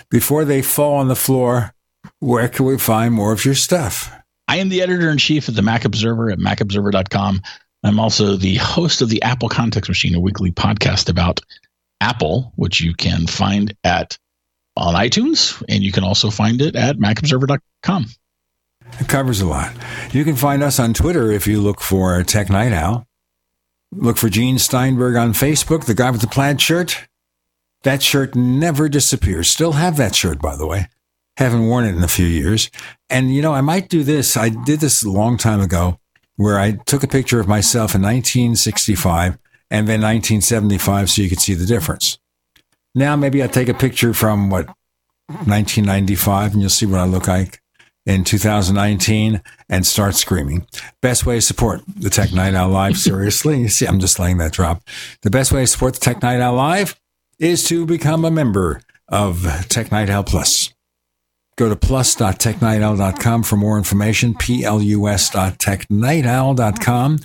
Before 0.10 0.44
they 0.44 0.62
fall 0.62 0.96
on 0.96 1.08
the 1.08 1.16
floor, 1.16 1.74
where 2.20 2.50
can 2.50 2.66
we 2.66 2.78
find 2.78 3.14
more 3.14 3.32
of 3.32 3.46
your 3.46 3.56
stuff? 3.56 4.14
I 4.50 4.58
am 4.58 4.68
the 4.68 4.82
editor 4.82 5.10
in 5.10 5.18
chief 5.18 5.48
of 5.48 5.56
the 5.56 5.62
Mac 5.62 5.86
Observer 5.86 6.30
at 6.30 6.40
macobserver.com. 6.40 7.42
I'm 7.84 8.00
also 8.00 8.36
the 8.36 8.56
host 8.56 9.02
of 9.02 9.08
the 9.08 9.22
Apple 9.22 9.48
Context 9.48 9.90
Machine, 9.90 10.16
a 10.16 10.20
weekly 10.20 10.52
podcast 10.52 11.08
about 11.10 11.40
Apple, 12.02 12.52
which 12.56 12.82
you 12.82 12.94
can 12.94 13.26
find 13.26 13.74
at 13.86 14.18
on 14.76 14.96
iTunes, 14.96 15.64
and 15.70 15.82
you 15.82 15.94
can 15.94 16.04
also 16.04 16.30
find 16.30 16.62
it 16.62 16.76
at 16.76 16.98
macobserver.com. 16.98 18.06
It 19.00 19.08
covers 19.08 19.40
a 19.40 19.48
lot. 19.48 19.74
You 20.12 20.26
can 20.26 20.36
find 20.36 20.62
us 20.62 20.78
on 20.78 20.94
Twitter 20.94 21.32
if 21.32 21.48
you 21.48 21.62
look 21.62 21.80
for 21.80 22.22
Tech 22.24 22.50
Night 22.50 22.74
Owl. 22.74 23.06
Look 23.92 24.18
for 24.18 24.30
Gene 24.30 24.60
Steinberg 24.60 25.16
on 25.16 25.34
Facebook, 25.34 25.86
the 25.86 25.94
guy 25.94 26.12
with 26.12 26.22
the 26.22 26.28
plaid 26.28 26.60
shirt. 26.60 27.08
That 27.84 28.04
shirt 28.04 28.36
never 28.36 28.90
disappears. 28.90 29.50
Still 29.50 29.74
have 29.74 29.98
that 29.98 30.16
shirt, 30.16 30.42
by 30.42 30.56
the 30.56 30.68
way. 30.68 30.88
Haven't 31.38 31.68
worn 31.68 31.86
it 31.86 31.96
in 31.96 32.04
a 32.04 32.08
few 32.08 32.26
years. 32.26 32.70
And, 33.10 33.34
you 33.34 33.42
know, 33.42 33.54
I 33.54 33.62
might 33.62 33.90
do 33.90 34.04
this. 34.04 34.36
I 34.36 34.50
did 34.50 34.80
this 34.80 35.04
a 35.04 35.10
long 35.10 35.38
time 35.38 35.62
ago 35.62 36.00
where 36.36 36.60
I 36.60 36.74
took 36.86 37.04
a 37.04 37.08
picture 37.08 37.40
of 37.40 37.48
myself 37.48 37.96
in 37.96 38.02
1965 38.02 39.38
and 39.70 39.88
then 39.88 40.02
1975 40.02 41.10
so 41.10 41.22
you 41.22 41.30
could 41.30 41.40
see 41.40 41.54
the 41.54 41.66
difference. 41.66 42.20
Now, 42.94 43.16
maybe 43.16 43.42
I'll 43.42 43.50
take 43.50 43.70
a 43.70 43.74
picture 43.74 44.14
from 44.14 44.50
what, 44.50 44.68
1995 45.28 46.54
and 46.54 46.62
you'll 46.62 46.70
see 46.70 46.86
what 46.86 47.00
I 47.00 47.06
look 47.06 47.28
like 47.28 47.62
in 48.08 48.24
2019 48.24 49.44
and 49.70 49.86
start 49.86 50.16
screaming. 50.16 50.66
Best 51.02 51.26
way 51.26 51.36
to 51.36 51.42
support 51.42 51.82
the 51.86 52.10
Tech 52.10 52.32
Night 52.34 52.56
Owl 52.56 52.70
Live, 52.70 52.98
seriously. 52.98 53.62
You 53.62 53.68
see, 53.68 53.86
I'm 53.86 54.00
just 54.00 54.18
letting 54.18 54.38
that 54.38 54.54
drop. 54.54 54.82
The 55.22 55.30
best 55.30 55.52
way 55.52 55.62
to 55.62 55.68
support 55.68 55.94
the 55.94 56.00
Tech 56.00 56.24
Night 56.24 56.40
Owl 56.40 56.56
Live 56.56 57.00
is 57.38 57.68
to 57.68 57.86
become 57.86 58.26
a 58.26 58.32
member 58.32 58.82
of 59.10 59.46
Tech 59.68 59.92
Night 59.92 60.10
Owl 60.10 60.24
Plus. 60.24 60.74
Go 61.58 61.70
to 61.70 61.76
plus.technightowl.com 61.76 63.44
for 63.44 63.58
more 63.58 63.78
information, 63.78 64.34
plus.technightowl.com 64.36 67.20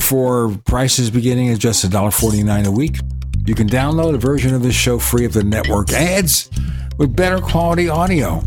for 0.00 0.56
prices 0.64 1.10
beginning 1.10 1.50
at 1.50 1.58
just 1.58 1.84
$1.49 1.84 2.66
a 2.66 2.70
week. 2.70 2.96
You 3.44 3.56
can 3.56 3.68
download 3.68 4.14
a 4.14 4.18
version 4.18 4.54
of 4.54 4.62
this 4.62 4.74
show 4.74 4.98
free 4.98 5.24
of 5.24 5.32
the 5.32 5.42
network 5.42 5.90
ads 5.90 6.50
with 6.98 7.16
better 7.16 7.40
quality 7.40 7.88
audio. 7.88 8.42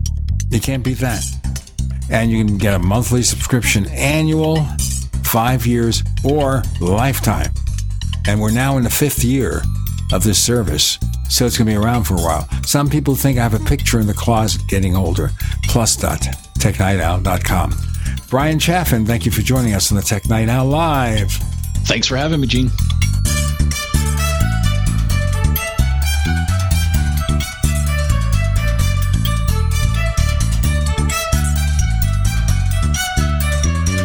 You 0.52 0.62
can't 0.62 0.84
beat 0.84 1.00
that. 1.00 1.26
And 2.10 2.32
you 2.32 2.46
can 2.46 2.58
get 2.58 2.74
a 2.74 2.80
monthly 2.80 3.24
subscription, 3.24 3.88
annual, 3.88 4.66
five 5.24 5.66
years, 5.66 6.04
or 6.24 6.64
lifetime. 6.80 7.52
And 8.28 8.40
we're 8.40 8.52
now 8.52 8.78
in 8.78 8.84
the 8.84 8.90
fifth 8.90 9.24
year 9.24 9.62
of 10.12 10.24
this 10.24 10.42
service, 10.42 10.98
so 11.30 11.46
it's 11.46 11.58
going 11.58 11.68
to 11.68 11.74
be 11.74 11.78
around 11.78 12.06
for 12.06 12.16
a 12.16 12.22
while. 12.22 12.48
Some 12.64 12.90
people 12.90 13.16
think 13.16 13.38
I 13.38 13.44
have 13.44 13.54
a 13.54 13.60
picture 13.66 14.00
in 14.00 14.08
the 14.08 14.14
closet 14.14 14.62
getting 14.68 14.96
older. 14.96 15.32
Plus.technightowl.com. 15.68 17.74
Bryan 18.30 18.60
Chaffin, 18.60 19.06
thank 19.06 19.26
you 19.26 19.32
for 19.32 19.42
joining 19.42 19.74
us 19.74 19.92
on 19.92 19.98
the 19.98 20.04
Tech 20.04 20.30
Night 20.30 20.48
Owl 20.50 20.68
Live. 20.68 21.32
Thanks 21.86 22.08
for 22.08 22.18
having 22.18 22.42
me, 22.42 22.48
Gene. 22.48 22.72